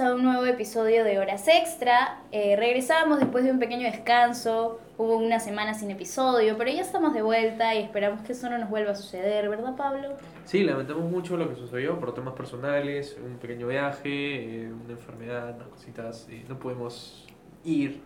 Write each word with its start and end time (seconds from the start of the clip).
A 0.00 0.14
un 0.14 0.22
nuevo 0.22 0.44
episodio 0.44 1.02
de 1.02 1.18
Horas 1.18 1.48
Extra. 1.48 2.20
Eh, 2.30 2.54
regresamos 2.56 3.18
después 3.18 3.42
de 3.42 3.50
un 3.50 3.58
pequeño 3.58 3.90
descanso. 3.90 4.78
Hubo 4.96 5.16
una 5.16 5.40
semana 5.40 5.74
sin 5.74 5.90
episodio, 5.90 6.56
pero 6.56 6.70
ya 6.70 6.82
estamos 6.82 7.14
de 7.14 7.22
vuelta 7.22 7.74
y 7.74 7.82
esperamos 7.82 8.22
que 8.22 8.30
eso 8.30 8.48
no 8.48 8.58
nos 8.58 8.70
vuelva 8.70 8.92
a 8.92 8.94
suceder, 8.94 9.48
¿verdad, 9.48 9.74
Pablo? 9.76 10.10
Sí, 10.44 10.62
lamentamos 10.62 11.10
mucho 11.10 11.36
lo 11.36 11.48
que 11.48 11.56
sucedió 11.56 11.98
por 11.98 12.14
temas 12.14 12.34
personales, 12.34 13.16
un 13.24 13.38
pequeño 13.38 13.66
viaje, 13.66 14.66
eh, 14.66 14.72
una 14.72 14.92
enfermedad, 14.92 15.56
unas 15.56 15.68
cositas. 15.68 16.28
y 16.30 16.44
no 16.48 16.60
podemos 16.60 17.26
ir 17.64 18.00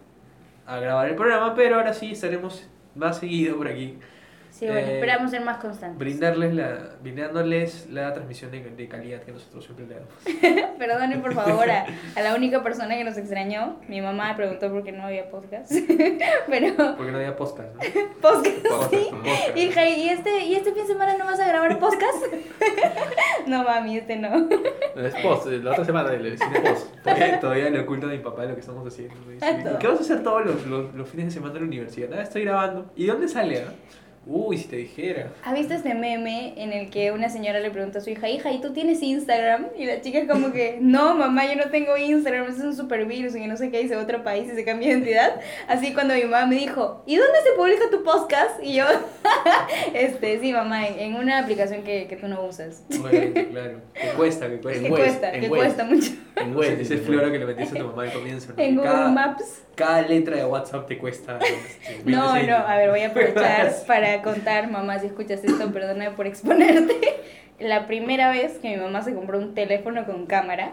a 0.65 0.79
grabar 0.79 1.11
el 1.11 1.15
programa, 1.15 1.55
pero 1.55 1.77
ahora 1.77 1.93
sí 1.93 2.12
estaremos 2.12 2.67
más 2.95 3.19
seguido 3.19 3.59
por 3.59 3.69
aquí. 3.69 3.98
Sí, 4.52 4.66
bueno, 4.66 4.80
Eh, 4.87 4.95
esperamos 4.97 5.30
ser 5.30 5.41
más 5.42 5.56
constantes. 5.56 5.98
Brindarles 5.98 6.52
la, 6.55 6.91
brindándoles 7.01 7.88
la 7.91 8.12
transmisión 8.12 8.51
de, 8.51 8.61
de 8.62 8.87
calidad 8.88 9.23
que 9.23 9.33
nosotros 9.33 9.65
siempre 9.65 9.87
le 9.87 9.95
damos. 9.95 10.69
Perdonen 10.78 11.23
por 11.23 11.33
favor 11.34 11.70
a, 11.70 11.87
a 12.15 12.20
la 12.20 12.34
única 12.34 12.62
persona 12.62 12.95
que 12.97 13.02
nos 13.02 13.16
extrañó. 13.16 13.80
Mi 13.88 14.02
mamá 14.02 14.28
me 14.28 14.34
preguntó 14.37 14.70
por 14.70 14.84
qué 14.84 14.92
no 14.92 15.05
había 15.05 15.30
podcast. 15.30 15.73
pero 16.51 16.75
Porque 16.97 17.12
no 17.12 17.16
había 17.19 17.34
podcast, 17.34 17.75
¿no? 17.75 17.80
podcast, 18.20 18.56
Podcast, 18.69 18.91
sí. 18.91 19.09
podcast. 19.11 19.56
Hija, 19.56 19.88
¿y 19.88 20.09
este, 20.11 20.45
¿y 20.45 20.55
este 20.55 20.73
fin 20.73 20.83
de 20.83 20.89
semana 20.89 21.16
no 21.16 21.25
vas 21.25 21.41
a 21.41 21.48
grabar 21.48 21.78
podcast? 21.78 22.23
no, 23.47 23.64
mami, 23.64 23.97
este 23.97 24.16
no. 24.16 24.48
No, 24.95 25.06
es 25.06 25.14
post, 25.23 25.47
la 25.47 25.70
otra 25.70 25.84
semana 25.87 26.12
le 26.12 26.30
decimos 26.33 26.59
post. 26.61 26.95
Todavía, 27.03 27.41
todavía 27.41 27.70
le 27.70 27.80
oculto 27.80 28.06
a 28.06 28.11
mi 28.11 28.19
papá 28.19 28.45
lo 28.45 28.55
que 28.55 28.61
estamos 28.61 28.87
haciendo. 28.87 29.14
Ah, 29.41 29.53
todo. 29.64 29.78
¿Qué 29.78 29.87
vas 29.87 29.98
a 29.98 30.03
hacer 30.03 30.22
todos 30.22 30.44
los, 30.44 30.66
los, 30.66 30.94
los 30.94 31.09
fines 31.09 31.27
de 31.27 31.33
semana 31.33 31.55
en 31.55 31.61
la 31.62 31.66
universidad? 31.69 32.11
Nada, 32.11 32.22
estoy 32.22 32.42
grabando. 32.44 32.92
¿Y 32.94 33.06
dónde 33.06 33.28
sale? 33.28 33.64
ah? 33.66 33.72
Uy, 34.25 34.56
si 34.56 34.69
te 34.69 34.77
dijera. 34.77 35.33
¿Has 35.42 35.53
visto 35.55 35.75
este 35.75 35.95
meme 35.95 36.55
en 36.56 36.73
el 36.73 36.91
que 36.91 37.11
una 37.11 37.28
señora 37.28 37.59
le 37.59 37.73
pregunta 37.73 37.98
a 37.98 38.01
su 38.03 38.11
hija, 38.11 38.28
hija, 38.28 38.53
¿y 38.53 38.61
tú 38.61 38.73
tienes 38.73 39.03
Instagram? 39.03 39.67
Y 39.77 39.84
la 39.84 40.01
chica 40.01 40.20
es 40.20 40.28
como 40.28 40.53
que, 40.53 40.78
no, 40.81 41.15
mamá, 41.17 41.45
yo 41.47 41.56
no 41.56 41.70
tengo 41.70 41.97
Instagram, 41.97 42.47
es 42.48 42.61
un 42.61 42.77
super 42.77 43.05
virus 43.05 43.34
y 43.34 43.41
que 43.41 43.48
no 43.48 43.56
sé 43.56 43.70
qué, 43.73 43.93
a 43.93 43.98
otro 43.98 44.23
país 44.23 44.48
y 44.53 44.55
se 44.55 44.65
cambia 44.65 44.89
de 44.89 44.95
identidad. 44.95 45.41
Así 45.67 45.93
cuando 45.93 46.15
mi 46.15 46.23
mamá 46.23 46.47
me 46.47 46.55
dijo, 46.55 47.03
¿y 47.05 47.17
dónde 47.17 47.39
se 47.43 47.50
publica 47.56 47.91
tu 47.91 48.05
podcast? 48.05 48.62
Y 48.62 48.75
yo, 48.75 48.84
este, 49.95 50.39
sí, 50.41 50.53
mamá, 50.53 50.87
en, 50.87 51.00
en 51.00 51.15
una 51.17 51.41
aplicación 51.41 51.83
que, 51.83 52.06
que 52.06 52.17
tú 52.17 52.28
no 52.28 52.45
usas. 52.45 52.84
Obviamente, 52.91 53.48
claro. 53.48 53.81
Que 53.93 54.09
cuesta, 54.17 54.48
que 54.48 54.61
Que 54.61 54.61
cuesta. 54.61 54.83
Waze, 54.83 54.89
cuesta, 54.91 55.34
en 55.34 55.41
que 55.41 55.48
cuesta 55.48 55.84
mucho. 55.84 56.12
En 56.37 56.56
web. 56.56 56.81
Ese 56.81 56.97
floro 56.98 57.31
que 57.31 57.39
le 57.39 57.47
metiste 57.47 57.77
a 57.78 57.83
tu 57.83 57.89
mamá 57.89 58.05
al 58.05 58.12
comienzo. 58.12 58.53
¿no? 58.56 58.62
En 58.62 58.77
Google 58.77 58.91
cada, 58.91 59.11
Maps. 59.11 59.62
cada 59.75 60.03
letra 60.03 60.37
de 60.37 60.45
WhatsApp 60.45 60.87
te 60.87 60.97
cuesta. 60.98 61.39
este, 61.39 62.11
No, 62.11 62.33
26. 62.33 62.48
no, 62.48 62.56
a 62.67 62.77
ver, 62.77 62.91
voy 62.91 63.00
a 63.00 63.09
aprovechar 63.09 63.73
para 63.87 64.12
contar, 64.21 64.71
mamá, 64.71 64.99
si 64.99 65.07
escuchas 65.07 65.43
esto, 65.45 65.73
perdona 65.73 66.15
por 66.17 66.27
exponerte. 66.27 66.99
La 67.59 67.87
primera 67.87 68.31
vez 68.31 68.59
que 68.59 68.69
mi 68.71 68.77
mamá 68.77 69.03
se 69.03 69.15
compró 69.15 69.39
un 69.39 69.55
teléfono 69.55 70.05
con 70.05 70.27
cámara, 70.27 70.73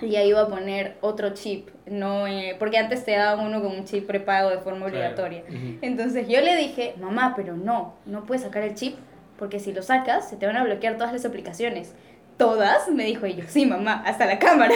ella 0.00 0.22
iba 0.22 0.40
a 0.40 0.48
poner 0.48 0.96
otro 1.00 1.34
chip, 1.34 1.68
no, 1.86 2.26
eh, 2.26 2.56
porque 2.58 2.78
antes 2.78 3.04
te 3.04 3.12
daban 3.16 3.44
uno 3.46 3.62
con 3.62 3.72
un 3.72 3.84
chip 3.84 4.06
prepago 4.06 4.50
de 4.50 4.58
forma 4.58 4.86
Claro. 4.86 4.96
obligatoria. 4.96 5.42
Entonces 5.82 6.26
yo 6.28 6.40
le 6.40 6.56
dije, 6.56 6.94
mamá, 7.00 7.34
pero 7.36 7.56
no, 7.56 7.94
no 8.06 8.24
puedes 8.24 8.42
sacar 8.44 8.62
el 8.62 8.74
chip, 8.74 8.96
porque 9.38 9.58
si 9.60 9.72
lo 9.72 9.82
sacas, 9.82 10.28
se 10.28 10.36
te 10.36 10.46
van 10.46 10.56
a 10.56 10.64
bloquear 10.64 10.94
todas 10.96 11.12
las 11.12 11.24
aplicaciones. 11.24 11.94
¿Todas? 12.36 12.88
Me 12.88 13.04
dijo 13.04 13.26
ella, 13.26 13.44
sí, 13.48 13.66
mamá, 13.66 14.02
hasta 14.04 14.26
la 14.26 14.38
cámara. 14.38 14.74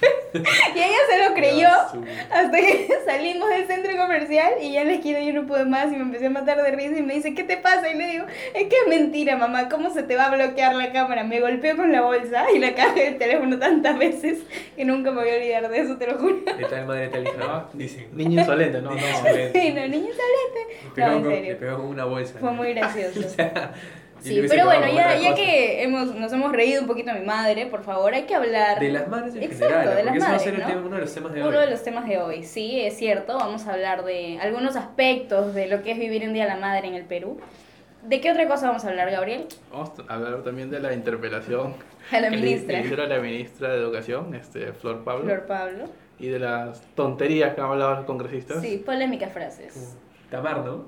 y 0.34 0.78
ella 0.78 0.98
se 1.10 1.28
lo 1.28 1.34
creyó. 1.34 1.68
Hasta 2.30 2.56
que 2.56 2.88
salimos 3.04 3.48
del 3.50 3.66
centro 3.66 3.96
comercial 3.96 4.54
y 4.60 4.72
ya 4.72 4.82
en 4.82 4.88
la 4.88 4.94
esquina 4.94 5.20
yo 5.20 5.32
no 5.32 5.46
pude 5.46 5.64
más 5.64 5.86
y 5.92 5.96
me 5.96 6.02
empecé 6.02 6.26
a 6.26 6.30
matar 6.30 6.62
de 6.62 6.70
risa 6.70 6.98
y 6.98 7.02
me 7.02 7.14
dice, 7.14 7.34
¿qué 7.34 7.44
te 7.44 7.56
pasa? 7.56 7.88
Y 7.90 7.96
le 7.96 8.06
digo, 8.06 8.24
es 8.54 8.68
que 8.68 8.76
es 8.76 8.88
mentira, 8.88 9.36
mamá, 9.36 9.68
¿cómo 9.68 9.90
se 9.90 10.02
te 10.02 10.16
va 10.16 10.26
a 10.26 10.34
bloquear 10.34 10.74
la 10.74 10.92
cámara? 10.92 11.24
Me 11.24 11.40
golpeó 11.40 11.76
con 11.76 11.92
la 11.92 12.02
bolsa 12.02 12.46
y 12.54 12.58
la 12.58 12.74
caja 12.74 12.94
del 12.94 13.18
teléfono 13.18 13.58
tantas 13.58 13.98
veces 13.98 14.38
que 14.76 14.84
nunca 14.84 15.10
me 15.10 15.22
voy 15.22 15.30
a 15.30 15.34
olvidar 15.36 15.68
de 15.68 15.78
eso, 15.80 15.96
te 15.96 16.06
lo 16.06 16.18
juro. 16.18 16.36
De 16.56 16.64
tal 16.64 16.86
madre. 16.86 17.10
No. 17.38 17.68
Dicen. 17.74 18.08
Niño 18.12 18.40
insolente, 18.40 18.80
no, 18.80 18.90
no. 18.90 18.96
Insolente. 18.96 19.64
Y 19.64 19.72
no, 19.72 19.88
niño 19.88 20.08
salete. 20.12 20.84
Le 20.84 20.90
pegó, 20.94 21.08
No, 21.08 21.16
en 21.16 21.22
con, 21.22 21.32
serio. 21.32 21.52
le 21.52 21.56
pegó 21.56 21.76
con 21.78 21.86
una 21.86 22.04
bolsa. 22.04 22.38
Fue 22.38 22.52
muy 22.52 22.72
gracioso. 22.74 23.20
O 23.20 23.28
sea, 23.28 23.72
Sí, 24.20 24.44
pero 24.48 24.64
bueno, 24.66 24.86
ya, 24.88 25.16
ya 25.18 25.34
que 25.34 25.82
hemos, 25.82 26.14
nos 26.14 26.32
hemos 26.32 26.52
reído 26.52 26.82
un 26.82 26.86
poquito 26.86 27.10
a 27.10 27.14
mi 27.14 27.24
madre, 27.24 27.66
por 27.66 27.82
favor, 27.82 28.12
hay 28.14 28.24
que 28.24 28.34
hablar 28.34 28.78
De 28.78 28.90
las 28.90 29.08
madres 29.08 29.34
en 29.34 29.42
Exacto, 29.42 29.74
general, 29.74 29.96
de 29.96 30.02
las 30.02 30.04
porque 30.04 30.18
eso 30.18 30.28
va 30.28 30.34
a 30.34 30.38
ser 30.38 30.52
madres, 30.52 30.54
el 30.54 30.60
¿no? 30.60 30.66
tema- 30.68 30.86
uno 30.86 30.96
de 30.96 31.02
los 31.02 31.14
temas 31.14 31.32
de 31.32 31.40
Uno 31.42 31.48
hoy. 31.58 31.64
de 31.64 31.70
los 31.70 31.82
temas 31.82 32.06
de 32.08 32.18
hoy, 32.18 32.44
sí, 32.44 32.80
es 32.80 32.96
cierto. 32.96 33.36
Vamos 33.38 33.66
a 33.66 33.72
hablar 33.72 34.04
de 34.04 34.38
algunos 34.40 34.76
aspectos 34.76 35.54
de 35.54 35.66
lo 35.68 35.82
que 35.82 35.92
es 35.92 35.98
vivir 35.98 36.22
un 36.26 36.32
día 36.34 36.44
a 36.44 36.48
la 36.48 36.56
madre 36.56 36.88
en 36.88 36.94
el 36.94 37.04
Perú. 37.04 37.40
¿De 38.02 38.20
qué 38.20 38.30
otra 38.30 38.46
cosa 38.48 38.68
vamos 38.68 38.84
a 38.84 38.88
hablar, 38.88 39.10
Gabriel? 39.10 39.46
Vamos 39.70 39.90
a 40.08 40.14
hablar 40.14 40.42
también 40.42 40.70
de 40.70 40.80
la 40.80 40.92
interpelación 40.94 41.74
A 42.12 42.20
la 42.20 42.30
que 42.30 42.36
le- 42.36 42.42
ministra, 42.42 42.66
que 42.68 42.72
le 42.80 42.84
hicieron 42.86 43.12
a 43.12 43.14
la 43.16 43.20
ministra 43.22 43.68
de 43.70 43.76
Educación, 43.78 44.34
este, 44.34 44.72
Flor 44.72 45.04
Pablo, 45.04 45.24
Flor 45.24 45.46
Pablo. 45.46 45.84
y 46.18 46.28
de 46.28 46.38
las 46.38 46.80
tonterías 46.94 47.54
que 47.54 47.60
han 47.60 47.68
hablado 47.68 47.96
los 47.96 48.04
congresistas. 48.04 48.62
Sí, 48.62 48.82
polémicas 48.84 49.32
frases. 49.32 49.74
Uh, 49.76 50.30
Tamar, 50.30 50.58
¿no? 50.64 50.86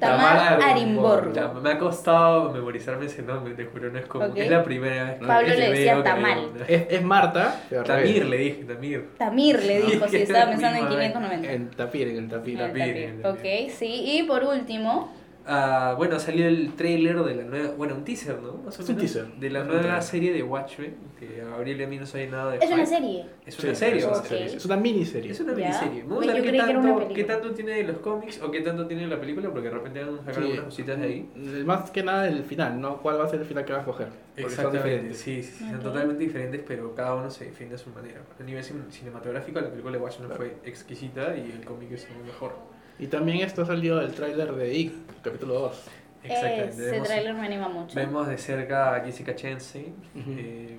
Tamar 0.00 0.60
Arimborgo. 0.62 1.32
Ya, 1.32 1.48
me 1.48 1.70
ha 1.70 1.78
costado 1.78 2.50
memorizarme 2.52 3.06
ese 3.06 3.22
nombre, 3.22 3.54
te 3.54 3.64
juro, 3.66 3.90
no 3.90 3.98
es 3.98 4.06
como. 4.06 4.24
Es 4.26 4.50
la 4.50 4.62
primera 4.62 5.04
vez 5.04 5.18
que 5.20 5.26
Pablo 5.26 5.48
le 5.48 5.70
decía 5.70 6.02
tamal. 6.02 6.50
Es, 6.68 6.86
es 6.90 7.02
Marta, 7.02 7.60
Tamir 7.84 8.24
le 8.26 8.36
dije, 8.38 8.64
Tamir. 8.64 9.08
Tamir 9.18 9.62
le 9.62 9.82
dijo, 9.82 10.04
si 10.08 10.16
Sí, 10.16 10.22
estaba 10.22 10.46
pensando 10.50 10.78
en 10.78 10.84
misma, 10.84 11.00
590. 11.12 11.52
En 11.52 11.70
Tapir, 11.70 12.08
en 12.08 12.16
el 12.16 12.28
Tapir. 12.28 12.60
El 12.60 12.66
Tapir, 12.68 12.82
Tapir. 12.82 12.96
el 12.96 13.22
Tapir. 13.22 13.66
Ok, 13.66 13.70
sí. 13.72 14.18
Y 14.18 14.22
por 14.24 14.44
último, 14.44 15.12
Ah, 15.48 15.94
bueno, 15.96 16.18
salió 16.18 16.48
el 16.48 16.74
trailer 16.74 17.16
de 17.22 17.34
la 17.36 17.44
nueva. 17.44 17.70
Bueno, 17.76 17.94
un 17.94 18.02
teaser, 18.04 18.42
¿no? 18.42 18.54
Más 18.64 18.76
o 18.80 18.82
Es 18.82 18.88
un 18.88 18.96
teaser. 18.96 19.26
De 19.34 19.48
la 19.48 19.62
nueva 19.62 20.00
serie 20.02 20.32
de 20.32 20.42
Watchmen, 20.42 20.96
que 21.20 21.40
a 21.40 21.44
Gabriel 21.50 21.80
y 21.80 21.84
a 21.84 21.86
mí 21.86 21.98
no 21.98 22.04
sabe 22.06 22.26
nada 22.26 22.50
de 22.50 22.58
es 22.58 22.66
una 22.66 22.76
hype. 22.78 22.86
serie. 22.86 23.26
Es 23.46 23.58
una 23.62 23.74
Sí, 23.74 23.76
serie, 23.78 23.98
es 24.00 24.04
una 24.06 24.14
serie. 24.16 24.44
Es 24.56 24.64
una 24.66 24.76
miniserie. 24.76 25.30
Es 25.30 25.38
una 25.40 25.52
Ya. 25.52 25.58
miniserie. 25.58 26.02
Vamos 26.02 26.18
Oye, 26.18 26.30
a 26.30 26.34
ver 26.34 26.42
qué 26.42 26.48
una 26.50 26.66
tanto, 26.66 27.08
qué 27.14 27.24
tanto 27.24 27.50
tiene 27.52 27.72
de 27.74 27.84
los 27.84 27.98
cómics 27.98 28.42
o 28.42 28.50
qué 28.50 28.60
tanto 28.62 28.86
tiene 28.88 29.02
de 29.04 29.08
la 29.08 29.20
película, 29.20 29.48
porque 29.50 29.68
de 29.68 29.74
repente 29.74 30.02
van 30.02 30.14
a 30.14 30.18
sacar 30.18 30.34
Sí. 30.34 30.40
algunas 30.40 30.64
cositas 30.64 30.98
de 30.98 31.04
ahí. 31.06 31.30
Eh, 31.36 31.62
Más 31.64 31.90
que 31.92 32.02
nada 32.02 32.26
el 32.26 32.42
final, 32.42 32.80
¿no? 32.80 32.96
¿Cuál 33.00 33.20
va 33.20 33.24
a 33.26 33.28
ser 33.28 33.38
el 33.38 33.46
final 33.46 33.64
que 33.64 33.72
va 33.72 33.78
a 33.78 33.82
escoger? 33.82 34.08
Porque 34.08 34.50
son 34.54 34.66
Exactamente, 34.66 35.14
sí, 35.14 35.42
sí, 35.44 35.52
sí, 35.58 35.70
son 35.70 35.78
totalmente 35.80 36.24
diferentes, 36.24 36.60
pero 36.66 36.92
cada 36.96 37.14
uno 37.14 37.30
se 37.30 37.44
defiende 37.44 37.76
a 37.76 37.78
su 37.78 37.90
manera. 37.90 38.20
A 38.38 38.42
nivel 38.42 38.64
cin- 38.64 38.90
cinematográfico, 38.90 39.60
la 39.60 39.70
película 39.70 39.96
de 39.96 40.02
Watchmen 40.02 40.26
Claro. 40.28 40.42
fue 40.42 40.56
exquisita 40.68 41.36
y 41.36 41.52
el 41.52 41.64
cómic 41.64 41.92
es 41.92 42.08
aún 42.12 42.26
mejor. 42.26 42.52
Y 42.98 43.06
también 43.08 43.38
esto 43.40 43.62
ha 43.62 43.66
salido 43.66 44.00
el 44.00 44.12
tráiler 44.12 44.52
de 44.54 44.74
It, 44.74 44.92
capítulo 45.22 45.54
2. 45.54 45.84
Exactamente. 46.24 46.68
Ese 46.68 46.90
Vemos, 46.90 47.08
tráiler 47.08 47.34
me 47.34 47.46
anima 47.46 47.68
mucho. 47.68 47.94
vemos 47.94 48.26
de 48.28 48.38
cerca 48.38 48.94
a 48.96 49.00
Jessica 49.00 49.34
Chastain, 49.34 49.94
Ujú. 50.14 50.30
eh, 50.38 50.78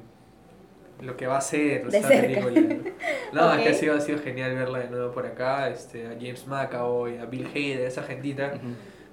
lo 1.02 1.16
que 1.16 1.28
va 1.28 1.38
a 1.38 1.42
ser 1.42 1.90
cerca. 1.92 2.10
película. 2.46 2.92
No, 3.34 3.54
es 3.54 3.62
que 3.62 3.70
ha 3.70 3.74
sido, 3.74 3.96
ha 3.96 4.00
sido 4.02 4.20
genial 4.20 4.56
verla 4.56 4.80
de 4.80 4.90
nuevo 4.90 5.12
por 5.12 5.26
acá, 5.26 5.70
este, 5.70 6.08
a 6.08 6.12
James 6.12 6.48
McAvoy, 6.48 7.18
a 7.18 7.26
Bill 7.26 7.46
Hader, 7.46 7.82
esa 7.82 8.04
gentita. 8.04 8.54
Ujú. 8.56 8.68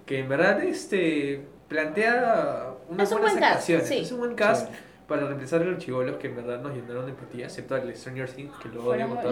que 0.07 0.19
en 0.21 0.29
verdad 0.29 0.63
este 0.63 1.47
plantea 1.69 2.73
unas 2.89 3.09
Es 3.09 3.13
un 3.15 3.21
buenas 3.23 3.33
buen 3.39 3.41
cast, 3.41 3.53
actuaciones. 3.71 3.89
sí. 3.89 3.99
Es 3.99 4.13
un 4.13 4.19
buen 4.19 4.35
cast 4.35 4.69
Sí. 4.71 4.75
Para 5.07 5.27
reemplazar 5.27 5.63
a 5.63 5.65
los 5.67 5.79
chivolos 5.79 6.17
que 6.17 6.29
en 6.29 6.37
verdad 6.37 6.61
nos 6.61 6.75
llenaron 6.75 7.05
de 7.05 7.11
empatía, 7.13 7.45
excepto 7.47 7.75
al 7.75 7.95
Stranger 7.95 8.31
Things, 8.31 8.57
que 8.57 8.69
mi 8.71 8.75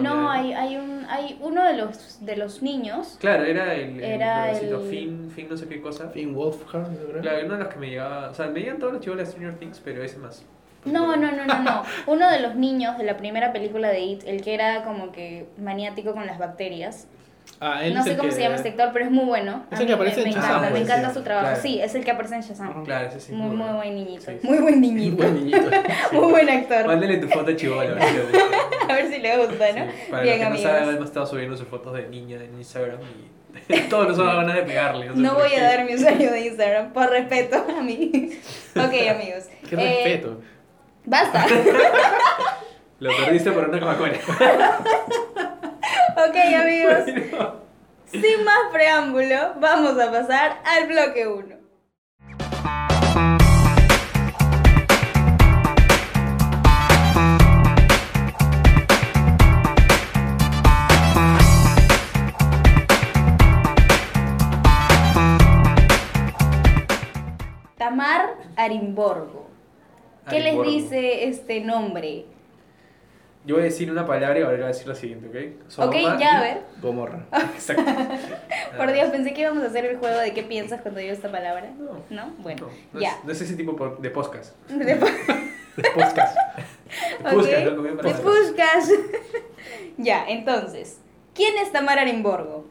No, 0.01 0.29
hay, 0.29 0.53
hay, 0.53 0.75
un, 0.77 1.05
hay 1.09 1.37
uno 1.41 1.63
de 1.65 1.73
los, 1.77 2.23
de 2.23 2.35
los 2.35 2.61
niños. 2.61 3.17
Claro, 3.19 3.43
era 3.43 3.73
el, 3.73 3.97
el 3.97 4.03
Era 4.03 4.45
nuevecito 4.45 4.81
el- 4.81 4.89
Finn, 4.89 5.31
Finn 5.35 5.47
no 5.49 5.57
sé 5.57 5.67
qué 5.67 5.81
cosa. 5.81 6.09
Finn 6.09 6.35
Wolfhard, 6.35 6.95
creo. 7.09 7.21
Claro, 7.21 7.45
uno 7.45 7.53
de 7.57 7.63
los 7.63 7.73
que 7.73 7.79
me 7.79 7.89
llegaba, 7.89 8.29
o 8.29 8.33
sea, 8.33 8.47
me 8.47 8.59
llegan 8.59 8.77
todos 8.77 8.93
los 8.93 9.01
chivolos 9.01 9.25
de 9.25 9.31
Stranger 9.31 9.59
Things, 9.59 9.81
pero 9.83 10.03
ese 10.03 10.17
más. 10.17 10.45
No, 10.85 11.15
no, 11.15 11.31
no, 11.31 11.45
no, 11.45 11.59
no. 11.63 11.83
Uno 12.07 12.29
de 12.29 12.41
los 12.41 12.55
niños 12.55 12.97
de 12.97 13.05
la 13.05 13.15
primera 13.15 13.53
película 13.53 13.87
de 13.87 14.01
It, 14.01 14.23
el 14.25 14.41
que 14.41 14.53
era 14.53 14.83
como 14.83 15.13
que 15.13 15.47
maniático 15.57 16.13
con 16.13 16.25
las 16.27 16.37
bacterias. 16.37 17.07
Ah, 17.65 17.79
él 17.85 17.93
No 17.93 18.03
sé 18.03 18.17
cómo 18.17 18.27
que- 18.29 18.35
se 18.35 18.41
llama 18.41 18.55
este 18.55 18.69
actor, 18.69 18.89
pero 18.91 19.05
es 19.05 19.11
muy 19.11 19.23
bueno. 19.25 19.63
Es 19.71 19.79
A 19.79 19.81
el 19.81 19.85
que 19.85 19.85
mí 19.85 19.87
me- 19.87 19.93
aparece 19.93 20.21
en 20.21 20.27
me, 20.27 20.33
Shazam, 20.33 20.49
encanta, 20.57 20.69
me 20.71 20.79
encanta 20.81 21.13
su 21.13 21.21
trabajo. 21.23 21.47
Claro. 21.47 21.61
Sí, 21.61 21.81
es 21.81 21.95
el 21.95 22.03
que 22.03 22.11
aparece 22.11 22.35
en 22.35 22.41
Shazam. 22.41 22.83
Claro, 22.83 23.07
ese 23.07 23.19
sí. 23.21 23.31
Muy, 23.31 23.47
muy 23.49 23.57
bueno. 23.57 23.75
buen 23.77 23.95
niñito. 23.95 24.25
Sí, 24.25 24.37
sí. 24.41 24.47
Muy 24.47 24.57
buen 24.57 24.81
niñito. 24.81 25.15
Buen 25.17 25.35
niñito. 25.35 25.69
Muy 26.11 26.31
buen 26.31 26.49
actor. 26.49 26.87
Mándale 26.87 27.17
tu 27.19 27.27
foto 27.29 27.53
chivolo. 27.53 27.95
A 28.89 28.93
ver 28.93 29.07
si 29.09 29.19
le 29.19 29.37
gusta, 29.37 29.71
¿no? 29.71 29.85
Sí, 29.85 29.97
para 30.11 30.23
Bien, 30.23 30.35
los 30.35 30.39
que 30.41 30.45
amigos. 30.45 30.63
no 30.65 30.69
saben, 30.79 30.89
hemos 30.95 31.05
estado 31.05 31.25
subiendo 31.25 31.55
sus 31.57 31.67
fotos 31.67 31.93
de 31.93 32.07
niña 32.09 32.35
en 32.43 32.53
Instagram 32.57 32.99
y 33.69 33.79
todos 33.89 34.09
nos 34.09 34.17
van 34.17 34.35
ganas 34.37 34.55
de 34.55 34.63
pegarle. 34.63 35.07
sé 35.07 35.15
No 35.15 35.35
voy 35.35 35.49
qué. 35.51 35.59
a 35.61 35.63
dar 35.63 35.85
mi 35.85 35.95
usuario 35.95 36.31
de 36.31 36.47
Instagram 36.47 36.91
por 36.91 37.09
respeto 37.09 37.65
a 37.77 37.81
mí. 37.81 38.31
Ok, 38.75 38.93
amigos. 39.09 39.45
Qué 39.69 39.75
Eh, 39.75 40.03
respeto. 40.03 40.41
Basta. 41.05 41.45
Lo 42.99 43.09
perdiste 43.17 43.51
por 43.51 43.69
una 43.69 43.79
Coca-Cola. 43.79 45.52
Ok, 46.15 46.35
amigos. 46.55 47.05
Sin 48.05 48.43
más 48.43 48.71
preámbulo, 48.71 49.55
vamos 49.59 49.99
a 49.99 50.11
pasar 50.11 50.61
al 50.63 50.87
bloque 50.87 51.27
1. 51.27 51.55
Tamar 67.77 68.35
Arimborgo. 68.55 69.47
¿Qué 70.29 70.39
les 70.39 70.61
dice 70.63 71.27
este 71.27 71.59
nombre? 71.61 72.32
Yo 73.45 73.55
voy 73.55 73.63
a 73.63 73.65
decir 73.65 73.91
una 73.91 74.05
palabra 74.05 74.39
y 74.39 74.41
ahora 74.43 74.55
voy 74.55 74.63
a 74.63 74.67
decir 74.67 74.87
la 74.87 74.95
siguiente, 74.95 75.27
¿ok? 75.27 75.35
Ok, 75.35 75.69
Sodoma 75.69 76.17
ya, 76.17 76.19
y- 76.19 76.23
a 76.23 76.41
ver. 76.41 76.61
Gomorra. 76.81 77.25
Exacto. 77.55 77.83
Por 78.77 78.93
Dios, 78.93 79.09
pensé 79.09 79.33
que 79.33 79.41
íbamos 79.41 79.63
a 79.63 79.67
hacer 79.67 79.83
el 79.85 79.97
juego 79.97 80.17
de 80.17 80.33
qué 80.33 80.43
piensas 80.43 80.81
cuando 80.81 80.99
digo 81.01 81.11
esta 81.13 81.29
palabra. 81.31 81.71
No. 81.77 82.03
¿No? 82.09 82.33
Bueno, 82.39 82.67
No, 82.67 82.73
no 82.93 82.99
ya. 83.01 83.09
Es, 83.17 83.23
no 83.25 83.31
es 83.31 83.41
ese 83.41 83.55
tipo 83.55 83.73
de 83.99 84.09
podcast. 84.11 84.55
De 84.69 84.95
podcast. 84.95 85.17
De 85.77 85.89
podcast, 85.91 86.37
Ok, 87.25 87.43
de. 87.43 88.13
Puskas. 88.13 88.89
ya, 89.97 90.23
entonces. 90.27 90.99
¿Quién 91.33 91.57
es 91.57 91.71
Tamara 91.71 92.01
Arimborgo? 92.03 92.65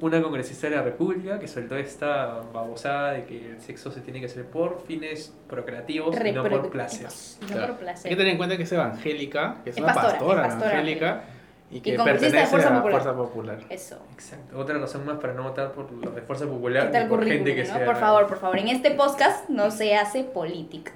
Una 0.00 0.20
congresista 0.20 0.68
de 0.68 0.76
la 0.76 0.82
República 0.82 1.38
que 1.38 1.46
soltó 1.48 1.76
esta 1.76 2.40
babosada 2.52 3.12
de 3.12 3.24
que 3.24 3.50
el 3.52 3.60
sexo 3.60 3.90
se 3.92 4.00
tiene 4.00 4.20
que 4.20 4.26
hacer 4.26 4.44
por 4.44 4.82
fines 4.86 5.32
procreativos 5.48 6.16
y 6.24 6.32
no 6.32 6.42
por 6.42 6.70
placer. 6.70 7.08
No 7.42 7.46
Claro. 7.46 7.76
por 7.76 7.88
Hay 7.88 7.94
que 8.02 8.16
tener 8.16 8.28
en 8.28 8.36
cuenta 8.36 8.56
que 8.56 8.64
es 8.64 8.72
evangélica, 8.72 9.58
que 9.62 9.70
es, 9.70 9.76
Es 9.76 9.82
una 9.82 9.94
pastora, 9.94 10.18
pastora, 10.18 10.40
es 10.42 10.48
pastora 10.54 10.72
evangélica 10.72 11.24
y 11.70 11.80
que 11.80 11.92
de 11.92 12.04
pertenece 12.04 12.46
Fuerza 12.46 12.68
a 12.68 12.72
la 12.72 12.76
Popular. 12.82 13.02
Fuerza 13.02 13.16
Popular. 13.18 13.58
Eso. 13.70 13.98
Exacto. 14.12 14.58
Otra 14.58 14.78
razón 14.78 15.06
más 15.06 15.18
para 15.18 15.32
no 15.32 15.44
votar 15.44 15.72
por 15.72 15.90
los 15.90 16.14
de 16.14 16.22
Fuerza 16.22 16.44
¿Qué 16.44 16.50
Popular 16.50 16.90
tal 16.90 17.08
por 17.08 17.24
gente 17.24 17.54
que 17.54 17.64
no? 17.64 17.74
sea... 17.74 17.84
Por 17.86 17.96
favor, 17.96 18.26
por 18.26 18.38
favor. 18.38 18.58
En 18.58 18.68
este 18.68 18.90
podcast 18.90 19.48
no 19.48 19.70
se 19.70 19.94
hace 19.96 20.24
política. 20.24 20.92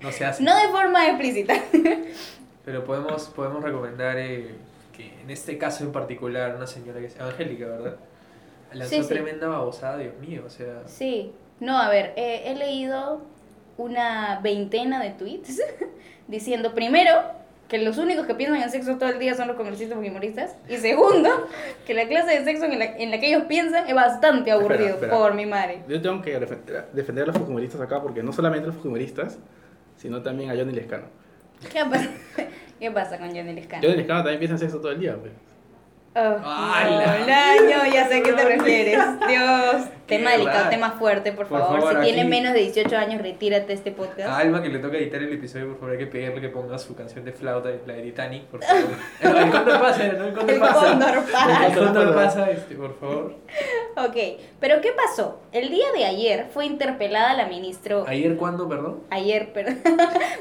No 0.00 0.12
se 0.12 0.24
hace. 0.24 0.42
No 0.42 0.56
de 0.56 0.68
forma 0.68 1.06
explícita. 1.08 1.54
Pero 2.64 2.84
podemos, 2.84 3.24
podemos 3.28 3.62
recomendar 3.62 4.16
eh, 4.18 4.54
que 4.96 5.12
en 5.22 5.30
este 5.30 5.58
caso 5.58 5.84
en 5.84 5.92
particular, 5.92 6.54
una 6.56 6.66
señora 6.66 7.00
que 7.00 7.06
es 7.06 7.16
evangélica, 7.16 7.66
¿verdad? 7.66 7.96
Lanzó 8.72 8.94
Sí, 8.96 9.02
sí. 9.02 9.08
tremenda 9.08 9.48
babosada, 9.48 9.98
Dios 9.98 10.14
mío, 10.20 10.42
o 10.46 10.50
sea... 10.50 10.82
Sí. 10.86 11.32
No, 11.60 11.78
a 11.78 11.88
ver, 11.88 12.12
eh, 12.16 12.42
he 12.46 12.54
leído 12.56 13.22
una 13.76 14.40
veintena 14.42 15.02
de 15.02 15.10
tweets 15.10 15.62
diciendo, 16.28 16.74
primero, 16.74 17.12
que 17.68 17.78
los 17.78 17.96
únicos 17.98 18.26
que 18.26 18.34
piensan 18.34 18.62
en 18.62 18.70
sexo 18.70 18.96
todo 18.98 19.08
el 19.08 19.18
día 19.18 19.34
son 19.34 19.48
los 19.48 19.56
congresistas 19.56 19.96
fujimoristas. 19.96 20.56
Y 20.68 20.76
segundo, 20.76 21.28
que 21.86 21.94
la 21.94 22.06
clase 22.08 22.38
de 22.38 22.44
sexo 22.44 22.64
en 22.66 22.78
la, 22.78 22.84
en 22.84 23.10
la 23.10 23.18
que 23.20 23.28
ellos 23.28 23.44
piensan 23.44 23.88
es 23.88 23.94
bastante 23.94 24.50
aburrido, 24.50 24.74
Espera, 24.74 24.94
espera. 24.94 25.16
por 25.18 25.34
mi 25.34 25.46
madre. 25.46 25.80
Yo 25.88 26.00
tengo 26.02 26.20
que 26.20 26.38
defender, 26.38 26.88
defender 26.92 27.24
a 27.24 27.26
los 27.28 27.38
fujimoristas 27.38 27.80
acá 27.80 28.02
porque 28.02 28.22
no 28.22 28.32
solamente 28.32 28.64
a 28.64 28.66
los 28.68 28.76
fujimoristas, 28.76 29.38
sino 29.96 30.22
también 30.22 30.50
a 30.50 30.54
Johnny 30.56 30.72
Lescano. 30.72 31.04
¿Qué 31.72 31.80
¿Qué 32.84 32.90
pasa 32.90 33.16
con 33.16 33.28
Johnny 33.34 33.54
Lescano? 33.54 33.82
Johnny 33.82 33.96
Lescano 33.96 34.20
también 34.20 34.40
piensa 34.40 34.56
en 34.56 34.58
sexo 34.58 34.78
todo 34.78 34.92
el 34.92 35.00
día. 35.00 35.16
Pues. 35.16 35.32
Oh, 36.16 36.20
¡Hala! 36.44 37.18
no, 37.18 37.26
Laño, 37.26 37.94
ya 37.94 38.06
sé 38.08 38.18
a 38.18 38.22
qué 38.22 38.32
te 38.34 38.44
refieres. 38.44 38.98
Dios. 39.26 39.88
Tema 40.06 40.32
delicado, 40.32 40.68
tema 40.68 40.90
fuerte, 40.92 41.32
por 41.32 41.46
Por 41.46 41.60
favor. 41.60 41.80
favor, 41.80 41.94
si 41.96 42.02
tienes 42.02 42.20
aquí- 42.22 42.28
menos 42.30 42.52
de 42.52 42.60
18 42.60 42.96
años, 42.96 43.22
retírate 43.22 43.66
de 43.68 43.72
este 43.74 43.90
podcast. 43.90 44.28
A 44.28 44.38
Alma 44.38 44.62
que 44.62 44.68
le 44.68 44.78
toca 44.78 44.98
editar 44.98 45.22
el 45.22 45.32
episodio, 45.32 45.68
por 45.68 45.76
favor, 45.78 45.92
hay 45.92 45.98
que 45.98 46.06
pedirle 46.06 46.40
que 46.42 46.48
ponga 46.50 46.76
su 46.78 46.94
canción 46.94 47.24
de 47.24 47.32
flauta, 47.32 47.70
la 47.86 47.94
de 47.94 48.02
Titanic, 48.02 48.42
por 48.44 48.62
favor. 48.62 48.82
El, 49.22 49.36
el 49.36 49.50
cóndor 49.50 49.80
pasa, 49.80 50.04
¿no? 50.12 50.24
El 50.26 50.34
cóndor 50.34 50.50
El 50.54 50.60
pasa. 50.60 50.74
cóndor 50.90 51.24
pasa. 51.32 51.66
El 51.66 51.74
cóndor 51.78 52.14
pasa, 52.14 52.50
este, 52.50 52.74
por 52.74 52.98
favor. 52.98 53.34
Ok, 53.96 54.16
pero 54.60 54.80
¿qué 54.82 54.90
pasó? 54.92 55.40
El 55.52 55.70
día 55.70 55.86
de 55.96 56.04
ayer 56.04 56.46
fue 56.52 56.66
interpelada 56.66 57.32
la 57.34 57.46
ministra. 57.46 58.02
¿Ayer 58.06 58.36
cuándo, 58.36 58.68
perdón? 58.68 59.00
Ayer, 59.10 59.52
perdón. 59.54 59.78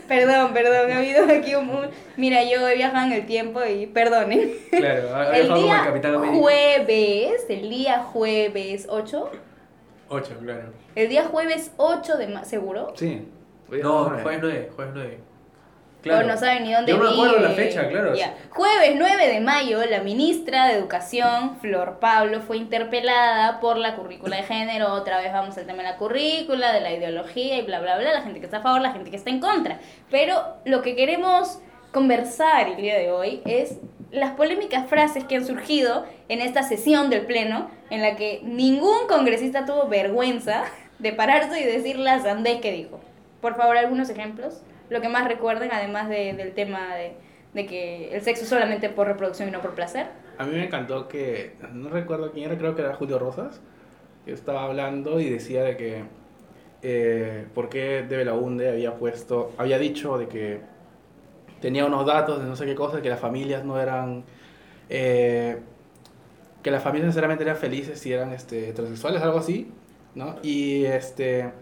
perdón, 0.08 0.54
perdón. 0.54 0.92
Ha 0.92 0.98
habido 0.98 1.24
aquí 1.26 1.56
un, 1.56 1.70
un- 1.70 1.88
Mira, 2.18 2.44
yo 2.44 2.68
he 2.68 2.76
viajado 2.76 3.06
en 3.08 3.14
el 3.14 3.26
tiempo 3.26 3.62
y 3.64 3.86
perdonen. 3.88 4.54
Claro, 4.72 5.16
ha 5.16 5.38
El 5.38 5.48
como 5.48 5.58
el 5.58 5.64
día 5.64 5.84
América. 5.84 6.20
jueves, 6.40 7.46
el 7.50 7.70
día 7.70 8.00
jueves 8.04 8.88
8. 8.90 9.30
Ocho, 10.14 10.38
claro. 10.42 10.74
El 10.96 11.10
día 11.10 11.26
jueves 11.26 11.72
8 11.78 12.18
de 12.18 12.28
mayo, 12.28 12.46
¿seguro? 12.46 12.94
Sí. 12.96 13.28
No, 13.70 14.08
nueve. 14.10 14.22
jueves 14.24 14.40
9, 14.42 14.70
jueves 14.76 14.94
9. 14.96 15.20
O 16.06 16.24
no 16.24 16.36
saben 16.38 16.64
ni 16.66 16.74
dónde 16.74 16.92
Yo 16.92 16.98
me 16.98 17.10
acuerdo 17.10 17.38
vive. 17.38 17.48
la 17.48 17.56
fecha, 17.56 17.88
claro. 17.88 18.14
Ya. 18.14 18.36
Jueves 18.50 18.94
9 18.98 19.28
de 19.28 19.40
mayo, 19.40 19.80
la 19.90 20.02
ministra 20.04 20.68
de 20.68 20.74
Educación, 20.74 21.56
Flor 21.62 22.00
Pablo, 22.00 22.42
fue 22.42 22.58
interpelada 22.58 23.62
por 23.62 23.78
la 23.78 23.96
currícula 23.96 24.36
de 24.36 24.44
género. 24.44 24.92
Otra 24.94 25.20
vez 25.20 25.32
vamos 25.32 25.58
al 25.58 25.66
tema 25.66 25.78
de 25.82 25.90
la 25.90 25.98
currícula, 25.98 26.74
de 26.74 26.82
la 26.82 26.92
ideología 26.92 27.58
y 27.58 27.62
bla, 27.62 27.80
bla, 27.80 27.98
bla. 27.98 28.12
La 28.14 28.22
gente 28.22 28.40
que 28.40 28.46
está 28.46 28.58
a 28.58 28.62
favor, 28.62 28.82
la 28.82 28.92
gente 28.92 29.10
que 29.12 29.16
está 29.16 29.30
en 29.30 29.40
contra. 29.40 29.80
Pero 30.12 30.58
lo 30.66 30.82
que 30.82 30.96
queremos 30.98 31.60
conversar 31.94 32.68
el 32.68 32.76
día 32.76 32.98
de 32.98 33.12
hoy 33.12 33.42
es 33.46 33.78
las 34.14 34.32
polémicas 34.32 34.88
frases 34.88 35.24
que 35.26 35.36
han 35.36 35.46
surgido 35.46 36.06
en 36.30 36.40
esta 36.40 36.64
sesión 36.64 37.10
del 37.10 37.26
Pleno, 37.26 37.70
en 37.90 38.02
la 38.02 38.16
que 38.16 38.40
ningún 38.44 39.08
congresista 39.10 39.66
tuvo 39.66 39.88
vergüenza 39.88 40.64
de 41.00 41.12
pararse 41.14 41.60
y 41.60 41.66
decir 41.66 41.98
la 41.98 42.20
sandez 42.22 42.62
que 42.62 42.72
dijo. 42.72 43.00
Por 43.42 43.56
favor, 43.56 43.76
algunos 43.76 44.10
ejemplos. 44.10 44.62
Lo 44.90 45.02
que 45.02 45.10
más 45.10 45.28
recuerden, 45.28 45.72
además 45.74 46.08
de- 46.10 46.34
del 46.34 46.54
tema 46.54 46.96
de, 46.96 47.14
de 47.54 47.66
que 47.66 48.14
el 48.16 48.22
sexo 48.22 48.46
solamente 48.46 48.88
por 48.90 49.08
reproducción 49.08 49.50
y 49.50 49.52
no 49.52 49.62
por 49.62 49.74
placer. 49.76 50.06
A 50.38 50.46
mí 50.46 50.56
me 50.56 50.66
encantó 50.66 51.08
que, 51.08 51.56
no 51.74 51.90
recuerdo 51.90 52.32
quién 52.32 52.46
era, 52.52 52.58
creo 52.58 52.76
que 52.76 52.82
era 52.84 52.94
Julio 52.96 53.20
Rosas, 53.20 53.62
que 54.26 54.32
estaba 54.32 54.64
hablando 54.66 55.20
y 55.20 55.30
decía 55.30 55.64
de 55.64 55.76
que, 55.76 56.04
eh, 56.84 57.46
por 57.54 57.70
qué 57.70 58.04
De 58.08 58.18
Belaunde 58.18 58.70
había 58.70 58.96
puesto, 58.96 59.52
había 59.58 59.80
dicho 59.80 60.18
de 60.18 60.28
que 60.28 60.60
tenía 61.64 61.86
unos 61.86 62.06
datos 62.06 62.42
de 62.42 62.46
no 62.46 62.58
sé 62.58 62.66
qué 62.66 62.76
cosa, 62.76 63.02
que 63.02 63.08
las 63.08 63.22
familias 63.22 63.64
no 63.64 63.80
eran, 63.80 64.26
eh, 64.90 65.60
que 66.62 66.72
las 66.72 66.84
familias 66.84 67.06
necesariamente 67.06 67.46
eran 67.46 67.56
felices 67.56 67.98
si 67.98 68.12
eran 68.12 68.34
este, 68.34 68.68
heterosexuales, 68.68 69.22
algo 69.22 69.40
así, 69.40 69.72
¿no? 70.14 70.36
Y 70.44 70.84
este, 70.84 71.54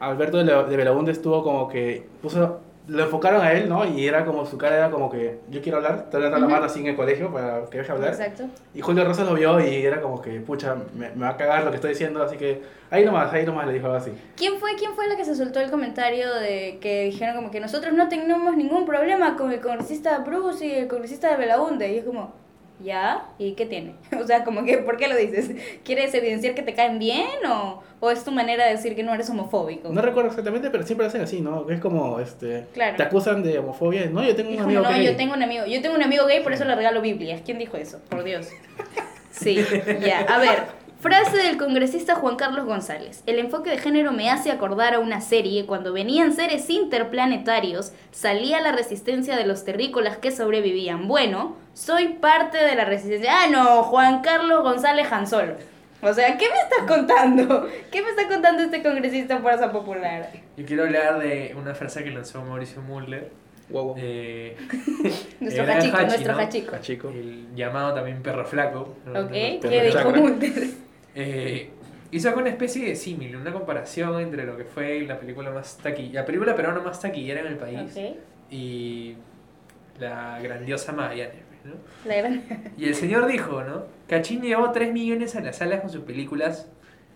Alberto 0.00 0.38
de, 0.38 0.44
de 0.44 1.10
estuvo 1.10 1.42
como 1.42 1.68
que, 1.68 2.08
puso, 2.22 2.60
lo 2.88 3.04
enfocaron 3.04 3.40
a 3.42 3.52
él, 3.52 3.68
¿no? 3.68 3.84
Y 3.84 4.06
era 4.06 4.24
como, 4.24 4.44
su 4.44 4.58
cara 4.58 4.76
era 4.76 4.90
como 4.90 5.10
que, 5.10 5.38
yo 5.48 5.62
quiero 5.62 5.78
hablar, 5.78 6.10
te 6.10 6.16
voy 6.16 6.26
a 6.26 6.30
dar 6.30 6.40
la 6.40 6.48
mano 6.48 6.64
así 6.64 6.80
en 6.80 6.88
el 6.88 6.96
colegio 6.96 7.32
para 7.32 7.64
que 7.66 7.78
deje 7.78 7.92
hablar. 7.92 8.10
Exacto. 8.10 8.44
Y 8.74 8.80
Julio 8.80 9.04
Rosas 9.04 9.26
lo 9.26 9.34
vio 9.34 9.60
y 9.60 9.84
era 9.84 10.00
como 10.00 10.20
que, 10.20 10.40
pucha, 10.40 10.76
me, 10.94 11.10
me 11.10 11.24
va 11.24 11.30
a 11.30 11.36
cagar 11.36 11.64
lo 11.64 11.70
que 11.70 11.76
estoy 11.76 11.90
diciendo, 11.90 12.22
así 12.22 12.36
que 12.36 12.62
ahí 12.90 13.04
nomás, 13.04 13.32
ahí 13.32 13.46
nomás 13.46 13.66
le 13.66 13.74
dijo 13.74 13.86
algo 13.86 13.98
así. 13.98 14.12
¿Quién 14.36 14.58
fue, 14.58 14.74
¿Quién 14.76 14.94
fue 14.94 15.06
la 15.06 15.16
que 15.16 15.24
se 15.24 15.36
soltó 15.36 15.60
el 15.60 15.70
comentario 15.70 16.34
de 16.34 16.78
que 16.80 17.04
dijeron 17.04 17.36
como 17.36 17.50
que 17.50 17.60
nosotros 17.60 17.92
no 17.94 18.08
tenemos 18.08 18.56
ningún 18.56 18.84
problema 18.84 19.36
con 19.36 19.52
el 19.52 19.60
congresista 19.60 20.18
Bruce 20.18 20.66
y 20.66 20.72
el 20.72 20.88
congresista 20.88 21.30
de 21.30 21.36
Belaunde? 21.36 21.92
Y 21.92 21.98
es 21.98 22.04
como, 22.04 22.34
¿ya? 22.82 23.24
¿Y 23.38 23.52
qué 23.52 23.66
tiene? 23.66 23.94
O 24.22 24.26
sea, 24.26 24.44
como 24.44 24.64
que, 24.64 24.78
¿por 24.78 24.96
qué 24.96 25.08
lo 25.08 25.16
dices? 25.16 25.50
¿Quieres 25.84 26.12
evidenciar 26.14 26.54
que 26.54 26.62
te 26.62 26.74
caen 26.74 26.98
bien 26.98 27.26
o, 27.48 27.82
o 28.00 28.10
es 28.10 28.24
tu 28.24 28.30
manera 28.30 28.64
de 28.66 28.72
decir 28.72 28.94
que 28.94 29.02
no 29.02 29.12
eres 29.14 29.28
homofóbico? 29.30 29.88
No 29.90 30.00
recuerdo 30.02 30.30
exactamente, 30.30 30.70
pero 30.70 30.84
siempre 30.84 31.06
hacen 31.06 31.20
así, 31.22 31.40
¿no? 31.40 31.68
Es 31.70 31.80
como, 31.80 32.20
este, 32.20 32.66
Claro. 32.72 32.96
te 32.96 33.02
acusan 33.02 33.42
de 33.42 33.58
homofobia. 33.58 34.06
No, 34.06 34.22
yo 34.24 34.34
tengo 34.36 34.50
Es 34.50 34.56
un 34.58 34.62
como, 34.64 34.68
amigo 34.78 34.82
no, 34.82 34.88
gay. 34.96 35.06
yo 35.06 35.16
tengo 35.16 35.34
un 35.34 35.42
amigo, 35.42 35.66
yo 35.66 35.80
tengo 35.82 35.94
un 35.96 36.02
amigo 36.02 36.26
gay, 36.26 36.42
por 36.42 36.52
eso 36.52 36.64
le 36.64 36.74
regalo 36.74 37.00
Biblias. 37.00 37.40
¿Quién 37.44 37.58
dijo 37.58 37.76
eso? 37.76 38.00
Por 38.08 38.22
Dios. 38.24 38.48
Sí, 39.30 39.56
ya. 40.00 40.20
A 40.28 40.38
ver, 40.38 40.64
frase 41.02 41.36
del 41.36 41.56
congresista 41.56 42.14
Juan 42.14 42.36
Carlos 42.36 42.64
González. 42.64 43.24
El 43.26 43.40
enfoque 43.40 43.70
de 43.70 43.78
género 43.78 44.12
me 44.12 44.30
hace 44.30 44.52
acordar 44.52 44.94
a 44.94 45.00
una 45.00 45.20
serie 45.20 45.66
cuando 45.66 45.92
venían 45.92 46.32
seres 46.32 46.70
interplanetarios, 46.70 47.92
salía 48.12 48.60
la 48.60 48.70
resistencia 48.70 49.36
de 49.36 49.44
los 49.44 49.64
terrícolas 49.64 50.18
que 50.18 50.30
sobrevivían. 50.30 51.08
Bueno, 51.08 51.56
soy 51.74 52.08
parte 52.08 52.58
de 52.58 52.76
la 52.76 52.84
resistencia. 52.84 53.32
Ah, 53.42 53.46
no, 53.50 53.82
Juan 53.82 54.22
Carlos 54.22 54.62
González 54.62 55.10
Hansolo. 55.10 55.54
O 56.02 56.14
sea, 56.14 56.38
¿qué 56.38 56.46
me 56.48 56.58
estás 56.60 56.86
contando? 56.86 57.68
¿Qué 57.90 58.00
me 58.00 58.10
está 58.10 58.28
contando 58.28 58.62
este 58.62 58.80
congresista 58.80 59.34
en 59.34 59.42
Fuerza 59.42 59.72
Popular? 59.72 60.30
Yo 60.56 60.64
quiero 60.64 60.84
hablar 60.84 61.18
de 61.18 61.52
una 61.58 61.74
frase 61.74 62.04
que 62.04 62.10
lanzó 62.10 62.44
Mauricio 62.44 62.80
Muller. 62.80 63.28
Guau, 63.68 63.86
guau. 63.86 63.96
Eh, 63.98 64.56
Nuestro 65.40 65.64
hachico, 65.64 65.96
Hachi, 65.96 66.06
nuestro 66.06 66.32
¿no? 66.34 66.38
hachico. 66.76 67.08
El 67.08 67.54
llamado 67.56 67.94
también 67.94 68.22
perro 68.22 68.44
flaco. 68.44 68.96
¿no? 69.06 69.20
Ok, 69.20 69.30
Pero 69.30 69.68
¿qué 69.68 69.82
dijo? 69.82 70.12
Eh, 71.14 71.70
hizo 72.10 72.34
una 72.36 72.48
especie 72.50 72.86
de 72.86 72.96
símil, 72.96 73.36
una 73.36 73.52
comparación 73.52 74.20
entre 74.20 74.44
lo 74.44 74.56
que 74.56 74.64
fue 74.64 75.00
la 75.02 75.18
película 75.18 75.50
más 75.50 75.78
taquillera, 75.78 76.20
la 76.20 76.26
película 76.26 76.54
peruana 76.54 76.80
más 76.80 77.00
taquillera 77.00 77.40
en 77.40 77.46
el 77.46 77.56
país 77.56 77.90
Ok, 77.96 78.16
y 78.50 79.14
la 79.98 80.40
grandiosa 80.42 80.92
Magallanes, 80.92 81.42
¿no? 81.64 81.74
la 82.08 82.16
gran... 82.16 82.42
Y 82.76 82.86
el 82.86 82.94
señor 82.94 83.26
dijo, 83.26 83.62
¿no? 83.62 83.84
Cachín 84.08 84.42
llevó 84.42 84.70
3 84.72 84.92
millones 84.92 85.36
a 85.36 85.40
las 85.40 85.56
salas 85.56 85.80
con 85.80 85.90
sus 85.90 86.02
películas, 86.02 86.68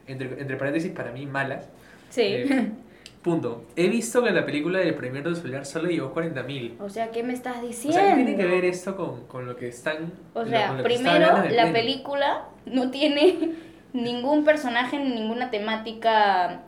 entre, 0.07 0.41
entre 0.41 0.57
paréntesis, 0.57 0.93
para 0.93 1.11
mí 1.13 1.27
malas. 1.27 1.69
Sí. 2.11 2.23
Eh, 2.23 2.71
punto. 3.23 3.65
He 3.75 3.89
visto 3.89 4.23
que 4.23 4.31
la 4.31 4.47
película 4.47 4.79
del 4.79 4.95
Premier 4.95 5.25
del 5.25 5.37
Solar 5.37 5.67
solo 5.67 5.89
llevó 5.91 6.13
40 6.13 6.43
mil. 6.45 6.77
O 6.81 6.89
sea, 6.89 7.11
¿qué 7.11 7.23
me 7.23 7.33
estás 7.33 7.59
O 7.59 7.67
diciendo? 7.67 7.99
sea, 7.99 8.11
¿qué 8.11 8.25
tiene 8.25 8.37
que 8.37 8.47
ver 8.47 8.65
esto 8.65 8.97
con, 8.97 9.27
con 9.27 9.47
lo 9.47 9.57
que 9.57 9.69
están... 9.69 10.13
O 10.33 10.47
sea, 10.47 10.81
primero, 10.83 11.45
la 11.51 11.73
película 11.73 12.49
no 12.67 12.91
tiene 12.91 13.37
ningún 13.97 14.45
personaje 14.45 14.99
ni 14.99 15.11
ninguna 15.11 15.51
temática 15.51 16.63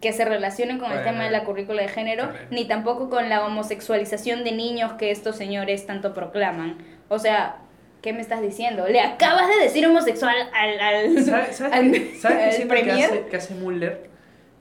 que 0.00 0.12
se 0.14 0.24
relacione 0.24 0.78
con 0.78 0.90
el 0.92 1.02
tema 1.04 1.24
de 1.24 1.30
la 1.30 1.44
currícula 1.44 1.82
de 1.82 1.88
género, 1.88 2.30
ni 2.50 2.64
tampoco 2.66 3.10
con 3.10 3.28
la 3.28 3.44
homosexualización 3.44 4.44
de 4.44 4.52
niños 4.52 4.92
que 4.94 5.10
estos 5.10 5.36
señores 5.36 5.86
tanto 5.86 6.14
proclaman. 6.14 6.78
O 7.08 7.18
sea, 7.18 7.56
¿qué 8.00 8.14
me 8.14 8.20
estás 8.22 8.40
diciendo? 8.40 8.86
Le 8.88 9.00
acabas 9.00 9.46
de 9.48 9.56
decir 9.62 9.86
homosexual 9.86 10.34
al... 10.54 10.80
al 10.80 11.22
¿Sabes 11.24 11.56
sabes 11.56 11.72
al- 11.74 11.92
qué- 11.92 12.16
sabes 12.18 12.60
al 12.60 12.68
que 12.68 12.92
hace, 12.92 13.26
que 13.26 13.36
hace 13.36 13.54
Muller? 13.56 14.08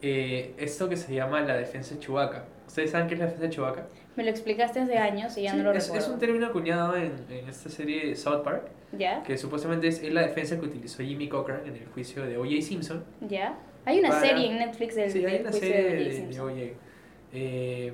eh, 0.01 0.55
esto 0.57 0.89
que 0.89 0.97
se 0.97 1.13
llama 1.13 1.39
la 1.41 1.55
defensa 1.55 1.93
de 1.95 2.01
Chewbacca. 2.01 2.43
¿Ustedes 2.67 2.91
saben 2.91 3.07
qué 3.07 3.13
es 3.13 3.19
la 3.19 3.25
defensa 3.27 3.45
de 3.47 3.49
Chewbacca? 3.51 3.83
Me 4.15 4.23
lo 4.23 4.29
explicaste 4.31 4.79
hace 4.81 4.97
años 4.97 5.37
y 5.37 5.43
ya 5.43 5.53
no 5.53 5.63
lo 5.63 5.71
es, 5.71 5.85
recuerdo. 5.85 6.05
es 6.05 6.11
un 6.11 6.19
término 6.19 6.47
acuñado 6.47 6.95
en, 6.97 7.13
en 7.29 7.47
esta 7.47 7.69
serie 7.69 8.07
de 8.07 8.15
South 8.15 8.43
Park, 8.43 8.63
¿Ya? 8.97 9.23
que 9.23 9.37
supuestamente 9.37 9.87
es, 9.87 10.01
es 10.03 10.11
la 10.11 10.21
defensa 10.21 10.59
que 10.59 10.65
utilizó 10.65 11.03
Jimmy 11.03 11.29
Cochran 11.29 11.61
en 11.65 11.75
el 11.75 11.85
juicio 11.93 12.25
de 12.25 12.37
O.J. 12.37 12.61
Simpson. 12.61 13.03
¿Ya? 13.21 13.57
Hay 13.85 13.99
una 13.99 14.09
Para- 14.09 14.21
serie 14.21 14.47
en 14.51 14.57
Netflix 14.59 14.95
del, 14.95 15.11
Sí, 15.11 15.25
hay 15.25 15.41
una 15.41 15.51
juicio 15.51 15.67
serie 15.69 16.27
de. 16.27 16.39
O.J. 16.41 16.55
eh, 17.33 17.93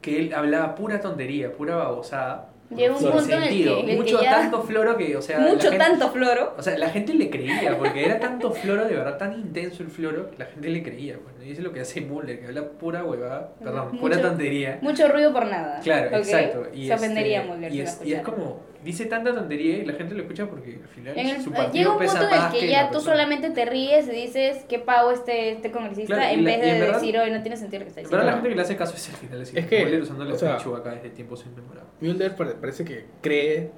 que 0.00 0.18
él 0.20 0.34
hablaba 0.34 0.74
pura 0.74 1.00
tontería, 1.00 1.52
pura 1.52 1.76
babosada. 1.76 2.50
Llegó 2.74 2.96
un 2.96 3.02
punto 3.02 3.18
en 3.18 3.42
el 3.42 3.48
sentido, 3.48 3.74
que- 3.76 3.80
el 3.82 3.86
que 3.86 3.96
mucho 3.96 4.22
ya- 4.22 4.30
tanto 4.30 4.62
floro 4.62 4.96
que, 4.96 5.16
o 5.16 5.22
sea, 5.22 5.38
Mucho 5.38 5.70
gente- 5.70 5.78
tanto 5.78 6.10
floro. 6.10 6.54
O 6.58 6.62
sea, 6.62 6.76
la 6.78 6.88
gente 6.90 7.14
le 7.14 7.30
creía, 7.30 7.76
porque 7.78 8.04
era 8.04 8.18
tanto 8.18 8.50
floro, 8.50 8.84
de 8.86 8.94
verdad, 8.94 9.16
tan 9.18 9.34
intenso 9.38 9.82
el 9.82 9.88
floro, 9.90 10.30
que 10.30 10.38
la 10.38 10.46
gente 10.46 10.68
le 10.68 10.82
creía. 10.82 11.18
Pues, 11.22 11.36
¿no? 11.36 11.44
Y 11.44 11.50
eso 11.52 11.60
es 11.60 11.64
lo 11.66 11.72
que 11.72 11.80
hace 11.80 12.00
Mulder, 12.00 12.40
que 12.40 12.46
habla 12.46 12.64
pura 12.64 13.04
huevada, 13.04 13.52
perdón, 13.62 13.88
Mucho- 13.92 14.00
pura 14.00 14.20
tontería. 14.20 14.78
Mucho 14.82 15.06
ruido 15.08 15.32
por 15.32 15.46
nada. 15.46 15.80
Claro, 15.80 16.16
exacto. 16.16 16.66
Y 16.74 16.88
Se 16.88 16.94
ofendería 16.94 17.38
este, 17.42 17.52
Mulder 17.52 17.72
y 17.72 17.80
es, 17.80 18.00
y 18.04 18.12
es 18.12 18.18
escuchara. 18.18 18.22
como, 18.24 18.60
dice 18.86 19.04
tanta 19.06 19.34
tontería 19.34 19.76
y 19.78 19.84
la 19.84 19.92
gente 19.94 20.14
lo 20.14 20.22
escucha 20.22 20.46
porque 20.46 20.78
al 20.82 20.88
final 20.88 21.18
En 21.18 21.26
el- 21.28 21.42
su 21.42 21.50
partido 21.52 21.72
llega 21.72 21.92
un 21.92 21.98
pesa 21.98 22.20
punto 22.20 22.34
en 22.34 22.42
el 22.42 22.50
que 22.52 22.68
ya 22.70 22.86
tú 22.86 22.92
persona. 22.94 23.12
solamente 23.12 23.50
te 23.50 23.64
ríes 23.66 24.06
y 24.08 24.10
dices 24.12 24.64
qué 24.68 24.78
pavo 24.78 25.10
este, 25.10 25.50
este 25.50 25.70
congresista 25.70 26.14
Claro, 26.14 26.32
en 26.34 26.44
la- 26.44 26.50
vez 26.50 26.58
en 26.64 26.74
de 26.74 26.80
verdad- 26.80 27.00
decir, 27.00 27.18
hoy 27.18 27.30
no 27.30 27.42
tiene 27.42 27.56
sentido 27.56 27.80
lo 27.80 27.84
que 27.84 27.88
está 27.90 28.00
diciendo. 28.00 28.24
la 28.24 28.32
gente 28.32 28.48
que 28.48 28.54
le 28.54 28.62
hace 28.62 28.76
caso 28.76 28.94
es 28.96 29.08
el 29.08 29.14
final. 29.16 29.42
Es, 29.42 29.54
Es 29.54 29.66
que, 29.66 29.82
Mulder 29.84 30.02
usando 30.02 30.24
la 30.24 30.38
sea, 30.38 30.56
Chewbacca 30.56 30.90
desde 30.94 31.10
tiempos 31.10 31.44
inmemorables. 31.44 31.92
Mulder 32.00 32.34
pare- 32.36 32.54
parece 32.54 32.84
que 32.84 33.04
cree 33.20 33.70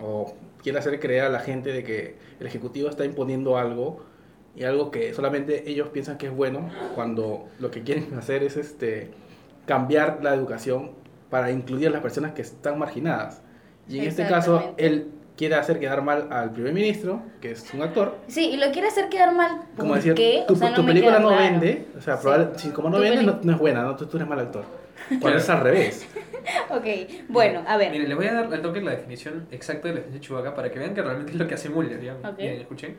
o 0.00 0.34
quiere 0.62 0.78
hacer 0.78 0.98
creer 1.00 1.24
a 1.24 1.28
la 1.28 1.40
gente 1.40 1.72
de 1.72 1.82
que 1.84 2.14
el 2.40 2.46
ejecutivo 2.46 2.88
está 2.88 3.04
imponiendo 3.04 3.58
algo 3.58 4.04
y 4.54 4.64
algo 4.64 4.90
que 4.90 5.12
solamente 5.14 5.68
ellos 5.70 5.88
piensan 5.88 6.18
que 6.18 6.26
es 6.26 6.32
bueno 6.32 6.70
cuando 6.94 7.48
lo 7.58 7.70
que 7.70 7.82
quieren 7.82 8.06
hacer 8.18 8.42
es 8.44 8.56
este 8.56 9.10
cambiar 9.66 10.20
la 10.22 10.34
educación 10.34 10.92
para 11.30 11.50
incluir 11.50 11.88
a 11.88 11.90
las 11.90 12.00
personas 12.02 12.32
que 12.32 12.42
están 12.42 12.78
marginadas. 12.78 13.42
Y 13.88 13.98
en 13.98 14.04
este 14.04 14.26
caso 14.26 14.74
él 14.76 15.08
quiere 15.36 15.54
hacer 15.56 15.80
quedar 15.80 16.02
mal 16.02 16.28
al 16.30 16.52
primer 16.52 16.72
ministro, 16.72 17.22
que 17.40 17.52
es 17.52 17.72
un 17.74 17.82
actor. 17.82 18.16
Sí, 18.28 18.50
y 18.50 18.56
lo 18.56 18.70
quiere 18.70 18.88
hacer 18.88 19.08
quedar 19.08 19.34
mal. 19.34 19.62
¿Por 19.74 19.84
Como 19.84 19.94
decir, 19.94 20.14
qué? 20.14 20.44
tu, 20.46 20.54
O 20.54 20.56
sea, 20.56 20.72
tu 20.74 20.82
me 20.82 20.88
película 20.92 21.18
no 21.18 21.28
claro. 21.28 21.42
vende, 21.42 21.86
o 21.96 22.00
sea, 22.00 22.16
Sí. 22.16 22.22
probable- 22.22 22.58
si 22.58 22.68
como 22.70 22.90
no 22.90 22.96
Tu 22.98 23.02
vende 23.02 23.22
no, 23.22 23.38
no 23.42 23.52
es 23.52 23.58
buena, 23.58 23.82
¿no? 23.82 23.96
Tú, 23.96 24.06
tú 24.06 24.16
eres 24.18 24.28
mal 24.28 24.38
actor. 24.38 24.64
Cuando 25.20 25.38
es 25.38 25.48
al 25.48 25.60
revés. 25.60 26.06
Ok, 26.70 26.84
bueno, 27.28 27.62
a 27.66 27.76
ver. 27.76 27.90
Miren, 27.90 28.08
les 28.08 28.16
voy 28.16 28.26
a 28.26 28.34
dar 28.34 28.52
al 28.52 28.62
toque 28.62 28.80
la 28.80 28.92
definición 28.92 29.46
exacta 29.50 29.88
de 29.88 29.94
la 29.94 30.00
defensa 30.00 30.18
de 30.18 30.20
Chewbacca 30.20 30.54
para 30.54 30.70
que 30.70 30.78
vean 30.78 30.94
que 30.94 31.02
realmente 31.02 31.32
es 31.32 31.38
lo 31.38 31.46
que 31.48 31.54
hace 31.54 31.68
Mulder. 31.70 32.00
¿ya? 32.02 32.14
Ok. 32.14 32.38
Miren, 32.38 32.60
escuchen. 32.60 32.96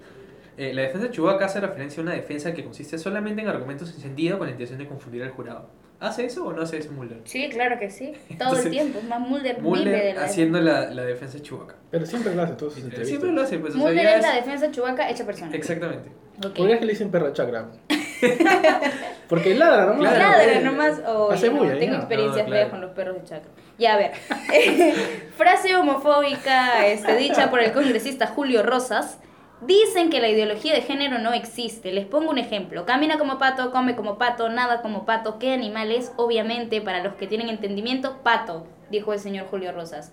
Eh, 0.57 0.73
la 0.73 0.83
defensa 0.83 1.07
de 1.07 1.13
Chewbacca 1.13 1.45
hace 1.45 1.59
referencia 1.61 2.01
a 2.01 2.03
una 2.03 2.13
defensa 2.13 2.53
que 2.53 2.63
consiste 2.63 2.97
solamente 2.97 3.41
en 3.41 3.47
argumentos 3.47 3.89
sin 3.89 4.01
sentido 4.01 4.37
con 4.37 4.47
la 4.47 4.51
intención 4.51 4.77
de 4.79 4.87
confundir 4.87 5.23
al 5.23 5.29
jurado. 5.31 5.69
¿Hace 6.03 6.25
eso 6.25 6.45
o 6.45 6.53
no 6.53 6.61
hace 6.63 6.77
eso 6.77 6.91
Mulder? 6.91 7.21
Sí, 7.23 7.49
claro 7.49 7.79
que 7.79 7.89
sí. 7.89 8.07
Todo 8.27 8.29
Entonces, 8.29 8.65
el 8.65 8.71
tiempo. 8.71 8.99
Es 8.99 9.05
más, 9.05 9.19
Mulder, 9.19 9.61
vive 9.61 9.91
de 9.91 10.13
la 10.13 10.25
haciendo 10.25 10.59
la, 10.59 10.89
la 10.89 11.03
defensa 11.03 11.37
de 11.37 11.43
Chewbacca. 11.43 11.75
Pero 11.89 12.05
siempre 12.05 12.35
lo 12.35 12.41
hace 12.43 12.51
en 12.51 12.57
todas 12.57 12.73
sus 12.73 12.83
entrevistas. 12.83 13.07
Siempre 13.07 13.31
lo 13.31 13.41
hace, 13.41 13.59
pues. 13.59 13.73
o 13.73 13.77
sea, 13.77 13.85
Mulder 13.87 14.05
es 14.05 14.21
la 14.21 14.35
defensa 14.35 14.71
chubaca 14.71 15.09
hecha 15.09 15.25
persona. 15.25 15.55
Exactamente. 15.55 16.09
Ok. 16.37 16.55
¿Por 16.55 16.67
qué 16.67 16.73
es 16.73 16.79
que 16.79 16.85
le 16.85 16.91
dicen 16.93 17.11
perro 17.11 17.27
de 17.27 17.33
chakra? 17.33 17.67
Porque 19.29 19.55
ladra, 19.55 19.93
¿no? 19.93 19.99
Claro. 19.99 20.19
Ladra 20.19 20.59
nomás. 20.61 20.99
Hace 21.31 21.47
Oye, 21.47 21.49
no, 21.49 21.59
bulla, 21.63 21.79
tengo 21.79 21.93
ya. 21.93 21.99
experiencias 21.99 22.47
No, 22.47 22.53
feas 22.53 22.69
con 22.69 22.81
los 22.81 22.91
perros 22.91 23.15
de 23.15 23.23
chakra. 23.23 23.51
Ya, 23.77 23.93
a 23.93 23.97
ver. 23.97 24.11
Frase 25.37 25.75
homofóbica 25.75 26.85
este, 26.87 27.15
dicha 27.15 27.49
por 27.49 27.61
el 27.61 27.71
congresista 27.71 28.27
Julio 28.27 28.63
Rosas. 28.63 29.19
Dicen 29.65 30.09
que 30.09 30.19
la 30.19 30.27
ideología 30.29 30.73
de 30.73 30.81
género 30.81 31.19
no 31.19 31.31
existe. 31.31 31.91
Les 31.91 32.05
pongo 32.05 32.31
un 32.31 32.37
ejemplo. 32.37 32.85
Camina 32.85 33.17
como 33.17 33.37
pato, 33.37 33.71
come 33.71 33.95
como 33.95 34.17
pato, 34.17 34.49
nada 34.49 34.81
como 34.81 35.05
pato. 35.05 35.39
¿Qué 35.39 35.53
animal 35.53 35.91
es? 35.91 36.11
Obviamente, 36.17 36.81
para 36.81 37.01
los 37.03 37.13
que 37.15 37.27
tienen 37.27 37.49
entendimiento, 37.49 38.17
pato, 38.23 38.65
dijo 38.89 39.13
el 39.13 39.19
señor 39.19 39.47
Julio 39.47 39.71
Rosas. 39.71 40.11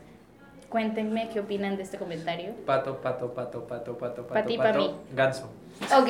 Cuéntenme 0.68 1.28
qué 1.32 1.40
opinan 1.40 1.76
de 1.76 1.82
este 1.82 1.98
comentario. 1.98 2.52
Pato, 2.64 2.98
pato, 2.98 3.34
pato, 3.34 3.66
pato, 3.66 3.98
pato, 3.98 4.26
Pa' 4.26 4.34
pato, 4.34 4.48
ti, 4.48 4.56
pa' 4.56 4.64
pato, 4.64 4.78
mí. 4.78 4.94
ganso. 5.14 5.50
Ok. 5.82 6.08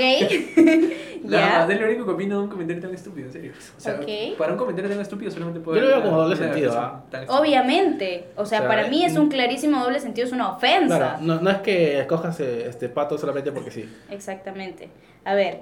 Nada 1.25 1.47
ya. 1.49 1.59
más, 1.61 1.71
es 1.71 1.81
lo 1.81 1.87
único 1.87 2.05
que 2.05 2.11
opino 2.13 2.37
de 2.39 2.43
un 2.45 2.49
comentario 2.51 2.83
tan 2.83 2.95
estúpido, 2.95 3.27
en 3.27 3.33
serio. 3.33 3.53
O 3.77 3.81
sea, 3.81 3.95
Ok. 4.01 4.37
para 4.39 4.53
un 4.53 4.59
comentario 4.59 4.91
tan 4.91 5.01
estúpido 5.01 5.31
solamente 5.31 5.61
puedo 5.61 5.79
Yo 5.79 5.85
lo 5.85 5.89
veo 5.97 6.03
como 6.03 6.17
doble 6.23 6.37
sentido, 6.37 6.73
¿ah? 6.79 7.03
Obviamente. 7.29 8.27
O 8.37 8.45
sea, 8.45 8.59
O 8.59 8.63
sea, 8.63 8.69
para 8.69 8.89
mí 8.89 9.05
es 9.05 9.17
un 9.17 9.29
clarísimo 9.29 9.83
doble 9.83 10.01
sentido, 10.01 10.27
es 10.27 10.33
una 10.33 10.51
ofensa. 10.51 10.97
Claro, 10.99 11.19
no, 11.23 11.41
no 11.41 11.51
es 11.51 11.59
que 11.59 12.01
escojas 12.01 12.41
este 12.41 12.89
pato 12.89 13.17
solamente 13.19 13.53
porque 13.53 13.71
sí. 13.71 13.89
Exactamente. 14.11 14.89
A 15.25 15.35
ver, 15.35 15.61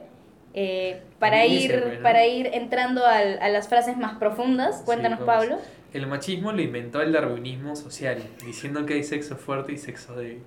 eh, 0.54 1.00
para, 1.18 1.44
ir, 1.46 1.80
pues, 1.82 1.96
¿no? 1.98 2.02
para 2.02 2.26
ir 2.26 2.48
entrando 2.54 3.04
al- 3.06 3.38
a 3.40 3.48
las 3.50 3.68
frases 3.68 3.96
más 3.96 4.16
profundas, 4.18 4.82
cuéntanos, 4.84 5.18
Sí. 5.20 5.24
Pablo. 5.26 5.58
El 5.92 6.06
machismo 6.06 6.52
lo 6.52 6.60
inventó 6.62 7.00
el 7.02 7.12
darwinismo 7.12 7.74
social, 7.76 8.18
diciendo 8.44 8.84
que 8.86 8.94
hay 8.94 9.04
sexo 9.04 9.36
fuerte 9.36 9.72
y 9.72 9.76
sexo 9.78 10.14
débil. 10.16 10.42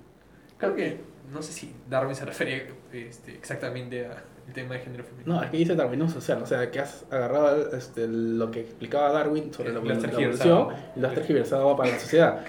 Creo 0.58 0.74
que, 0.76 1.00
no 1.30 1.42
sé 1.42 1.52
si 1.52 1.74
Darwin 1.88 2.14
se 2.14 2.24
refiere 2.32 2.72
este, 2.92 3.34
exactamente 3.34 4.06
al 4.06 4.52
tema 4.52 4.74
de 4.74 4.80
género 4.80 5.04
femenino. 5.04 5.34
No, 5.34 5.42
es 5.42 5.50
que 5.50 5.56
dice 5.56 5.74
darwinismo 5.74 6.12
social, 6.12 6.42
o 6.42 6.46
sea, 6.46 6.70
que 6.70 6.80
has 6.80 7.04
agarrado 7.10 7.76
este, 7.76 8.06
lo 8.08 8.50
que 8.50 8.60
explicaba 8.60 9.10
Darwin 9.12 9.52
sobre 9.52 9.70
Eh, 9.70 9.72
la, 9.72 9.80
lo 9.80 9.86
la 9.86 9.94
evolución 9.94 10.68
y 10.96 11.00
lo 11.00 11.08
has 11.08 11.14
tergiversado 11.14 11.76
para 11.76 11.90
la 11.90 11.98
sociedad. 11.98 12.44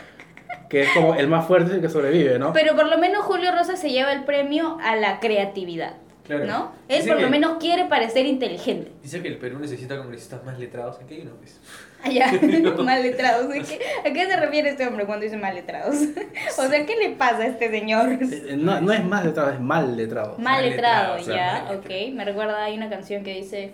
Que 0.70 0.84
es 0.84 0.90
como 0.92 1.16
el 1.16 1.28
más 1.28 1.46
fuerte 1.46 1.70
es 1.70 1.76
el 1.76 1.82
que 1.82 1.90
sobrevive, 1.90 2.40
¿no? 2.40 2.54
Pero 2.54 2.76
por 2.76 2.88
lo 2.88 2.98
menos 2.98 3.24
Julio 3.26 3.52
Rosa 3.52 3.76
se 3.76 3.92
lleva 3.92 4.12
el 4.12 4.24
premio 4.24 4.78
a 4.84 4.96
la 4.96 5.20
creatividad, 5.20 5.98
Claro. 6.24 6.46
¿no? 6.46 6.72
Él 6.88 6.98
Dice 7.00 7.10
por 7.10 7.18
que- 7.18 7.24
lo 7.24 7.30
menos 7.30 7.58
quiere 7.60 7.86
parecer 7.86 8.26
inteligente. 8.26 8.92
Dice 9.02 9.22
que 9.22 9.28
el 9.28 9.38
Perú 9.38 9.60
necesita 9.60 9.98
congresistas 9.98 10.44
más 10.46 10.58
letrados. 10.58 11.00
¿En 11.02 11.08
qué 11.08 11.16
hay 11.16 11.22
uno, 11.24 11.32
pues? 11.38 11.60
Allá, 12.02 12.32
mal 12.84 13.02
letrados. 13.04 13.46
¿A 13.48 13.54
qué, 13.54 13.80
a 14.10 14.14
qué 14.14 14.26
se 14.26 14.38
refiere 14.38 14.70
este 14.70 14.88
hombre 14.88 15.06
cuando 15.06 15.24
dice 15.26 15.36
mal 15.38 15.54
letrados? 15.54 15.96
O 16.58 16.68
sea, 16.68 16.86
¿qué 16.86 16.96
le 16.96 17.10
pasa 17.12 17.40
a 17.40 17.48
este 17.48 17.70
señor? 17.70 18.10
Eh, 18.22 18.56
No, 18.58 18.80
no 18.80 18.94
es 18.94 19.04
más 19.04 19.26
letrado, 19.26 19.52
es 19.52 19.60
mal 19.60 19.98
letrado. 19.98 20.38
Mal 20.38 20.62
Mal 20.62 20.70
letrado, 20.70 21.18
letrado, 21.18 21.38
ya, 21.38 21.52
claro, 21.62 21.66
mal 21.66 21.78
ok. 21.80 22.14
Me 22.14 22.24
recuerda, 22.26 22.64
hay 22.64 22.78
una 22.78 22.90
canción 22.90 23.24
que 23.24 23.34
dice, 23.34 23.74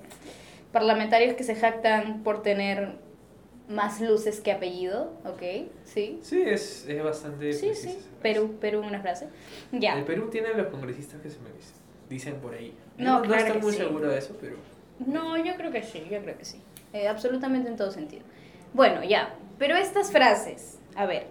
parlamentarios 0.71 1.35
que 1.35 1.43
se 1.43 1.55
jactan 1.55 2.23
por 2.23 2.41
tener 2.41 2.93
más 3.67 4.01
luces 4.01 4.39
que 4.39 4.51
apellido, 4.51 5.13
ok, 5.25 5.67
sí. 5.83 6.19
Sí, 6.23 6.41
es, 6.41 6.85
es 6.87 7.03
bastante. 7.03 7.53
Sí, 7.53 7.67
precisa 7.67 7.81
sí, 7.81 7.89
esa 7.89 7.99
frase. 7.99 8.15
Perú, 8.23 8.57
Perú, 8.59 8.81
una 8.81 8.99
frase. 9.01 9.27
Ya, 9.71 9.93
El 9.97 10.05
Perú 10.05 10.29
tiene 10.31 10.53
los 10.55 10.67
congresistas 10.67 11.21
que 11.21 11.29
se 11.29 11.37
merecen. 11.39 11.77
Dicen 12.09 12.35
por 12.35 12.53
ahí. 12.53 12.73
No, 12.97 13.19
no, 13.19 13.21
claro 13.21 13.45
estoy 13.45 13.61
muy 13.61 13.71
sí. 13.73 13.77
seguro 13.77 14.07
de 14.09 14.17
eso, 14.17 14.35
pero. 14.41 14.55
no, 15.05 15.37
yo 15.37 15.55
creo 15.55 15.71
que 15.71 15.83
sí, 15.83 16.03
yo 16.09 16.21
creo 16.21 16.37
que 16.37 16.45
sí. 16.45 16.59
Eh, 16.93 17.07
absolutamente 17.07 17.69
en 17.69 17.75
todo 17.77 17.91
sentido. 17.91 18.23
Bueno, 18.73 19.03
ya, 19.03 19.35
pero 19.57 19.75
estas 19.77 20.11
frases, 20.11 20.79
a 20.95 21.05
ver, 21.05 21.27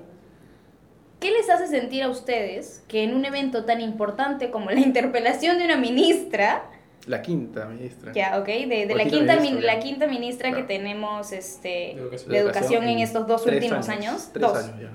¿qué 1.21 1.31
les 1.31 1.51
hace 1.51 1.67
sentir 1.67 2.03
a 2.05 2.09
ustedes 2.09 2.85
que 2.89 3.03
en 3.03 3.15
un 3.15 3.25
evento 3.25 3.65
tan 3.65 3.81
importante 3.81 4.51
como 4.51 4.71
la 4.71 4.81
interpelación 4.81 5.59
de 5.59 5.65
una 5.65 5.77
ministra, 5.77 6.71
La 7.07 7.23
quinta 7.23 7.65
ministra. 7.67 8.13
Ya, 8.13 8.39
ok, 8.39 8.47
de, 8.47 8.87
la 8.95 9.03
quinta 9.05 9.17
quinta, 9.17 9.37
ministra, 9.37 9.41
min- 9.41 9.61
ya. 9.61 9.67
la 9.75 9.79
quinta 9.81 10.07
ministra 10.07 10.53
que 10.55 10.63
tenemos 10.63 11.33
este, 11.33 11.69
De 11.69 11.93
educación. 12.01 12.31
de 12.33 12.39
educación 12.39 12.85
en 12.85 12.99
estos 13.01 13.27
dos 13.27 13.47
últimos 13.47 13.89
años. 13.89 14.31
Tres 14.33 14.47
dos. 14.47 14.57
años 14.59 14.81
ya. 14.81 14.91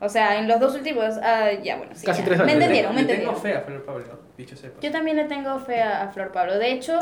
O 0.00 0.08
sea, 0.08 0.38
en 0.38 0.48
los 0.48 0.58
dos 0.58 0.74
últimos, 0.74 1.18
ah, 1.22 1.50
ya, 1.62 1.76
bueno, 1.76 1.92
sí. 1.94 2.06
Casi 2.06 2.20
ya. 2.20 2.24
tres 2.24 2.38
Me 2.38 2.44
años. 2.44 2.54
entendieron, 2.54 2.94
me 2.94 3.02
Le 3.02 3.06
tengo 3.08 3.30
entendieron. 3.32 3.42
fe 3.42 3.54
a 3.54 3.60
Flor 3.66 3.84
Pablo, 3.84 4.04
dicho 4.38 4.56
sepa. 4.56 4.80
Yo 4.80 4.90
también 4.90 5.16
le 5.16 5.24
tengo 5.24 5.58
fe 5.58 5.82
a, 5.82 6.02
a 6.04 6.08
Flor 6.08 6.32
Pablo. 6.32 6.58
De 6.58 6.72
hecho, 6.72 6.98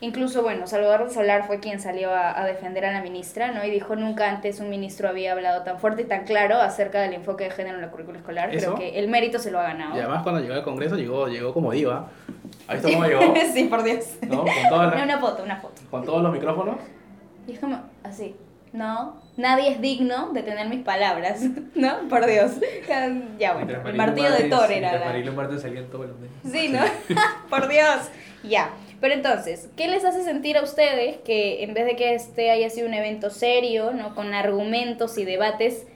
incluso, 0.00 0.42
bueno, 0.42 0.66
Salvador 0.66 1.10
Solar 1.10 1.46
fue 1.46 1.60
quien 1.60 1.78
salió 1.78 2.10
a, 2.14 2.40
a 2.40 2.46
defender 2.46 2.86
a 2.86 2.92
la 2.92 3.02
ministra, 3.02 3.52
¿no? 3.52 3.62
Y 3.64 3.70
dijo, 3.70 3.96
nunca 3.96 4.30
antes 4.30 4.60
un 4.60 4.70
ministro 4.70 5.08
había 5.10 5.32
hablado 5.32 5.62
tan 5.62 5.78
fuerte 5.78 6.02
y 6.02 6.04
tan 6.06 6.24
claro 6.24 6.56
acerca 6.56 7.02
del 7.02 7.12
enfoque 7.12 7.44
de 7.44 7.50
género 7.50 7.76
en 7.76 7.82
la 7.82 7.90
currícula 7.90 8.18
escolar. 8.18 8.54
¿Eso? 8.54 8.74
Creo 8.76 8.92
que 8.92 8.98
el 8.98 9.08
mérito 9.08 9.38
se 9.38 9.50
lo 9.50 9.60
ha 9.60 9.64
ganado. 9.64 9.94
Y 9.96 9.98
además 10.00 10.22
cuando 10.22 10.40
llegó 10.40 10.54
al 10.54 10.62
Congreso 10.62 10.96
llegó, 10.96 11.28
llegó 11.28 11.52
como 11.52 11.70
diva. 11.72 12.08
¿Has 12.66 12.82
visto 12.82 12.88
cómo 12.98 13.04
llegó? 13.06 13.34
sí, 13.52 13.64
por 13.64 13.82
Dios. 13.82 14.16
¿No? 14.26 14.38
Con, 14.44 14.46
todas 14.70 14.94
las- 14.94 15.02
Una 15.04 15.18
foto, 15.18 15.42
una 15.42 15.56
foto. 15.56 15.82
con 15.90 16.04
todos 16.04 16.22
los 16.22 16.32
micrófonos. 16.32 16.76
Y 17.46 17.52
es 17.52 17.58
como 17.60 17.78
así, 18.04 18.36
¿no? 18.72 19.19
Nadie 19.36 19.70
es 19.70 19.80
digno 19.80 20.32
de 20.32 20.42
tener 20.42 20.68
mis 20.68 20.82
palabras, 20.84 21.40
¿no? 21.74 22.08
Por 22.08 22.26
Dios. 22.26 22.52
Ya 23.38 23.54
bueno, 23.54 23.88
el 23.88 23.94
martillo 23.94 24.32
de 24.32 24.44
Thor 24.44 24.70
era 24.70 25.14
Martens 25.34 25.62
salían 25.62 25.86
todos 25.86 26.08
los 26.08 26.18
meses. 26.18 26.36
Sí, 26.50 26.68
¿no? 26.68 26.80
Por 27.50 27.68
Dios. 27.68 28.10
Ya. 28.42 28.70
Pero 29.00 29.14
entonces, 29.14 29.70
¿qué 29.76 29.88
les 29.88 30.04
hace 30.04 30.22
sentir 30.22 30.58
a 30.58 30.62
ustedes 30.62 31.16
que 31.18 31.64
en 31.64 31.72
vez 31.72 31.86
de 31.86 31.96
que 31.96 32.14
este 32.14 32.50
haya 32.50 32.68
sido 32.68 32.86
un 32.86 32.92
evento 32.92 33.30
serio, 33.30 33.92
¿no? 33.92 34.14
Con 34.14 34.34
argumentos 34.34 35.16
y 35.16 35.24
debates, 35.24 35.86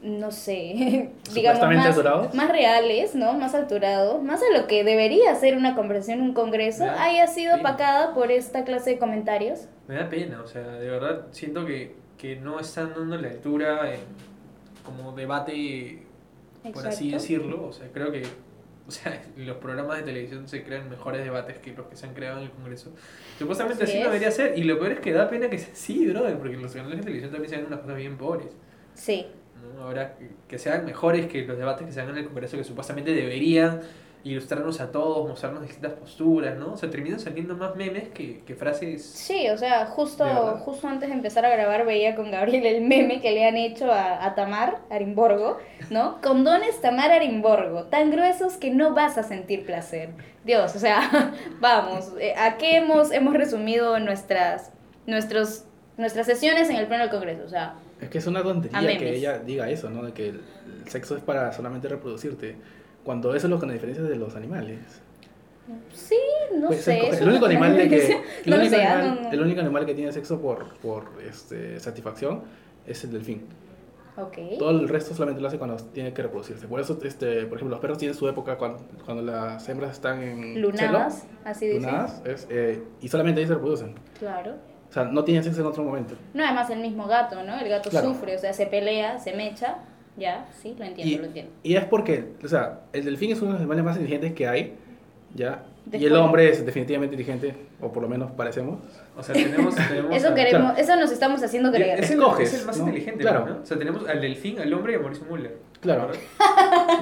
no 0.00 0.30
sé, 0.30 1.10
digamos, 1.34 1.60
más, 1.60 1.86
alturados. 1.86 2.32
más 2.34 2.50
reales, 2.50 3.14
¿no? 3.14 3.34
Más 3.34 3.54
alturados, 3.54 4.22
más 4.22 4.40
a 4.42 4.58
lo 4.58 4.66
que 4.66 4.82
debería 4.82 5.34
ser 5.34 5.56
una 5.58 5.74
conversación 5.74 6.20
en 6.20 6.24
un 6.24 6.32
congreso, 6.32 6.86
Ya, 6.86 7.02
haya 7.02 7.26
sido 7.26 7.54
sí. 7.54 7.60
opacada 7.60 8.14
por 8.14 8.32
esta 8.32 8.64
clase 8.64 8.90
de 8.90 8.98
comentarios? 8.98 9.66
Me 9.86 9.96
da 9.96 10.08
pena, 10.08 10.40
o 10.42 10.46
sea, 10.46 10.62
de 10.62 10.88
verdad 10.88 11.26
siento 11.32 11.66
que, 11.66 11.96
que 12.18 12.36
no 12.36 12.60
están 12.60 12.92
dando 12.94 13.16
la 13.16 13.28
altura 13.28 13.94
en, 13.94 14.00
como 14.84 15.12
debate, 15.12 16.02
por 16.74 16.86
así 16.86 17.10
decirlo. 17.10 17.66
O 17.68 17.72
sea, 17.72 17.88
creo 17.92 18.10
que 18.12 18.22
o 18.86 18.90
sea, 18.90 19.22
los 19.36 19.56
programas 19.58 19.98
de 19.98 20.02
televisión 20.04 20.48
se 20.48 20.62
crean 20.64 20.88
mejores 20.90 21.22
debates 21.22 21.58
que 21.58 21.72
los 21.74 21.86
que 21.86 21.96
se 21.96 22.06
han 22.06 22.14
creado 22.14 22.38
en 22.38 22.44
el 22.46 22.50
Congreso. 22.50 22.90
Supuestamente 23.38 23.84
Así 23.84 23.92
así, 23.92 23.98
es. 24.00 24.04
no 24.06 24.10
debería 24.10 24.30
ser. 24.30 24.58
Y 24.58 24.64
lo 24.64 24.78
peor 24.78 24.92
es 24.92 25.00
que 25.00 25.12
da 25.12 25.28
pena 25.28 25.48
que 25.50 25.58
sea 25.58 25.72
así, 25.72 26.06
brother, 26.06 26.38
porque 26.38 26.56
los 26.56 26.72
canales 26.72 26.96
de 26.98 27.02
televisión 27.04 27.30
también 27.30 27.50
se 27.50 27.56
ven 27.56 27.66
unas 27.66 27.80
cosas 27.80 27.96
bien 27.96 28.16
pobres. 28.16 28.48
Sí. 28.94 29.26
¿no? 29.76 29.82
Ahora, 29.84 30.16
que- 30.16 30.30
que 30.48 30.58
sean 30.58 30.84
mejores 30.86 31.26
que 31.26 31.44
los 31.46 31.58
debates 31.58 31.86
que 31.86 31.92
se 31.92 32.00
hagan 32.00 32.12
en 32.16 32.22
el 32.22 32.26
Congreso, 32.26 32.56
que 32.56 32.64
supuestamente 32.64 33.12
deberían 33.12 33.80
ilustrarnos 34.24 34.80
a 34.80 34.90
todos, 34.90 35.28
mostrarnos 35.28 35.62
distintas 35.62 35.92
posturas, 35.92 36.58
¿no? 36.58 36.72
O 36.72 36.76
sea, 36.76 36.90
terminan 36.90 37.20
saliendo 37.20 37.56
más 37.56 37.76
memes 37.76 38.08
que, 38.08 38.40
que 38.40 38.54
frases... 38.54 39.04
Sí, 39.04 39.48
o 39.48 39.56
sea, 39.56 39.86
justo, 39.86 40.24
justo 40.64 40.88
antes 40.88 41.08
de 41.08 41.14
empezar 41.14 41.46
a 41.46 41.50
grabar 41.50 41.86
veía 41.86 42.14
con 42.14 42.30
Gabriel 42.30 42.66
el 42.66 42.82
meme 42.82 43.20
que 43.20 43.32
le 43.32 43.46
han 43.46 43.56
hecho 43.56 43.92
a, 43.92 44.24
a 44.24 44.34
Tamar 44.34 44.80
Arimborgo, 44.90 45.58
¿no? 45.90 46.20
Condones 46.20 46.80
Tamar 46.80 47.10
Arimborgo, 47.12 47.84
tan 47.84 48.10
gruesos 48.10 48.56
que 48.56 48.70
no 48.70 48.94
vas 48.94 49.18
a 49.18 49.22
sentir 49.22 49.64
placer. 49.64 50.10
Dios, 50.44 50.74
o 50.74 50.78
sea, 50.78 51.32
vamos, 51.60 52.12
eh, 52.20 52.34
¿a 52.36 52.56
qué 52.56 52.76
hemos, 52.76 53.12
hemos 53.12 53.34
resumido 53.34 53.98
nuestras, 54.00 54.72
nuestros, 55.06 55.64
nuestras 55.96 56.26
sesiones 56.26 56.68
en 56.70 56.76
el 56.76 56.86
Pleno 56.86 57.04
del 57.04 57.10
Congreso? 57.10 57.44
O 57.44 57.48
sea, 57.48 57.74
Es 58.00 58.08
que 58.08 58.18
es 58.18 58.26
una 58.26 58.42
tontería 58.42 58.98
que 58.98 59.14
ella 59.14 59.38
diga 59.38 59.68
eso, 59.70 59.90
¿no? 59.90 60.02
De 60.02 60.12
que 60.12 60.28
el 60.28 60.40
sexo 60.86 61.16
es 61.16 61.22
para 61.22 61.52
solamente 61.52 61.88
reproducirte. 61.88 62.56
Cuando 63.08 63.34
eso 63.34 63.46
es 63.46 63.50
lo 63.50 63.58
que 63.58 63.64
nos 63.64 63.72
diferencia 63.72 64.04
de 64.04 64.16
los 64.16 64.36
animales. 64.36 65.00
sí, 65.94 66.14
no 66.54 66.66
Pues, 66.66 66.82
sé. 66.82 67.08
el, 67.08 67.26
único 67.26 67.46
animal 67.46 67.74
de 67.74 67.88
que, 67.88 68.06
el, 68.06 68.50
No 68.50 68.56
único 68.56 68.76
animal, 68.76 69.14
no, 69.14 69.20
no. 69.22 69.30
el 69.32 69.40
único 69.40 69.60
animal 69.62 69.86
que 69.86 69.94
tiene 69.94 70.12
sexo 70.12 70.38
por, 70.42 70.74
por 70.76 71.04
este, 71.26 71.80
satisfacción 71.80 72.42
es 72.86 73.02
el 73.04 73.12
delfín. 73.12 73.46
Ok. 74.18 74.36
Todo 74.58 74.72
el 74.72 74.86
resto 74.90 75.14
solamente 75.14 75.40
lo 75.40 75.48
hace 75.48 75.56
cuando 75.56 75.76
tiene 75.76 76.12
que 76.12 76.22
reproducirse. 76.22 76.68
Por 76.68 76.80
eso, 76.80 76.98
este, 77.02 77.46
por 77.46 77.56
ejemplo, 77.56 77.70
los 77.70 77.80
perros 77.80 77.96
tienen 77.96 78.14
su 78.14 78.28
época 78.28 78.58
cuando, 78.58 78.84
cuando 79.06 79.22
las 79.22 79.66
hembras 79.70 79.92
están 79.92 80.22
en 80.22 80.60
Lunadas, 80.60 81.26
así 81.46 81.60
celo, 81.60 81.74
dicen. 81.76 81.90
lunadas, 81.90 82.22
es, 82.26 82.46
eh, 82.50 82.82
y 83.00 83.08
solamente 83.08 83.40
ahí 83.40 83.46
se 83.46 83.54
reproducen. 83.54 83.94
Claro. 84.18 84.52
O 84.90 84.92
sea, 84.92 85.04
no 85.04 85.24
tienen 85.24 85.42
sexo 85.44 85.62
en 85.62 85.66
otro 85.68 85.82
momento. 85.82 86.14
No, 86.34 86.44
además 86.44 86.68
el 86.68 86.80
mismo 86.80 87.06
gato, 87.06 87.42
¿no? 87.42 87.58
El 87.58 87.70
gato 87.70 87.88
Claro. 87.88 88.08
sufre, 88.12 88.36
o 88.36 88.38
sea, 88.38 88.52
se 88.52 88.66
pelea, 88.66 89.18
se 89.18 89.32
mecha. 89.34 89.78
Ya, 90.18 90.48
sí, 90.52 90.74
lo 90.78 90.84
entiendo, 90.84 91.14
Y, 91.14 91.18
lo 91.18 91.24
entiendo. 91.26 91.52
y 91.62 91.76
es 91.76 91.84
porque, 91.84 92.32
o 92.42 92.48
sea, 92.48 92.80
el 92.92 93.04
delfín 93.04 93.30
es 93.32 93.38
uno 93.40 93.48
de 93.48 93.52
los 93.54 93.60
animales 93.60 93.84
más 93.84 93.96
inteligentes 93.96 94.32
que 94.32 94.48
hay, 94.48 94.74
¿ya? 95.34 95.64
Y 95.92 96.04
el 96.06 96.14
hombre 96.16 96.50
es 96.50 96.64
definitivamente 96.66 97.14
inteligente, 97.16 97.54
o 97.80 97.92
por 97.92 98.02
lo 98.02 98.08
menos 98.08 98.30
parecemos. 98.32 98.80
O 99.16 99.22
sea, 99.22 99.34
tenemos... 99.34 99.74
tenemos 99.74 100.14
Eso 100.16 100.34
queremos, 100.34 100.78
eso 100.78 100.96
nos 100.96 101.10
estamos 101.10 101.42
haciendo 101.42 101.70
creer. 101.72 102.00
Es 102.00 102.10
Escoges, 102.10 102.52
es 102.52 102.60
el 102.60 102.66
más 102.66 102.76
¿no? 102.78 102.84
inteligente, 102.86 103.20
Claro. 103.20 103.46
¿no? 103.46 103.62
O 103.62 103.66
sea, 103.66 103.78
tenemos 103.78 104.08
al 104.08 104.20
delfín, 104.20 104.58
al 104.58 104.72
hombre 104.74 104.92
y 104.92 104.96
a 104.96 104.98
Mauricio 105.00 105.24
Müller. 105.30 105.56
Claro. 105.80 106.10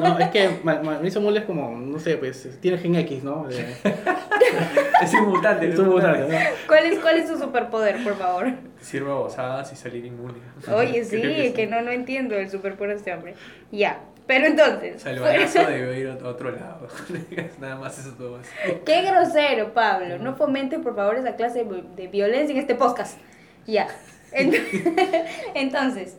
No, 0.01 0.19
es 0.19 0.29
que 0.29 0.51
Ma- 0.63 0.75
Ma- 0.83 0.93
Mauricio 0.93 1.21
Muller 1.23 1.41
es 1.43 1.47
como, 1.47 1.71
no 1.71 1.99
sé, 1.99 2.17
pues, 2.19 2.59
tiene 2.61 2.77
gen 2.77 2.97
X, 2.97 3.25
¿no? 3.25 3.47
De, 3.49 3.57
Es 5.03 5.15
un 5.15 5.29
mutante. 5.31 5.69
es 5.69 5.79
un 5.79 5.89
mutante, 5.89 6.21
¿no? 6.21 6.39
¿Cuál 6.67 6.85
es, 6.87 6.99
¿Cuál 6.99 7.17
es 7.19 7.29
su 7.29 7.39
superpoder, 7.39 8.03
por 8.05 8.17
favor? 8.17 8.53
Sirve 8.81 9.09
babosadas 9.09 9.73
y 9.73 9.77
salir 9.77 10.05
inmune. 10.05 10.35
Oye, 10.75 11.05
sí, 11.05 11.21
que, 11.21 11.53
sí. 11.57 11.67
no, 11.67 11.81
no 11.83 11.91
entiendo 11.91 12.35
el 12.37 12.51
superpoder 12.51 12.91
de 12.91 12.97
este 12.97 13.15
hombre. 13.15 13.35
Ya, 13.73 14.01
pero 14.27 14.47
entonces, 14.47 14.97
O 14.97 14.99
sea, 14.99 15.13
el 15.13 15.19
fuera- 15.19 15.35
balazo 15.39 15.67
debe 15.67 16.01
ir 16.01 16.09
a 16.09 16.29
otro 16.29 16.51
lado. 16.51 16.89
Nada 17.61 17.77
más 17.77 17.99
eso 17.99 18.11
todo. 18.17 18.37
así. 18.37 18.51
qué 18.85 19.03
grosero, 19.03 19.73
Pablo. 19.73 20.19
No 20.19 20.35
fomente, 20.35 20.79
por 20.79 20.95
favor, 20.97 21.17
esa 21.17 21.37
clase 21.37 21.65
de, 21.97 22.09
violencia 22.09 22.53
en 22.53 22.61
este 22.61 22.75
podcast. 22.75 23.19
Ya. 23.67 23.89
Ent- 24.33 24.61
Entonces, 25.55 26.17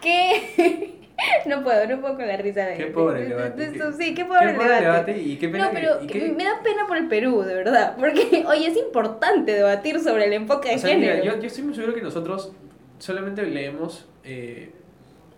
¿qué? 0.00 0.92
No 1.46 1.64
puedo, 1.64 1.86
no 1.86 1.98
puedo 2.02 2.14
con 2.16 2.28
la 2.28 2.36
risa 2.36 2.66
de 2.66 2.76
Qué 2.76 2.86
pobre 2.88 3.22
de- 3.22 3.28
debate, 3.28 3.72
Sí, 3.98 4.14
qué 4.14 4.26
pobre, 4.26 4.40
Qué 4.40 4.50
el 4.52 4.58
debate. 4.58 4.82
debate 4.84 5.18
y 5.18 5.36
qué 5.38 5.48
pena 5.48 5.64
No, 5.64 5.70
pero 5.72 6.02
y 6.02 6.06
que 6.06 6.18
qué- 6.20 6.28
me 6.32 6.44
da 6.44 6.60
pena 6.62 6.86
por 6.86 6.98
el 6.98 7.08
Perú, 7.08 7.40
de 7.40 7.54
verdad. 7.54 7.96
Porque, 7.98 8.44
oye, 8.46 8.66
es 8.66 8.76
importante 8.76 9.52
debatir 9.52 9.98
sobre 10.00 10.26
el 10.26 10.34
enfoque 10.34 10.68
de 10.68 10.74
O 10.74 10.78
sea, 10.78 10.90
género. 10.90 11.14
mira, 11.22 11.34
yo, 11.36 11.40
yo 11.40 11.46
estoy 11.46 11.64
muy 11.64 11.74
seguro 11.74 11.94
que 11.94 12.02
nosotros 12.02 12.52
solamente 12.98 13.42
leemos 13.44 14.06
eh, 14.24 14.72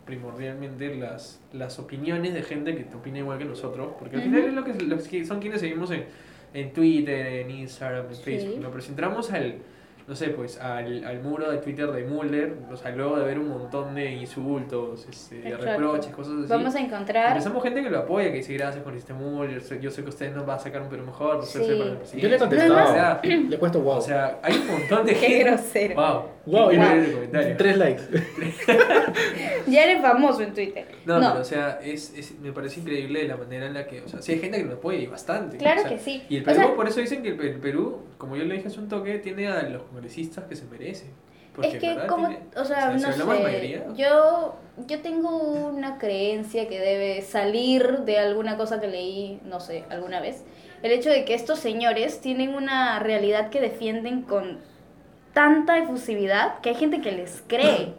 primordialmente 0.09 0.94
las, 0.97 1.38
las 1.53 1.79
opiniones 1.79 2.33
de 2.33 2.42
gente 2.42 2.75
que 2.75 2.85
te 2.85 2.97
opina 2.97 3.18
igual 3.18 3.37
que 3.38 3.44
nosotros, 3.44 3.88
porque 3.99 4.16
al 4.16 4.23
final 4.23 4.42
es 4.44 4.53
lo 4.55 4.64
que, 4.64 4.73
los 4.85 5.07
que 5.07 5.25
son 5.27 5.38
quienes 5.38 5.61
seguimos 5.61 5.90
en, 5.90 6.07
en 6.55 6.73
Twitter, 6.73 7.27
en 7.27 7.51
Instagram, 7.51 8.07
en 8.09 8.14
Sí. 8.14 8.23
Facebook, 8.23 8.61
¿no? 8.62 8.71
Pero 8.71 8.81
si 8.81 8.88
entramos 8.90 9.31
al, 9.31 9.57
no 10.07 10.14
sé, 10.14 10.29
pues 10.31 10.59
al, 10.59 11.05
al 11.05 11.21
muro 11.23 11.51
de 11.51 11.59
Twitter 11.59 11.92
de 11.92 12.05
Mulder, 12.05 12.55
o 12.73 12.77
sea, 12.77 12.90
luego 12.92 13.18
de 13.18 13.27
ver 13.27 13.38
un 13.38 13.49
montón 13.51 13.94
de 13.94 14.11
insultos, 14.12 15.07
este, 15.11 15.55
reproches, 15.55 16.11
cosas 16.14 16.33
así. 16.38 16.49
Vamos 16.49 16.75
a 16.75 16.81
encontrar. 16.81 17.33
Empezamos 17.33 17.62
gente 17.62 17.83
que 17.83 17.90
lo 17.90 17.99
apoya, 17.99 18.31
que 18.31 18.38
dice 18.38 18.55
gracias 18.55 18.83
con 18.83 18.97
este 18.97 19.12
Mulder, 19.12 19.61
sé- 19.61 19.79
yo 19.81 19.90
sé 19.90 20.03
que 20.03 20.09
usted 20.09 20.35
nos 20.35 20.49
va 20.49 20.55
a 20.55 20.59
sacar 20.59 20.81
un 20.81 20.88
Perú 20.88 21.05
mejor, 21.05 21.37
no 21.37 21.42
sé, 21.42 21.59
Sí. 21.59 21.66
sé 21.66 21.77
para 21.77 21.90
la 21.90 22.03
Yo 22.05 22.29
le 22.31 22.37
he 22.37 22.38
contestado, 22.38 22.90
O 22.90 22.94
sea, 22.94 23.21
le 23.23 23.55
he 23.55 23.59
puesto 23.59 23.81
wow. 23.83 23.97
o 23.97 24.01
sea, 24.01 24.38
hay 24.42 24.55
un 24.57 24.66
montón 24.68 25.05
de 25.05 25.12
Qué 25.12 25.18
gente. 25.18 25.44
grosero. 25.44 25.94
Wow. 25.94 26.23
Wow, 26.51 26.71
y 26.73 26.79
me- 26.79 26.85
increíble 26.85 27.13
comentario. 27.13 27.57
tres 27.57 27.77
likes. 27.79 28.03
Ya 29.67 29.85
eres 29.85 30.01
famoso 30.03 30.41
en 30.43 30.55
Twitter. 30.55 30.87
No, 31.05 31.19
No, 31.21 31.31
pero 31.31 31.43
o 31.43 31.45
sea, 31.45 31.79
es, 31.83 32.13
es, 32.17 32.39
me 32.41 32.53
parece 32.53 32.81
increíble 32.81 33.27
la 33.29 33.37
manera 33.37 33.67
en 33.67 33.75
la 33.75 33.87
que, 33.87 34.01
o 34.01 34.09
sea, 34.09 34.23
sí 34.23 34.33
hay 34.33 34.39
gente 34.41 34.59
que 34.59 34.65
lo 34.65 34.75
apoya 34.75 34.99
y 34.99 35.07
bastante. 35.07 35.59
Claro 35.59 35.81
o 35.81 35.83
sea, 35.83 35.91
que 35.91 35.99
sí. 35.99 36.23
Y 36.29 36.37
el 36.37 36.43
O 36.43 36.47
Perú, 36.47 36.57
sea- 36.61 36.75
por 36.75 36.89
eso 36.89 37.01
dicen 37.01 37.23
que 37.23 37.31
el, 37.31 37.41
el 37.41 37.59
Perú, 37.61 38.01
como 38.17 38.37
yo 38.37 38.45
le 38.45 38.55
dije 38.55 38.69
hace 38.69 38.79
un 38.81 38.89
toque, 38.89 39.19
tiene 39.19 39.49
a 39.49 39.63
los 39.63 39.83
congresistas 39.83 40.45
que 40.45 40.57
se 40.57 40.65
merecen. 40.67 41.11
Porque, 41.55 41.73
es 41.73 41.79
que 41.81 41.89
¿verdad? 41.89 42.07
como, 42.07 42.29
Tiene- 42.29 42.45
o 42.57 42.65
sea, 42.65 42.91
no 42.93 43.13
sé, 43.13 43.25
mayoría, 43.25 43.85
yo, 43.97 44.57
yo 44.87 45.01
tengo 45.01 45.37
una 45.39 45.99
creencia 45.99 46.69
que 46.69 46.79
debe 46.79 47.21
salir 47.23 48.01
de 48.01 48.19
alguna 48.19 48.57
cosa 48.57 48.81
que 48.81 48.87
leí, 48.87 49.41
no 49.45 49.59
sé, 49.61 49.85
alguna 49.91 50.21
vez. 50.21 50.45
El 50.83 50.93
hecho 50.93 51.11
de 51.11 51.25
que 51.25 51.35
estos 51.35 51.59
señores 51.59 52.21
tienen 52.21 52.55
una 52.55 53.01
realidad 53.01 53.51
que 53.51 53.61
defienden 53.61 54.23
con 54.23 54.61
tanta 55.38 55.79
efusividad 55.79 56.59
que 56.62 56.70
hay 56.70 56.74
gente 56.74 57.01
que 57.01 57.12
les 57.12 57.44
cree. 57.46 57.92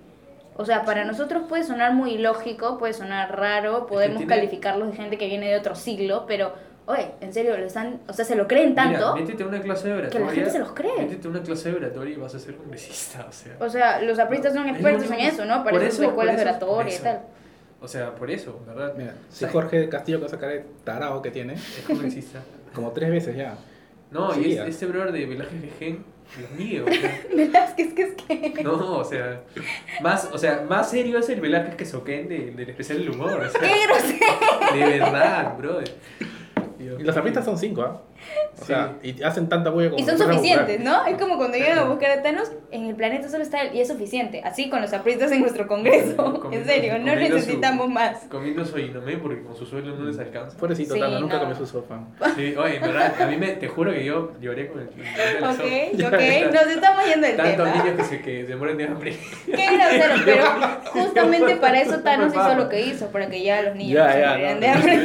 O 0.58 0.66
sea, 0.66 0.84
para 0.84 1.06
nosotros 1.06 1.44
puede 1.48 1.64
sonar 1.64 1.94
muy 1.94 2.12
ilógico, 2.16 2.78
puede 2.78 2.92
sonar 2.94 3.38
raro, 3.40 3.86
podemos 3.88 4.18
tiene- 4.18 4.36
calificarlos 4.36 4.92
de 4.92 4.98
gente 4.98 5.18
que 5.18 5.28
viene 5.28 5.48
de 5.50 5.58
otro 5.58 5.74
siglo, 5.74 6.26
pero, 6.28 6.52
oye, 6.86 7.12
en 7.22 7.34
serio, 7.34 7.56
lo 7.58 7.66
están, 7.66 8.02
o 8.10 8.12
sea, 8.14 8.26
se 8.26 8.36
lo 8.36 8.46
creen 8.46 8.76
tanto. 8.76 9.14
Mira, 9.14 9.26
métete 9.26 9.44
a 9.44 9.48
una 9.48 9.62
clase 9.62 9.88
de 9.88 9.94
que 9.94 10.00
oratoria. 10.02 10.26
la 10.28 10.34
gente 10.34 10.50
se 10.52 10.60
los 10.60 10.74
cree. 10.74 10.98
Métete 10.98 11.28
a 11.28 11.32
una 11.32 11.42
clase 11.44 11.72
de 11.72 11.76
oratoria 11.78 12.14
y 12.14 12.18
vas 12.18 12.36
a 12.36 12.40
ser 12.40 12.56
congresista, 12.58 13.26
o 13.30 13.32
sea. 13.32 13.56
O 13.62 13.70
sea, 13.70 14.02
los 14.02 14.20
apristas 14.20 14.54
son 14.54 14.66
Es 14.68 14.74
expertos 14.74 15.08
lo 15.10 15.14
en 15.16 15.20
eso, 15.22 15.46
¿no? 15.46 15.64
Para 15.64 15.78
eso 15.86 16.04
escuelas 16.04 16.36
por 16.36 16.44
de 16.44 16.50
oratoria 16.50 16.94
y 16.96 17.00
tal. 17.00 17.22
O 17.82 17.88
sea, 17.88 18.14
por 18.16 18.30
eso, 18.30 18.60
¿verdad? 18.68 18.94
Mira, 18.98 19.14
si 19.30 19.40
sea, 19.40 19.50
Jorge 19.54 19.88
Castillo 19.88 20.18
que 20.18 20.24
va 20.24 20.28
a 20.28 20.32
sacar 20.32 20.52
el 20.52 20.64
tarao 20.84 21.22
que 21.22 21.32
tiene, 21.32 21.54
Es 21.54 21.84
congresista. 21.88 22.40
como 22.76 22.92
tres 22.92 23.10
veces 23.10 23.34
ya. 23.38 23.56
No, 24.12 24.34
Sí, 24.34 24.42
y 24.46 24.54
es- 24.58 24.68
este 24.68 24.88
brother 24.88 25.14
de 25.14 25.26
Velázquez 25.26 25.62
Gején, 25.62 26.04
Dios 26.38 26.52
mío, 26.52 26.86
o 26.88 26.92
sea. 26.94 27.22
Velázquez, 27.36 27.94
que 27.94 28.02
es 28.04 28.14
que. 28.16 28.64
No, 28.64 28.98
o 28.98 29.04
sea, 29.04 29.42
más, 30.02 30.30
o 30.32 30.38
sea, 30.38 30.66
más 30.70 30.90
serio 30.90 31.18
es 31.20 31.28
el 31.30 31.42
Velázquez 31.42 31.76
que 31.76 31.86
Soquén 31.86 32.28
de- 32.30 32.52
del 32.52 32.70
especial 32.70 33.00
del 33.00 33.10
humor, 33.12 33.42
o 33.42 33.50
sea, 33.50 33.60
¡Qué 33.62 33.76
grosero! 33.88 34.74
de 34.74 35.00
verdad, 35.00 35.58
brother. 35.58 35.92
Dios 36.78 37.00
Y 37.00 37.04
los 37.04 37.14
mío. 37.16 37.20
artistas 37.24 37.44
son 37.46 37.58
cinco, 37.58 37.82
¿ah? 37.82 38.02
O 38.56 38.60
Sí. 38.62 38.66
sea, 38.68 38.94
y 39.04 39.22
hacen 39.24 39.48
tanta 39.48 39.70
bulla 39.70 39.90
como 39.92 40.02
Y 40.02 40.06
son 40.06 40.18
si 40.18 40.24
suficientes. 40.24 40.80
¿no? 40.82 41.06
Es 41.06 41.18
como 41.18 41.38
cuando 41.38 41.58
llegan 41.58 41.80
a 41.80 41.84
buscar 41.84 42.12
a 42.12 42.22
Thanos, 42.22 42.52
en 42.72 42.86
el 42.88 42.96
planeta 42.96 43.30
solo 43.30 43.44
está 43.44 43.62
él, 43.62 43.70
y 43.74 43.80
es 43.82 43.88
suficiente. 43.88 44.42
Así 44.44 44.70
con 44.70 44.82
los 44.82 44.92
apristas 44.94 45.32
en 45.32 45.42
nuestro 45.42 45.68
congreso. 45.68 46.16
Comiendo- 46.18 46.52
En 46.60 46.66
serio, 46.66 46.94
no 47.00 47.12
comiendo 47.12 47.28
su- 47.28 47.34
necesitamos 47.36 47.90
más. 47.90 48.18
Comiendo 48.30 48.66
su 48.66 48.78
inomé 48.80 49.18
porque 49.18 49.44
con 49.44 49.56
su 49.56 49.66
sueldo 49.66 49.96
no 49.96 50.06
les 50.06 50.20
alcanza. 50.20 50.58
Pobrecito, 50.58 50.94
Sí, 50.96 51.00
Thanos, 51.00 51.22
nunca 51.22 51.36
no. 51.36 51.40
comió 51.42 51.56
su 51.56 51.66
sopa. 51.68 52.00
Sí, 52.36 52.54
oye, 52.58 52.76
en 52.78 52.82
verdad, 52.82 53.22
a 53.22 53.26
mí 53.28 53.38
me, 53.38 53.48
te 53.50 53.68
juro 53.68 53.92
que 53.94 54.04
yo 54.04 54.34
lloré 54.42 54.68
con 54.68 54.82
el 54.82 54.90
el 54.90 55.40
sopa. 55.40 55.52
Ok, 55.52 55.60
ok, 56.14 56.54
nos 56.54 56.68
estamos 56.68 57.06
yendo 57.06 57.28
del 57.28 57.38
Tantos 57.38 57.72
tema. 57.72 57.84
niños 57.84 57.98
que 57.98 58.04
se, 58.04 58.22
que 58.22 58.46
se 58.46 58.56
mueren 58.56 58.78
de 58.78 58.84
hambre. 58.86 59.18
Qué 59.46 59.66
grosero, 59.78 60.16
pero 60.26 60.44
justamente 60.92 61.56
para 61.58 61.82
eso 61.82 62.00
Thanos 62.00 62.34
hizo 62.34 62.56
lo 62.56 62.70
que 62.70 62.82
hizo, 62.82 63.08
para 63.08 63.30
que 63.30 63.42
ya 63.42 63.62
los 63.62 63.76
niños 63.76 63.94
Ya, 63.96 64.08
no 64.08 64.14
se 64.14 64.20
ya, 64.22 64.30
murieran 64.32 64.56
no, 64.56 64.60
de 64.62 64.68
hambre. 64.68 64.98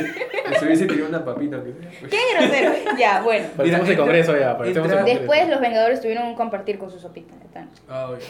Les 0.50 0.62
hubiese 0.62 0.86
tirado 0.86 1.08
una 1.08 1.24
papita. 1.24 1.58
pues. 1.62 2.10
Qué 2.10 2.18
grosero. 2.34 2.72
Ya, 2.98 3.22
bueno. 3.22 3.33
El 3.36 3.74
entra- 3.74 3.96
congreso 3.96 4.36
ya, 4.38 4.56
entra-. 4.64 5.04
Después 5.04 5.48
los 5.48 5.60
Vengadores 5.60 6.00
tuvieron 6.00 6.26
un 6.28 6.34
compartir 6.34 6.78
con 6.78 6.90
su 6.90 6.98
sopita 6.98 7.34
de 7.36 7.44
Thanos. 7.52 7.82
Ah, 7.88 8.10
oye, 8.10 8.24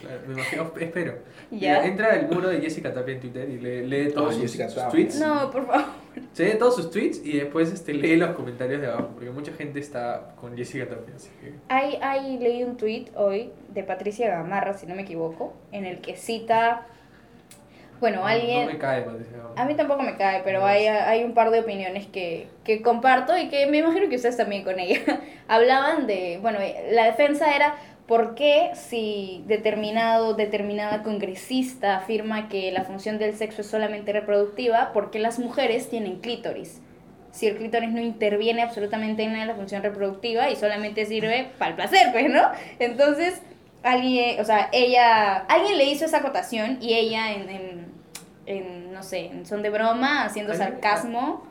claro, 0.00 0.20
me 0.26 0.34
imagino, 0.34 0.72
espero. 0.80 1.14
Ya. 1.50 1.74
Mira, 1.74 1.86
entra 1.86 2.16
el 2.16 2.26
muro 2.26 2.48
de 2.48 2.60
Jessica 2.60 2.92
Tapia 2.92 3.14
en 3.14 3.20
Twitter 3.20 3.48
y 3.48 3.58
lee, 3.60 3.86
lee 3.86 4.10
todos 4.12 4.30
Ah, 4.30 4.32
sus, 4.32 4.42
Jessica 4.42 4.68
sus 4.68 4.88
tweets. 4.88 5.20
No, 5.20 5.48
por 5.52 5.64
favor. 5.64 5.84
Se 6.32 6.44
lee 6.44 6.58
todos 6.58 6.74
sus 6.74 6.90
tweets 6.90 7.24
y 7.24 7.38
después 7.38 7.72
este, 7.72 7.94
lee 7.94 8.16
los 8.16 8.30
comentarios 8.30 8.80
de 8.80 8.88
abajo, 8.88 9.10
porque 9.14 9.30
mucha 9.30 9.52
gente 9.52 9.78
está 9.78 10.34
con 10.40 10.56
Jessica 10.56 10.88
Tapia, 10.88 11.14
así 11.14 11.30
que... 11.40 11.52
Hay, 11.68 11.98
hay, 12.02 12.38
leí 12.38 12.64
un 12.64 12.76
tweet 12.76 13.06
hoy 13.14 13.52
de 13.68 13.84
Patricia 13.84 14.28
Gamarra, 14.28 14.74
si 14.74 14.86
no 14.86 14.96
me 14.96 15.02
equivoco, 15.02 15.54
en 15.70 15.84
el 15.84 16.00
que 16.00 16.16
cita, 16.16 16.86
bueno, 18.00 18.20
no- 18.20 18.26
alguien... 18.26 18.66
No 18.66 18.72
me 18.72 18.78
cae, 18.78 19.02
Patricia. 19.02 19.36
A 19.56 19.64
mí 19.64 19.74
tampoco 19.74 20.02
me 20.02 20.16
cae, 20.16 20.42
pero 20.44 20.60
No 20.60 20.66
hay, 20.66 20.86
hay 20.86 21.24
un 21.24 21.32
par 21.32 21.50
de 21.50 21.60
opiniones 21.60 22.06
que, 22.06 22.46
que 22.64 22.82
comparto 22.82 23.36
y 23.38 23.48
que 23.48 23.66
me 23.66 23.78
imagino 23.78 24.08
que 24.08 24.16
ustedes 24.16 24.36
también 24.36 24.64
con 24.64 24.78
ella. 24.78 25.00
Hablaban 25.48 26.06
de, 26.06 26.38
bueno, 26.42 26.58
la 26.90 27.04
defensa 27.06 27.54
era 27.56 27.74
por 28.06 28.34
qué 28.34 28.70
si 28.74 29.42
determinado, 29.46 30.34
determinada 30.34 31.02
congresista 31.02 31.96
afirma 31.96 32.48
que 32.48 32.70
la 32.70 32.84
función 32.84 33.18
del 33.18 33.34
sexo 33.34 33.62
es 33.62 33.66
solamente 33.66 34.12
reproductiva, 34.12 34.92
¿por 34.92 35.10
qué 35.10 35.18
las 35.18 35.38
mujeres 35.38 35.88
tienen 35.88 36.20
clítoris? 36.20 36.80
si 37.32 37.46
el 37.46 37.58
clítoris 37.58 37.90
no 37.90 38.00
interviene 38.00 38.62
absolutamente 38.62 39.22
en 39.22 39.46
la 39.46 39.54
función 39.54 39.82
reproductiva 39.82 40.48
y 40.48 40.56
solamente 40.56 41.04
sirve 41.04 41.48
para 41.58 41.70
el 41.72 41.76
placer, 41.76 42.08
pues, 42.10 42.30
¿no? 42.30 42.40
Entonces, 42.78 43.42
alguien, 43.86 44.40
o 44.40 44.44
sea, 44.44 44.68
ella, 44.72 45.36
alguien 45.48 45.78
le 45.78 45.84
hizo 45.84 46.04
esa 46.04 46.18
acotación 46.18 46.78
y 46.80 46.94
ella 46.94 47.32
en, 47.32 47.48
en, 47.48 47.86
en, 48.46 48.92
no 48.92 49.02
sé, 49.02 49.26
en 49.26 49.46
son 49.46 49.62
de 49.62 49.70
broma, 49.70 50.24
haciendo 50.24 50.54
sarcasmo, 50.54 51.44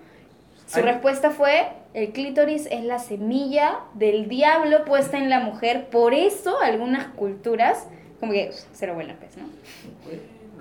su 0.67 0.81
respuesta 0.81 1.29
fue, 1.31 1.67
el 1.93 2.11
clítoris 2.11 2.67
es 2.71 2.83
la 2.83 2.99
semilla 2.99 3.79
del 3.93 4.27
diablo 4.29 4.83
puesta 4.85 5.17
en 5.17 5.29
la 5.29 5.39
mujer, 5.39 5.87
por 5.89 6.13
eso 6.13 6.59
algunas 6.61 7.07
culturas, 7.09 7.87
como 8.19 8.31
que, 8.31 8.51
cero 8.73 8.93
buena 8.95 9.15
pues, 9.19 9.37
¿no? 9.37 9.45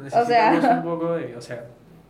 Necesitamos 0.03 0.65
sea- 0.65 0.75
un 0.79 0.83
poco 0.83 1.15
de. 1.15 1.37
O 1.37 1.41
sea, 1.41 1.65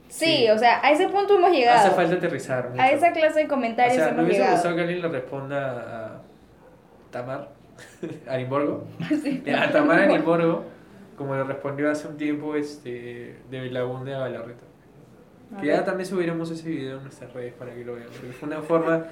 Sí, 0.08 0.26
Sí. 0.46 0.50
o 0.50 0.58
sea, 0.58 0.80
a 0.82 0.90
ese 0.92 1.08
punto 1.08 1.36
hemos 1.36 1.50
llegado. 1.50 1.78
hace 1.80 1.90
falta 1.90 2.14
aterrizar. 2.14 2.70
mucho. 2.70 2.80
A 2.80 2.88
esa 2.90 3.12
clase 3.12 3.40
de 3.40 3.44
O 3.46 3.48
comentarios 3.48 3.96
sea, 3.96 4.06
me 4.06 4.10
hemos 4.12 4.24
hubiese 4.24 4.38
llegado. 4.40 4.54
gustado 4.56 4.74
que 4.76 4.80
alguien 4.82 5.02
le 5.02 5.08
responda 5.08 5.70
a 5.70 6.20
Tamar 7.10 7.48
Arimborgo. 8.28 8.84
a 9.56 9.70
Tamar 9.70 10.00
Arimborgo, 10.00 10.64
como 11.16 11.34
le 11.34 11.44
respondió 11.44 11.90
hace 11.90 12.08
un 12.08 12.16
tiempo 12.16 12.56
este 12.56 13.36
de 13.50 13.60
Belagunde 13.60 14.14
a 14.14 14.20
Galarreta. 14.20 14.64
Que 15.60 15.68
ya 15.68 15.84
también 15.84 16.08
subiremos 16.08 16.50
ese 16.50 16.68
video 16.68 16.96
en 16.96 17.04
nuestras 17.04 17.32
redes 17.32 17.52
para 17.52 17.72
que 17.72 17.84
lo 17.84 17.94
vean. 17.94 18.08
Porque 18.08 18.32
fue 18.32 18.48
una 18.48 18.60
forma 18.62 19.04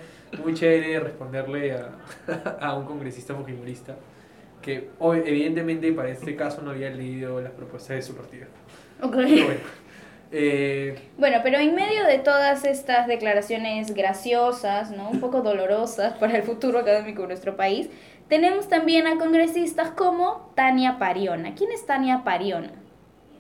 muy 0.43 0.55
chévere 0.55 0.89
de 0.89 1.01
responderle 1.01 1.73
a, 1.73 1.91
a 2.61 2.75
un 2.75 2.85
congresista 2.85 3.35
fujimorista 3.35 3.95
que 4.63 4.89
evidentemente 5.01 5.93
para 5.93 6.09
este 6.09 6.37
caso 6.37 6.63
no 6.63 6.71
había 6.71 6.89
leído 6.91 7.41
las 7.41 7.53
propuestas 7.53 7.97
de 7.97 8.03
su 8.03 8.15
partido. 8.15 8.47
Ok. 9.03 9.17
Pero 9.17 9.45
bueno, 9.45 9.61
eh, 10.31 10.99
Bueno, 11.19 11.39
pero 11.43 11.59
en 11.59 11.75
medio 11.75 12.07
de 12.07 12.19
todas 12.19 12.65
estas 12.65 13.07
declaraciones 13.07 13.93
graciosas, 13.93 14.91
¿no? 14.91 15.11
Un 15.11 15.21
poco 15.21 15.43
dolorosas 15.43 16.15
para 16.15 16.37
el 16.37 16.43
futuro 16.43 16.79
académico 16.79 17.23
de 17.23 17.29
nuestro 17.29 17.57
país, 17.57 17.91
tenemos 18.33 18.67
también 18.67 19.07
a 19.07 19.19
congresistas 19.19 19.91
como 19.91 20.51
Tania 20.55 20.99
Pariona. 20.99 21.55
¿Quién 21.55 21.71
es 21.71 21.85
Tania 21.85 22.23
Pariona? 22.25 22.73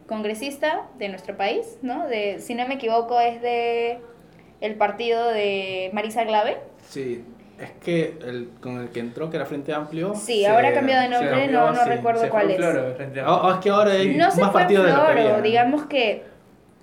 Congresista 0.07 0.83
de 0.98 1.09
nuestro 1.09 1.35
país, 1.38 1.78
¿no? 1.81 2.07
De, 2.09 2.40
si 2.40 2.55
no 2.55 2.68
me 2.68 2.74
equivoco, 2.74 3.18
es 3.18 3.40
de 3.40 4.00
el 4.61 4.74
partido 4.74 5.28
de 5.28 5.88
Marisa 5.94 6.24
Glave. 6.24 6.59
Sí, 6.90 7.24
es 7.59 7.70
que 7.83 8.18
el, 8.22 8.50
con 8.61 8.81
el 8.83 8.90
que 8.90 9.00
entró, 9.00 9.31
que 9.31 9.37
era 9.38 9.46
Frente 9.46 9.72
Amplio. 9.72 10.14
Sí, 10.14 10.40
se- 10.42 10.46
ahora 10.46 10.68
ha 10.68 10.74
cambiado 10.74 11.00
de 11.05 11.09
nombre, 11.09 11.48
no, 11.48 11.72
no 11.72 11.85
sí, 11.85 11.88
recuerdo 11.88 12.28
cuál 12.28 12.50
es. 12.50 12.57
floro 12.59 12.83
de 12.92 13.20
Ah, 13.22 13.40
ah, 13.44 13.50
es 13.55 13.61
que 13.64 13.70
ahora 13.70 13.92
hay 13.92 14.14
No 14.14 14.31
se 14.31 14.42
más 14.42 14.50
fue 14.52 14.61
partidos 14.61 14.85
de 14.85 14.92
lo 14.92 14.96
que 15.07 15.12
floro, 15.12 15.28
había. 15.31 15.40
digamos 15.40 15.87
que, 15.87 16.24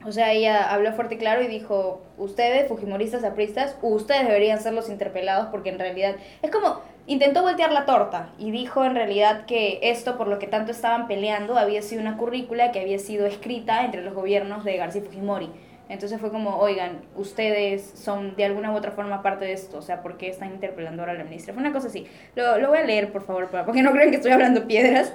o 0.03 0.11
sea, 0.11 0.31
ella 0.31 0.73
habló 0.73 0.93
fuerte 0.93 1.13
y 1.13 1.17
claro 1.19 1.43
y 1.43 1.47
dijo, 1.47 2.01
ustedes, 2.17 2.67
fujimoristas, 2.67 3.23
apristas, 3.23 3.77
ustedes 3.83 4.25
deberían 4.25 4.59
ser 4.59 4.73
los 4.73 4.89
interpelados 4.89 5.49
porque 5.51 5.69
en 5.69 5.77
realidad 5.77 6.15
es 6.41 6.49
como, 6.49 6.81
intentó 7.09 7.41
voltear 7.41 7.71
la 7.71 7.87
torta 7.87 8.29
y 8.37 8.51
dijo 8.51 8.85
en 8.85 8.93
realidad 8.93 9.47
que 9.47 9.79
esto 9.81 10.15
por 10.15 10.27
lo 10.27 10.37
que 10.37 10.45
tanto 10.45 10.71
estaban 10.71 11.07
peleando 11.07 11.57
había 11.57 11.81
sido 11.81 12.01
una 12.01 12.17
currícula 12.17 12.71
que 12.71 12.79
había 12.79 12.99
sido 12.99 13.25
escrita 13.25 13.83
entre 13.83 14.03
los 14.03 14.13
gobiernos 14.13 14.63
de 14.63 14.77
García 14.77 15.01
Fujimori. 15.01 15.49
Entonces 15.89 16.21
fue 16.21 16.29
como, 16.29 16.57
oigan, 16.57 17.01
ustedes 17.15 17.91
son 17.95 18.35
de 18.35 18.45
alguna 18.45 18.71
u 18.71 18.75
otra 18.75 18.91
forma 18.91 19.23
parte 19.23 19.45
de 19.45 19.53
esto, 19.53 19.79
o 19.79 19.81
sea, 19.81 20.03
¿por 20.03 20.17
qué 20.17 20.29
están 20.29 20.51
interpelando 20.51 21.01
ahora 21.01 21.13
a 21.13 21.15
la 21.17 21.23
ministra? 21.23 21.53
Fue 21.53 21.61
una 21.61 21.73
cosa 21.73 21.87
así. 21.87 22.05
Lo, 22.35 22.59
lo 22.59 22.69
voy 22.69 22.77
a 22.77 22.83
leer, 22.83 23.11
por 23.11 23.23
favor, 23.23 23.49
porque 23.65 23.81
no 23.81 23.91
crean 23.93 24.11
que 24.11 24.17
estoy 24.17 24.31
hablando 24.31 24.67
piedras. 24.67 25.11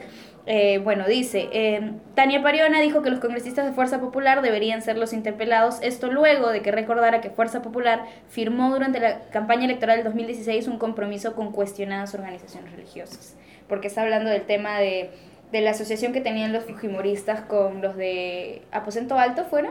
Eh, 0.47 0.79
bueno, 0.79 1.07
dice, 1.07 1.49
eh, 1.53 1.93
Tania 2.15 2.43
Pariona 2.43 2.81
dijo 2.81 3.01
que 3.01 3.09
los 3.09 3.21
congresistas 3.21 3.65
de 3.65 3.73
Fuerza 3.73 4.01
Popular 4.01 4.43
deberían 4.43 4.83
ser 4.83 4.99
los 4.99 5.15
interpelados, 5.15 5.79
esto 5.81 6.11
luego 6.11 6.51
de 6.51 6.61
que 6.61 6.71
recordara 6.71 7.23
que 7.23 7.31
Fuerza 7.31 7.63
Popular 7.63 8.05
firmó 8.29 8.69
durante 8.71 9.01
la 9.01 9.21
campaña 9.31 9.65
electoral 9.65 9.97
del 9.97 10.05
2016 10.05 10.69
un 10.69 10.79
compromiso 10.79 11.35
con 11.35 11.51
cuestionadas 11.53 12.15
organizaciones 12.15 12.73
religiosas, 12.73 13.37
porque 13.69 13.87
está 13.87 14.03
hablando 14.03 14.29
del 14.29 14.43
tema 14.43 14.79
de, 14.81 15.11
de 15.51 15.61
la 15.63 15.71
asociación 15.71 16.13
que 16.13 16.21
tenían 16.21 16.53
los 16.53 16.65
fujimoristas 16.65 17.41
con 17.43 17.81
los 17.81 17.97
de 17.97 18.61
Aposento 18.71 19.17
Alto, 19.19 19.45
¿fuera? 19.45 19.71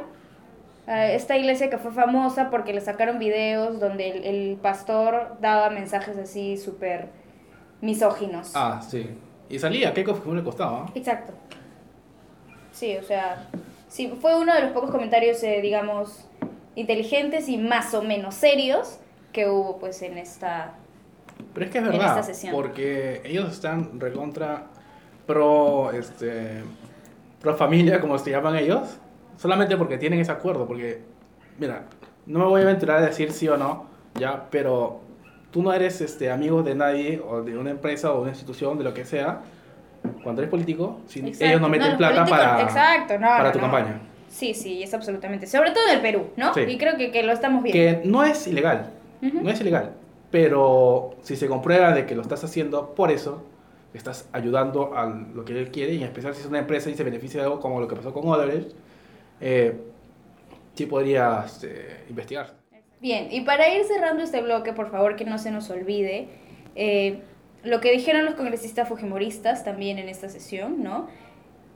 Esta 0.86 1.38
iglesia 1.38 1.70
que 1.70 1.78
fue 1.78 1.92
famosa 1.92 2.50
porque 2.50 2.74
le 2.74 2.82
sacaron 2.82 3.18
videos 3.18 3.80
donde 3.80 4.10
el, 4.10 4.24
el 4.26 4.58
pastor 4.58 5.38
daba 5.40 5.70
mensajes 5.70 6.18
así 6.18 6.58
súper 6.58 7.08
misóginos. 7.80 8.52
Ah, 8.54 8.82
sí. 8.86 9.10
Y 9.50 9.60
salía, 9.60 9.94
Keiko 9.94 10.16
Fujimori 10.16 10.40
le 10.40 10.44
costaba. 10.44 10.88
Exacto. 10.96 11.34
Sí, 12.72 12.98
o 12.98 13.04
sea, 13.04 13.48
sí, 13.88 14.14
fue 14.20 14.38
uno 14.38 14.54
de 14.54 14.62
los 14.62 14.72
pocos 14.72 14.90
comentarios, 14.90 15.42
eh, 15.44 15.62
digamos, 15.62 16.26
inteligentes 16.76 17.48
y 17.50 17.58
más 17.58 17.94
o 17.94 18.02
menos 18.02 18.36
serios 18.36 19.00
que 19.32 19.48
hubo 19.48 19.78
pues 19.78 20.02
en 20.02 20.18
esta... 20.18 20.74
Pero 21.54 21.66
es 21.66 21.72
que 21.72 21.78
es 21.78 21.84
verdad, 21.84 22.26
porque 22.52 23.22
ellos 23.26 23.52
están 23.52 24.00
recontra 24.00 24.68
pro, 25.28 25.92
este, 25.92 26.64
pro 27.42 27.56
familia, 27.56 28.00
como 28.02 28.18
se 28.18 28.32
llaman 28.32 28.56
ellos, 28.56 28.98
solamente 29.38 29.78
porque 29.78 29.98
tienen 29.98 30.20
ese 30.20 30.32
acuerdo, 30.32 30.68
porque, 30.68 31.02
mira, 31.60 31.84
no 32.26 32.40
me 32.40 32.46
voy 32.46 32.62
a 32.62 32.64
aventurar 32.64 32.98
a 33.04 33.06
decir 33.06 33.32
sí 33.32 33.48
o 33.48 33.58
no, 33.58 33.86
ya, 34.16 34.48
pero 34.50 35.02
tú 35.52 35.62
no 35.62 35.74
eres 35.74 36.02
este, 36.02 36.32
amigo 36.32 36.64
de 36.64 36.76
nadie, 36.76 37.22
o 37.26 37.44
de 37.44 37.58
una 37.58 37.72
empresa, 37.72 38.12
o 38.12 38.16
de 38.16 38.22
una 38.22 38.32
institución, 38.32 38.78
de 38.78 38.84
lo 38.84 38.94
que 38.94 39.06
sea, 39.06 39.42
cuando 40.24 40.42
eres 40.42 40.50
político, 40.50 41.00
si 41.08 41.20
Exacto. 41.20 41.46
ellos 41.46 41.62
no 41.62 41.70
meten 41.70 41.90
los 41.90 41.98
plata 41.98 42.26
para, 42.26 42.62
exacto, 42.62 43.14
no, 43.20 43.28
para 43.28 43.44
no, 43.46 43.52
tu 43.52 43.58
no. 43.60 43.64
campaña. 43.64 44.00
Sí, 44.28 44.54
sí, 44.54 44.82
es 44.82 44.94
absolutamente. 44.94 45.46
Sobre 45.46 45.72
todo 45.72 45.84
en 45.88 45.96
el 45.96 46.02
Perú, 46.02 46.28
¿no? 46.38 46.54
Sí. 46.54 46.62
Y 46.62 46.78
creo 46.78 46.98
que, 46.98 47.12
que 47.12 47.22
lo 47.24 47.32
estamos 47.32 47.62
viendo. 47.64 48.02
Que 48.02 48.08
no 48.08 48.24
es 48.24 48.48
ilegal, 48.48 48.90
Ujú. 49.22 49.42
no 49.44 49.50
es 49.50 49.62
ilegal, 49.62 49.92
pero 50.32 51.12
si 51.22 51.36
se 51.36 51.48
comprueba 51.48 51.94
de 51.94 52.06
que 52.06 52.16
lo 52.16 52.24
estás 52.24 52.44
haciendo 52.44 52.96
por 52.96 53.12
eso, 53.12 53.44
estás 53.94 54.28
ayudando 54.34 54.98
a 54.98 55.06
lo 55.06 55.46
que 55.46 55.58
él 55.58 55.70
quiere, 55.70 55.94
y 55.94 55.98
en 55.98 56.04
especial 56.04 56.34
si 56.34 56.42
es 56.42 56.48
una 56.48 56.60
empresa 56.60 56.90
y 56.90 56.96
se 56.96 57.04
beneficia 57.04 57.42
de 57.42 57.46
algo 57.46 57.60
como 57.60 57.80
lo 57.80 57.88
que 57.88 57.96
pasó 57.96 58.12
con 58.12 58.28
Odebrecht, 58.28 58.72
eh, 59.42 59.76
sí 60.76 60.86
podrías 60.86 61.64
eh, 61.64 62.04
investigar. 62.10 62.54
Bien, 63.02 63.28
y 63.32 63.42
para 63.42 63.68
ir 63.76 63.84
cerrando 63.86 64.24
este 64.24 64.42
bloque, 64.42 64.72
por 64.74 64.90
favor 64.90 65.16
que 65.16 65.26
no 65.26 65.38
se 65.38 65.52
nos 65.52 65.70
olvide, 65.70 66.28
eh, 66.76 67.20
lo 67.64 67.82
que 67.82 67.92
dijeron 67.92 68.26
los 68.26 68.36
congresistas 68.36 68.88
fujimoristas 68.88 69.64
también 69.64 69.98
en 70.00 70.10
esta 70.10 70.30
sesión, 70.30 70.84
¿no? 70.84 71.08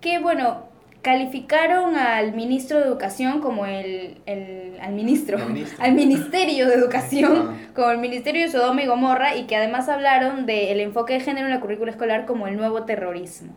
Que 0.01 0.19
bueno, 0.19 0.63
calificaron 1.01 1.95
al 1.95 2.33
ministro 2.33 2.79
de 2.79 2.85
Educación 2.85 3.39
como 3.41 3.65
el, 3.65 4.21
el- 4.25 4.77
al 4.81 4.93
ministro, 4.93 5.37
al 5.79 5.93
Ministerio 5.93 6.67
de 6.67 6.75
Educación 6.75 7.49
Ah. 7.49 7.71
como 7.75 7.91
el 7.91 7.97
Ministerio 7.97 8.41
de 8.43 8.49
Sodoma 8.51 8.83
y 8.83 8.87
Gomorra 8.87 9.35
y 9.35 9.45
que 9.47 9.55
además 9.55 9.89
hablaron 9.89 10.45
del 10.45 10.79
enfoque 10.79 11.13
de 11.13 11.19
género 11.21 11.47
en 11.47 11.53
la 11.53 11.59
currícula 11.61 11.91
escolar 11.91 12.25
como 12.25 12.47
el 12.47 12.55
nuevo 12.57 12.83
terrorismo. 12.83 13.53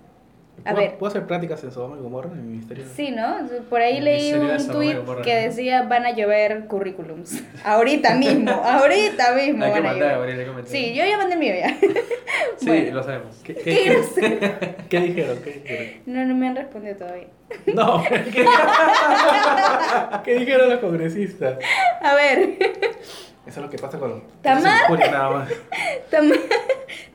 A 0.65 0.73
¿Puedo, 0.73 0.77
ver, 0.89 0.99
¿Puedo 0.99 1.09
hacer 1.11 1.27
prácticas 1.27 1.65
en 1.65 1.73
Sodoma 1.73 1.97
y 1.97 2.01
Gomorra 2.03 2.31
en 2.33 2.43
mi 2.43 2.49
ministerio? 2.53 2.85
Sí, 2.95 3.11
¿no? 3.13 3.37
Por 3.71 3.81
ahí 3.81 4.01
leí 4.01 4.33
un 4.35 4.69
tweet 4.69 4.97
que 5.25 5.35
decía 5.37 5.83
van 5.85 6.05
a 6.07 6.11
llover 6.13 6.67
currículums. 6.67 7.43
Ahorita 7.65 8.15
mismo, 8.15 8.51
ahorita 8.65 9.33
mismo 9.35 9.65
Hay 9.65 9.73
que 9.73 9.81
van 9.81 9.87
a 9.87 9.91
mandar, 9.91 9.95
llover. 9.97 10.11
Gabriel, 10.17 10.39
hay 10.39 10.45
que 10.45 10.51
mandar. 10.53 10.71
Sí, 10.71 10.95
yo 10.95 11.05
ya 11.07 11.17
mandé 11.17 11.35
el 11.35 11.41
mío 11.41 11.55
ya. 11.55 11.77
Sí, 12.59 12.67
Bueno. 12.67 12.95
lo 12.97 13.03
sabemos. 13.03 13.37
¿Qué, 13.43 13.55
¿Qué 13.55 13.63
qué, 13.63 13.85
grosero. 13.95 14.57
qué 14.91 15.01
dijeron? 15.01 15.39
¿Qué 15.43 15.51
dijeron? 15.53 15.87
No, 16.07 16.25
no 16.27 16.35
me 16.35 16.49
han 16.49 16.57
respondido 16.57 16.97
todavía. 16.97 17.29
No, 17.75 18.05
¿qué, 18.09 18.47
¿qué 20.25 20.35
dijeron 20.39 20.69
los 20.71 20.79
congresistas? 20.79 21.59
A 22.03 22.15
ver, 22.15 22.39
Eso 22.61 22.81
es 23.47 23.57
lo 23.57 23.71
que 23.71 23.79
pasa 23.79 23.99
con... 23.99 24.23
Tamar. 24.43 24.63
me 24.89 24.95
ocurre 24.95 25.11
nada 25.11 25.31
más. 25.31 25.49
Tam- 26.11 26.39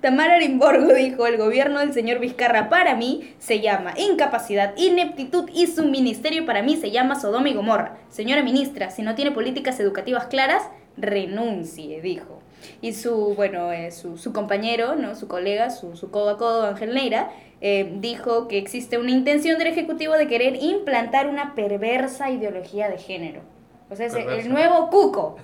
Tamara 0.05 0.35
Arimborgo 0.35 0.93
dijo, 0.93 1.25
el 1.25 1.37
gobierno 1.37 1.79
del 1.79 1.91
señor 1.91 2.19
Vizcarra 2.19 2.69
para 2.69 2.95
mí 2.95 3.33
se 3.39 3.59
llama 3.59 3.95
incapacidad, 3.97 4.77
ineptitud 4.77 5.49
y 5.51 5.65
su 5.65 5.83
ministerio 5.83 6.45
para 6.45 6.61
mí 6.61 6.77
se 6.77 6.91
llama 6.91 7.19
Sodoma 7.19 7.49
y 7.49 7.55
Gomorra. 7.55 7.97
Señora 8.09 8.43
ministra, 8.43 8.91
si 8.91 9.01
no 9.01 9.15
tiene 9.15 9.31
políticas 9.31 9.79
educativas 9.79 10.27
claras, 10.27 10.61
renuncie, 10.95 12.01
dijo. 12.01 12.39
Y 12.81 12.93
su, 12.93 13.33
bueno, 13.33 13.71
eh, 13.71 13.89
su, 13.89 14.19
su 14.19 14.31
compañero, 14.31 14.95
¿no? 14.95 15.15
su 15.15 15.27
colega, 15.27 15.71
su, 15.71 15.97
su 15.97 16.11
codo 16.11 16.29
a 16.29 16.37
codo, 16.37 16.67
Ángel 16.67 16.93
Neira, 16.93 17.31
eh, 17.61 17.91
dijo 17.95 18.47
que 18.47 18.59
existe 18.59 18.99
una 18.99 19.09
intención 19.09 19.57
del 19.57 19.69
Ejecutivo 19.69 20.13
de 20.13 20.27
querer 20.27 20.61
implantar 20.61 21.27
una 21.27 21.55
perversa 21.55 22.29
ideología 22.29 22.89
de 22.89 22.99
género. 22.99 23.41
O 23.89 23.95
sea, 23.95 24.05
es 24.05 24.13
el 24.13 24.49
nuevo 24.49 24.91
cuco. 24.91 25.37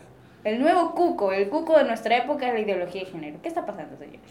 El 0.44 0.60
nuevo 0.60 0.94
cuco, 0.94 1.32
el 1.34 1.50
cuco 1.50 1.78
de 1.78 1.84
nuestra 1.84 2.18
época 2.18 2.48
es 2.48 2.54
la 2.54 2.60
ideología 2.60 3.02
de 3.02 3.12
género. 3.12 3.40
¿Qué 3.42 3.48
está 3.48 3.66
pasando, 3.66 3.96
señores? 3.98 4.22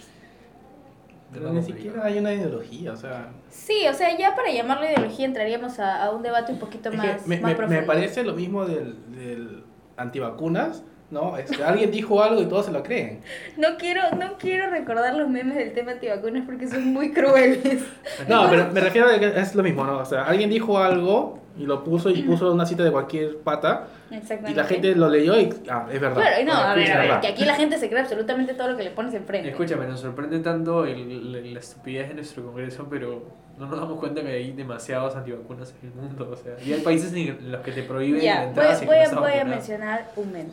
Pero 1.33 1.53
ni 1.53 1.62
siquiera 1.62 2.05
hay 2.05 2.19
una 2.19 2.33
ideología, 2.35 2.93
o 2.93 2.97
sea... 2.97 3.29
Sí, 3.51 3.83
o 3.88 3.95
sea, 3.95 4.16
ya 4.19 4.35
para 4.35 4.51
llamarle 4.53 4.93
ideología 4.93 5.27
entraríamos 5.27 5.79
a, 5.79 6.05
a 6.05 6.11
un 6.11 6.23
debate 6.23 6.53
un 6.53 6.59
poquito 6.59 6.88
Es 6.90 7.01
que 7.01 7.07
más, 7.07 7.27
me, 7.27 7.37
más 7.40 7.51
me- 7.51 7.57
profundo. 7.57 7.81
me 7.81 7.87
parece 7.87 8.25
lo 8.25 8.35
mismo 8.35 8.64
del, 8.64 8.97
del 9.14 9.62
antivacunas, 9.97 10.83
¿no? 11.11 11.37
Este, 11.37 11.62
alguien 11.62 11.90
dijo 11.90 12.23
algo 12.23 12.40
y 12.40 12.47
todos 12.47 12.66
se 12.66 12.73
lo 12.73 12.83
creen. 12.83 13.21
No 13.57 13.77
quiero, 13.79 14.03
no 14.19 14.38
quiero 14.38 14.71
recordar 14.71 15.14
los 15.14 15.29
memes 15.29 15.57
del 15.57 15.73
tema 15.73 15.93
antivacunas 15.93 16.45
porque 16.47 16.66
son 16.69 16.93
muy 16.93 17.12
crueles. 17.12 17.83
No, 18.29 18.49
pero 18.51 18.66
me 18.73 18.81
refiero 18.81 19.09
a 19.09 19.19
que 19.19 19.27
es 19.40 19.55
lo 19.55 19.62
mismo, 19.62 19.85
¿no? 19.85 19.99
O 19.99 20.05
sea, 20.05 20.25
alguien 20.25 20.51
dijo 20.51 20.79
algo 20.79 21.38
Y 21.61 21.66
lo 21.66 21.85
puso 21.85 22.09
y 22.11 22.23
puso 22.23 22.51
una 22.53 22.64
cita 22.64 22.83
de 22.83 22.90
cualquier 22.90 23.38
pata. 23.38 23.88
Exactamente. 24.11 24.53
Y 24.53 24.55
la 24.55 24.64
gente 24.64 24.94
lo 24.96 25.09
leyó 25.09 25.38
y. 25.38 25.51
Ah, 25.68 25.87
es 25.92 26.01
verdad. 26.01 26.20
Claro, 26.20 26.40
y 26.40 26.44
no, 26.44 26.53
Bueno, 26.53 26.68
a 26.68 26.75
ver, 26.75 26.92
a 26.92 27.01
ver, 27.01 27.20
que 27.20 27.27
aquí 27.29 27.44
la 27.44 27.55
gente 27.55 27.77
se 27.79 27.88
cree 27.88 28.01
absolutamente 28.01 28.55
todo 28.55 28.68
lo 28.68 28.77
que 28.77 28.85
le 28.85 28.90
pones 28.90 29.12
enfrente. 29.14 29.51
Escúchame, 29.51 29.87
nos 29.87 30.01
sorprende 30.01 30.38
tanto 30.40 30.87
el- 30.87 31.33
la, 31.33 31.40
la 31.40 31.59
estupidez 31.61 32.09
de 32.09 32.14
nuestro 32.14 32.44
Congreso, 32.46 32.87
pero 32.88 33.23
no 33.59 33.66
nos 33.66 33.79
damos 33.79 33.99
cuenta 34.01 34.23
que 34.23 34.29
hay 34.29 34.53
demasiados 34.53 35.14
antivacunas 35.16 35.75
en 35.83 35.88
el 35.90 35.94
mundo. 35.94 36.31
O 36.33 36.37
sea, 36.37 36.55
y 36.64 36.73
hay 36.73 36.81
países 36.81 37.12
en 37.12 37.53
los 37.53 37.61
que 37.61 37.73
te 37.73 37.83
prohíben 37.83 38.18
la 38.18 38.25
Ya, 38.25 38.46
voy, 38.46 38.55
voy 38.55 38.64
no 38.64 38.70
a, 38.70 39.03
estás 39.05 39.20
voy 39.20 39.33
a 39.33 39.44
mencionar 39.44 40.11
un 40.16 40.33
meme. 40.33 40.51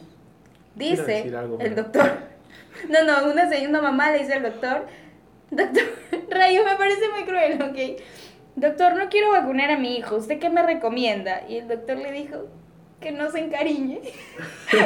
Quiero 0.78 1.02
Dice 1.04 1.12
decir 1.12 1.36
algo, 1.36 1.58
el 1.60 1.74
doctor. 1.76 2.12
No, 2.90 3.04
no, 3.04 3.32
una 3.32 3.50
segunda 3.50 3.82
mamá 3.82 4.12
le 4.12 4.20
dice 4.20 4.34
al 4.36 4.44
doctor. 4.44 4.86
Doctor, 5.50 5.84
Rayo, 6.30 6.64
me 6.64 6.76
parece 6.76 7.02
muy 7.12 7.24
cruel, 7.24 7.60
ok. 7.62 8.02
Doctor, 8.58 8.96
no 8.96 9.08
quiero 9.10 9.32
vacunar 9.32 9.70
a 9.72 9.78
mi 9.78 9.98
hijo. 9.98 10.16
¿Usted 10.16 10.40
qué 10.40 10.50
me 10.50 10.64
recomienda? 10.64 11.44
Y 11.48 11.58
el 11.58 11.68
doctor 11.68 11.98
le 11.98 12.12
dijo 12.12 12.48
que 13.00 13.12
no 13.12 13.30
se 13.30 13.40
encariñe. 13.40 14.02
no, 14.74 14.80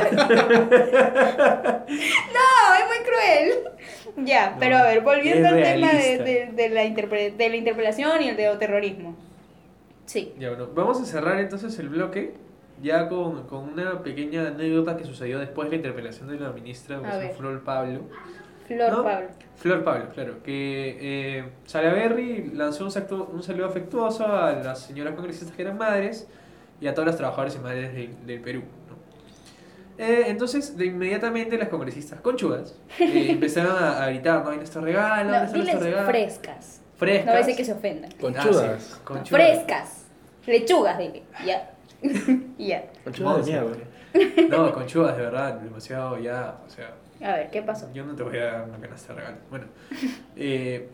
es 2.76 2.86
muy 2.88 3.00
cruel. 3.06 4.26
Ya, 4.28 4.52
No, 4.52 4.58
pero 4.60 4.78
a 4.78 4.84
ver, 4.84 5.00
volviendo 5.02 5.48
al 5.48 5.62
tema 5.64 5.94
de, 5.94 6.18
de- 6.18 6.50
de 6.54 6.70
la 6.70 6.82
de 6.82 7.50
la 7.50 7.56
interpelación 7.56 8.22
y 8.22 8.30
el 8.30 8.36
de 8.38 8.54
terrorismo. 8.58 9.16
Sí. 10.06 10.34
Ya, 10.38 10.50
bueno, 10.50 10.68
vamos 10.76 11.02
a 11.02 11.06
cerrar 11.06 11.40
entonces 11.40 11.78
el 11.80 11.88
bloque 11.90 12.34
ya 12.82 13.08
con, 13.08 13.48
con 13.48 13.70
una 13.72 14.02
pequeña 14.04 14.48
anécdota 14.50 14.98
que 14.98 15.06
sucedió 15.06 15.40
después 15.40 15.68
de 15.70 15.72
la 15.72 15.76
interpelación 15.78 16.28
de 16.28 16.40
la 16.40 16.50
ministra. 16.52 17.00
Flor 17.38 17.64
Pablo. 17.64 18.02
Flor 18.76 18.92
¿No? 18.92 19.04
Pablo. 19.04 19.28
Flor 19.58 19.84
Pablo, 19.84 20.10
claro, 20.14 20.44
que 20.44 20.98
eh, 21.40 21.44
Salaberry 21.66 22.52
lanzó 22.54 22.86
un, 22.86 22.92
sacto- 22.92 23.30
un 23.32 23.44
saludo 23.44 23.68
afectuoso 23.68 24.26
a 24.26 24.54
las 24.54 24.80
señoras 24.80 25.14
congresistas 25.16 25.56
que 25.56 25.62
eran 25.62 25.78
madres 25.78 26.28
y 26.80 26.88
a 26.88 26.94
todos 26.96 27.06
los 27.08 27.16
trabajadores 27.18 27.56
y 27.56 27.60
madres 27.60 27.94
del, 27.94 28.26
del 28.26 28.42
Perú. 28.42 28.64
¿no? 28.90 30.04
Eh, 30.04 30.24
entonces, 30.28 30.76
de 30.78 30.86
inmediatamente 30.88 31.58
las 31.60 31.70
congresistas 31.70 32.20
conchudas 32.22 32.76
eh, 33.00 33.28
empezaron 33.32 33.76
a, 33.84 34.04
a 34.04 34.08
gritar, 34.08 34.44
no 34.44 34.50
hay 34.50 34.58
nuestro 34.58 34.82
regalo, 34.82 35.30
No, 35.30 35.32
¿dónde 35.32 35.46
está 35.46 35.58
diles 35.58 35.74
nuestro 35.76 35.90
regalo? 35.90 36.10
frescas. 36.10 36.82
Frescas. 36.98 37.26
No 37.26 37.34
decir 37.34 37.56
que 37.56 37.66
se 37.66 37.74
ofendan. 37.74 38.12
Conchudas. 38.20 38.64
Ah, 38.64 38.78
sí, 38.80 38.94
conchudas. 39.04 39.30
Frescas. 39.30 40.06
Lechugas, 40.48 40.98
dile. 40.98 41.24
Ya. 41.46 41.72
Ya. 42.58 42.84
Conchudas 43.04 43.46
de 43.46 43.52
mierda. 43.52 43.78
No, 44.50 44.74
conchudas, 44.74 45.16
de 45.18 45.24
verdad, 45.24 45.54
demasiado 45.56 46.18
ya, 46.20 46.58
o 46.66 46.70
sea, 46.70 46.94
A 47.24 47.34
ver, 47.34 47.50
¿qué 47.52 47.62
pasó? 47.62 47.92
yo 47.94 48.06
no 48.06 48.16
te 48.16 48.24
voy 48.24 48.38
a 48.38 48.46
dar 48.46 48.70
una 48.70 48.80
canasta 48.80 49.14
de 49.14 49.20
regalo. 49.20 49.38
Bueno, 49.50 49.66
eh, 50.36 50.90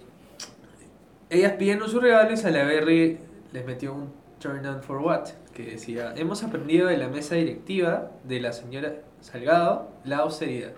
ellas 1.29 1.53
pidiendo 1.53 1.87
su 1.87 1.99
regalo 1.99 2.31
y 2.33 2.37
Salaberry 2.37 3.19
les 3.51 3.65
metió 3.65 3.93
un 3.93 4.11
turn 4.39 4.65
on 4.65 4.81
for 4.81 4.97
what, 4.97 5.29
que 5.53 5.63
decía, 5.63 6.13
hemos 6.15 6.43
aprendido 6.43 6.87
de 6.87 6.97
la 6.97 7.07
mesa 7.07 7.35
directiva 7.35 8.11
de 8.23 8.39
la 8.39 8.53
señora 8.53 8.93
Salgado 9.21 9.89
la 10.03 10.17
austeridad. 10.17 10.73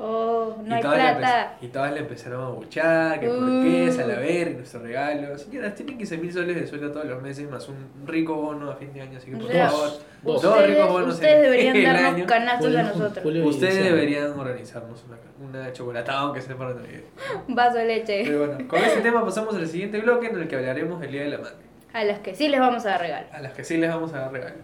Oh, 0.00 0.56
no 0.64 0.74
hay 0.76 0.80
todas 0.82 0.96
le 0.96 1.18
plata. 1.18 1.52
empe- 1.60 1.64
y 1.64 1.68
todas 1.68 1.92
le 1.92 1.98
empezaron 2.00 2.44
a 2.44 2.48
buchar, 2.50 3.18
que 3.18 3.26
por 3.28 3.36
Uh. 3.42 3.62
qué, 3.64 3.90
Salaberry, 3.92 4.54
nuestro 4.54 4.80
regalo. 4.80 5.36
Señoras, 5.36 5.74
tienen 5.74 5.98
15 5.98 6.18
mil 6.18 6.32
soles 6.32 6.54
de 6.54 6.66
sueldo 6.68 6.92
todos 6.92 7.06
los 7.06 7.20
meses, 7.20 7.50
más 7.50 7.68
un 7.68 7.76
rico 8.06 8.34
bono 8.36 8.70
a 8.70 8.76
fin 8.76 8.92
de 8.92 9.00
año, 9.00 9.18
así 9.18 9.30
que 9.30 9.36
por 9.36 9.50
favor, 9.52 9.70
Dos. 9.90 10.02
dos 10.22 10.44
Ustedes, 10.44 10.70
ricos 10.70 10.88
bonos 10.92 11.14
ustedes 11.14 11.34
en 11.36 11.42
deberían 11.42 11.76
el 11.76 11.84
darnos 11.84 12.14
año. 12.14 12.26
canastos 12.26 12.76
a 12.76 12.82
nosotros. 12.84 13.26
Ustedes 13.46 13.84
deberían 13.84 14.38
organizarnos 14.38 15.04
una, 15.04 15.48
una 15.60 15.72
chocolatada, 15.72 16.20
aunque 16.20 16.42
sea 16.42 16.56
para 16.56 16.74
Navidad. 16.74 17.00
Vaso 17.48 17.78
de 17.78 17.84
leche. 17.86 18.22
Pero 18.24 18.46
bueno, 18.46 18.68
con 18.68 18.78
este 18.78 19.00
tema 19.00 19.24
pasamos 19.24 19.54
al 19.56 19.66
siguiente 19.66 19.98
bloque 20.00 20.28
en 20.28 20.36
el 20.38 20.46
que 20.46 20.56
hablaremos 20.56 21.00
del 21.00 21.10
Día 21.10 21.22
de 21.22 21.30
la 21.30 21.38
Madre. 21.38 21.56
A 21.92 22.04
las 22.04 22.20
que 22.20 22.34
sí 22.36 22.48
les 22.48 22.60
vamos 22.60 22.86
a 22.86 22.90
dar 22.90 23.00
regalo. 23.00 23.26
A 23.32 23.40
las 23.40 23.52
que 23.52 23.64
sí 23.64 23.76
les 23.78 23.90
vamos 23.90 24.12
a 24.12 24.20
dar 24.20 24.32
regalo. 24.32 24.56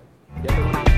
Ya 0.44 0.93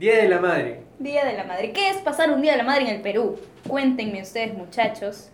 Día 0.00 0.22
de 0.22 0.30
la 0.30 0.40
Madre. 0.40 0.80
Día 0.98 1.26
de 1.26 1.34
la 1.34 1.44
Madre. 1.44 1.72
¿Qué 1.72 1.90
es 1.90 1.98
pasar 1.98 2.30
un 2.30 2.40
Día 2.40 2.52
de 2.52 2.56
la 2.56 2.64
Madre 2.64 2.84
en 2.84 2.88
el 2.88 3.02
Perú? 3.02 3.38
Cuéntenme 3.68 4.22
ustedes, 4.22 4.54
muchachos. 4.54 5.28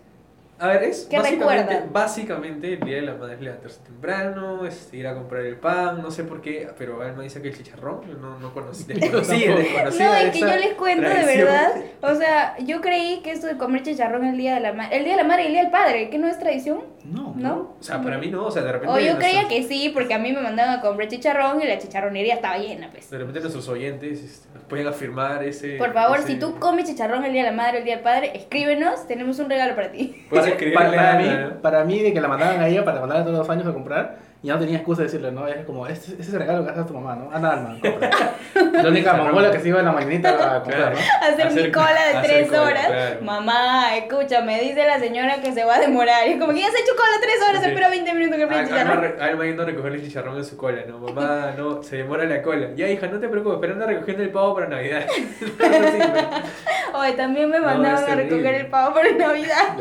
A 0.59 0.69
ver, 0.69 0.85
es 0.85 1.07
¿Qué 1.11 1.19
básicamente, 1.19 1.63
recuerdan? 1.65 1.93
básicamente 1.93 2.73
el 2.73 2.81
Día 2.81 2.97
de 2.97 3.03
la 3.03 3.15
Madre 3.15 3.35
es 3.35 3.41
levantarse 3.43 3.81
temprano, 3.85 4.65
es 4.67 4.89
ir 4.95 5.07
a 5.07 5.15
comprar 5.15 5.43
el 5.45 5.57
pan, 5.57 6.01
no 6.01 6.11
sé 6.11 6.25
por 6.25 6.41
qué, 6.41 6.69
pero 6.79 7.03
Alma 7.03 7.23
dice 7.23 7.43
que 7.43 7.49
el 7.49 7.57
chicharrón, 7.57 8.01
yo 8.09 8.15
no, 8.15 8.39
no 8.39 8.55
conocí, 8.55 8.85
desconocía, 8.93 9.55
desconocía 9.55 10.07
No, 10.09 10.15
es 10.15 10.31
que 10.33 10.41
yo 10.41 10.47
les 10.57 10.73
cuento 10.75 11.09
de 11.09 11.25
verdad. 11.25 11.73
O 12.03 12.15
sea, 12.15 12.57
yo 12.59 12.81
creí 12.81 13.21
que 13.23 13.33
esto 13.33 13.49
de 13.49 13.57
comer 13.57 13.83
chicharrón 13.83 14.25
el 14.25 14.37
Día 14.37 14.55
de 14.55 14.61
la 14.61 14.73
Madre. 14.73 14.97
El 14.97 15.05
Día 15.05 15.17
de 15.17 15.23
la 15.23 15.29
Madre 15.29 15.43
y 15.43 15.47
el 15.49 15.53
Día 15.53 15.63
del 15.63 15.71
Padre, 15.73 16.09
que 16.09 16.19
no 16.19 16.29
es 16.29 16.39
tradición, 16.39 16.85
No. 17.05 17.35
¿no? 17.37 17.75
O 17.79 17.83
sea, 17.83 18.01
para 18.01 18.17
mí 18.19 18.31
no, 18.31 18.45
o 18.47 18.51
sea, 18.51 18.63
de 18.63 18.73
repente... 18.73 18.93
O 18.95 18.99
yo 18.99 19.15
nuestros- 19.15 19.25
creía 19.25 19.49
que 19.49 19.63
sí, 19.65 19.91
porque 19.93 20.15
a 20.15 20.19
mí 20.19 20.33
me 20.33 20.41
mandaban 20.41 20.79
a 20.79 20.81
comprar 20.81 21.09
chicharrón 21.09 21.61
y 21.61 21.67
la 21.67 21.79
chicharronería 21.79 22.35
estaba 22.35 22.59
llena, 22.59 22.89
pues. 22.93 23.11
De 23.11 23.19
repente 23.19 23.41
nuestros 23.41 23.69
oyentes 23.69 24.23
este, 24.23 24.49
nos 24.55 24.63
pueden 24.65 24.87
afirmar 24.87 25.43
ese... 25.45 25.77
Por 25.77 25.93
favor, 25.93 26.19
ese- 26.21 26.29
si 26.29 26.39
tú 26.39 26.59
comes 26.61 26.85
chicharrón 26.89 27.25
el 27.25 27.33
Día 27.33 27.45
de 27.45 27.51
la 27.51 27.57
Madre 27.57 27.77
o 27.77 27.79
el 27.81 27.85
Día 27.85 27.95
del 27.97 28.05
Padre, 28.05 28.31
escríbenos, 28.35 29.07
tenemos 29.09 29.39
un 29.41 29.51
regalo 29.51 29.75
para 29.75 29.91
ti. 29.93 30.25
Para, 30.75 30.91
para 30.91 31.13
a 31.13 31.19
mí, 31.19 31.29
para 31.63 31.85
mí, 31.85 32.01
de 32.01 32.13
que 32.13 32.21
la 32.21 32.29
mandaban 32.29 32.61
a 32.61 32.69
ella 32.69 32.85
para 32.85 33.01
mandarla 33.01 33.25
todos 33.25 33.39
los 33.39 33.51
años 33.51 33.67
a 33.67 33.73
comprar, 33.73 34.19
y 34.43 34.49
ya 34.49 34.55
no 34.55 34.61
tenía 34.61 34.77
excusa 34.77 35.01
de 35.03 35.07
decirle, 35.09 35.33
no, 35.33 35.49
es 35.49 35.65
como, 35.65 35.87
este, 35.87 36.11
este 36.13 36.23
es 36.23 36.33
el 36.35 36.39
regalo 36.41 36.63
que 36.65 36.71
hace 36.71 36.81
a 36.81 36.87
tu 36.87 36.95
mamá, 36.95 37.17
¿no? 37.17 37.31
Anda, 37.35 37.53
alma, 37.55 37.79
compra. 37.81 38.11
la 38.83 38.89
única 38.91 39.15
mongola 39.15 39.51
que 39.51 39.59
se 39.61 39.69
iba 39.69 39.81
en 39.81 39.87
la 39.87 39.93
mañanita 39.93 40.57
a 40.57 40.63
comprar, 40.63 40.93
¿no? 40.93 40.99
Hacer, 41.23 41.51
mi 41.53 41.59
Hacer- 41.61 41.73
cola 41.73 42.07
de 42.13 42.29
tres 42.29 42.49
cola, 42.49 42.63
horas. 42.63 42.87
claro. 42.87 43.21
Mamá, 43.23 43.97
escúchame, 43.97 44.61
dice 44.61 44.85
la 44.87 44.99
señora 45.01 45.41
que 45.41 45.53
se 45.53 45.65
va 45.65 45.77
a 45.77 45.81
demorar. 45.81 46.29
Y 46.29 46.33
es 46.33 46.39
como 46.41 46.53
que 46.53 46.61
ya 46.61 46.67
se 46.71 46.77
ha 46.77 46.81
hecho 46.81 46.93
cola 46.95 47.17
tres 47.21 47.37
horas, 47.49 47.63
Sí. 47.63 47.69
espera 47.71 47.89
20 47.89 48.15
minutos 48.15 48.37
que 48.39 48.47
prenda 48.47 48.65
Alma, 48.81 48.85
chicharrón. 48.85 49.23
Alma 49.23 49.45
yendo 49.47 49.63
a 49.63 49.67
recoger 49.67 49.93
el 49.95 50.03
chicharrón 50.03 50.37
en 50.37 50.45
su 50.45 50.57
cola, 50.57 50.83
¿no? 50.87 50.99
Mamá, 50.99 51.55
no, 51.57 51.83
se 51.83 51.97
demora 51.97 52.25
la 52.25 52.43
cola. 52.43 52.69
Ya, 52.77 52.89
hija, 52.89 53.07
no 53.09 53.19
te 53.19 53.29
preocupes, 53.29 53.59
pero 53.61 53.73
anda 53.73 53.87
recogiendo 53.87 54.23
el 54.23 54.31
pavo 54.31 54.55
para 54.55 54.69
Navidad. 54.69 55.07
Oye, 56.95 57.13
también 57.13 57.51
me 57.51 57.59
No, 57.59 57.65
mandaban 57.67 58.03
es 58.05 58.09
a 58.11 58.15
recoger 58.15 58.55
el 58.55 58.67
pavo 58.69 58.95
para 58.95 59.11
Navidad. 59.13 59.77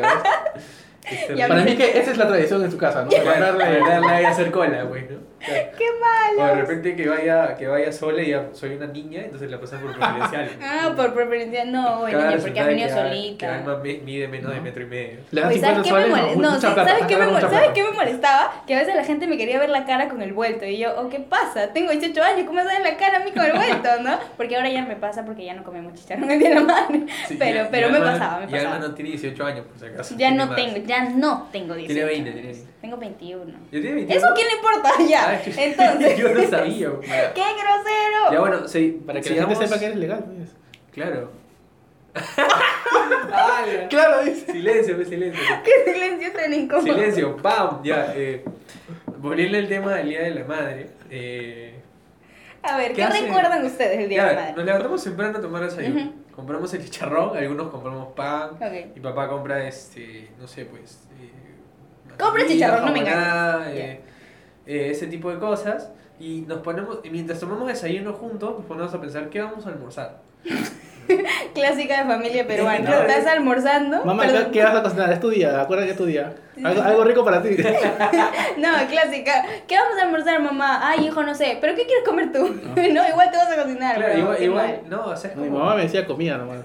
Ya 1.06 1.12
ves. 1.12 1.30
Es 1.30 1.38
Ya 1.38 1.48
Para 1.48 1.64
mí 1.64 1.76
que 1.76 1.98
esa 2.00 2.12
es 2.12 2.18
la 2.18 2.28
tradición 2.28 2.64
en 2.64 2.72
su 2.72 2.78
casa, 2.78 3.04
¿no? 3.04 3.10
Claro, 3.22 3.58
Mandarle- 3.58 3.88
darle 3.88 4.26
a 4.26 4.30
hacer 4.30 4.52
cola, 4.52 4.84
güey, 4.84 5.04
¿no? 5.10 5.18
Claro. 5.46 5.68
¡Qué 5.78 5.86
O 5.90 5.94
de 5.94 6.42
malo! 6.44 6.56
repente 6.62 6.96
que 6.96 7.08
vaya, 7.08 7.56
que 7.56 7.68
vaya 7.68 7.92
sola 7.92 8.22
y 8.22 8.30
ya 8.32 8.48
soy 8.54 8.76
una 8.76 8.88
niña, 8.88 9.22
entonces 9.26 9.50
la 9.50 9.60
pasan 9.60 9.82
por 9.82 9.92
preferencial. 9.98 10.50
Ah, 10.62 10.94
por 10.96 11.14
preferencia, 11.14 11.66
no, 11.66 12.00
güey, 12.02 12.14
Cada 12.14 12.30
niña, 12.32 12.42
porque 12.42 12.60
has 12.60 12.68
venido 12.68 12.88
que 12.88 12.94
solita. 12.94 13.56
Alma 13.56 13.78
me- 13.78 13.98
mide 14.00 14.28
menos 14.28 14.52
de 14.52 14.58
No. 14.58 14.64
metro 14.64 14.84
y 14.84 14.86
medio. 14.88 15.20
Oye, 15.32 15.60
¿sabes 15.60 15.60
50 15.60 15.84
qué 15.84 15.92
me 15.92 16.02
soles, 16.02 16.10
molesta? 16.10 16.42
No, 16.42 16.50
mucha 16.52 16.68
sí, 16.68 16.74
plata, 16.74 16.90
¿sabes, 16.90 17.06
qué 17.08 17.16
me, 17.18 17.42
¿sabes 17.42 17.84
me 17.84 17.92
molestaba? 17.92 18.64
Que 18.68 18.76
a 18.76 18.80
veces 18.80 18.96
la 18.96 19.04
gente 19.04 19.28
me 19.28 19.38
quería 19.38 19.60
ver 19.60 19.70
la 19.70 19.86
cara 19.86 20.10
con 20.10 20.22
el 20.22 20.34
vuelto. 20.34 20.66
Y 20.66 20.78
yo, 20.80 20.94
oh, 20.98 21.10
¿qué 21.10 21.20
pasa? 21.20 21.72
Tengo 21.74 21.92
18 21.92 22.22
años, 22.24 22.46
¿cómo 22.48 22.62
me 22.62 22.64
sale 22.70 22.84
la 22.84 22.98
cara 22.98 23.18
a 23.18 23.24
mí 23.24 23.32
con 23.32 23.46
el 23.46 23.54
vuelto, 23.54 23.90
no? 24.02 24.18
Porque 24.38 24.56
ahora 24.56 24.70
ya 24.70 24.84
me 24.84 24.96
pasa 24.96 25.24
porque 25.26 25.46
ya 25.46 25.54
no 25.54 25.64
comemos 25.64 25.94
chicharrón 25.94 26.30
el 26.32 26.40
día 26.40 26.50
de 26.50 26.56
la 26.56 26.62
madre. 26.62 27.06
Sí, 27.28 27.36
pero 27.38 27.64
y- 27.64 27.66
y 27.66 27.68
pero 27.72 27.90
me 27.90 27.98
Alma- 27.98 28.12
pasaba, 28.14 28.40
me 28.40 28.52
Y 28.52 28.56
Alma 28.56 28.70
pasaba. 28.72 28.88
no 28.88 28.94
tiene 28.96 29.10
18 29.12 29.46
años, 29.46 29.66
por 29.66 29.80
si 29.80 29.86
acaso. 29.86 30.16
Ya 30.18 30.32
no 30.32 30.54
tengo, 30.56 30.78
ya 30.78 31.10
no 31.10 31.48
tengo 31.52 31.76
18 31.76 31.94
Tiene 31.94 32.06
20, 32.10 32.30
años. 32.30 32.42
tiene 32.42 32.54
20. 32.54 32.76
Tengo 32.82 32.98
21. 32.98 33.52
¿Ya 33.52 33.82
tiene 33.82 33.96
21? 33.96 34.20
¿Eso 34.20 34.28
quién 34.36 34.48
le 34.48 34.54
importa? 34.56 34.90
Ya, 35.10 35.35
Ay, 35.46 35.54
entonces. 35.58 36.18
Yo 36.18 36.30
no 36.34 36.48
sabía, 36.48 36.90
güey. 36.92 37.08
¡Qué 37.10 37.42
grosero! 37.42 38.32
Ya 38.32 38.40
bueno, 38.40 38.68
sí, 38.68 39.02
Para 39.06 39.20
que 39.22 39.30
sigamos- 39.30 39.50
la 39.54 39.56
gente 39.56 39.68
sepa 39.68 39.80
que 39.80 39.86
eres 39.86 39.98
legal, 39.98 40.26
pues. 40.26 40.50
Claro. 40.92 41.32
Claro, 43.90 44.24
dice. 44.24 44.52
Silencio, 44.52 44.96
pues, 44.96 45.10
silencio. 45.10 45.42
¡Qué 45.64 45.92
silencio 45.94 46.32
tan 46.34 46.54
incómodo! 46.54 46.84
Silencio, 46.94 47.38
¡pam! 47.38 47.82
Ya, 47.84 48.14
eh, 48.16 48.44
volviendo 49.18 49.58
al 49.58 49.68
tema 49.68 49.96
del 49.96 50.10
Día 50.10 50.22
de 50.24 50.32
la 50.32 50.44
Madre. 50.46 50.90
Eh, 51.10 51.76
A 52.64 52.78
ver, 52.78 52.94
¿Qué 52.94 53.06
recuerdan 53.06 53.66
ustedes 53.66 53.98
del 54.00 54.10
Día 54.10 54.18
ya, 54.24 54.28
de 54.30 54.34
la 54.36 54.40
Madre? 54.42 54.54
nos 54.56 54.66
levantamos 54.66 55.04
temprano 55.04 55.38
a 55.38 55.42
tomar 55.42 55.64
desayuno. 55.64 56.02
Ujú. 56.02 56.14
Compramos 56.36 56.74
el 56.74 56.84
chicharrón, 56.84 57.38
algunos 57.38 57.68
compramos 57.70 58.14
pan. 58.14 58.52
Ok. 58.56 58.96
Mi 58.96 59.02
papá 59.02 59.28
compra, 59.28 59.68
este, 59.68 60.30
no 60.40 60.48
sé, 60.48 60.66
pues. 60.66 61.08
Eh, 61.22 62.16
Compra 62.18 62.46
chicharrón, 62.48 62.86
no 62.86 62.92
me 62.94 63.00
engañes. 63.00 64.00
Eh, 64.66 64.90
ese 64.92 65.08
tipo 65.08 65.32
de 65.32 65.40
cosas. 65.40 65.92
Y 66.20 66.42
nos 66.48 66.60
ponemos, 66.60 67.00
y 67.04 67.10
mientras 67.10 67.40
tomamos 67.40 67.68
desayuno 67.68 68.14
juntos, 68.14 68.56
nos 68.58 68.66
ponemos 68.66 68.94
a 68.94 69.02
pensar 69.02 69.30
qué 69.30 69.42
vamos 69.42 69.66
a 69.66 69.70
almorzar. 69.70 70.22
Clásica 71.54 72.04
de 72.04 72.10
familia 72.10 72.48
peruana. 72.48 72.86
Claro. 72.86 73.08
Estás 73.08 73.28
almorzando. 73.28 74.04
Mamá, 74.06 74.24
perdón. 74.24 74.52
¿qué, 74.52 74.64
vas 74.64 74.76
a 74.76 74.84
cocinar? 74.84 75.14
Es 75.14 75.20
tu 75.20 75.30
día, 75.30 75.62
acuérdate 75.62 75.88
que 75.88 75.92
es 75.92 75.98
tu 75.98 76.06
día. 76.06 76.34
Algo, 76.64 76.82
algo 76.82 77.04
rico 77.04 77.24
para 77.24 77.42
ti. 77.44 77.50
No, 78.58 78.70
clásica. 78.90 79.46
¿Qué 79.68 79.76
vamos 79.78 80.00
a 80.00 80.04
almorzar, 80.04 80.42
mamá? 80.42 80.80
Ay, 80.88 81.06
hijo, 81.08 81.22
no 81.24 81.36
sé. 81.36 81.58
¿Pero 81.62 81.76
qué 81.76 81.86
quieres 81.86 82.06
comer 82.06 82.32
tú? 82.32 82.40
No, 82.76 83.08
igual 83.08 83.30
te 83.32 83.38
vas 83.38 83.52
a 83.52 83.62
cocinar. 83.62 83.98
Claro, 83.98 84.18
igual, 84.18 84.44
igual, 84.44 84.82
no, 84.88 85.06
o 85.08 85.16
sea, 85.18 85.32
es 85.32 85.38
Mi 85.38 85.48
como- 85.48 85.60
mamá 85.60 85.76
me 85.76 85.84
decía 85.84 86.06
comida 86.06 86.38
nomás. 86.38 86.62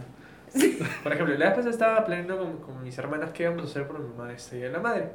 Por 1.02 1.12
ejemplo, 1.12 1.36
la 1.36 1.46
vez 1.46 1.54
pasada 1.54 1.70
estaba 1.70 2.04
planeando 2.04 2.38
con, 2.38 2.56
con 2.58 2.82
mis 2.82 2.96
hermanas 2.98 3.30
qué 3.32 3.44
íbamos 3.44 3.62
a 3.62 3.66
hacer 3.66 3.86
por 3.86 4.00
mi 4.00 4.08
mamá 4.08 4.32
este 4.32 4.56
día 4.56 4.66
de 4.66 4.72
la 4.72 4.80
madre. 4.80 5.10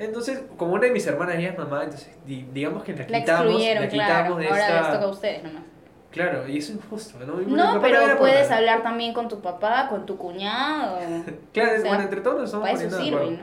Entonces, 0.00 0.42
como 0.56 0.72
una 0.74 0.86
de 0.86 0.92
mis 0.92 1.06
hermanas 1.06 1.36
ya 1.40 1.48
es 1.50 1.58
mamá, 1.58 1.84
entonces 1.84 2.10
di- 2.26 2.46
digamos 2.52 2.82
que 2.84 2.94
la 2.94 3.06
La 3.08 3.20
quitamos, 3.20 3.54
la 3.62 3.88
claro. 3.88 3.90
quitamos 3.90 4.38
de 4.38 4.48
Ahora 4.48 4.80
les 4.82 4.92
toca 4.92 5.04
a 5.04 5.08
ustedes 5.08 5.42
nomás. 5.44 5.62
Claro, 6.10 6.48
y 6.48 6.58
eso 6.58 6.72
es 6.72 6.78
injusto, 6.78 7.18
¿no? 7.24 7.34
No, 7.36 7.80
pero 7.80 8.18
puedes 8.18 8.50
hablar 8.50 8.82
también 8.82 9.12
con 9.12 9.28
tu 9.28 9.40
papá, 9.40 9.86
con 9.88 10.06
tu 10.06 10.16
cuñado. 10.16 10.98
Claro, 11.52 11.72
o 11.78 11.80
sea, 11.80 11.88
bueno, 11.88 12.02
entre 12.04 12.20
todos 12.22 12.36
nos 12.38 12.44
estamos 12.46 12.68
Para 12.68 12.80
eso 12.82 12.96
poniendo 12.96 13.18
de 13.20 13.26
sirve. 13.28 13.42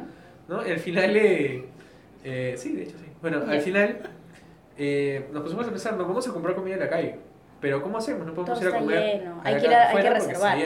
¿no? 0.50 0.56
¿no? 0.56 0.62
Al 0.62 0.80
final, 0.80 1.16
eh, 1.16 1.66
eh, 2.24 2.56
sí, 2.58 2.74
de 2.74 2.84
hecho 2.84 2.98
sí. 2.98 3.06
Bueno, 3.22 3.42
al 3.48 3.62
final 3.62 4.00
eh, 4.78 5.28
nos 5.32 5.44
pusimos 5.44 5.66
a 5.68 5.70
pensar, 5.70 5.94
nos 5.96 6.08
vamos 6.08 6.28
a 6.28 6.34
comprar 6.34 6.56
comida 6.56 6.74
en 6.76 6.80
la 6.82 6.90
calle. 6.90 7.20
Pero 7.62 7.82
¿cómo 7.82 7.98
hacemos? 7.98 8.26
No 8.26 8.34
podemos 8.34 8.60
Todo 8.60 8.70
ir 8.70 8.76
a 8.76 8.80
comer. 8.80 9.20
lleno. 9.20 9.42
a 9.44 9.48
Hay 9.48 9.54
la 9.56 9.60
que 9.60 9.66
ir 9.68 9.74
a- 9.74 9.90
hay 9.90 10.10
reservar. 10.10 10.58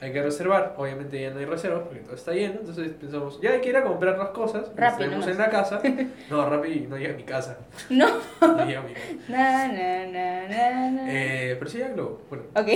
Hay 0.00 0.12
que 0.12 0.22
reservar, 0.22 0.74
obviamente 0.76 1.20
ya 1.20 1.30
no 1.30 1.40
hay 1.40 1.44
reservas 1.44 1.82
porque 1.82 2.00
todo 2.00 2.14
está 2.14 2.32
lleno, 2.32 2.60
entonces 2.60 2.92
pensamos, 2.92 3.40
ya 3.40 3.50
hay 3.50 3.60
que 3.60 3.70
ir 3.70 3.76
a 3.76 3.82
comprar 3.82 4.16
las 4.16 4.28
cosas, 4.28 4.72
traemos 4.76 5.10
nomás. 5.10 5.26
en 5.28 5.38
la 5.38 5.50
casa. 5.50 5.80
No, 6.30 6.48
Rappi 6.48 6.86
no 6.88 6.96
llega 6.96 7.14
a 7.14 7.16
mi 7.16 7.24
casa. 7.24 7.58
No. 7.90 8.06
No 8.40 8.64
llega 8.64 8.78
a 8.80 8.82
mi 8.84 8.94
casa. 8.94 9.06
Na, 9.28 9.66
na, 9.68 10.90
na. 10.90 11.12
Eh, 11.12 11.56
pero 11.58 11.68
sí 11.70 11.78
llega 11.78 11.90
a 11.90 11.92
Globo. 11.94 12.20
Bueno, 12.28 12.44
Ok. 12.54 12.68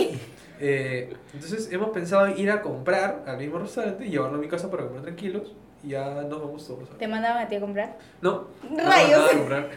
eh, 0.61 1.13
entonces 1.33 1.73
hemos 1.73 1.91
pensado 1.91 2.29
ir 2.29 2.51
a 2.51 2.61
comprar 2.61 3.23
al 3.27 3.37
mismo 3.39 3.59
restaurante 3.61 4.05
y 4.05 4.11
llevarlo 4.11 4.39
a 4.39 4.41
mi 4.41 4.49
casa 4.49 4.69
para 4.71 4.85
comer 4.87 5.03
tranquilos 5.03 5.53
y 5.85 5.91
ya 5.91 6.05
nos 6.29 6.41
vamos 6.41 6.67
todos. 6.67 6.89
¿Te 6.99 7.07
mandaban 7.07 7.45
a 7.45 7.49
ti 7.49 7.55
a 7.57 7.61
comprar? 7.61 7.99
No, 8.21 8.49
no, 8.69 8.77
Rayos. 8.85 9.11
nada 9.11 9.29
de 9.29 9.37
comprar. 9.39 9.69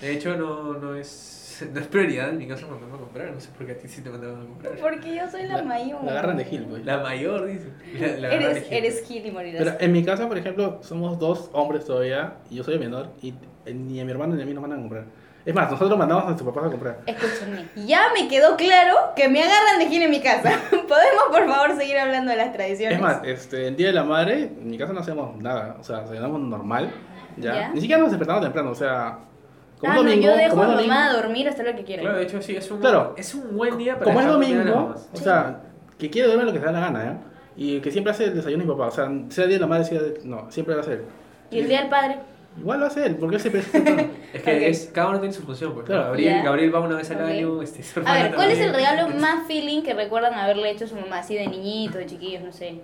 De 0.00 0.12
hecho, 0.12 0.36
no, 0.36 0.74
no, 0.74 0.94
es, 0.96 1.43
no 1.72 1.80
es 1.80 1.86
prioridad 1.86 2.30
en 2.30 2.38
mi 2.38 2.46
caso 2.46 2.68
mandarme 2.68 2.94
a 2.94 2.98
comprar. 2.98 3.32
No 3.32 3.40
sé 3.40 3.48
por 3.56 3.66
qué 3.66 3.72
a 3.72 3.78
ti 3.78 3.88
sí 3.88 4.02
te 4.02 4.10
mandaban 4.10 4.42
a 4.42 4.46
comprar. 4.46 4.74
Porque 4.74 5.14
yo 5.16 5.30
soy 5.30 5.46
la, 5.46 5.62
mayor. 5.62 6.04
La 6.04 6.12
agarran 6.12 6.36
de 6.36 6.44
Gil, 6.44 6.64
pues. 6.64 6.84
La 6.84 6.98
mayor, 6.98 7.46
dice. 7.46 7.68
La, 7.98 8.28
la 8.28 8.34
Eres, 8.34 8.54
de 8.54 8.60
Gil. 8.62 8.72
eres 8.74 9.02
Gil 9.06 9.26
y 9.26 9.30
morirás. 9.30 9.62
Pero 9.62 9.76
en 9.80 9.92
mi 9.92 10.04
casa, 10.04 10.28
por 10.28 10.38
ejemplo, 10.38 10.80
somos 10.82 11.18
dos 11.18 11.50
hombres 11.52 11.84
todavía 11.84 12.34
y 12.50 12.56
yo 12.56 12.64
soy 12.64 12.74
el 12.74 12.80
menor 12.80 13.10
y 13.22 13.34
ni 13.72 14.00
a 14.00 14.04
mi 14.04 14.10
hermano 14.10 14.34
ni 14.34 14.42
a 14.42 14.46
mí 14.46 14.52
nos 14.54 14.62
mandan 14.62 14.80
a 14.80 14.82
comprar. 14.82 15.04
Es 15.44 15.54
más, 15.54 15.70
nosotros 15.70 15.98
mandamos 15.98 16.24
a 16.24 16.26
nuestros 16.28 16.54
papás 16.54 16.68
a 16.68 16.70
comprar. 16.70 17.00
Escúchenme, 17.04 17.66
ya 17.86 18.04
me 18.18 18.28
quedó 18.28 18.56
claro 18.56 18.96
que 19.14 19.28
me 19.28 19.42
agarran 19.42 19.78
de 19.78 19.88
Gil 19.88 20.02
en 20.02 20.10
mi 20.10 20.20
casa. 20.20 20.58
¿Podemos, 20.70 21.24
por 21.30 21.46
favor, 21.46 21.76
seguir 21.76 21.98
hablando 21.98 22.30
de 22.30 22.38
las 22.38 22.52
tradiciones? 22.54 22.96
Es 22.96 23.02
más, 23.02 23.20
este, 23.24 23.68
el 23.68 23.76
día 23.76 23.88
de 23.88 23.92
la 23.92 24.04
madre, 24.04 24.44
en 24.44 24.70
mi 24.70 24.78
casa 24.78 24.94
no 24.94 25.00
hacemos 25.00 25.36
nada, 25.36 25.76
o 25.78 25.84
sea, 25.84 26.00
desayunamos 26.00 26.40
normal, 26.40 26.90
¿ya? 27.36 27.54
¿Ya? 27.54 27.68
Ni 27.74 27.80
siquiera 27.82 28.00
nos 28.00 28.10
despertamos 28.10 28.42
temprano, 28.42 28.70
o 28.70 28.74
sea, 28.74 29.18
ah, 29.86 29.90
es 29.90 29.96
domingo, 29.96 30.26
no, 30.26 30.32
yo 30.32 30.36
dejo 30.36 30.50
como 30.50 30.62
a 30.62 30.64
es 30.66 30.70
mi 30.70 30.74
domingo, 30.76 30.94
mamá 30.94 31.10
a 31.10 31.12
dormir 31.14 31.48
hasta 31.48 31.62
lo 31.62 31.74
que 31.76 31.84
quiera. 31.84 32.02
Claro, 32.02 32.16
de 32.18 32.22
hecho, 32.24 32.42
sí, 32.42 32.56
es 32.56 32.70
un, 32.70 32.80
Claro. 32.80 33.14
es 33.16 33.34
un 33.34 33.56
buen 33.56 33.76
día 33.78 33.94
para 33.98 34.04
como 34.06 34.20
es 34.20 34.26
domingo, 34.26 34.94
o 35.12 35.16
sea, 35.16 35.60
que 35.98 36.10
quiere 36.10 36.28
dormir 36.28 36.46
lo 36.46 36.52
que 36.52 36.58
se 36.58 36.64
da 36.66 36.72
la 36.72 36.80
gana, 36.80 37.04
¿ya? 37.04 37.18
Y 37.56 37.80
que 37.80 37.90
siempre 37.90 38.10
hace 38.12 38.24
el 38.24 38.34
desayuno 38.34 38.64
mi 38.64 38.70
papá, 38.70 38.86
o 38.88 38.90
sea, 38.90 39.10
sea 39.28 39.46
día 39.46 39.54
de 39.56 39.60
la 39.60 39.66
madre, 39.66 39.84
sea 39.84 40.00
de- 40.02 40.20
no, 40.24 40.50
siempre 40.50 40.74
lo 40.74 40.80
hace 40.80 40.94
él. 40.94 41.02
¿Y 41.50 41.60
el 41.60 41.68
día 41.68 41.80
del 41.82 41.88
padre? 41.88 42.18
Igual 42.58 42.80
lo 42.80 42.86
hace 42.86 43.04
él, 43.06 43.16
porque 43.16 43.36
él 43.36 43.42
temprano. 43.42 44.10
Es 44.32 44.42
que 44.42 44.68
es, 44.68 44.90
cada 44.92 45.08
uno 45.10 45.18
tiene 45.20 45.32
su 45.34 45.42
función. 45.42 45.72
Pues, 45.74 45.86
Claro. 45.86 46.04
Gabriel, 46.04 46.34
Ya. 46.36 46.42
Gabriel 46.42 46.74
va 46.74 46.80
una 46.80 46.96
vez 46.96 47.10
al 47.10 47.24
año. 47.24 47.62
Este, 47.62 47.82
A 48.04 48.12
ver, 48.14 48.34
¿cuál 48.34 48.50
es 48.50 48.58
el 48.60 48.72
regalo 48.74 49.08
más 49.20 49.46
feeling 49.48 49.82
que 49.82 49.92
recuerdan 49.94 50.34
haberle 50.34 50.70
hecho 50.70 50.84
a 50.84 50.88
su 50.88 50.94
mamá? 50.96 51.18
Así 51.18 51.34
de 51.34 51.46
niñito, 51.48 51.98
de 51.98 52.06
chiquillos, 52.06 52.42
no 52.42 52.52
sé. 52.52 52.80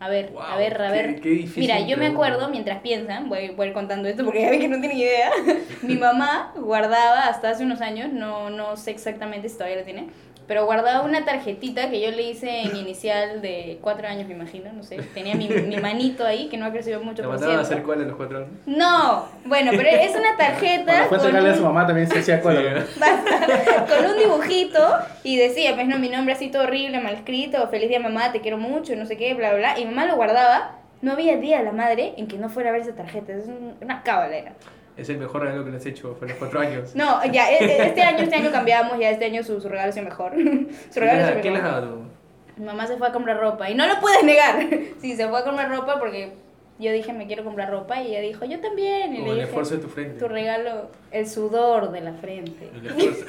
A 0.00 0.08
ver, 0.08 0.32
a 0.38 0.56
ver, 0.56 0.82
a 0.82 0.90
ver. 0.90 1.20
qué 1.20 1.28
difícil 1.30 1.62
Mira, 1.62 1.80
yo 1.80 1.96
me 1.96 2.06
acuerdo, 2.06 2.48
mientras 2.48 2.80
piensan, 2.80 3.28
voy, 3.28 3.50
voy 3.50 3.66
a 3.66 3.68
ir 3.68 3.74
contando 3.74 4.08
esto 4.08 4.24
porque 4.24 4.42
ya 4.42 4.50
ven 4.50 4.60
que 4.60 4.68
no 4.68 4.78
tienen 4.80 4.98
idea. 4.98 5.30
Mi 5.82 5.96
mamá 5.96 6.52
guardaba 6.56 7.26
hasta 7.26 7.50
hace 7.50 7.62
unos 7.62 7.80
años, 7.80 8.12
no, 8.12 8.50
no 8.50 8.76
sé 8.76 8.90
exactamente 8.90 9.48
si 9.48 9.54
todavía 9.56 9.78
lo 9.78 9.84
tiene, 9.84 10.08
pero 10.46 10.64
guardaba 10.66 11.02
una 11.04 11.24
tarjetita 11.24 11.90
que 11.90 12.00
yo 12.00 12.10
le 12.10 12.22
hice 12.22 12.62
en 12.62 12.76
inicial 12.76 13.40
de 13.42 13.78
cuatro 13.80 14.06
años, 14.08 14.26
me 14.28 14.34
imagino, 14.34 14.72
no 14.72 14.82
sé. 14.82 14.96
Tenía 15.14 15.34
mi, 15.34 15.48
mi 15.48 15.76
manito 15.78 16.24
ahí, 16.26 16.48
que 16.48 16.56
no 16.56 16.66
ha 16.66 16.70
crecido 16.72 17.00
mucho, 17.02 17.22
¿Te 17.22 17.28
mandaban 17.28 17.58
a 17.58 17.62
hacer 17.62 17.82
cuál 17.82 18.02
a 18.02 18.04
los 18.04 18.16
cuatro 18.16 18.38
años? 18.38 18.50
No, 18.66 19.26
bueno, 19.44 19.70
pero 19.76 19.88
es 19.88 20.14
una 20.16 20.36
tarjeta 20.36 20.92
fue 20.92 21.02
a 21.02 21.08
con 21.08 21.18
entregarle 21.18 21.50
a 21.50 21.54
su 21.54 21.60
un- 21.60 21.66
mamá 21.68 21.86
también 21.86 22.08
se 22.08 22.18
hacía 22.18 22.40
Basta. 22.98 23.86
con 23.88 24.04
un 24.10 24.18
dibujito 24.18 24.80
y 25.22 25.36
decía, 25.36 25.74
pues 25.74 25.86
no, 25.86 25.98
mi 25.98 26.08
nombre 26.08 26.34
así 26.34 26.48
todo 26.50 26.64
horrible, 26.64 27.00
mal 27.00 27.14
escrito, 27.14 27.66
feliz 27.68 27.88
día 27.88 28.00
mamá, 28.00 28.32
te 28.32 28.40
quiero 28.40 28.58
mucho, 28.58 28.94
no 28.96 29.06
sé 29.06 29.16
qué, 29.16 29.34
bla, 29.34 29.50
bla, 29.50 29.58
bla. 29.74 29.78
Y 29.78 29.84
mamá 29.84 30.06
lo 30.06 30.16
guardaba. 30.16 30.78
No 31.02 31.12
había 31.12 31.36
día 31.36 31.58
de 31.58 31.64
la 31.64 31.72
madre 31.72 32.14
en 32.16 32.26
que 32.28 32.38
no 32.38 32.48
fuera 32.48 32.70
a 32.70 32.72
ver 32.72 32.80
esa 32.80 32.94
tarjeta. 32.94 33.34
Es 33.34 33.46
un- 33.46 33.74
una 33.82 34.02
cábala 34.02 34.36
era. 34.36 34.52
Es 34.96 35.08
el 35.08 35.18
mejor 35.18 35.42
regalo 35.42 35.64
que 35.64 35.70
le 35.70 35.76
has 35.78 35.86
hecho, 35.86 36.14
fue 36.18 36.28
los 36.28 36.36
cuatro 36.36 36.60
años. 36.60 36.94
No, 36.94 37.24
ya, 37.32 37.50
e- 37.50 37.64
e- 37.64 37.86
este 37.88 38.02
año, 38.02 38.18
este 38.22 38.36
año 38.36 38.50
cambiamos, 38.52 38.98
ya 38.98 39.10
este 39.10 39.24
año 39.24 39.42
su, 39.42 39.60
su 39.60 39.68
regalo 39.68 39.90
es 39.90 39.96
mejor. 40.02 40.32
su 40.90 41.00
regalo 41.00 41.20
es 41.36 41.42
¿Qué 41.42 41.50
les 41.50 41.62
mejor. 41.62 41.62
daba 41.62 41.80
tu 41.80 41.86
mamá? 41.96 42.08
Mi 42.56 42.64
mamá 42.66 42.86
se 42.86 42.96
fue 42.96 43.08
a 43.08 43.12
comprar 43.12 43.40
ropa 43.40 43.68
y 43.68 43.74
no 43.74 43.86
lo 43.88 44.00
puedes 44.00 44.22
negar. 44.22 44.66
Sí, 45.00 45.16
se 45.16 45.26
fue 45.28 45.40
a 45.40 45.44
comprar 45.44 45.68
ropa 45.68 45.98
porque 45.98 46.32
yo 46.78 46.92
dije, 46.92 47.12
me 47.12 47.26
quiero 47.26 47.42
comprar 47.44 47.70
ropa 47.70 48.00
y 48.02 48.08
ella 48.08 48.20
dijo, 48.20 48.44
yo 48.44 48.60
también. 48.60 49.12
Y 49.14 49.18
Como 49.18 49.26
le 49.26 49.30
el 49.32 49.34
dije, 49.36 49.48
esfuerzo 49.48 49.74
de 49.76 49.80
tu 49.82 49.88
frente. 49.88 50.18
tu 50.18 50.28
regalo, 50.28 50.90
el 51.10 51.28
sudor 51.28 51.90
de 51.90 52.00
la 52.00 52.12
frente. 52.14 52.70
El 52.74 52.86
esfuerzo. 52.86 53.24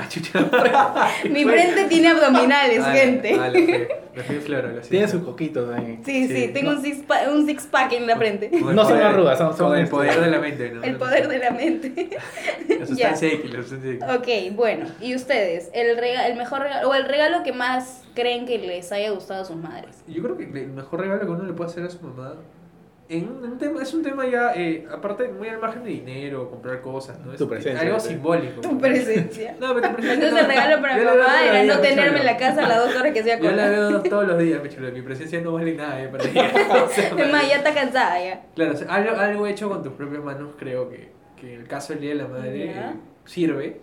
Ah. 0.73 1.09
Mi 1.29 1.43
frente 1.43 1.85
tiene 1.85 2.09
abdominales, 2.09 2.85
gente. 2.85 3.87
Tiene 4.89 5.07
sus 5.07 5.23
coquitos 5.23 5.69
ahí. 5.73 5.99
Sí, 6.05 6.27
sí, 6.27 6.35
Sí. 6.35 6.47
tengo 6.53 6.71
un 6.71 6.81
six, 6.81 6.99
pa- 7.05 7.29
un 7.33 7.45
six 7.45 7.65
pack 7.67 7.93
en 7.93 8.07
la 8.07 8.15
frente. 8.17 8.49
No 8.51 8.85
son 8.85 9.01
arrugas, 9.01 9.37
son- 9.37 9.55
son 9.57 9.69
Con 9.69 9.77
el 9.77 9.87
poder 9.87 10.19
de 10.21 10.29
la 10.31 10.39
mente, 10.39 10.71
¿no? 10.71 10.83
El 10.83 10.95
poder 10.97 11.27
de 11.27 11.39
la 11.39 11.51
mente. 11.51 12.09
La 12.79 12.85
sustancia 12.87 13.27
X, 13.27 13.51
la 13.53 13.61
sustancia 13.61 13.91
X. 13.91 14.03
Ok, 14.17 14.55
bueno, 14.55 14.85
y 15.01 15.15
ustedes, 15.15 15.69
el, 15.73 15.97
rega 15.97 16.27
el 16.27 16.37
mejor 16.37 16.61
regalo, 16.61 16.89
o 16.89 16.93
el 16.93 17.05
regalo 17.05 17.43
que 17.43 17.51
más 17.53 18.03
creen 18.13 18.45
que 18.45 18.57
les 18.59 18.91
haya 18.91 19.11
gustado 19.11 19.41
a 19.41 19.45
sus 19.45 19.57
madres. 19.57 19.97
Yo 20.07 20.23
creo 20.23 20.37
que 20.37 20.43
el 20.45 20.67
mejor 20.69 21.01
regalo 21.01 21.21
que 21.21 21.27
uno 21.31 21.43
le 21.43 21.53
puede 21.53 21.69
hacer 21.71 21.83
a 21.83 21.89
su 21.89 22.01
mamá 22.01 22.35
en 23.07 23.27
un 23.29 23.57
tema, 23.59 23.83
es 23.83 23.93
un 23.93 24.01
tema 24.01 24.25
ya, 24.25 24.53
eh, 24.55 24.87
aparte, 24.91 25.27
muy 25.27 25.47
al 25.47 25.59
margen 25.59 25.83
de 25.83 25.91
dinero, 25.91 26.49
comprar 26.49 26.81
cosas, 26.81 27.19
¿no? 27.19 27.33
Es 27.33 27.37
Tu 27.37 27.47
presencia, 27.47 27.81
algo 27.81 27.99
simbólico. 27.99 28.61
Tu 28.61 28.79
presencia. 28.79 29.55
No, 29.59 29.75
pero 29.75 29.89
tu 29.89 29.95
presencia 29.97 30.13
Entonces 30.13 30.33
no. 30.33 30.39
el 30.39 30.47
regalo 30.47 30.81
para 30.81 30.97
mi 30.97 31.05
mamá 31.05 31.43
era 31.43 31.63
no 31.75 31.81
tenerme 31.81 32.19
en 32.19 32.25
la 32.25 32.37
casa 32.37 32.65
a 32.65 32.67
las 32.67 32.77
dos 32.77 32.95
horas 32.95 33.13
que 33.13 33.19
hacía 33.19 33.39
Yo 33.39 33.51
la 33.51 33.69
veo 33.69 34.01
todos 34.01 34.27
los 34.27 34.39
días, 34.39 34.59
mi 34.93 35.01
presencia 35.03 35.39
no 35.41 35.53
vale 35.53 35.75
nada, 35.75 36.01
eh, 36.01 36.07
para 36.07 36.23
ella. 36.23 36.51
O 36.83 36.87
sea, 36.89 37.09
Es 37.09 37.31
más, 37.31 37.47
ya 37.47 37.57
está 37.57 37.73
cansada 37.75 38.19
ya. 38.19 38.43
Claro, 38.55 38.73
o 38.73 38.75
sea, 38.75 38.87
algo, 38.93 39.15
algo 39.15 39.47
hecho 39.47 39.69
con 39.69 39.83
tus 39.83 39.93
propias 39.93 40.23
manos 40.23 40.53
creo 40.57 40.89
que, 40.89 41.11
que 41.39 41.53
en 41.53 41.61
el 41.61 41.67
caso 41.67 41.93
del 41.93 42.01
Día 42.01 42.09
de 42.11 42.15
la 42.15 42.27
Madre 42.27 42.73
Ya. 42.73 42.89
eh, 42.89 42.93
sirve. 43.25 43.81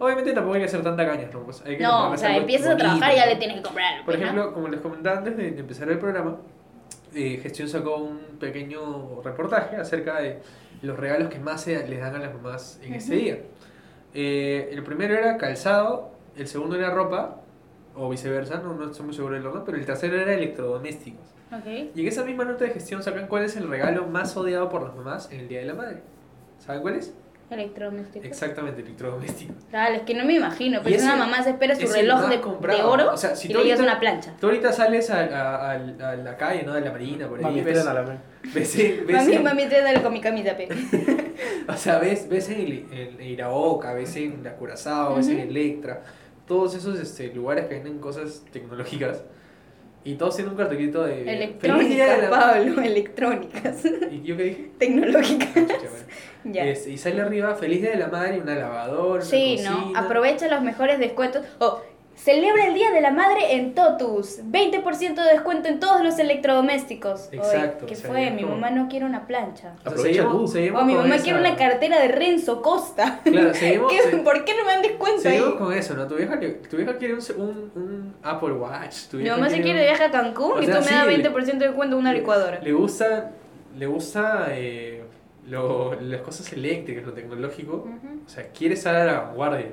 Obviamente 0.00 0.32
tampoco 0.32 0.54
hay 0.54 0.60
que 0.60 0.66
hacer 0.66 0.82
tanta 0.82 1.06
caña, 1.06 1.28
¿no? 1.32 1.44
Pues 1.44 1.62
hay 1.66 1.76
que 1.76 1.82
No, 1.82 2.10
o 2.10 2.16
sea, 2.16 2.36
empiezas 2.36 2.70
a 2.70 2.76
trabajar 2.76 3.12
y 3.12 3.16
ya 3.16 3.26
le 3.26 3.36
tienes 3.36 3.58
que 3.58 3.62
comprar. 3.62 3.96
Por 3.98 4.06
pues, 4.06 4.18
¿no? 4.18 4.24
ejemplo, 4.24 4.54
como 4.54 4.68
les 4.68 4.80
comentaba 4.80 5.18
antes 5.18 5.36
de, 5.36 5.50
de 5.50 5.60
empezar 5.60 5.90
el 5.90 5.98
programa, 5.98 6.38
eh, 7.14 7.38
Gestión 7.42 7.68
sacó 7.68 7.96
un 7.96 8.18
pequeño 8.38 9.22
reportaje 9.22 9.76
acerca 9.76 10.20
de 10.20 10.38
los 10.82 10.98
regalos 10.98 11.28
que 11.28 11.38
más 11.38 11.62
se 11.62 11.86
les 11.86 12.00
dan 12.00 12.14
a 12.14 12.18
las 12.18 12.34
mamás 12.34 12.80
en 12.82 12.94
ese 12.94 13.14
día. 13.14 13.38
Eh, 14.14 14.68
el 14.72 14.82
primero 14.82 15.14
era 15.14 15.36
calzado, 15.36 16.10
el 16.36 16.46
segundo 16.48 16.76
era 16.76 16.90
ropa, 16.90 17.40
o 17.94 18.08
viceversa, 18.08 18.58
no, 18.58 18.74
no 18.74 18.90
estoy 18.90 19.06
muy 19.06 19.14
seguro 19.14 19.34
del 19.34 19.46
orden, 19.46 19.62
pero 19.64 19.76
el 19.76 19.84
tercero 19.84 20.18
era 20.18 20.34
electrodomésticos. 20.34 21.26
Ok. 21.52 21.66
Y 21.94 22.00
en 22.00 22.08
esa 22.08 22.24
misma 22.24 22.44
nota 22.44 22.64
de 22.64 22.70
gestión 22.70 23.02
sacan 23.02 23.26
cuál 23.26 23.44
es 23.44 23.56
el 23.56 23.68
regalo 23.68 24.06
más 24.06 24.36
odiado 24.36 24.68
por 24.68 24.82
las 24.82 24.94
mamás 24.94 25.30
en 25.30 25.40
el 25.40 25.48
Día 25.48 25.60
de 25.60 25.66
la 25.66 25.74
Madre. 25.74 26.02
¿Saben 26.58 26.80
cuál 26.80 26.96
es? 26.96 27.14
Electrodomésticos. 27.54 28.26
Exactamente, 28.26 28.80
electrodomésticos. 28.82 29.56
Dale, 29.70 29.96
es 29.98 30.02
que 30.02 30.14
no 30.14 30.24
me 30.24 30.34
imagino. 30.34 30.80
Pero 30.82 30.96
ese- 30.96 31.04
una 31.04 31.16
mamá 31.16 31.42
se 31.42 31.50
espera 31.50 31.74
su 31.74 31.86
reloj 31.92 32.28
de, 32.28 32.38
de 32.38 32.82
oro 32.82 33.12
O 33.12 33.16
sea, 33.16 33.34
si 33.36 33.48
y 33.48 33.52
tú 33.52 33.58
le 33.58 33.64
llevas 33.64 33.80
ahorita- 33.80 33.92
una 33.92 34.00
plancha. 34.00 34.34
Tú 34.40 34.46
ahorita 34.46 34.72
sales 34.72 35.10
a, 35.10 35.20
a- 35.24 35.70
a- 35.72 36.10
a 36.10 36.16
la 36.16 36.36
calle, 36.36 36.62
¿no? 36.64 36.74
De 36.74 36.80
la 36.80 36.90
Marina, 36.92 37.28
por 37.28 37.38
ahí. 37.38 37.44
Mami, 37.44 37.60
ves, 37.62 37.78
estrena 37.78 37.94
la 38.02 38.18
ves, 38.42 38.76
ves, 39.06 39.12
Mami, 39.12 39.32
en- 39.34 39.42
mami, 39.44 39.66
te 39.68 39.80
dale 39.80 40.02
con 40.02 40.12
mi 40.12 40.20
camisa, 40.20 40.56
pe. 40.56 40.68
O 41.68 41.76
sea, 41.76 41.98
ves, 41.98 42.28
ves 42.28 42.48
en, 42.50 42.60
el- 42.60 42.86
en 42.92 43.22
Iraoka, 43.22 43.92
ves 43.94 44.16
en 44.16 44.42
la 44.42 44.54
Curazao, 44.56 45.16
ves 45.16 45.28
en. 45.28 45.38
Electra, 45.40 46.02
todos 46.46 46.74
esos 46.74 46.98
este, 46.98 47.32
lugares 47.32 47.66
que 47.66 47.74
venden 47.74 47.98
cosas 47.98 48.44
tecnológicas. 48.52 49.22
Y 50.04 50.14
todos 50.14 50.34
tienen 50.34 50.52
un 50.52 50.58
cartelito 50.58 51.04
de. 51.04 51.54
"Feliz 51.60 51.88
Día 51.88 52.16
de 52.16 52.22
la-". 52.22 52.30
Pablo, 52.30 52.80
electrónicas. 52.82 53.84
¿Y 54.10 54.22
yo 54.22 54.36
qué 54.36 54.42
dije? 54.44 54.70
Tecnológicas. 54.78 55.48
Ah, 55.56 55.60
chucha. 55.66 55.88
Ya. 56.44 56.66
Y 56.68 56.98
sale 56.98 57.20
arriba, 57.22 57.54
feliz 57.54 57.82
día 57.82 57.92
de 57.92 57.98
la 57.98 58.08
madre, 58.08 58.40
una 58.40 58.54
lavadora, 58.56 59.22
Sí, 59.22 59.58
una 59.60 59.70
¿no? 59.70 59.92
Aprovecha 59.96 60.48
los 60.48 60.60
mejores 60.62 60.98
descuentos. 60.98 61.46
O 61.60 61.80
celebra 62.22 62.66
el 62.66 62.74
Día 62.74 62.90
de 62.92 63.00
la 63.00 63.10
Madre 63.10 63.54
en 63.56 63.74
Totus. 63.74 64.38
20% 64.44 65.14
de 65.14 65.30
descuento 65.32 65.68
en 65.68 65.80
todos 65.80 66.02
los 66.04 66.18
electrodomésticos. 66.18 67.28
Exacto, 67.32 67.86
¿Qué 67.86 67.96
fue? 67.96 68.30
Mi 68.30 68.44
mamá 68.44 68.70
no 68.70 68.88
quiere 68.88 69.06
una 69.06 69.26
plancha. 69.26 69.74
O 69.78 69.82
sea, 69.82 69.90
Aprovecha 69.92 70.22
mi 70.84 70.94
mamá 70.94 71.14
esa- 71.16 71.24
quiere 71.24 71.40
una 71.40 71.56
cartera 71.56 72.00
de 72.00 72.08
Renzo 72.08 72.62
Costa. 72.62 73.20
Claro, 73.24 73.52
seguimos, 73.54 73.92
¿Qué- 73.92 74.02
se- 74.02 74.16
¿Por 74.18 74.44
qué 74.44 74.52
no 74.56 74.64
me 74.64 74.72
dan 74.72 74.82
descuento 74.82 75.16
ahí? 75.28 75.36
seguimos 75.36 75.54
con 75.54 75.72
eso, 75.72 75.94
¿no? 75.94 76.06
Tu 76.06 76.14
vieja, 76.16 76.38
tu 76.70 76.76
vieja 76.76 76.96
quiere 76.96 77.14
un, 77.14 77.20
un, 77.38 77.72
un 77.74 78.14
Apple 78.22 78.52
Watch. 78.52 79.06
Tu 79.10 79.16
Mi 79.16 79.28
mamá 79.28 79.48
se 79.50 79.60
quiere 79.60 79.80
un- 79.80 79.84
viaje 79.86 80.04
a 80.04 80.10
Cancún 80.10 80.52
O 80.52 80.62
y 80.62 80.66
tú 80.66 80.72
me 80.72 80.74
das 80.74 81.06
le- 81.06 81.18
20% 81.28 81.58
de 81.58 81.66
descuento 81.68 81.96
en 81.96 82.00
una 82.00 82.12
licuadora. 82.12 82.60
Le 82.60 82.72
gusta, 82.72 83.32
le 83.76 83.86
gusta 83.86 84.46
eh, 84.50 85.02
lo- 85.48 86.00
las 86.00 86.20
cosas 86.20 86.52
eléctricas, 86.52 87.04
lo 87.04 87.12
tecnológico. 87.12 87.88
O 88.24 88.28
sea, 88.28 88.44
quiere 88.52 88.74
estar 88.74 88.94
a 88.94 89.04
la 89.04 89.20
vanguardia. 89.22 89.66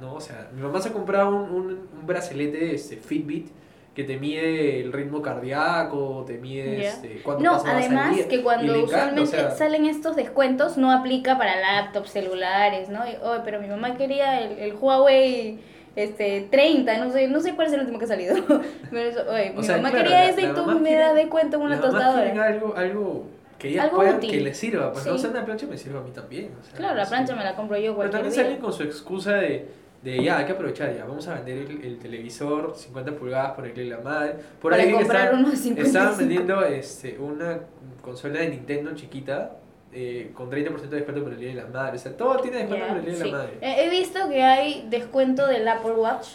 ¿No? 0.00 0.14
O 0.14 0.20
sea, 0.20 0.48
mi 0.54 0.62
mamá 0.62 0.80
se 0.80 0.88
ha 0.88 0.92
comprado 0.92 1.28
un, 1.30 1.50
un, 1.50 1.66
un 1.98 2.06
bracelete 2.06 2.74
este, 2.74 2.96
Fitbit 2.96 3.48
que 3.94 4.04
te 4.04 4.16
mide 4.18 4.80
el 4.80 4.92
ritmo 4.92 5.20
cardíaco, 5.20 6.24
te 6.26 6.38
mide 6.38 6.80
Ya. 6.82 6.88
este, 6.90 7.20
cuánto 7.22 7.42
No, 7.42 7.54
además 7.66 8.14
día. 8.16 8.28
que 8.28 8.42
cuando 8.42 8.72
le 8.72 8.84
usualmente 8.84 9.22
o 9.22 9.26
sea, 9.26 9.50
salen 9.50 9.86
estos 9.86 10.14
descuentos 10.16 10.76
no 10.78 10.92
aplica 10.92 11.36
para 11.38 11.60
laptops, 11.60 12.10
celulares, 12.10 12.88
¿no? 12.88 13.00
Y, 13.06 13.16
"Oye, 13.22 13.40
pero 13.44 13.60
mi 13.60 13.66
mamá 13.68 13.96
quería 13.96 14.40
el, 14.40 14.58
el 14.58 14.74
Huawei 14.74 15.58
este, 15.96 16.46
30, 16.50 16.98
no 16.98 17.10
sé, 17.10 17.26
no 17.26 17.40
sé 17.40 17.54
cuál 17.56 17.66
es 17.66 17.72
el 17.72 17.80
último 17.80 17.98
que 17.98 18.04
ha 18.04 18.08
salido. 18.08 18.36
Pero 18.90 19.08
eso, 19.08 19.20
oye, 19.28 19.52
mi 19.56 19.62
sea, 19.64 19.76
mamá 19.78 19.90
claro, 19.90 20.04
quería 20.04 20.30
eso 20.30 20.40
y 20.40 20.46
tú 20.54 20.66
me 20.78 20.94
das 20.94 21.14
de 21.16 21.28
cuento 21.28 21.56
en 21.56 21.62
una 21.64 21.80
tostadora. 21.80 22.44
algo, 22.46 22.76
algo 22.76 23.26
que 23.58 23.76
puedan, 23.94 24.16
útil. 24.16 24.30
que 24.30 24.40
les 24.40 24.56
sirva. 24.56 24.92
Pues 24.92 25.04
no, 25.04 25.12
o 25.14 25.16
Sí. 25.16 25.22
sea, 25.22 25.30
una 25.30 25.44
plancha 25.44 25.66
me 25.66 25.76
sirve 25.76 25.98
a 25.98 26.02
mí 26.02 26.12
también. 26.12 26.52
o 26.58 26.64
sea, 26.64 26.74
Claro, 26.76 26.94
la 26.94 27.04
sí. 27.04 27.10
plancha 27.10 27.34
me 27.34 27.42
la 27.42 27.56
compro 27.56 27.76
yo 27.76 27.82
Pero 27.82 27.94
cualquier 27.96 28.22
también 28.22 28.32
día. 28.34 28.44
salen 28.44 28.60
con 28.60 28.72
su 28.72 28.84
excusa 28.84 29.32
de, 29.34 29.66
de 30.02 30.22
ya, 30.24 30.38
hay 30.38 30.46
que 30.46 30.52
aprovechar, 30.52 30.96
ya, 30.96 31.04
vamos 31.04 31.28
a 31.28 31.34
vender 31.34 31.58
el, 31.70 31.84
el 31.84 31.98
televisor 31.98 32.74
50 32.74 33.12
pulgadas 33.16 33.52
por 33.52 33.66
el 33.66 33.88
la 33.90 33.98
madre. 33.98 34.36
Por 34.60 34.70
Para 34.72 34.82
ahí 34.82 34.94
estaban- 34.94 35.38
uno 35.40 35.50
de 35.50 35.56
55. 35.56 35.86
Estaban 35.86 36.16
vendiendo 36.18 36.64
este, 36.64 37.18
una 37.18 37.60
consola 38.00 38.40
de 38.40 38.48
Nintendo 38.48 38.94
chiquita 38.94 39.56
eh, 39.92 40.30
con 40.34 40.48
30% 40.50 40.88
de 40.88 40.96
descuento 40.96 41.22
por 41.22 41.32
el 41.32 41.38
Día 41.40 41.48
de 41.50 41.54
la 41.56 41.66
Madre. 41.66 41.96
O 41.96 42.00
sea, 42.00 42.16
todo 42.16 42.38
tiene 42.38 42.58
descuento 42.58 42.86
Ya, 42.86 42.92
por 42.92 42.98
el 42.98 43.04
Día 43.04 43.14
de 43.14 43.24
sí. 43.24 43.30
la 43.30 43.36
Madre. 43.38 43.58
He 43.60 43.84
he 43.84 43.90
visto 43.90 44.28
que 44.30 44.42
hay 44.42 44.86
descuento 44.88 45.46
del 45.46 45.66
Apple 45.68 45.92
Watch. 45.92 46.28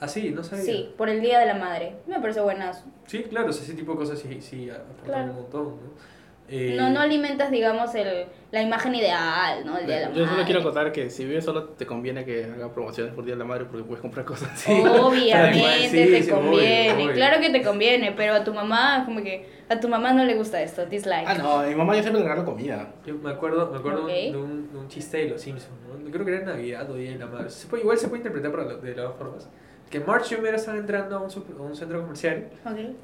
Ah, 0.00 0.06
sí, 0.08 0.30
no 0.30 0.44
sabía. 0.44 0.64
Sí, 0.64 0.94
por 0.98 1.08
el 1.08 1.20
Día 1.20 1.38
de 1.40 1.46
la 1.46 1.54
Madre. 1.54 1.94
Me 2.06 2.20
parece 2.20 2.40
buenazo. 2.40 2.84
Sí, 3.06 3.22
claro, 3.24 3.48
o 3.48 3.52
sea, 3.52 3.64
ese 3.64 3.74
tipo 3.74 3.92
de 3.92 3.98
cosas 3.98 4.18
sí, 4.18 4.40
sí 4.42 4.68
aportan 4.70 5.04
Claro. 5.04 5.30
un 5.30 5.36
montón, 5.36 5.64
¿no? 5.64 6.17
Eh, 6.50 6.74
No, 6.76 6.88
no 6.90 7.00
alimentas, 7.00 7.50
digamos, 7.50 7.94
el, 7.94 8.26
la 8.50 8.62
imagen 8.62 8.94
ideal, 8.94 9.66
¿no? 9.66 9.76
El 9.76 9.86
Día 9.86 9.96
de 9.96 10.02
la 10.06 10.08
Yo 10.12 10.14
solo 10.20 10.30
Madre. 10.30 10.44
quiero 10.46 10.62
contar 10.62 10.92
que 10.92 11.10
si 11.10 11.24
vives 11.26 11.44
solo 11.44 11.64
te 11.64 11.84
conviene 11.86 12.24
que 12.24 12.44
haga 12.44 12.72
promociones 12.72 13.12
por 13.12 13.24
Día 13.24 13.34
de 13.34 13.38
la 13.40 13.44
Madre 13.44 13.66
porque 13.66 13.84
puedes 13.84 14.00
comprar 14.00 14.24
cosas. 14.24 14.48
Sí. 14.58 14.72
Obviamente 14.72 15.88
Sí, 15.90 16.10
te 16.10 16.22
sí, 16.22 16.30
conviene, 16.30 16.92
obvio, 16.94 17.04
obvio. 17.04 17.14
claro 17.14 17.40
que 17.40 17.50
te 17.50 17.62
conviene, 17.62 18.12
pero 18.12 18.34
a 18.34 18.44
tu 18.44 18.54
mamá, 18.54 19.02
como 19.04 19.22
que 19.22 19.48
a 19.68 19.78
tu 19.78 19.88
mamá 19.88 20.12
no 20.12 20.24
le 20.24 20.34
gusta 20.36 20.62
esto, 20.62 20.86
dislike. 20.86 21.26
Ah, 21.28 21.34
no, 21.34 21.60
a 21.60 21.66
mi 21.66 21.74
mamá 21.74 21.94
yo 21.96 22.02
siempre 22.02 22.22
le 22.22 22.28
regalo 22.28 22.46
comida. 22.46 22.94
Yo 23.06 23.14
me 23.16 23.30
acuerdo, 23.30 23.70
me 23.70 23.78
acuerdo 23.78 24.02
Ok. 24.04 24.08
de, 24.08 24.36
un, 24.36 24.72
de 24.72 24.78
un 24.78 24.88
chiste 24.88 25.18
de 25.18 25.28
los 25.30 25.40
Simpsons, 25.42 25.72
¿no? 25.86 26.10
Creo 26.10 26.24
que 26.24 26.34
era 26.36 26.46
Navidad 26.46 26.90
o 26.90 26.94
Día 26.94 27.10
de 27.12 27.18
la 27.18 27.26
Madre. 27.26 27.50
Se 27.50 27.66
puede- 27.68 27.82
igual 27.82 27.98
se 27.98 28.08
puede 28.08 28.20
interpretar 28.20 28.50
por 28.50 28.66
la- 28.66 28.74
de 28.76 28.94
las 28.96 29.04
dos 29.04 29.16
formas. 29.18 29.48
Que 29.90 30.00
March 30.00 30.32
y 30.32 30.34
Homero 30.34 30.56
están 30.56 30.76
entrando 30.76 31.16
a 31.16 31.20
un, 31.20 31.30
sup- 31.30 31.58
a 31.58 31.62
un 31.62 31.74
centro 31.74 32.00
comercial 32.02 32.48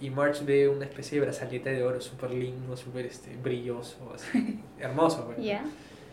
y 0.00 0.10
March 0.10 0.44
ve 0.44 0.68
una 0.68 0.84
especie 0.84 1.18
de 1.18 1.24
brazalete 1.26 1.70
de 1.70 1.82
oro 1.82 2.00
súper 2.00 2.30
lindo, 2.30 2.76
súper 2.76 3.06
este, 3.06 3.34
brilloso, 3.36 4.12
así, 4.14 4.60
hermoso. 4.78 5.24
pues. 5.26 5.38
Ya, 5.44 5.64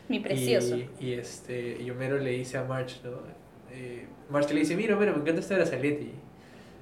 mi 0.08 0.20
precioso. 0.22 0.78
Y, 0.78 0.90
y, 1.00 1.14
este, 1.14 1.78
y 1.82 1.90
Homero 1.90 2.18
le 2.20 2.30
dice 2.32 2.58
a 2.58 2.64
March, 2.64 3.02
¿no? 3.04 3.12
Eh, 3.72 4.06
March 4.30 4.50
le 4.52 4.60
dice, 4.62 4.76
mira 4.78 4.96
Homero, 4.96 5.14
me 5.14 5.22
encanta 5.22 5.42
este 5.42 5.56
brazalete. 5.56 6.12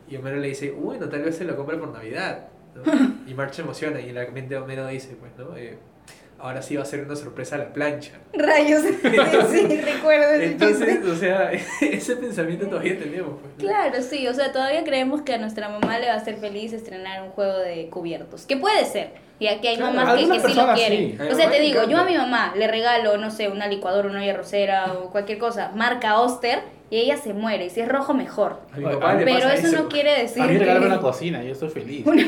Y 0.08 0.16
Homero 0.18 0.38
le 0.38 0.48
dice, 0.50 0.72
bueno, 0.72 1.10
tal 1.10 1.22
vez 1.24 1.36
se 1.38 1.46
lo 1.46 1.56
compre 1.56 1.78
por 1.78 1.90
Navidad. 1.90 2.48
¿no? 2.76 2.84
Y 3.28 3.34
March 3.34 3.54
se 3.54 3.62
emociona 3.64 4.00
y 4.02 4.10
en 4.10 4.16
la 4.16 4.28
mente 4.28 4.54
de 4.56 4.58
Homero 4.60 4.86
dice, 4.88 5.16
pues, 5.20 5.32
¿no? 5.38 5.56
Eh, 5.58 5.78
ahora 6.40 6.62
sí 6.62 6.76
va 6.76 6.84
a 6.84 6.86
ser 6.86 7.02
una 7.02 7.16
sorpresa 7.16 7.58
la 7.58 7.74
plancha. 7.74 8.12
Rayos, 8.34 8.82
sí, 9.52 9.82
recuerdo 9.82 10.30
ese 10.32 10.46
Entonces, 10.46 10.88
chiste. 10.90 11.10
o 11.12 11.16
sea, 11.16 11.52
ese 11.82 12.16
pensamiento 12.16 12.68
todavía 12.68 12.98
tenemos. 12.98 13.40
Pues, 13.42 13.52
¿no? 13.58 13.58
Claro, 13.70 14.02
sí, 14.02 14.28
o 14.28 14.34
sea, 14.34 14.52
todavía 14.52 14.84
creemos 14.84 15.22
que 15.22 15.34
a 15.34 15.38
nuestra 15.38 15.70
mamá 15.70 16.00
le 16.00 16.08
va 16.08 16.14
a 16.14 16.18
hacer 16.18 16.38
feliz 16.38 16.74
estrenar 16.74 17.24
un 17.24 17.30
juego 17.30 17.58
de 17.60 17.90
cubiertos. 17.90 18.46
Que 18.46 18.58
puede 18.58 18.86
ser, 18.86 19.12
ya 19.40 19.60
que 19.62 19.70
hay 19.70 19.78
Claro, 19.78 19.94
mamás 19.94 20.16
que, 20.16 20.40
sí 20.40 20.54
lo 20.56 20.74
quieren. 20.74 21.18
sí. 21.18 21.18
A 21.22 21.32
O 21.34 21.36
sea, 21.36 21.50
te 21.50 21.60
digo, 21.60 21.84
yo 21.88 21.98
a 21.98 22.04
mi 22.06 22.16
mamá 22.16 22.54
le 22.56 22.68
regalo, 22.68 23.18
no 23.18 23.32
sé, 23.32 23.48
una 23.50 23.68
licuadora, 23.68 24.08
una 24.10 24.22
olla 24.22 24.34
rosera 24.38 24.94
o 24.94 25.10
cualquier 25.12 25.38
cosa, 25.38 25.72
marca 25.76 26.20
Oster, 26.20 26.60
y 26.92 26.98
ella 26.98 27.18
se 27.18 27.34
muere. 27.34 27.66
Y 27.66 27.70
si 27.70 27.82
es 27.82 27.88
rojo, 27.88 28.14
mejor. 28.14 28.62
A 28.72 28.78
mi 28.78 28.86
Oye, 28.86 28.96
papá 28.96 29.14
le 29.14 29.26
Pero 29.26 29.40
pasa 29.40 29.54
eso, 29.54 29.84
no 29.84 29.90
quiere 29.90 30.22
decir 30.22 30.42
A 30.42 30.48
mí 30.48 30.54
que... 30.54 30.60
regálame 30.60 30.88
una 30.88 31.00
cocina, 31.00 31.44
yo 31.44 31.52
estoy 31.52 31.70
feliz. 31.70 32.06
A 32.08 32.12
mi, 32.12 32.24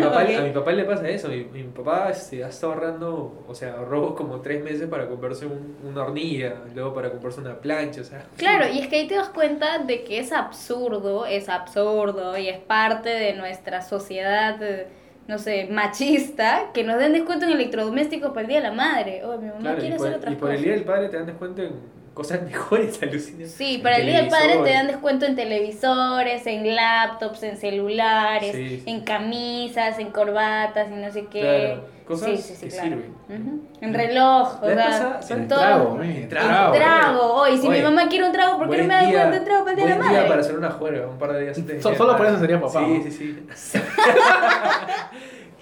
papá, 0.00 0.20
a 0.20 0.40
mi 0.42 0.50
papá 0.50 0.72
le 0.72 0.84
pasa 0.92 1.08
eso. 1.08 1.28
Mi, 1.28 1.44
mi 1.44 1.62
papá 1.64 2.10
este, 2.10 2.44
ha 2.44 2.48
estado 2.48 2.74
ahorrando, 2.74 3.44
o 3.48 3.54
sea, 3.54 3.74
ahorró 3.74 4.14
como 4.14 4.40
tres 4.40 4.62
meses 4.62 4.88
para 4.88 5.08
comprarse 5.08 5.46
un, 5.46 5.76
una 5.84 6.02
hornilla, 6.04 6.54
luego 6.74 6.94
para 6.94 7.10
comprarse 7.10 7.40
una 7.40 7.56
plancha, 7.60 8.02
o 8.02 8.04
sea. 8.04 8.24
Claro, 8.36 8.66
y 8.72 8.78
es 8.78 8.86
que 8.88 8.96
ahí 8.96 9.06
te 9.08 9.16
das 9.16 9.30
cuenta 9.30 9.78
de 9.78 10.04
que 10.04 10.18
es 10.20 10.32
absurdo, 10.32 11.26
es 11.26 11.48
absurdo 11.48 12.38
y 12.38 12.48
es 12.48 12.58
parte 12.58 13.08
de 13.08 13.34
nuestra 13.34 13.82
sociedad, 13.82 14.60
no 15.26 15.38
sé, 15.38 15.68
machista, 15.70 16.70
que 16.74 16.84
nos 16.84 16.98
den 16.98 17.12
descuento 17.14 17.46
en 17.46 17.52
electrodomésticos 17.52 18.28
para 18.30 18.42
el 18.42 18.46
Día 18.48 18.56
de 18.58 18.68
la 18.68 18.72
Madre. 18.72 19.24
Oh, 19.24 19.38
mi 19.38 19.48
mamá 19.48 19.60
Claro, 19.60 19.78
quiere 19.78 19.96
por, 19.96 20.06
hacer 20.06 20.18
otras 20.18 20.32
y 20.32 20.36
por 20.36 20.50
el 20.50 20.56
cosas. 20.56 20.64
Día 20.64 20.74
del 20.74 20.84
Padre 20.84 21.08
te 21.08 21.16
dan 21.16 21.26
descuento 21.26 21.62
en 21.62 21.72
cosas 22.14 22.42
mejores, 22.46 23.02
alucinas. 23.02 23.50
Sí, 23.50 23.78
para 23.82 23.96
el 23.98 24.06
Día 24.06 24.20
del 24.22 24.28
Padre 24.28 24.58
te 24.64 24.70
dan 24.70 24.86
descuento 24.86 25.26
en 25.26 25.34
televisores, 25.36 26.46
en 26.46 26.74
laptops, 26.74 27.42
en 27.42 27.56
celulares, 27.56 28.52
Sí, 28.54 28.80
sí. 28.84 28.90
en 28.90 29.00
camisas, 29.02 29.98
en 29.98 30.10
corbatas 30.10 30.88
y 30.90 30.94
no 30.94 31.10
sé 31.12 31.26
qué. 31.26 31.40
Claro, 31.40 31.84
cosas 32.06 32.30
sí, 32.30 32.36
sí, 32.36 32.54
sí, 32.54 32.60
que 32.66 32.68
claro. 32.72 32.88
sirven. 32.88 33.14
En 33.80 33.94
reloj, 33.94 34.62
o 34.62 34.66
sea, 34.66 35.20
En 35.30 35.48
todo. 35.48 35.58
trago, 35.58 36.02
En 36.02 36.10
en 36.10 36.28
trago. 36.28 36.46
trago. 36.48 36.72
Trago, 36.72 37.34
oye, 37.34 37.58
si 37.58 37.68
mi 37.68 37.80
mamá 37.82 38.08
quiere 38.08 38.26
un 38.26 38.32
trago, 38.32 38.58
¿por 38.58 38.70
qué 38.70 38.78
no 38.78 38.84
me 38.88 38.94
da 38.94 39.00
día- 39.00 39.08
descuento 39.10 39.36
en 39.38 39.44
trago 39.44 39.64
para 39.64 39.70
el 39.72 39.76
Día 39.76 39.84
de 39.86 39.90
la 39.90 39.96
buen 39.96 40.08
día 40.10 40.18
Madre? 40.18 40.28
para 40.30 40.40
hacer 40.40 40.56
una 40.58 40.70
juerga, 40.70 41.06
un 41.08 41.18
par 41.18 41.32
de 41.32 41.40
días 41.42 41.58
antes. 41.58 41.82
So- 41.82 41.94
solo 41.94 42.16
por 42.16 42.26
eso 42.26 42.38
sería 42.38 42.60
papá, 42.60 42.84
Sí, 42.86 43.02
sí, 43.10 43.10
sí. 43.54 43.80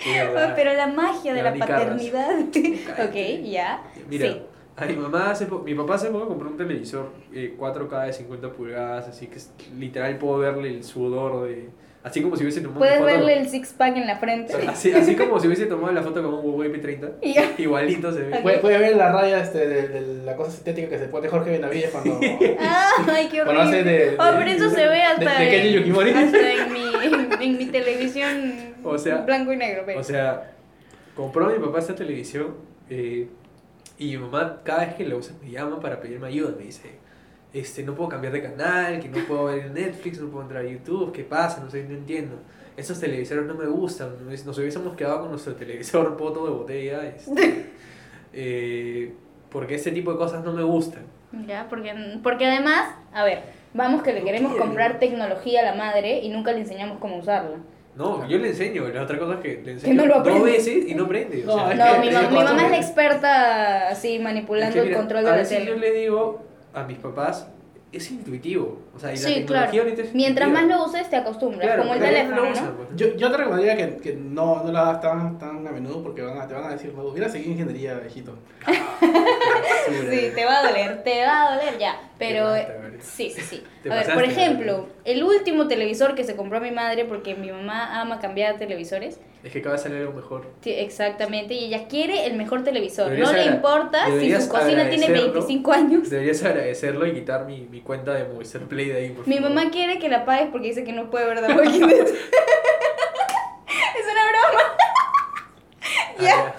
Pero 0.56 0.72
la 0.74 0.86
magia 0.88 1.32
de 1.34 1.42
la 1.42 1.54
paternidad. 1.54 2.30
ok, 2.40 3.14
ya. 3.44 3.80
Mira, 4.08 4.26
Sí. 4.26 4.42
A 4.76 4.86
mi 4.86 4.96
mamá 4.96 5.30
hace 5.30 5.46
mi 5.64 5.74
papá 5.74 5.94
hace 5.96 6.08
poco 6.08 6.28
compró 6.28 6.48
un 6.48 6.56
televisor 6.56 7.10
eh, 7.32 7.54
4K 7.58 8.06
de 8.06 8.12
50 8.12 8.52
pulgadas, 8.52 9.08
así 9.08 9.26
que 9.26 9.36
es- 9.36 9.52
literal 9.78 10.16
puedo 10.18 10.38
verle 10.38 10.68
el 10.70 10.82
sudor 10.84 11.46
de... 11.48 11.68
Así 12.04 12.20
como 12.20 12.34
si 12.34 12.42
hubiese 12.42 12.62
tomado 12.62 12.80
Puedes 12.80 12.96
una 13.00 13.12
foto... 13.12 13.16
verle 13.26 13.38
el 13.42 13.48
six 13.48 13.74
pack 13.78 13.96
en 13.96 14.08
la 14.08 14.16
frente. 14.16 14.52
Así, 14.68 14.92
así 14.92 15.14
como 15.14 15.38
si 15.38 15.46
hubiese 15.46 15.66
tomado 15.66 15.92
la 15.92 16.02
foto 16.02 16.20
con 16.20 16.34
un 16.34 16.40
Huawei 16.44 16.72
P30. 16.72 17.12
Ya. 17.22 17.52
Igualito 17.58 18.10
se 18.12 18.22
ve. 18.22 18.40
Puede, 18.40 18.58
puede 18.58 18.78
ver 18.78 18.96
la 18.96 19.12
raya 19.12 19.40
este, 19.40 19.68
de, 19.68 19.86
de 19.88 20.24
la 20.24 20.34
cosa 20.34 20.50
sintética 20.50 20.88
que 20.88 20.98
se 20.98 21.06
pone 21.06 21.28
Jorge 21.28 21.50
Benavides 21.52 21.90
cuando, 21.90 22.18
Ay, 22.20 23.28
qué 23.30 23.42
cuando 23.44 23.62
hace 23.62 23.80
horrible. 23.82 23.92
de, 23.92 24.16
Oh, 24.18 24.30
pero 24.36 24.50
eso 24.50 24.70
se 24.70 24.88
ve 24.88 25.02
hasta, 25.02 25.38
de, 25.38 25.44
de 25.46 25.68
en, 25.68 25.74
Yukimori. 25.76 26.10
hasta 26.10 26.52
en, 26.52 26.72
mi, 26.72 26.84
en, 27.04 27.42
en 27.42 27.58
mi 27.58 27.66
televisión 27.66 28.52
O 28.82 28.98
sea- 28.98 29.18
blanco 29.18 29.52
y 29.52 29.56
negro. 29.58 29.82
pero- 29.86 30.00
O 30.00 30.02
sea, 30.02 30.50
compró 31.14 31.50
mi 31.50 31.64
papá 31.64 31.78
esta 31.78 31.94
televisión 31.94 32.56
eh, 32.90 33.28
y 34.08 34.16
mi 34.16 34.24
mamá 34.24 34.60
cada 34.64 34.86
vez 34.86 34.94
que 34.94 35.06
la 35.06 35.16
usa 35.16 35.34
me 35.42 35.50
llama 35.50 35.78
para 35.80 36.00
pedirme 36.00 36.26
ayuda. 36.28 36.54
Me 36.56 36.64
dice, 36.64 36.90
este, 37.52 37.82
no 37.82 37.94
puedo 37.94 38.08
cambiar 38.08 38.32
de 38.32 38.42
canal, 38.42 39.00
que 39.00 39.08
no 39.08 39.18
puedo 39.26 39.44
ver 39.44 39.70
Netflix, 39.70 40.20
no 40.20 40.28
puedo 40.28 40.42
entrar 40.42 40.64
a 40.64 40.68
YouTube, 40.68 41.12
¿qué 41.12 41.24
pasa? 41.24 41.62
No 41.62 41.70
sé, 41.70 41.84
no 41.84 41.94
entiendo. 41.94 42.36
Esos 42.76 42.98
televisores 42.98 43.44
no 43.44 43.54
me 43.54 43.66
gustan. 43.66 44.08
Nos 44.28 44.46
nos 44.46 44.58
hubiésemos 44.58 44.96
quedado 44.96 45.20
con 45.20 45.30
nuestro 45.30 45.54
televisor 45.54 46.16
poto 46.18 46.44
de 46.46 46.50
botella. 46.52 47.06
este, 47.06 47.70
eh, 48.32 49.12
porque 49.50 49.74
ese 49.74 49.92
tipo 49.92 50.12
de 50.12 50.18
cosas 50.18 50.42
no 50.44 50.52
me 50.52 50.62
gustan. 50.62 51.04
Ya, 51.46 51.66
porque, 51.68 51.94
porque 52.22 52.46
además, 52.46 52.94
a 53.12 53.24
ver, 53.24 53.42
vamos 53.74 54.02
que 54.02 54.12
le 54.12 54.20
No 54.20 54.26
queremos 54.26 54.52
quiere. 54.52 54.66
comprar 54.66 54.98
tecnología 54.98 55.60
a 55.60 55.64
la 55.64 55.74
madre 55.74 56.20
y 56.20 56.28
nunca 56.30 56.52
le 56.52 56.60
enseñamos 56.60 56.98
cómo 56.98 57.18
usarla. 57.18 57.58
No, 57.94 58.26
yo 58.26 58.38
le 58.38 58.48
enseño. 58.48 58.88
La 58.88 59.02
otra 59.02 59.18
cosa 59.18 59.34
es 59.34 59.40
que 59.40 59.62
le 59.64 59.72
enseño 59.72 59.94
no 59.94 60.06
lo 60.06 60.22
dos 60.22 60.42
veces 60.42 60.88
y 60.88 60.94
no 60.94 61.06
prende. 61.06 61.42
O 61.44 61.46
No, 61.46 61.54
sea, 61.68 61.72
es 61.72 61.78
No, 61.78 62.00
mi, 62.30 62.36
ma- 62.36 62.44
mamá 62.44 62.64
es 62.64 62.70
la 62.70 62.76
experta 62.78 63.88
así 63.88 64.18
manipulando 64.18 64.68
Es 64.76 64.82
que, 64.82 64.88
mira, 64.88 64.94
el 64.96 64.98
control 65.00 65.24
de 65.24 65.30
la 65.30 65.36
veces 65.36 65.58
yo 65.66 65.74
tele. 65.74 65.92
le 65.92 65.92
digo 66.00 66.40
a 66.72 66.84
mis 66.84 66.96
papás, 66.98 67.48
es 67.92 68.10
intuitivo. 68.10 68.80
O 68.96 68.98
sea, 68.98 69.10
y 69.12 69.16
la 69.16 69.20
Sí, 69.20 69.34
tecnología 69.34 69.70
claro. 69.70 69.84
ahorita 69.90 70.02
es 70.08 70.14
Mientras 70.14 70.48
más 70.50 70.64
lo 70.66 70.84
uses, 70.86 71.08
te 71.10 71.16
acostumbras, 71.16 71.62
Claro, 71.62 71.82
como 71.82 71.94
el 71.94 72.00
teléfono, 72.00 72.36
lo 72.36 72.50
¿no? 72.50 72.76
pues. 72.76 72.88
Yo, 72.96 73.16
yo 73.16 73.30
te 73.30 73.36
recomendaría 73.36 73.76
que, 73.76 73.96
que 73.98 74.14
no, 74.14 74.62
no 74.64 74.72
la 74.72 74.80
hagas 74.82 75.00
tan, 75.02 75.38
tan 75.38 75.66
a 75.66 75.70
menudo 75.72 76.02
porque 76.02 76.22
van 76.22 76.38
a, 76.40 76.48
te 76.48 76.54
van 76.54 76.64
a 76.64 76.70
decir, 76.70 76.92
no, 76.94 77.02
hubiera 77.04 77.28
seguido 77.28 77.52
ingeniería, 77.52 77.94
viejito. 77.94 78.38
Sí, 80.10 80.30
te 80.34 80.44
va 80.44 80.60
a 80.60 80.68
doler, 80.68 81.02
te 81.02 81.24
va 81.24 81.42
a 81.48 81.56
doler 81.56 81.78
ya. 81.78 82.00
Pero 82.18 82.54
sí, 83.00 83.30
sí, 83.30 83.40
sí. 83.40 83.64
A 83.90 83.94
ver, 83.94 84.14
por 84.14 84.24
ejemplo, 84.24 84.88
el 85.04 85.22
último 85.24 85.66
televisor 85.68 86.14
que 86.14 86.24
se 86.24 86.36
compró 86.36 86.60
mi 86.60 86.70
madre, 86.70 87.04
porque 87.04 87.34
mi 87.34 87.50
mamá 87.50 88.00
ama 88.00 88.20
cambiar 88.20 88.58
televisores. 88.58 89.18
Es 89.42 89.50
que 89.52 89.58
acaba 89.58 89.74
de 89.76 89.82
salir 89.82 89.98
algo 89.98 90.12
mejor. 90.12 90.46
Sí, 90.62 90.72
exactamente, 90.72 91.54
y 91.54 91.64
ella 91.64 91.88
quiere 91.88 92.26
el 92.26 92.34
mejor 92.36 92.62
televisor. 92.62 93.06
Deberías 93.06 93.32
no 93.32 93.36
le 93.38 93.44
importa 93.46 94.06
si 94.06 94.32
su 94.40 94.48
cocina 94.48 94.88
tiene 94.88 95.06
agradecerlo. 95.06 95.32
25 95.32 95.72
años. 95.72 96.10
Deberías 96.10 96.44
agradecerlo 96.44 97.06
y 97.08 97.12
quitar 97.14 97.44
mi, 97.44 97.62
mi 97.62 97.80
cuenta 97.80 98.14
de 98.14 98.24
Movistar 98.24 98.62
Play 98.62 98.88
de 98.90 98.96
ahí, 98.98 99.08
por 99.10 99.26
Mi 99.26 99.38
favor. 99.38 99.50
mamá 99.50 99.70
quiere 99.70 99.98
que 99.98 100.08
la 100.08 100.24
pagues 100.24 100.48
porque 100.52 100.68
dice 100.68 100.84
que 100.84 100.92
no 100.92 101.10
puede 101.10 101.26
ver 101.26 101.40
The 101.44 101.52
Walking 101.54 101.80
Dead. 101.88 102.06
es 102.06 104.04
una 104.04 104.24
broma. 104.30 104.62
Ah, 106.18 106.22
ya. 106.22 106.54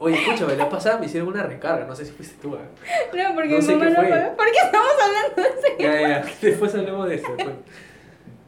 Oye, 0.00 0.16
escúchame, 0.16 0.56
la 0.56 0.68
pasada 0.68 0.98
me 0.98 1.06
hicieron 1.06 1.28
una 1.28 1.42
recarga, 1.44 1.84
no 1.84 1.94
sé 1.94 2.04
si 2.04 2.12
fuiste 2.12 2.36
tú. 2.40 2.54
¿eh? 2.56 2.58
No, 3.14 3.34
porque 3.34 3.48
No 3.50 3.58
mi 3.58 3.74
mamá 3.74 3.84
no 3.90 3.94
fue. 3.94 4.32
¿Por 4.36 4.46
qué 4.46 4.58
estamos 4.64 4.90
hablando 5.04 5.42
de 5.42 5.48
eso? 5.48 5.68
Ya, 5.78 5.92
ya, 6.00 6.08
ya. 6.08 6.24
Después 6.42 6.74
hablamos 6.74 7.08
de 7.08 7.14
esto. 7.16 7.34
después. 7.36 7.56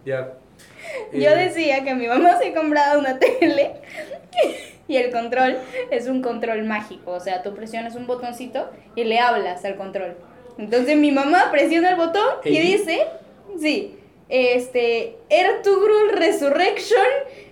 Ya. 0.04 0.32
Yo 1.12 1.30
Eh, 1.30 1.36
decía 1.48 1.84
que 1.84 1.94
mi 1.94 2.06
mamá 2.06 2.38
se 2.38 2.52
compraba 2.52 2.98
una 2.98 3.18
tele 3.18 3.72
y 4.88 4.96
el 4.96 5.12
control 5.12 5.58
es 5.90 6.06
un 6.06 6.22
control 6.22 6.64
mágico. 6.64 7.12
O 7.12 7.20
sea, 7.20 7.42
tú 7.42 7.54
presionas 7.54 7.94
un 7.94 8.06
botoncito 8.06 8.70
y 8.96 9.04
le 9.04 9.18
hablas 9.18 9.64
al 9.64 9.76
control. 9.76 10.16
Entonces 10.58 10.96
mi 10.96 11.12
mamá 11.12 11.50
presiona 11.50 11.90
el 11.90 11.96
botón 11.96 12.24
y 12.44 12.58
dice, 12.58 13.06
sí, 13.58 13.96
este, 14.30 15.16
Ertugrul 15.28 16.12
Resurrection, 16.14 17.04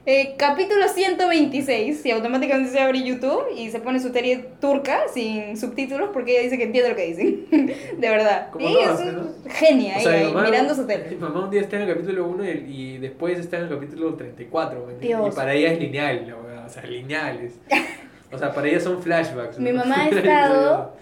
eh, 0.07 0.35
capítulo 0.39 0.89
126. 0.89 2.07
Y 2.07 2.11
automáticamente 2.13 2.71
se 2.71 2.81
abre 2.81 3.03
YouTube 3.03 3.45
y 3.57 3.71
se 3.71 3.81
pone 3.81 3.99
su 4.01 4.11
serie 4.13 4.45
turca 4.61 5.01
sin 5.13 5.57
subtítulos 5.57 6.11
porque 6.13 6.33
ella 6.33 6.43
dice 6.45 6.57
que 6.57 6.65
entiende 6.65 6.91
lo 6.91 6.97
que 6.97 7.07
dicen. 7.07 7.47
de 7.99 8.09
verdad. 8.09 8.51
Como 8.51 8.69
y 8.69 8.79
es 8.79 9.01
¿no? 9.01 9.21
un 9.23 9.35
genia 9.51 9.97
O 9.99 10.01
sea, 10.01 10.13
ella 10.17 10.21
mi 10.21 10.27
ahí, 10.29 10.33
mamá- 10.35 10.51
mirando 10.51 10.75
su 10.75 10.81
Mi 10.83 10.87
tele. 10.87 11.17
mamá 11.17 11.45
un 11.45 11.51
día 11.51 11.61
está 11.61 11.77
en 11.77 11.83
el 11.83 11.95
capítulo 11.95 12.27
1 12.29 12.45
y, 12.45 12.49
y 12.51 12.99
después 12.99 13.39
está 13.39 13.59
en 13.59 13.65
el 13.65 13.69
capítulo 13.71 14.15
34. 14.15 14.87
¿me 14.87 14.93
entiendes? 14.95 15.09
Dios. 15.25 15.35
Y 15.35 15.37
para 15.37 15.53
ella 15.55 15.73
es 15.73 15.79
lineal, 15.81 16.27
la 16.29 16.37
verdad. 16.37 16.67
O 16.67 16.71
sea, 16.71 16.83
lineales. 16.85 17.55
O 18.31 18.37
sea, 18.37 18.53
para 18.53 18.69
ella 18.69 18.79
son 18.79 19.03
flashbacks. 19.03 19.59
Mi 19.59 19.71
¿no? 19.73 19.79
mamá 19.79 20.05
ha 20.05 20.09
estado 20.11 20.93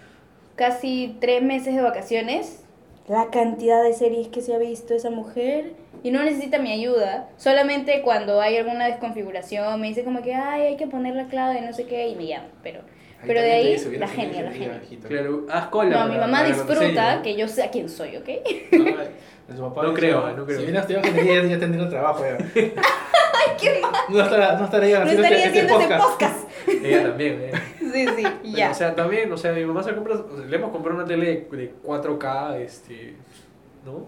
casi 0.54 1.16
tres 1.20 1.42
meses 1.42 1.74
de 1.74 1.82
vacaciones. 1.82 2.62
La 3.08 3.30
cantidad 3.30 3.82
de 3.82 3.92
series 3.92 4.28
que 4.28 4.40
se 4.40 4.54
ha 4.54 4.58
visto 4.58 4.94
esa 4.94 5.10
mujer. 5.10 5.72
Y 6.02 6.10
no 6.10 6.22
necesita 6.22 6.58
mi 6.58 6.72
ayuda. 6.72 7.28
Solamente 7.36 8.02
cuando 8.02 8.40
hay 8.40 8.56
alguna 8.58 8.86
desconfiguración 8.86 9.80
me 9.80 9.88
dice 9.88 10.04
como 10.04 10.22
que, 10.22 10.34
ay, 10.34 10.62
hay 10.62 10.76
que 10.76 10.86
poner 10.86 11.14
la 11.16 11.26
clave 11.26 11.54
de 11.54 11.62
no 11.62 11.72
sé 11.72 11.84
qué 11.86 12.08
y 12.08 12.14
me 12.14 12.26
llama. 12.26 12.46
Pero, 12.62 12.80
pero 13.26 13.40
de 13.40 13.50
ahí, 13.52 13.72
dice, 13.72 13.98
la 13.98 14.06
genia, 14.06 14.42
la 14.42 14.52
genia. 14.52 14.80
Claro, 15.08 15.46
haz 15.50 15.66
cola. 15.68 15.90
No, 15.90 15.96
para- 15.96 16.12
mi 16.12 16.18
mamá 16.18 16.44
disfruta 16.44 17.22
que 17.22 17.36
yo 17.36 17.48
sé 17.48 17.62
a 17.64 17.70
quién 17.70 17.88
soy, 17.88 18.16
¿ok? 18.16 18.28
Ay, 18.28 19.54
su 19.56 19.62
papá 19.62 19.82
No 19.82 19.88
dice, 19.90 20.00
creo, 20.00 20.30
no 20.36 20.44
creo. 20.44 20.58
Si 20.58 20.64
hubiera 20.64 20.80
estudiado 20.80 21.08
ingeniería 21.08 21.50
ya 21.54 21.58
tendría 21.60 21.84
un 21.84 21.90
trabajo 21.90 22.24
ya. 22.24 22.36
Ay, 22.54 23.52
qué 23.60 23.80
mal. 23.80 23.92
No 24.08 24.20
estaría, 24.22 24.52
no 24.52 24.64
estaría 24.64 24.98
No 24.98 25.04
haciendo 25.04 25.22
estaría 25.22 25.46
este, 25.46 25.58
este 25.60 25.72
haciendo 25.72 25.80
ese 25.80 25.88
podcast. 25.88 26.18
Ella 26.84 27.02
también, 27.08 27.40
¿eh? 27.40 27.52
Sí, 27.80 28.06
sí, 28.16 28.52
ya. 28.52 28.70
O 28.70 28.74
sea, 28.74 28.94
también, 28.94 29.30
o 29.32 29.36
sea, 29.36 29.52
mi 29.52 29.64
mamá 29.64 29.82
se 29.82 29.94
compra, 29.94 30.14
o 30.14 30.36
sea, 30.36 30.46
le 30.46 30.56
hemos 30.56 30.70
comprado 30.70 30.96
una 30.98 31.06
tele 31.06 31.46
de, 31.50 31.56
de 31.56 31.74
4K, 31.84 32.56
este, 32.60 33.14
¿no? 33.84 34.06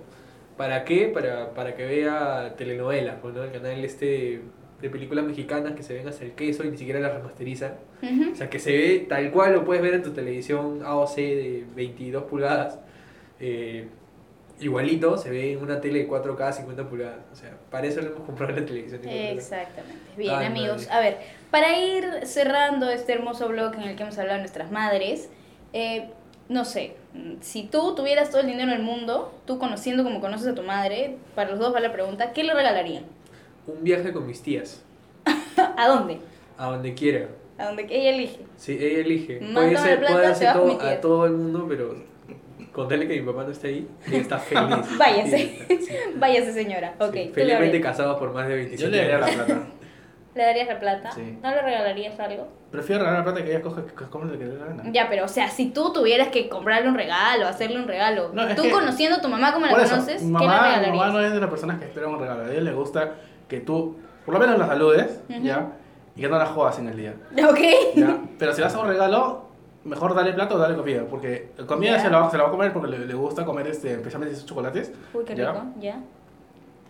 ¿Para 0.56 0.84
qué? 0.84 1.06
Para, 1.08 1.54
para 1.54 1.74
que 1.76 1.86
vea 1.86 2.54
telenovelas, 2.56 3.16
pues, 3.22 3.34
¿no? 3.34 3.44
El 3.44 3.52
canal 3.52 3.84
este 3.84 4.42
de 4.80 4.90
películas 4.90 5.24
mexicanas 5.24 5.72
que 5.74 5.82
se 5.82 5.94
ven 5.94 6.06
hasta 6.06 6.24
el 6.24 6.32
queso 6.32 6.64
y 6.64 6.70
ni 6.70 6.76
siquiera 6.78 7.00
las 7.00 7.12
remasterizan. 7.12 7.74
Ujú. 8.02 8.32
O 8.32 8.34
sea, 8.36 8.48
que 8.48 8.58
se 8.60 8.72
ve 8.72 9.06
tal 9.08 9.30
cual 9.32 9.52
lo 9.52 9.64
puedes 9.64 9.82
ver 9.82 9.94
en 9.94 10.02
tu 10.02 10.10
televisión 10.12 10.82
AOC 10.84 11.16
de 11.16 11.64
22 11.74 12.24
pulgadas. 12.24 12.78
eh, 13.40 13.86
igualito, 14.60 15.16
se 15.16 15.30
ve 15.30 15.52
en 15.52 15.62
una 15.62 15.80
tele 15.80 16.00
de 16.00 16.08
4K 16.08 16.52
50 16.52 16.88
pulgadas. 16.88 17.20
O 17.32 17.36
sea, 17.36 17.56
para 17.70 17.86
eso 17.86 18.00
le 18.00 18.08
hemos 18.08 18.22
comprado 18.22 18.52
la 18.52 18.64
televisión. 18.66 19.00
de 19.02 19.08
4K. 19.08 19.32
Exactamente. 19.32 19.98
Bien, 20.16 20.34
Ay, 20.36 20.46
amigos. 20.46 20.86
madre. 20.88 20.92
A 20.96 21.00
ver, 21.00 21.18
para 21.50 21.78
ir 21.78 22.04
cerrando 22.24 22.90
este 22.90 23.12
hermoso 23.12 23.48
blog 23.48 23.74
en 23.74 23.82
el 23.82 23.96
que 23.96 24.02
hemos 24.02 24.18
hablado 24.18 24.36
de 24.36 24.40
nuestras 24.42 24.70
madres, 24.70 25.28
eh, 25.72 26.08
no 26.48 26.64
sé, 26.64 26.94
si 27.40 27.64
tú 27.64 27.94
tuvieras 27.94 28.30
todo 28.30 28.40
el 28.40 28.46
dinero 28.46 28.70
del 28.70 28.82
mundo, 28.82 29.34
tú 29.46 29.58
conociendo 29.58 30.02
como 30.04 30.20
conoces 30.20 30.48
a 30.48 30.54
tu 30.54 30.62
madre, 30.62 31.16
para 31.34 31.50
los 31.50 31.58
dos 31.58 31.74
va 31.74 31.80
la 31.80 31.92
pregunta, 31.92 32.32
¿qué 32.32 32.42
le 32.44 32.54
regalarían? 32.54 33.04
Un 33.66 33.84
viaje 33.84 34.12
con 34.12 34.26
mis 34.26 34.42
tías, 34.42 34.82
¿A 35.76 35.88
dónde? 35.88 36.18
a 36.56 36.66
donde 36.70 36.94
quiera. 36.94 37.28
A 37.58 37.66
donde 37.66 37.82
ella 37.90 38.10
elige. 38.10 38.38
Sí, 38.56 38.72
ella 38.80 39.00
elige. 39.00 39.40
Mándame 39.40 39.66
Puede 39.72 39.78
ser, 39.78 39.98
plata, 39.98 40.12
puede 40.14 40.26
hacer 40.26 40.52
todo, 40.52 40.80
a 40.80 41.00
todo 41.00 41.26
el 41.26 41.32
mundo, 41.32 41.66
pero 41.68 41.96
contarle 42.72 43.08
que 43.08 43.20
mi 43.20 43.26
papá 43.26 43.44
no 43.44 43.50
está 43.50 43.66
ahí, 43.68 43.86
ella 44.06 44.18
está 44.18 44.38
feliz. 44.38 44.98
Váyase. 44.98 45.38
Sí, 45.68 45.78
sí. 45.86 45.92
Váyase, 46.16 46.52
señora. 46.52 46.94
Ok. 46.98 47.14
Sí, 47.14 47.30
¿tú 47.34 47.40
le 47.40 47.46
felizmente 47.46 47.80
casados 47.80 48.18
por 48.18 48.32
más 48.32 48.48
de 48.48 48.54
25 48.54 48.82
Yo 48.82 48.88
le 48.90 48.98
daría 48.98 49.18
la 49.18 49.26
años. 49.26 49.36
plata. 49.44 49.66
¿Le 50.34 50.44
darías 50.44 50.68
la 50.68 50.78
plata? 50.78 51.10
Sí. 51.12 51.38
¿No 51.42 51.50
le 51.50 51.62
regalarías 51.62 52.18
algo? 52.20 52.46
Prefiero 52.70 53.00
regalar 53.00 53.20
la 53.20 53.32
plata 53.32 53.44
que 53.44 53.50
ella 53.50 53.62
coge 53.62 53.82
que 53.86 54.04
come 54.04 54.30
lo 54.30 54.38
que 54.38 54.44
le 54.44 54.52
dé 54.52 54.58
la 54.58 54.66
gana. 54.66 54.82
Ya, 54.92 55.08
pero 55.08 55.24
o 55.24 55.28
sea, 55.28 55.48
si 55.48 55.70
tú 55.70 55.92
tuvieras 55.92 56.28
que 56.28 56.48
comprarle 56.48 56.88
un 56.88 56.94
regalo, 56.94 57.46
hacerle 57.48 57.78
un 57.80 57.88
regalo, 57.88 58.30
No, 58.32 58.46
tú 58.54 58.62
conociendo 58.70 59.16
a 59.16 59.20
tu 59.20 59.28
mamá 59.28 59.52
como 59.52 59.66
la 59.66 59.72
eso, 59.82 59.90
conoces, 59.96 60.22
mi 60.22 60.34
¿qué 60.38 60.44
le 60.44 60.46
mamá, 60.46 60.62
mi 60.62 60.68
regalarías? 60.68 60.96
mamá 61.06 61.12
no 61.12 61.20
es 61.26 61.32
de 61.32 61.40
las 61.40 61.50
personas 61.50 61.78
que 61.78 61.86
esperan 61.86 62.10
un 62.10 62.20
regalo. 62.20 62.42
A 62.44 62.50
ella 62.52 62.60
le 62.60 62.72
gusta 62.72 63.14
que 63.48 63.60
tú, 63.60 63.96
por 64.24 64.34
lo 64.34 64.40
menos 64.40 64.58
la 64.58 64.66
saludes, 64.66 65.20
Ujú. 65.30 65.40
¿ya? 65.42 65.72
Y 66.14 66.20
que 66.20 66.28
no 66.28 66.38
la 66.38 66.46
jodas 66.46 66.78
en 66.78 66.88
el 66.88 66.96
día. 66.96 67.14
Ok. 67.50 67.60
¿ya? 67.96 68.18
Pero 68.38 68.52
si 68.52 68.60
le 68.60 68.66
haces 68.66 68.78
un 68.78 68.86
regalo, 68.88 69.48
mejor 69.84 70.14
dale 70.14 70.34
plato 70.34 70.56
o 70.56 70.58
dale 70.58 70.76
comida. 70.76 71.04
Porque 71.08 71.52
comida 71.66 71.92
Ya. 71.92 72.00
se, 72.00 72.10
la, 72.10 72.18
va- 72.20 72.30
se 72.30 72.36
la 72.36 72.42
va 72.44 72.48
a 72.50 72.52
comer 72.52 72.72
porque 72.72 72.88
le, 72.90 72.98
le 73.06 73.14
gusta 73.14 73.44
comer 73.46 73.66
este, 73.68 73.92
especialmente 73.94 74.34
esos 74.36 74.46
chocolates. 74.46 74.92
Uy, 75.14 75.24
qué 75.24 75.34
rico, 75.34 75.64
ya. 75.80 75.98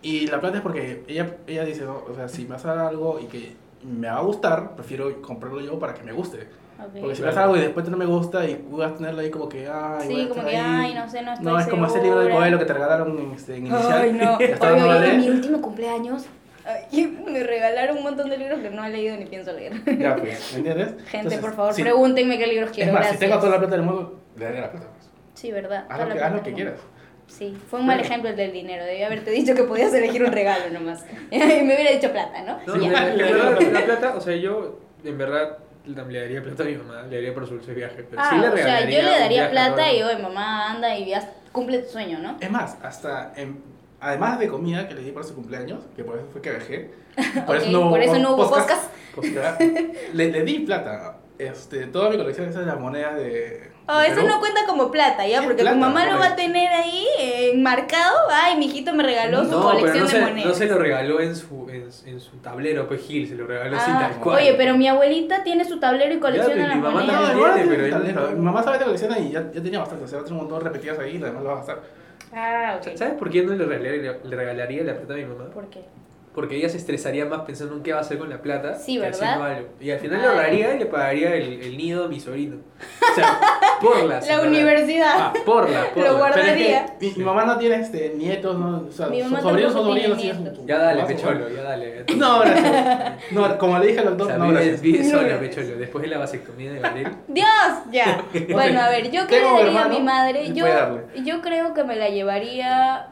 Y 0.01 0.27
la 0.27 0.39
plata 0.39 0.57
es 0.57 0.63
porque 0.63 1.03
ella, 1.07 1.35
ella 1.47 1.65
dice, 1.65 1.83
¿no? 1.83 2.03
o 2.09 2.13
sea, 2.15 2.27
si 2.29 2.43
me 2.43 2.49
vas 2.51 2.65
a 2.65 2.75
dar 2.75 2.85
algo 2.87 3.19
y 3.19 3.25
que 3.25 3.53
me 3.83 4.07
va 4.07 4.17
a 4.17 4.21
gustar, 4.21 4.75
prefiero 4.75 5.21
comprarlo 5.21 5.59
yo 5.61 5.77
para 5.79 5.93
que 5.93 6.03
me 6.03 6.11
guste. 6.13 6.47
Ok. 6.79 6.99
Porque 7.01 7.15
si 7.15 7.21
me 7.21 7.27
das 7.27 7.37
algo 7.37 7.57
y 7.57 7.59
después 7.59 7.89
no 7.89 7.97
me 7.97 8.05
gusta 8.05 8.45
y 8.45 8.65
vas 8.71 8.93
a 8.93 8.95
tenerlo 8.95 9.19
ahí 9.21 9.29
como 9.29 9.49
que, 9.49 9.67
ay, 9.67 10.07
voy 10.07 10.15
Sí, 10.15 10.21
a 10.23 10.29
como 10.29 10.43
que, 10.45 10.55
ahí. 10.55 10.85
ay, 10.85 10.93
no 10.93 11.09
sé, 11.09 11.21
no 11.21 11.33
estoy 11.33 11.45
No, 11.45 11.59
es 11.59 11.67
como 11.67 11.85
ese 11.87 12.01
libro 12.01 12.19
de 12.19 12.25
segura. 12.27 12.41
Coelho 12.45 12.59
que 12.59 12.65
te 12.65 12.73
regalaron 12.73 13.19
en, 13.19 13.31
este, 13.33 13.55
en 13.57 13.67
inicial. 13.67 14.01
Ay, 14.01 14.13
no. 14.13 14.35
Oye, 14.37 14.83
oye, 14.83 15.11
en 15.13 15.19
mi 15.19 15.29
último 15.29 15.61
cumpleaños 15.61 16.25
me 17.25 17.43
regalaron 17.43 17.97
un 17.97 18.03
montón 18.03 18.29
de 18.29 18.37
libros 18.37 18.59
que 18.59 18.69
no 18.69 18.85
he 18.85 18.89
leído 18.89 19.17
ni 19.17 19.25
pienso 19.25 19.51
leer. 19.51 19.73
Ya, 19.99 20.15
pues, 20.15 20.51
¿me 20.53 20.57
entiendes? 20.59 20.87
Gente, 21.07 21.17
Entonces, 21.17 21.39
por 21.41 21.53
favor, 21.55 21.73
si- 21.73 21.81
pregúntenme 21.81 22.37
qué 22.37 22.47
libros 22.47 22.69
quiero. 22.71 22.89
Es 22.89 22.93
más, 22.93 23.01
gracias. 23.01 23.19
si 23.19 23.25
tengo 23.25 23.39
toda 23.39 23.51
la 23.53 23.59
plata 23.59 23.75
del 23.75 23.85
mundo, 23.85 24.19
le 24.37 24.45
daré 24.45 24.61
la 24.61 24.71
plata. 24.71 24.87
pues. 24.93 25.09
Sí, 25.33 25.51
verdad. 25.51 25.85
Haz 25.89 26.07
lo 26.07 26.13
que, 26.13 26.19
haz 26.21 26.33
lo 26.33 26.43
que 26.43 26.53
quieras. 26.53 26.79
Sí, 27.29 27.55
fue 27.69 27.79
un 27.79 27.85
mal 27.85 27.99
ejemplo 27.99 28.29
el 28.29 28.35
del 28.35 28.51
dinero. 28.51 28.83
Debí 28.83 29.01
haberte 29.03 29.31
dicho 29.31 29.55
que 29.55 29.63
podías 29.63 29.93
elegir 29.93 30.23
un 30.23 30.31
regalo 30.31 30.69
nomás. 30.71 31.05
Y 31.31 31.37
me 31.39 31.73
hubiera 31.75 31.91
dicho 31.91 32.11
plata, 32.11 32.41
¿no? 32.41 32.59
La, 32.89 33.81
plata, 33.85 34.15
o 34.17 34.21
sea, 34.21 34.35
yo 34.35 34.79
en 35.03 35.17
verdad 35.17 35.57
le 35.85 35.93
daría 36.19 36.43
plata 36.43 36.63
a 36.63 36.65
mi 36.65 36.75
mamá, 36.75 37.03
le 37.09 37.15
daría 37.15 37.33
por 37.33 37.47
su 37.47 37.53
dulce 37.55 37.73
viaje. 37.73 38.05
Pero 38.09 38.21
Ah, 38.21 38.29
sí 38.31 38.37
le 38.37 38.49
o 38.49 38.55
sea, 38.55 38.63
regalaría 38.65 39.01
yo 39.01 39.09
le 39.09 39.19
daría 39.19 39.49
plata 39.51 39.93
y, 39.93 40.03
oye, 40.03 40.17
mamá, 40.21 40.71
anda 40.71 40.97
y 40.97 41.05
ya 41.05 41.31
cumple 41.51 41.79
tu 41.79 41.89
sueño, 41.91 42.19
¿no? 42.19 42.37
Es 42.41 42.51
más, 42.51 42.77
hasta 42.83 43.31
en- 43.35 43.61
además 44.01 44.39
de 44.39 44.47
comida 44.47 44.87
que 44.87 44.95
le 44.95 45.01
di 45.01 45.11
para 45.11 45.25
su 45.25 45.35
cumpleaños, 45.35 45.79
que 45.95 46.03
por 46.03 46.17
eso 46.17 46.25
fue 46.31 46.41
que 46.41 46.51
dejé, 46.51 46.91
por 47.45 47.55
eso 47.55 47.69
no 47.69 47.81
hubo, 47.81 47.89
por 47.91 48.01
eso 48.01 48.19
no 48.19 48.33
hubo 48.35 48.49
podcast, 48.49 48.91
podcast, 49.15 49.61
le, 50.13 50.31
le 50.31 50.43
di 50.43 50.59
plata. 50.59 51.15
Este, 51.39 51.87
toda 51.87 52.09
mi 52.09 52.17
colección 52.17 52.49
esas 52.49 52.65
de 52.65 52.71
las 52.71 52.79
monedas 52.79 53.15
de. 53.15 53.71
Oh, 53.87 53.97
de 53.97 54.07
eso 54.07 54.15
Perú. 54.17 54.27
no 54.27 54.39
cuenta 54.39 54.59
como 54.67 54.91
plata, 54.91 55.25
¿ya? 55.25 55.41
Porque 55.41 55.61
plata, 55.63 55.71
tu 55.73 55.79
mamá 55.79 56.05
lo 56.05 56.19
va 56.19 56.27
a 56.27 56.35
tener 56.35 56.69
ahí 56.71 57.05
eh, 57.17 57.51
enmarcado. 57.53 58.27
Ay, 58.29 58.57
mi 58.57 58.65
hijito 58.65 58.93
me 58.93 59.03
regaló 59.03 59.45
su 59.45 59.51
No, 59.51 59.59
pero 59.69 59.79
colección 59.79 59.99
no 59.99 60.05
de 60.05 60.11
se, 60.11 60.21
monedas. 60.21 60.45
no 60.49 60.53
se 60.53 60.65
lo 60.67 60.77
regaló 60.77 61.19
en 61.21 61.35
su, 61.35 61.67
en, 61.69 61.89
en 62.05 62.19
su 62.19 62.37
tablero, 62.37 62.87
pues 62.87 63.01
Gil, 63.01 63.27
se 63.27 63.35
lo 63.35 63.47
regaló 63.47 63.77
así 63.77 63.89
Ah, 63.91 64.09
tal 64.11 64.19
cual. 64.21 64.37
oye, 64.37 64.53
pero 64.55 64.75
mi 64.77 64.87
abuelita 64.89 65.43
tiene 65.43 65.63
su 65.65 65.79
tablero 65.79 66.13
y 66.13 66.19
colecciona 66.19 66.53
pero 66.55 66.67
las 66.67 66.75
mi 66.75 66.81
mamá 66.81 66.89
No, 67.01 67.05
monedas. 67.07 67.21
también 67.21 67.37
igual 67.37 67.53
tiene, 67.53 67.67
tiene 67.69 67.83
pero 67.83 67.85
él 67.85 68.03
tablero. 68.13 68.29
no. 68.31 68.35
Mi 68.37 68.45
mamá 68.45 68.63
sabe 68.63 68.77
de 68.79 68.83
colección 68.85 69.15
y 69.25 69.31
ya, 69.31 69.51
ya 69.51 69.63
tenía 69.63 69.79
bastante. 69.79 70.03
O 70.03 70.07
sea, 70.09 70.19
un 70.19 70.35
montón 70.37 70.61
repetidas 70.61 70.99
ahí 70.99 71.17
y 71.17 71.23
además 71.23 71.41
lo 71.43 71.49
va 71.49 71.53
a 71.55 71.57
gastar. 71.57 71.79
Ah, 72.35 72.77
ok. 72.79 72.95
¿Sabes 72.97 73.13
por 73.15 73.29
qué 73.31 73.41
no 73.43 73.53
le 73.55 73.65
regalaría, 73.65 74.17
le 74.23 74.35
regalaría 74.35 74.83
la 74.83 74.93
plata 74.97 75.13
a 75.13 75.17
mi 75.17 75.25
mamá? 75.25 75.45
¿Por 75.51 75.67
qué? 75.69 75.79
Porque 76.39 76.55
ella 76.55 76.69
se 76.69 76.77
estresaría 76.77 77.25
más 77.25 77.41
pensando 77.41 77.75
en 77.75 77.83
qué 77.83 77.91
va 77.91 77.97
a 77.97 78.01
hacer 78.01 78.17
con 78.17 78.29
la 78.29 78.41
plata 78.41 78.75
Sí, 78.75 78.93
que 78.95 79.01
¿verdad? 79.01 79.19
haciendo 79.21 79.43
algo. 79.43 79.67
Y 79.81 79.91
al 79.91 79.99
final 79.99 80.21
le 80.21 80.27
ahorraría 80.27 80.73
y 80.75 80.79
le 80.79 80.85
pagaría 80.85 81.35
el, 81.35 81.61
el 81.61 81.77
nido 81.77 82.05
a 82.05 82.07
mi 82.07 82.17
sobrino. 82.21 82.55
O 83.11 83.13
sea, 83.15 83.37
por 83.81 84.03
la 84.05 84.21
La 84.27 84.41
universidad. 84.43 85.13
Ah, 85.17 85.33
por 85.45 85.69
la, 85.69 85.89
por 85.93 85.97
Lo 86.03 86.11
la. 86.13 86.17
guarda- 86.17 86.35
Pero 86.35 86.47
es 86.47 86.53
que 86.53 86.69
Guardaría. 86.69 86.95
mi, 87.01 87.11
mi 87.17 87.23
mamá 87.25 87.43
no 87.43 87.57
tiene 87.57 87.75
este, 87.75 88.13
nietos, 88.15 88.57
¿no? 88.57 88.85
O 88.87 88.91
sea, 88.91 89.07
Mi 89.07 89.21
sus 89.21 89.31
mamá 89.31 89.41
sobrinos 89.43 89.73
son 89.73 89.83
sobrinos. 89.85 90.21
Ya 90.65 90.77
dale, 90.77 91.03
pecholo, 91.03 91.49
ya 91.49 91.61
dale. 91.63 92.05
No, 92.15 92.39
gracias. 92.39 93.15
No, 93.31 93.57
como 93.57 93.79
le 93.79 93.87
dije 93.87 93.99
al 93.99 94.07
O 94.07 94.09
doctor, 94.11 94.27
sea, 94.27 94.37
no, 94.37 94.47
gracias. 94.49 94.79
vive 94.81 94.99
No, 95.03 95.09
sola, 95.09 95.39
pecholo. 95.41 95.75
Después 95.77 96.01
de 96.03 96.07
la 96.09 96.17
vasectomía 96.19 96.71
de 96.71 96.79
Valeria. 96.79 97.17
Dios, 97.27 97.47
ya. 97.91 98.23
Bueno, 98.51 98.79
a 98.79 98.89
ver, 98.89 99.11
yo 99.11 99.27
qué 99.27 99.41
le 99.41 99.45
daría 99.45 99.83
a 99.83 99.89
mi 99.89 99.99
madre. 99.99 100.53
Yo, 100.53 100.65
yo 101.21 101.41
creo 101.41 101.73
que 101.73 101.83
me 101.83 101.97
la 101.97 102.07
llevaría. 102.09 103.07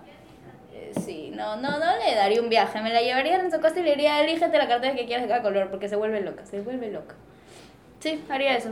No, 1.37 1.55
no, 1.55 1.79
no 1.79 1.85
le 2.05 2.15
daría 2.15 2.41
un 2.41 2.49
viaje. 2.49 2.81
Me 2.81 2.91
la 2.91 3.01
llevaría 3.01 3.35
en 3.39 3.51
su 3.51 3.59
casa 3.59 3.79
y 3.79 3.83
le 3.83 3.91
diría, 3.91 4.21
elígete 4.23 4.57
la 4.57 4.67
cartera 4.67 4.95
que 4.95 5.05
quieras 5.05 5.23
de 5.23 5.29
cada 5.29 5.41
color, 5.41 5.69
porque 5.69 5.87
se 5.87 5.95
vuelve 5.95 6.21
loca, 6.21 6.45
se 6.45 6.59
vuelve 6.61 6.91
loca. 6.91 7.15
Sí, 7.99 8.23
haría 8.29 8.57
eso. 8.57 8.69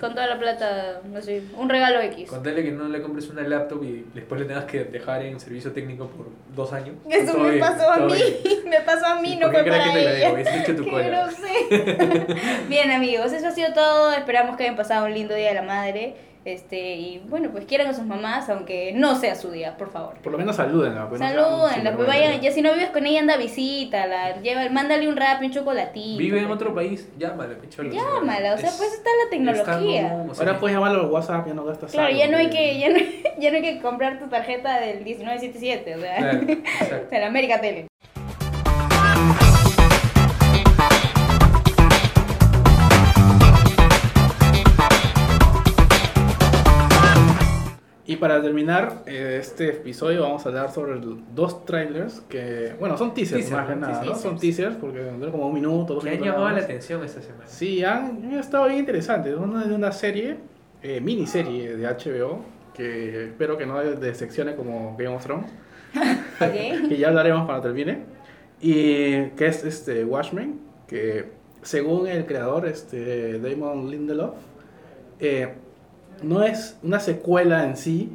Con 0.00 0.12
toda 0.12 0.26
la 0.26 0.40
plata, 0.40 1.00
no 1.04 1.22
sé, 1.22 1.40
un 1.56 1.68
regalo 1.68 2.00
X. 2.00 2.28
Contale 2.28 2.64
que 2.64 2.72
no 2.72 2.88
le 2.88 3.00
compres 3.00 3.28
una 3.30 3.42
laptop 3.42 3.84
y 3.84 4.04
después 4.12 4.40
le 4.40 4.46
tengas 4.48 4.64
que 4.64 4.82
dejar 4.82 5.22
en 5.22 5.38
servicio 5.38 5.70
técnico 5.70 6.08
por 6.08 6.26
dos 6.54 6.72
años. 6.72 6.96
Eso 7.08 7.32
Todo 7.32 7.44
me 7.44 7.50
bien, 7.52 7.60
pasó 7.60 7.88
a 7.88 7.98
mí, 7.98 8.12
bien. 8.12 8.58
me 8.68 8.80
pasó 8.80 9.06
a 9.06 9.20
mí, 9.20 9.28
Sí, 9.30 9.36
no 9.36 9.46
¿por 9.52 9.54
qué 9.64 9.70
fue 9.70 9.78
para 9.78 9.84
que 9.84 9.98
te 10.00 10.04
la 10.04 10.40
ella. 10.40 10.76
tu 10.76 10.84
cola. 10.90 11.08
grosero. 11.08 12.26
Bien 12.68 12.90
amigos, 12.90 13.32
eso 13.32 13.46
ha 13.46 13.52
sido 13.52 13.72
todo. 13.72 14.12
Esperamos 14.12 14.56
que 14.56 14.64
hayan 14.64 14.74
pasado 14.76 15.06
un 15.06 15.14
lindo 15.14 15.34
día 15.36 15.48
de 15.50 15.54
la 15.54 15.62
madre. 15.62 16.16
Este, 16.44 16.94
y 16.96 17.18
bueno, 17.28 17.50
pues 17.50 17.64
quieran 17.66 17.88
a 17.88 17.94
sus 17.94 18.04
mamás, 18.06 18.48
aunque 18.48 18.92
no 18.94 19.14
sea 19.16 19.34
su 19.34 19.50
día, 19.50 19.76
por 19.76 19.90
favor. 19.90 20.14
Por 20.22 20.32
lo 20.32 20.38
menos 20.38 20.56
salúdenla. 20.56 21.08
pues, 21.08 21.20
Salúdenla, 21.20 21.94
pues 21.94 22.08
vayan, 22.08 22.40
ya 22.40 22.50
si 22.52 22.62
no 22.62 22.72
vives 22.72 22.90
con 22.90 23.04
ella, 23.06 23.20
anda 23.20 23.36
visítala, 23.36 24.40
lleva, 24.40 24.68
mándale 24.70 25.08
un 25.08 25.16
rap, 25.16 25.42
un 25.42 25.50
chocolatito. 25.50 26.18
Vive 26.18 26.38
en 26.40 26.50
otro 26.50 26.74
país, 26.74 27.08
llámala, 27.18 27.54
pecholo. 27.58 27.90
Llámala, 27.92 28.54
o 28.54 28.58
sea, 28.58 28.68
Es- 28.70 28.76
pues 28.76 28.92
está 28.94 29.10
la 29.24 29.30
tecnología. 29.30 30.00
está 30.02 30.14
no- 30.24 30.30
o 30.30 30.34
sea, 30.34 30.46
Ahora 30.46 30.58
puedes 30.60 30.74
llamarlo 30.76 31.00
al 31.02 31.10
WhatsApp, 31.10 31.46
ya 31.48 31.54
no 31.54 31.64
gastas 31.64 31.92
Claro, 31.92 32.08
algo, 32.08 32.18
ya 32.18 32.28
no 32.28 32.38
hay 32.38 32.48
que, 32.50 32.78
ya 32.78 32.88
no, 32.88 32.96
ya 33.38 33.50
no 33.50 33.56
hay 33.56 33.62
que 33.62 33.80
comprar 33.80 34.18
tu 34.18 34.28
tarjeta 34.28 34.80
del 34.80 35.04
1977, 35.04 35.96
o 35.96 36.00
sea, 36.00 36.16
Claro, 36.16 36.38
exacto. 36.48 37.10
de 37.10 37.18
la 37.20 37.26
América 37.26 37.60
Tele. 37.60 37.86
Y 48.08 48.16
para 48.16 48.40
terminar 48.40 49.02
eh, 49.04 49.36
este 49.38 49.68
episodio 49.68 50.22
vamos 50.22 50.46
a 50.46 50.48
hablar 50.48 50.72
sobre 50.72 50.98
dos 51.34 51.66
trailers 51.66 52.20
que, 52.20 52.72
bueno, 52.80 52.96
son 52.96 53.12
teasers 53.12 53.42
Teaser, 53.42 53.58
más 53.58 53.68
que 53.68 53.74
¿no? 53.74 53.80
nada, 53.82 53.92
¿no? 53.92 54.00
Teasers. 54.00 54.20
Son 54.22 54.38
teasers 54.38 54.76
porque 54.76 55.00
duran 55.02 55.30
como 55.30 55.46
un 55.48 55.52
minuto, 55.52 55.92
dos 55.92 56.02
Que 56.02 56.08
han 56.08 56.14
minutos. 56.14 56.34
llamado 56.38 56.56
la 56.56 56.64
atención 56.64 57.04
esta 57.04 57.20
semana. 57.20 57.46
Sí, 57.46 57.84
han, 57.84 58.24
han 58.24 58.38
estado 58.38 58.64
bien 58.64 58.78
interesantes. 58.78 59.36
Uno 59.36 59.60
es 59.60 59.68
de 59.68 59.74
una 59.74 59.92
serie, 59.92 60.38
eh, 60.82 61.02
miniserie 61.02 61.76
de 61.76 61.86
HBO, 61.86 62.40
que 62.72 63.24
espero 63.26 63.58
que 63.58 63.66
no 63.66 63.78
decepcione 63.78 64.56
como 64.56 64.96
Game 64.96 65.14
of 65.14 65.22
Thrones, 65.22 65.52
que 66.88 66.96
ya 66.96 67.08
hablaremos 67.08 67.44
cuando 67.44 67.62
termine. 67.62 68.04
Y 68.62 69.26
que 69.36 69.48
es 69.48 69.64
este 69.64 70.06
Watchmen, 70.06 70.58
que 70.86 71.26
según 71.60 72.08
el 72.08 72.24
creador, 72.24 72.66
este 72.66 73.38
Damon 73.38 73.90
Lindelof, 73.90 74.34
eh, 75.20 75.52
no 76.22 76.42
es 76.42 76.78
una 76.82 77.00
secuela 77.00 77.64
en 77.64 77.76
sí, 77.76 78.10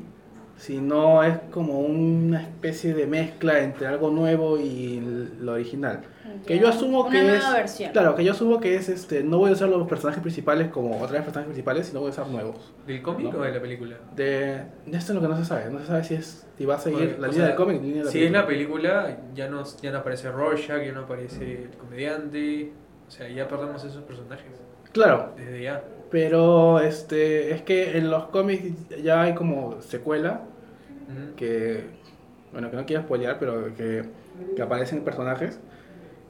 sino 0.57 1.23
es 1.23 1.37
como 1.51 1.79
una 1.79 2.41
especie 2.41 2.93
de 2.93 3.07
mezcla 3.07 3.59
entre 3.59 3.87
algo 3.87 4.11
nuevo 4.11 4.57
y 4.57 5.01
lo 5.39 5.53
original. 5.53 6.01
Que 6.47 6.57
yo 6.57 6.67
asumo 6.67 7.01
Una 7.01 7.11
que 7.11 7.21
nueva 7.21 7.37
es. 7.49 7.53
versión. 7.53 7.91
Claro, 7.91 8.15
que 8.15 8.23
yo 8.23 8.31
asumo 8.31 8.59
que 8.59 8.75
es 8.75 8.89
este. 8.89 9.23
No 9.23 9.37
voy 9.37 9.51
a 9.51 9.53
usar 9.53 9.69
los 9.69 9.87
personajes 9.87 10.21
principales 10.21 10.69
como 10.69 10.95
otra 10.97 11.13
vez 11.13 11.21
personajes 11.23 11.47
principales, 11.47 11.87
sino 11.87 11.99
voy 11.99 12.09
a 12.09 12.11
usar 12.11 12.27
nuevos. 12.27 12.73
¿Del 12.87 13.01
cómic 13.01 13.31
No. 13.31 13.39
o 13.39 13.43
de 13.43 13.51
la 13.51 13.61
película? 13.61 13.97
De, 14.15 14.55
esto 14.87 14.97
es 14.97 15.09
lo 15.09 15.21
que 15.21 15.27
no 15.27 15.37
se 15.37 15.45
sabe. 15.45 15.69
No 15.69 15.79
se 15.79 15.85
sabe 15.85 16.03
si 16.03 16.15
es 16.15 16.47
si 16.57 16.65
va 16.65 16.75
a 16.75 16.79
seguir 16.79 16.99
Bueno, 16.99 17.17
la 17.21 17.27
línea 17.27 17.33
sea, 17.33 17.45
del 17.47 17.55
cómic, 17.55 17.81
línea 17.81 17.97
de 17.99 18.03
la 18.05 18.11
Si 18.11 18.17
es 18.17 18.23
película. 18.23 18.39
la 18.41 18.47
película, 18.47 19.17
ya 19.35 19.47
no, 19.49 19.63
ya 19.81 19.91
no 19.91 19.97
aparece 19.99 20.31
Rorschach, 20.31 20.83
ya 20.83 20.91
no 20.91 21.01
aparece 21.01 21.63
el 21.63 21.69
comediante. 21.77 22.71
O 23.07 23.11
sea, 23.11 23.27
ya 23.29 23.47
perdemos 23.47 23.83
esos 23.83 24.03
personajes. 24.03 24.45
Claro, 24.91 25.33
Desde 25.37 25.61
ya. 25.63 25.83
Pero 26.13 26.79
este 26.79 27.51
es 27.55 27.63
que 27.63 27.97
en 27.97 28.11
los 28.11 28.25
cómics 28.25 28.65
ya 29.03 29.23
hay 29.23 29.33
como 29.33 29.81
secuela 29.81 30.41
Ujú. 31.09 31.35
que 31.35 31.85
bueno 32.51 32.69
que 32.69 32.77
no 32.77 32.85
quiero 32.85 33.01
spoilear, 33.01 33.39
pero 33.39 33.73
que, 33.75 34.03
que 34.55 34.61
aparecen 34.61 35.01
personajes. 35.01 35.59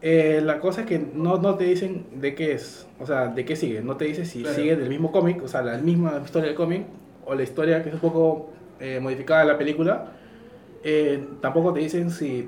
Eh, 0.01 0.39
la 0.41 0.59
cosa 0.61 0.81
es 0.81 0.88
que 0.88 0.99
no, 0.99 1.38
no 1.38 1.55
te 1.55 1.65
dicen 1.65 2.05
de 2.15 2.34
qué 2.34 2.53
es, 2.53 2.88
o 2.97 3.05
sea, 3.05 3.27
de 3.27 3.43
qué 3.43 3.57
sigue. 3.57 3.81
No 3.81 3.97
te 3.97 4.05
dice 4.05 4.23
si 4.23 4.41
Claro. 4.43 4.55
sigue 4.55 4.75
del 4.77 4.88
mismo 4.88 5.11
cómic, 5.11 5.43
o 5.43 5.49
sea, 5.49 5.61
la 5.61 5.77
misma 5.77 6.21
historia 6.23 6.47
del 6.47 6.55
cómic, 6.55 6.84
o 7.25 7.36
la 7.36 7.43
historia 7.43 7.84
que 7.84 7.89
es 7.89 7.95
un 7.95 8.01
poco 8.01 8.51
eh, 8.79 8.99
modificada 9.01 9.41
de 9.41 9.47
la 9.47 9.57
película. 9.57 10.13
Eh, 10.86 11.25
tampoco 11.41 11.73
te 11.73 11.81
dicen 11.81 12.09
si 12.09 12.47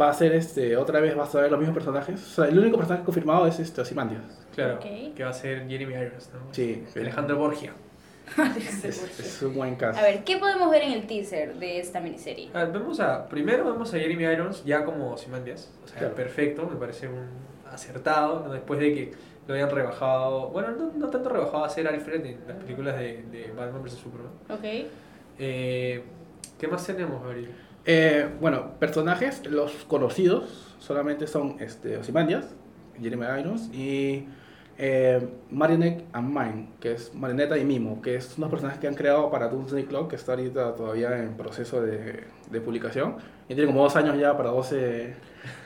va 0.00 0.10
a 0.10 0.14
ser 0.14 0.32
este, 0.34 0.76
otra 0.76 1.00
vez 1.00 1.14
vas 1.16 1.34
a 1.34 1.40
ver 1.40 1.50
los 1.50 1.58
mismos 1.60 1.74
personajes. 1.74 2.20
O 2.22 2.26
sea, 2.34 2.46
el 2.46 2.58
único 2.58 2.76
personaje 2.76 3.04
confirmado 3.04 3.46
es 3.46 3.58
este 3.60 3.80
Ozymandias. 3.80 4.22
Claro, 4.54 4.78
que 4.80 5.22
va 5.22 5.30
a 5.30 5.34
ser 5.34 5.68
Jeremy 5.68 5.94
Irons, 5.94 6.30
¿no? 6.32 6.40
Sí, 6.52 6.84
Alejandro 6.96 7.36
Borgia. 7.38 7.72
es, 8.56 8.84
es 8.84 9.42
un 9.42 9.54
buen 9.54 9.74
caso. 9.76 9.98
A 9.98 10.02
ver, 10.02 10.24
¿qué 10.24 10.38
podemos 10.38 10.70
ver 10.70 10.82
en 10.82 10.92
el 10.92 11.06
teaser 11.06 11.54
de 11.56 11.78
esta 11.78 12.00
miniserie? 12.00 12.50
Ah, 12.54 12.64
vamos 12.72 12.98
a, 13.00 13.28
primero 13.28 13.64
vamos 13.64 13.92
a 13.92 13.98
Jeremy 13.98 14.24
Irons 14.24 14.64
ya 14.64 14.84
como 14.84 15.12
Ozymandias. 15.12 15.70
O 15.84 15.88
sea, 15.88 15.98
Claro. 15.98 16.14
perfecto, 16.14 16.66
me 16.66 16.76
parece 16.76 17.06
un 17.08 17.26
acertado, 17.70 18.44
¿no? 18.46 18.52
después 18.52 18.80
de 18.80 18.94
que 18.94 19.12
lo 19.46 19.54
hayan 19.54 19.68
rebajado, 19.70 20.48
bueno, 20.48 20.70
no, 20.70 20.92
no 20.96 21.08
tanto 21.10 21.28
rebajado 21.28 21.64
a 21.64 21.68
ser 21.68 21.86
Alfred 21.86 22.24
en 22.24 22.38
las 22.48 22.56
películas 22.56 22.98
de, 22.98 23.24
de 23.30 23.52
Batman 23.54 23.82
vs. 23.82 23.92
Superman. 23.92 24.32
Ok. 24.48 24.88
Eh, 25.38 26.02
¿Qué 26.58 26.68
más 26.68 26.86
tenemos, 26.86 27.22
Gabriel? 27.22 27.50
Eh, 27.86 28.28
bueno, 28.40 28.78
personajes, 28.78 29.44
los 29.46 29.72
conocidos 29.84 30.76
solamente 30.78 31.26
son 31.26 31.56
este, 31.60 31.98
Ozymandias, 31.98 32.54
Jeremy 33.00 33.26
Irons 33.40 33.68
y 33.74 34.26
eh, 34.78 35.26
Marionette 35.50 36.04
and 36.12 36.28
Mime, 36.28 36.68
que 36.80 36.92
es 36.92 37.14
Marioneta 37.14 37.58
y 37.58 37.64
Mimo, 37.64 38.00
que 38.02 38.16
es 38.16 38.36
unos 38.38 38.50
personajes 38.50 38.80
que 38.80 38.88
han 38.88 38.94
creado 38.94 39.30
para 39.30 39.48
Doomsday 39.48 39.84
Clock, 39.84 40.10
que 40.10 40.16
está 40.16 40.32
ahorita 40.32 40.74
todavía 40.74 41.16
en 41.22 41.36
proceso 41.36 41.80
de, 41.80 42.24
de 42.50 42.60
publicación. 42.60 43.16
Y 43.48 43.54
tiene 43.54 43.66
como 43.66 43.82
dos 43.82 43.94
años 43.96 44.18
ya 44.18 44.36
para 44.36 44.50
12, 44.50 45.14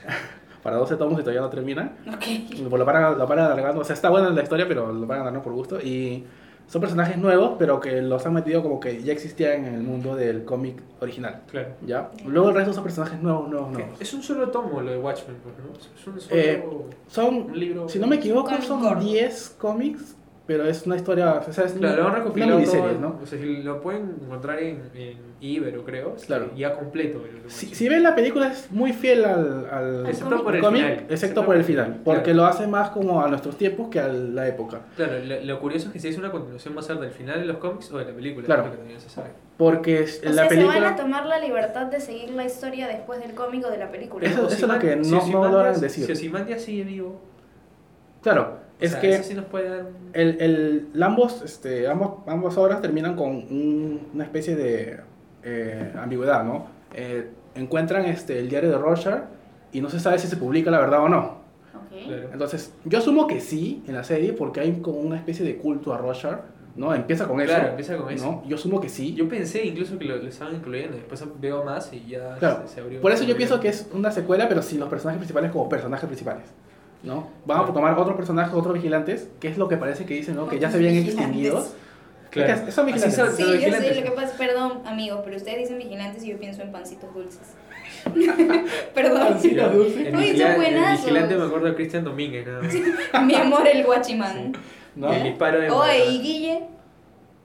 para 0.63 0.77
12 0.77 0.97
tomos 0.97 1.15
y 1.21 1.23
todavía 1.23 1.41
no 1.41 1.51
termina. 1.51 1.97
Ok. 2.13 2.71
Lo 2.71 2.85
paran, 2.85 3.17
lo 3.17 3.27
paran 3.27 3.47
alargando, 3.47 3.81
o 3.81 3.85
sea, 3.85 3.95
está 3.95 4.11
buena 4.11 4.31
la 4.31 4.43
historia, 4.43 4.67
pero 4.67 4.93
lo 4.93 5.07
paran 5.07 5.23
alargando 5.23 5.45
por 5.45 5.53
gusto. 5.53 5.81
Y 5.81 6.25
son 6.69 6.81
personajes 6.83 7.17
nuevos, 7.17 7.53
pero 7.59 7.81
que 7.81 8.01
los 8.03 8.25
han 8.27 8.35
metido 8.35 8.63
como 8.63 8.79
que 8.79 9.03
ya 9.03 9.13
existían 9.13 9.65
en 9.65 9.75
el 9.75 9.83
mundo 9.83 10.15
del 10.15 10.45
cómic 10.45 10.77
original. 11.01 11.41
Claro. 11.51 11.71
¿Ya? 11.87 12.11
Luego 12.27 12.51
el 12.51 12.55
resto 12.57 12.75
son 12.75 12.85
personajes 12.85 13.21
nuevos, 13.23 13.49
nuevos, 13.49 13.73
nuevos. 13.73 14.01
Es 14.01 14.13
un 14.13 14.23
solo 14.23 14.49
tomo 14.51 14.81
lo 14.83 14.91
de 14.91 14.99
Watchmen, 14.99 15.37
pues, 15.43 15.55
¿no? 15.59 15.73
Es 15.75 16.07
un 16.07 16.21
solo 16.21 16.37
Eh, 16.41 16.63
Son, 17.09 17.35
un 17.35 17.59
libro. 17.59 17.89
si 17.89 17.99
no 17.99 18.07
me 18.07 18.17
equivoco, 18.17 18.51
son 18.61 18.83
corto. 18.83 19.03
10 19.03 19.57
cómics, 19.59 20.15
pero 20.49 20.65
es 20.67 20.85
una 20.87 20.97
historia, 20.97 21.35
o 21.47 21.53
sea, 21.53 21.67
es 21.67 21.73
Claro, 21.75 21.97
lo 21.97 22.03
han 22.03 22.07
una, 22.07 22.09
una 22.09 22.19
recopilado 22.25 22.55
miniserie, 22.59 22.89
todo, 22.95 23.01
¿no? 23.01 23.21
O 23.23 23.27
sea, 23.27 23.39
si 23.39 23.63
lo 23.63 23.81
pueden 23.83 24.17
encontrar 24.25 24.59
en, 24.61 24.81
en 24.95 25.19
Ibero, 25.41 25.85
creo. 25.85 26.15
este, 26.17 26.27
Claro. 26.27 26.51
Ya 26.57 26.75
completo. 26.75 27.23
Si, 27.49 27.67
si 27.75 27.87
ven 27.89 28.03
la 28.03 28.15
película 28.15 28.49
es 28.51 28.73
muy 28.73 28.93
fiel 28.95 29.27
al, 29.27 29.69
al 29.71 30.07
Excepto 30.07 30.43
por 30.43 30.57
el 30.57 30.63
cómic, 30.63 30.83
final. 30.83 31.07
excepto 31.11 31.45
por 31.45 31.55
el 31.55 31.65
final, 31.65 32.01
porque 32.03 32.23
Claro. 32.33 32.37
lo 32.39 32.45
hace 32.47 32.67
más 32.67 32.89
como 32.91 33.23
a 33.23 33.29
nuestros 33.29 33.59
tiempos 33.59 33.89
que 33.91 34.01
a 34.01 34.09
la 34.09 34.49
época. 34.49 34.81
Claro, 34.97 35.19
lo, 35.23 35.41
lo 35.45 35.61
curioso 35.61 35.89
es 35.89 35.93
que 35.93 36.01
si 36.01 36.09
es 36.09 36.17
una 36.19 36.31
continuación 36.33 36.75
más 36.75 36.87
tarde 36.87 37.03
del 37.03 37.11
final 37.13 37.39
de 37.41 37.45
los 37.47 37.59
cómics 37.59 37.93
o 37.93 37.99
de 37.99 38.07
la 38.07 38.13
película. 38.15 38.47
Claro. 38.47 38.65
lo 38.75 38.89
que 38.89 38.99
se 38.99 39.11
sabe. 39.11 39.29
Porque 39.59 40.03
es- 40.05 40.21
O 40.25 40.29
en 40.29 40.35
sea, 40.35 40.45
la 40.45 40.49
se 40.49 40.57
van 40.57 40.65
a 40.65 40.71
película... 40.71 40.97
tomar 40.97 41.27
la 41.27 41.39
libertad 41.41 41.87
de 41.89 42.01
seguir 42.01 42.31
la 42.31 42.47
historia 42.47 42.89
después 42.89 43.21
del 43.21 43.35
cómic 43.35 43.67
o 43.67 43.71
de 43.71 43.77
la 43.79 43.91
película. 43.91 44.27
Eso- 44.27 44.47
eso 44.49 44.67
es 44.67 44.73
lo 44.73 44.79
que 44.79 44.97
no- 44.97 45.21
si 45.21 45.31
no 45.31 45.47
logran 45.47 45.79
decir. 45.79 46.07
Si 46.07 46.13
Ozymandias 46.13 46.63
sigue 46.63 46.85
vivo, 46.85 47.21
Claro, 48.23 48.67
es 48.81 48.93
sea, 48.93 49.01
que... 49.01 49.11
eso 49.11 49.23
sí 49.25 49.35
nos 49.35 49.45
puede 49.47 49.69
dar 49.69 49.81
un... 49.87 50.11
El, 50.13 50.41
el, 50.93 51.03
ambos, 51.03 51.43
este, 51.43 51.89
ambos, 51.89 52.19
ambas 52.27 52.57
obras 52.57 52.81
terminan 52.81 53.17
con 53.17 53.31
un- 53.31 54.09
una 54.15 54.25
especie 54.25 54.55
de 54.57 55.01
eh, 55.43 55.93
ambigüedad, 55.97 56.45
¿no? 56.45 56.67
Eh, 56.95 57.29
encuentran 57.55 58.05
este, 58.07 58.39
el 58.39 58.49
diario 58.49 58.71
de 58.71 58.79
Rorschach 58.79 59.25
y 59.73 59.81
no 59.81 59.91
se 59.91 59.99
sabe 60.01 60.19
si 60.19 60.27
se 60.29 60.37
publica 60.37 60.71
la 60.71 60.79
verdad 60.81 61.03
o 61.05 61.09
no. 61.09 61.39
Ok. 61.75 62.05
Claro. 62.07 62.29
Entonces, 62.33 62.73
yo 62.85 62.99
asumo 62.99 63.27
que 63.27 63.41
sí 63.41 63.83
en 63.87 63.95
la 63.95 64.05
serie 64.05 64.33
porque 64.33 64.61
hay 64.61 64.73
como 64.81 64.99
una 65.01 65.17
especie 65.17 65.45
de 65.45 65.57
culto 65.57 65.93
a 65.93 65.99
Rorschach, 65.99 66.39
¿no? 66.77 66.95
Empieza 66.95 67.27
con 67.27 67.41
eso. 67.41 67.53
Claro, 67.53 67.71
empieza 67.71 67.97
con 67.97 68.13
eso. 68.13 68.25
¿no? 68.25 68.45
Yo 68.47 68.55
asumo 68.57 68.81
que 68.81 68.89
sí. 68.89 69.15
Yo 69.15 69.29
pensé 69.29 69.65
incluso 69.67 69.99
que 69.99 70.05
lo, 70.05 70.17
lo 70.17 70.29
estaban 70.29 70.55
incluyendo, 70.55 70.97
después 70.97 71.25
veo 71.41 71.65
más 71.65 71.93
y 71.93 72.07
ya 72.07 72.37
Claro, 72.39 72.63
se, 72.69 72.75
se 72.75 72.81
abrió. 72.81 73.01
Por 73.01 73.11
eso 73.11 73.25
yo 73.25 73.37
pienso 73.37 73.59
que 73.59 73.69
es 73.69 73.89
una 73.93 74.11
secuela, 74.13 74.49
pero 74.49 74.63
sin 74.63 74.79
los 74.79 74.89
personajes 74.89 75.19
principales 75.19 75.51
como 75.51 75.69
personajes 75.69 76.07
principales. 76.07 76.45
¿No? 77.03 77.29
Van 77.47 77.61
a 77.61 77.67
tomar 77.73 77.99
otros 77.99 78.17
personajes, 78.17 78.55
otros 78.55 78.75
vigilantes, 78.75 79.29
que 79.41 79.49
es 79.49 79.59
lo 79.59 79.69
que 79.69 79.77
parece 79.77 80.05
que 80.05 80.15
dicen, 80.15 80.35
¿no? 80.37 80.49
Que 80.49 80.59
ya 80.59 80.71
se 80.71 80.77
habían 80.77 80.95
Vigilantes. 80.95 81.25
extinguido. 81.25 81.67
Claro. 82.31 82.53
Es 82.53 82.61
que 82.61 82.73
son 82.73 82.85
Así 82.87 82.93
vigilantes. 82.93 83.15
son, 83.17 83.37
Sí, 83.37 83.43
los 83.43 83.53
yo 83.53 83.59
sé, 83.59 83.67
vigilantes. 83.67 83.97
lo 83.97 84.03
que 84.03 84.11
pasa, 84.11 84.37
perdón, 84.37 84.83
amigos, 84.85 85.21
pero 85.25 85.37
ustedes 85.37 85.59
dicen 85.59 85.79
vigilantes 85.79 86.23
y 86.25 86.29
yo 86.31 86.39
pienso 86.39 86.61
en 86.63 86.73
pancitos 86.73 87.15
dulces. 87.15 87.55
perdón. 88.95 89.29
Pancitos 89.29 89.73
dulces. 89.75 90.13
Vigila- 90.13 90.39
son 90.39 90.51
el 90.51 90.57
buenazos. 90.57 91.05
vigilante 91.07 91.37
me 91.37 91.45
acuerdo 91.45 91.67
de 91.69 91.75
Cristian 91.75 92.05
Domínguez, 92.05 92.47
nada 92.47 92.63
más. 92.63 92.75
Mi 93.25 93.35
amor, 93.35 93.67
el 93.67 93.85
guachimán. 93.85 94.53
¿no? 94.95 95.13
El 95.13 95.23
disparo 95.23 95.61
de. 95.61 95.71
Oye, 95.71 96.07
y 96.11 96.19
Guille, 96.21 96.61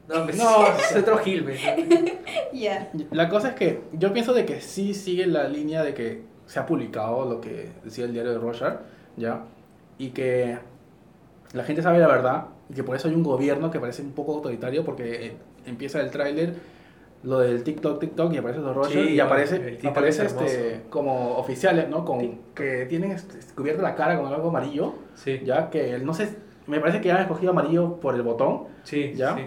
No, 0.08 0.24
pues, 0.26 0.36
No. 0.38 0.66
es 0.68 0.96
otro 0.98 1.18
Gil, 1.20 1.46
ya. 2.54 2.90
La 3.12 3.30
cosa 3.30 3.50
es 3.50 3.56
que 3.56 3.82
yo 3.94 4.12
pienso 4.12 4.34
de 4.34 4.46
que 4.46 4.60
sí 4.60 4.94
sigue 4.94 5.26
la 5.28 5.48
línea 5.48 5.84
de 5.84 5.94
que 5.94 6.24
se 6.46 6.60
ha 6.60 6.66
publicado 6.66 7.30
lo 7.30 7.40
que 7.40 7.70
decía 7.86 8.04
el 8.06 8.12
diario 8.14 8.32
de 8.34 8.38
Rorschach, 8.40 8.80
¿ya? 9.18 9.44
Y 9.98 10.10
que 10.10 10.58
la 11.54 11.64
gente 11.64 11.82
sabe 11.82 12.00
la 12.00 12.08
verdad 12.08 12.46
y 12.70 12.74
que 12.74 12.84
por 12.84 12.96
eso 12.96 13.08
hay 13.08 13.16
un 13.16 13.24
gobierno 13.24 13.70
que 13.72 13.80
parece 13.80 14.02
un 14.02 14.12
poco 14.14 14.34
autoritario 14.36 14.84
porque 14.84 15.28
eh, 15.28 15.34
empieza 15.66 16.02
el 16.02 16.10
tráiler 16.12 16.56
lo 17.24 17.40
del 17.40 17.64
TikTok, 17.64 18.00
TikTok 18.02 18.34
y 18.34 18.38
aparece 18.38 18.60
los 18.62 18.88
Sí, 18.88 19.00
y 19.00 19.20
aparece, 19.20 19.60
TikTok 19.60 19.92
aparece 19.92 20.26
es 20.26 20.34
este, 20.34 20.82
como 20.90 21.38
oficiales, 21.38 21.88
¿no? 21.90 22.04
Con, 22.04 22.20
Sí. 22.20 22.38
que 22.54 22.86
tienen 22.88 23.12
este, 23.12 23.38
cubierta 23.56 23.82
la 23.82 23.96
cara 23.96 24.20
con 24.20 24.34
algo 24.34 24.50
amarillo, 24.50 24.96
Sí, 25.16 25.42
¿ya? 25.46 25.70
Que 25.70 26.00
no 26.00 26.14
sé, 26.14 26.36
me 26.68 26.80
parece 26.82 27.00
que 27.00 27.12
han 27.12 27.22
escogido 27.22 27.52
amarillo 27.52 27.98
por 28.02 28.16
el 28.16 28.24
botón. 28.24 28.64
sí, 28.84 29.14
¿Ya? 29.16 29.38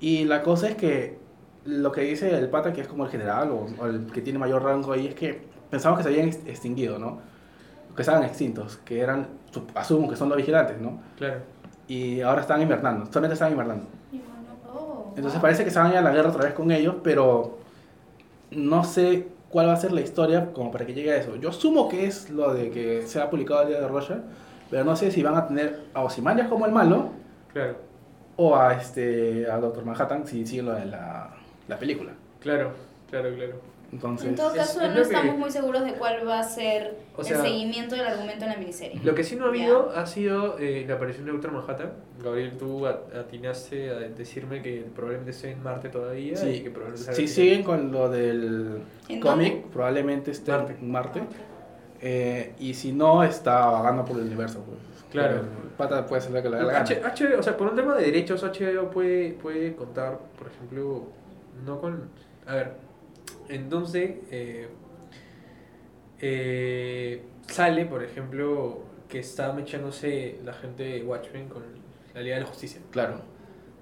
Y 0.00 0.24
la 0.24 0.42
cosa 0.42 0.68
es 0.68 0.76
que 0.76 1.18
lo 1.66 1.90
que 1.92 2.02
dice 2.02 2.30
el 2.38 2.48
pata, 2.48 2.72
que 2.72 2.80
es 2.82 2.86
como 2.88 3.04
el 3.04 3.10
general 3.10 3.50
o, 3.50 3.66
o 3.82 3.86
el 3.86 4.06
que 4.12 4.20
tiene 4.22 4.38
mayor 4.38 4.62
rango 4.62 4.92
ahí, 4.92 5.06
es 5.08 5.14
que 5.14 5.40
pensamos 5.70 5.98
que 5.98 6.04
se 6.04 6.10
habían 6.10 6.28
ex- 6.28 6.46
extinguido, 6.46 6.98
¿no? 6.98 7.20
Que 7.96 8.02
estaban 8.02 8.22
extintos, 8.24 8.76
que 8.84 9.00
eran, 9.00 9.26
asumo 9.74 10.08
que 10.08 10.16
son 10.16 10.28
los 10.28 10.36
vigilantes, 10.36 10.78
¿no? 10.80 11.00
Claro. 11.16 11.40
Y 11.88 12.20
ahora 12.20 12.42
están 12.42 12.60
invernando, 12.62 13.06
solamente 13.06 13.34
están 13.34 13.52
invernando. 13.52 13.86
Oh, 14.72 15.12
Entonces 15.16 15.40
parece 15.40 15.64
que 15.64 15.70
se 15.70 15.78
van 15.78 15.88
a 15.88 15.92
ir 15.92 15.96
a 15.96 16.02
la 16.02 16.10
guerra 16.12 16.28
otra 16.28 16.44
vez 16.44 16.52
con 16.54 16.70
ellos, 16.70 16.96
pero 17.02 17.58
no 18.50 18.84
sé 18.84 19.28
cuál 19.48 19.68
va 19.68 19.72
a 19.72 19.76
ser 19.76 19.92
la 19.92 20.00
historia 20.02 20.52
como 20.52 20.70
para 20.70 20.84
que 20.84 20.92
llegue 20.94 21.12
a 21.12 21.16
eso. 21.16 21.36
Yo 21.36 21.48
asumo 21.48 21.88
que 21.88 22.06
es 22.06 22.28
lo 22.30 22.52
de 22.52 22.70
que 22.70 23.06
se 23.06 23.20
ha 23.20 23.30
publicado 23.30 23.62
el 23.62 23.68
día 23.68 23.80
de 23.80 23.88
Roger, 23.88 24.20
pero 24.70 24.84
no 24.84 24.94
sé 24.96 25.10
si 25.10 25.22
van 25.22 25.36
a 25.36 25.46
tener 25.46 25.84
a 25.94 26.02
Ozymandias 26.02 26.48
como 26.48 26.66
el 26.66 26.72
malo 26.72 27.10
Claro, 27.52 27.76
o 28.36 28.54
a 28.56 28.74
este 28.74 29.50
a 29.50 29.56
Doctor 29.58 29.84
Manhattan 29.86 30.26
si 30.26 30.44
siguen 30.46 30.66
lo 30.66 30.74
de 30.74 30.84
la, 30.86 31.34
la 31.68 31.78
película. 31.78 32.12
claro, 32.40 32.72
claro, 33.08 33.34
claro. 33.34 33.54
Entonces, 33.92 34.28
En 34.30 34.34
todo 34.34 34.52
caso, 34.54 34.80
es 34.80 34.88
no 34.88 34.88
lo 34.88 34.94
que- 34.94 35.00
estamos 35.14 35.38
muy 35.38 35.50
seguros 35.50 35.84
de 35.84 35.92
cuál 35.94 36.26
va 36.26 36.40
a 36.40 36.42
ser 36.42 36.96
O 37.16 37.22
sea- 37.22 37.36
el 37.36 37.42
seguimiento 37.42 37.94
del 37.94 38.06
argumento 38.06 38.44
en 38.44 38.50
la 38.50 38.56
miniserie. 38.56 39.00
Lo 39.04 39.14
que 39.14 39.22
sí 39.24 39.36
no 39.36 39.46
ha 39.46 39.48
habido 39.48 39.90
ha 39.94 40.06
sido 40.06 40.58
eh, 40.58 40.84
la 40.88 40.94
aparición 40.94 41.24
de 41.26 41.32
Doctor 41.32 41.52
Manhattan. 41.52 41.92
Gabriel, 42.22 42.56
tú 42.58 42.86
a- 42.86 43.00
atinaste 43.18 43.90
a 43.90 43.94
decirme 44.00 44.60
que 44.62 44.84
probablemente 44.94 45.30
esté 45.30 45.52
en 45.52 45.62
Marte 45.62 45.88
todavía. 45.88 46.32
y 46.32 46.36
sí, 46.36 46.62
que 46.62 46.70
probablemente 46.70 47.22
en- 47.22 47.28
siguen 47.28 47.62
con 47.62 47.92
lo 47.92 48.08
del 48.10 48.82
¿En 49.08 49.20
cómic, 49.20 49.52
dónde? 49.52 49.68
probablemente 49.72 50.30
esté 50.32 50.50
Marte. 50.52 50.76
en 50.80 50.90
Marte. 50.90 51.20
Ok. 51.20 51.26
Eh, 52.02 52.52
y 52.58 52.74
si 52.74 52.92
no, 52.92 53.22
está 53.24 53.66
vagando 53.66 54.04
por 54.04 54.16
el 54.18 54.24
universo. 54.24 54.60
Pues. 54.66 54.78
Claro. 55.10 55.42
Pata 55.78 56.04
puede 56.06 56.20
ser 56.22 56.32
la 56.32 56.42
que 56.42 56.48
la 56.50 56.58
gana. 56.58 56.80
H- 56.80 57.00
HBO, 57.02 57.38
o 57.38 57.42
sea, 57.42 57.56
por 57.56 57.68
un 57.68 57.76
tema 57.76 57.94
de 57.94 58.04
derechos, 58.06 58.42
HBO 58.42 58.90
puede, 58.90 59.32
puede 59.34 59.74
contar, 59.74 60.18
por 60.38 60.48
ejemplo, 60.48 61.04
no 61.64 61.80
con... 61.80 62.08
A 62.46 62.54
ver, 62.54 62.72
en 63.48 63.68
Doomsday 63.70 64.20
eh, 64.30 64.68
eh, 66.20 67.22
sale, 67.46 67.86
por 67.86 68.02
ejemplo, 68.02 68.80
que 69.08 69.18
está 69.20 69.52
mechándose 69.52 70.38
la 70.44 70.52
gente 70.52 70.82
de 70.82 71.02
Watchmen 71.02 71.48
con 71.48 71.62
la 72.14 72.20
Liga 72.20 72.36
de 72.36 72.42
la 72.42 72.46
Justicia. 72.48 72.80
Claro. 72.90 73.20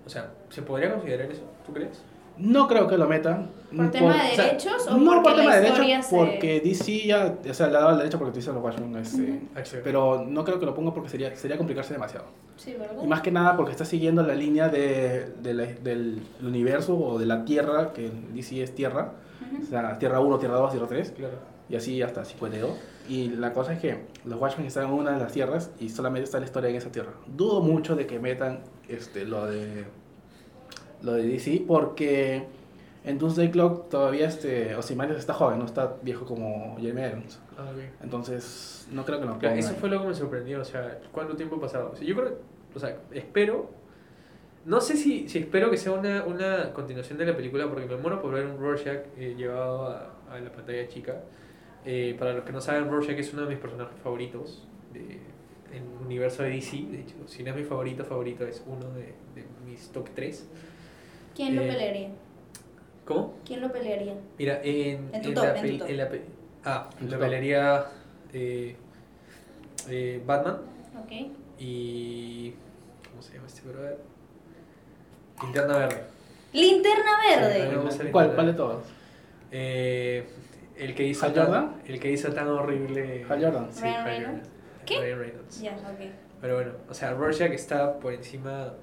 O 0.07 0.09
sea, 0.11 0.32
¿se 0.51 0.62
podría 0.62 0.92
considerar 0.92 1.30
eso? 1.30 1.42
¿Tú 1.64 1.72
crees? 1.72 2.03
No 2.36 2.66
creo 2.66 2.88
que 2.88 2.99
lo 2.99 3.07
metan. 3.07 3.49
¿Por 3.74 3.90
tema 3.92 4.12
de 4.12 4.32
o 4.32 4.34
sea, 4.34 4.45
derechos 4.47 4.86
o 4.88 4.97
no 4.99 5.22
porque 5.22 5.28
por 5.30 5.36
tema 5.38 5.51
la 5.55 5.61
de 5.61 5.66
historia 5.68 5.86
derechos, 5.97 6.07
se- 6.11 6.16
porque 6.16 6.61
DC 6.61 7.07
ya, 7.07 7.38
o 7.49 7.55
sea, 7.55 7.68
le 7.68 7.76
ha 7.76 7.80
dado 7.80 7.92
el 7.92 7.99
derecho 7.99 8.18
porque 8.18 8.30
utiliza 8.30 8.53
los 8.53 8.62
Watchmen, 8.62 8.97
este, 8.97 9.40
HBO. 9.55 9.80
pero 9.84 10.24
no 10.28 10.45
creo 10.45 10.59
que 10.59 10.66
lo 10.66 10.74
ponga 10.74 10.92
porque 10.92 11.09
sería, 11.09 11.34
sería 11.36 11.57
complicarse 11.57 11.92
demasiado. 11.95 12.26
Sí, 12.57 12.74
¿verdad? 12.78 13.03
Y 13.05 13.07
más 13.07 13.20
que 13.20 13.30
nada 13.30 13.57
porque 13.57 13.70
está 13.70 13.84
siguiendo 13.84 14.22
la 14.24 14.34
línea 14.34 14.68
de, 14.68 15.26
de 15.42 15.55
la- 15.55 15.64
del 15.66 16.20
universo 16.42 16.99
o 16.99 17.18
de 17.20 17.26
la 17.26 17.45
Tierra, 17.45 17.92
que 17.92 18.11
DC 18.34 18.62
es 18.64 18.74
Tierra, 18.74 19.12
O 19.62 19.66
sea, 19.66 19.99
Tierra 19.99 20.20
1, 20.20 20.38
Tierra 20.38 20.57
2, 20.57 20.70
Tierra 20.72 20.86
3, 20.86 21.11
Claro. 21.16 21.34
y 21.68 21.76
así 21.76 22.03
hasta 22.03 22.24
52. 22.24 22.70
Y 23.09 23.28
la 23.30 23.53
cosa 23.53 23.74
es 23.74 23.80
que 23.80 23.99
los 24.24 24.40
Watchmen 24.40 24.66
están 24.66 24.86
en 24.86 24.92
una 24.92 25.12
de 25.12 25.18
las 25.18 25.32
tierras 25.32 25.70
y 25.78 25.88
solamente 25.90 26.24
está 26.24 26.38
la 26.38 26.47
historia 26.47 26.70
en 26.70 26.76
esa 26.76 26.90
tierra. 26.90 27.12
Dudo 27.26 27.61
mucho 27.61 27.97
de 27.97 28.07
que 28.07 28.18
metan 28.18 28.61
este, 28.88 29.24
lo 29.24 29.47
de 29.47 29.84
lo 31.03 31.12
de 31.12 31.26
DC 31.26 31.64
porque 31.66 32.47
en 33.05 33.18
Doomsday 33.18 33.51
Clock 33.51 33.90
todavía 33.90 34.26
este, 34.26 34.74
Ozymandias 34.74 35.18
está 35.20 35.34
joven, 35.34 35.59
no 35.59 35.66
está 35.66 35.97
viejo 36.01 36.24
como 36.24 36.76
Jeremy 36.80 37.03
Irons. 37.03 37.38
Ah, 37.59 37.66
ok. 37.70 38.03
Entonces, 38.03 38.88
no 38.90 39.05
creo 39.05 39.20
que 39.20 39.26
lo 39.26 39.38
Claro, 39.38 39.55
pongan. 39.55 39.59
eso 39.59 39.74
fue 39.78 39.90
lo 39.90 40.01
que 40.01 40.09
me 40.09 40.14
sorprendió, 40.14 40.62
o 40.62 40.64
sea, 40.64 40.99
¿cuánto 41.12 41.36
tiempo 41.36 41.57
ha 41.57 41.61
pasado? 41.61 41.90
O 41.92 41.97
sea, 41.97 42.07
yo 42.07 42.14
creo, 42.16 42.38
o 42.74 42.78
sea, 42.78 42.97
espero, 43.12 43.68
no 44.67 44.81
sé 44.81 44.97
si, 44.97 45.29
si 45.29 45.39
espero 45.39 45.71
que 45.71 45.77
sea 45.77 45.93
una, 45.93 46.25
una 46.25 46.73
continuación 46.73 47.19
de 47.19 47.27
la 47.27 47.37
película, 47.37 47.69
porque 47.69 47.87
me 47.87 47.97
muero 47.97 48.21
por 48.23 48.33
ver 48.35 48.47
un 48.47 48.59
Rorschach 48.59 49.01
eh, 49.17 49.35
llevado 49.37 49.89
a, 49.89 50.15
a 50.31 50.41
la 50.41 50.51
pantalla 50.51 50.89
chica. 50.89 51.23
Eh, 51.85 52.17
para 52.19 52.33
los 52.33 52.45
que 52.45 52.53
no 52.53 52.61
saben, 52.61 52.91
Rorschach 52.91 53.19
es 53.19 53.33
uno 53.35 53.43
de 53.43 53.49
mis 53.49 53.59
personajes 53.59 53.99
favoritos 54.03 54.67
de, 54.93 55.01
en 55.71 55.83
el 55.83 56.05
universo 56.07 56.43
de 56.43 56.51
DC, 56.51 56.77
de 56.91 57.01
hecho, 57.01 57.15
si 57.27 57.43
no 57.43 57.51
es 57.51 57.57
mi 57.57 57.65
favorito, 57.65 58.05
favorito 58.05 58.47
es 58.47 58.62
uno 58.67 58.89
de, 58.93 59.03
de 59.35 59.45
mis 59.67 59.89
top 59.91 60.09
3. 60.15 60.49
¿Quién 61.35 61.57
lo 61.57 61.62
Eh, 61.62 61.69
pelearía? 61.69 62.09
¿Cómo? 63.05 63.35
¿Quién 63.45 63.61
lo 63.61 63.71
pelearía? 63.71 64.15
Mira, 64.39 64.61
en, 64.62 65.11
En 65.12 65.21
tu 65.23 65.29
en 65.29 65.35
top, 65.35 65.45
la, 65.45 65.61
en 65.61 65.71
tu 65.73 65.79
top. 65.79 65.89
en 65.91 65.97
la 65.99 66.09
pe- 66.09 66.25
Ah, 66.65 66.89
En 66.99 67.05
la 67.07 67.11
top. 67.11 67.21
pelearía 67.21 67.85
eh, 68.33 68.77
eh, 69.91 70.23
Batman. 70.25 70.57
Ok. 71.05 71.12
Y. 71.59 72.55
¿Cómo 73.11 73.21
se 73.21 73.35
llama 73.35 73.47
este 73.47 73.69
brother? 73.69 73.99
Linterna 75.43 75.76
Verde. 75.78 76.03
Linterna 76.53 77.11
Sí, 77.22 77.41
Verde. 77.41 77.76
gusta 77.76 78.05
¿Cuál, 78.12 78.35
cuál 78.35 78.47
de 78.47 78.53
todos? 78.55 78.85
Eh, 79.51 80.26
el 80.76 80.95
que 80.95 81.05
hizo 81.07 81.26
¿Hal 81.26 81.32
tan, 81.35 81.47
Jordan? 81.47 81.74
El 81.87 82.01
que 82.01 82.11
hizo 82.11 82.32
tan 82.32 82.49
horrible. 82.49 83.24
Hal 83.28 83.45
Jordan. 83.45 83.68
Sí, 83.72 83.82
Ryan 83.82 84.05
Reynolds. 84.05 84.26
Jordan. 84.26 84.85
¿Qué? 84.87 85.01
Ryan 85.01 85.18
Reynolds. 85.18 85.61
Ya, 85.61 85.72
ok. 85.72 86.11
Pero 86.41 86.55
bueno, 86.57 86.72
o 86.89 86.95
sea, 86.95 87.12
Rorschach 87.14 87.53
está 87.53 87.99
por 87.99 88.12
encima. 88.12 88.74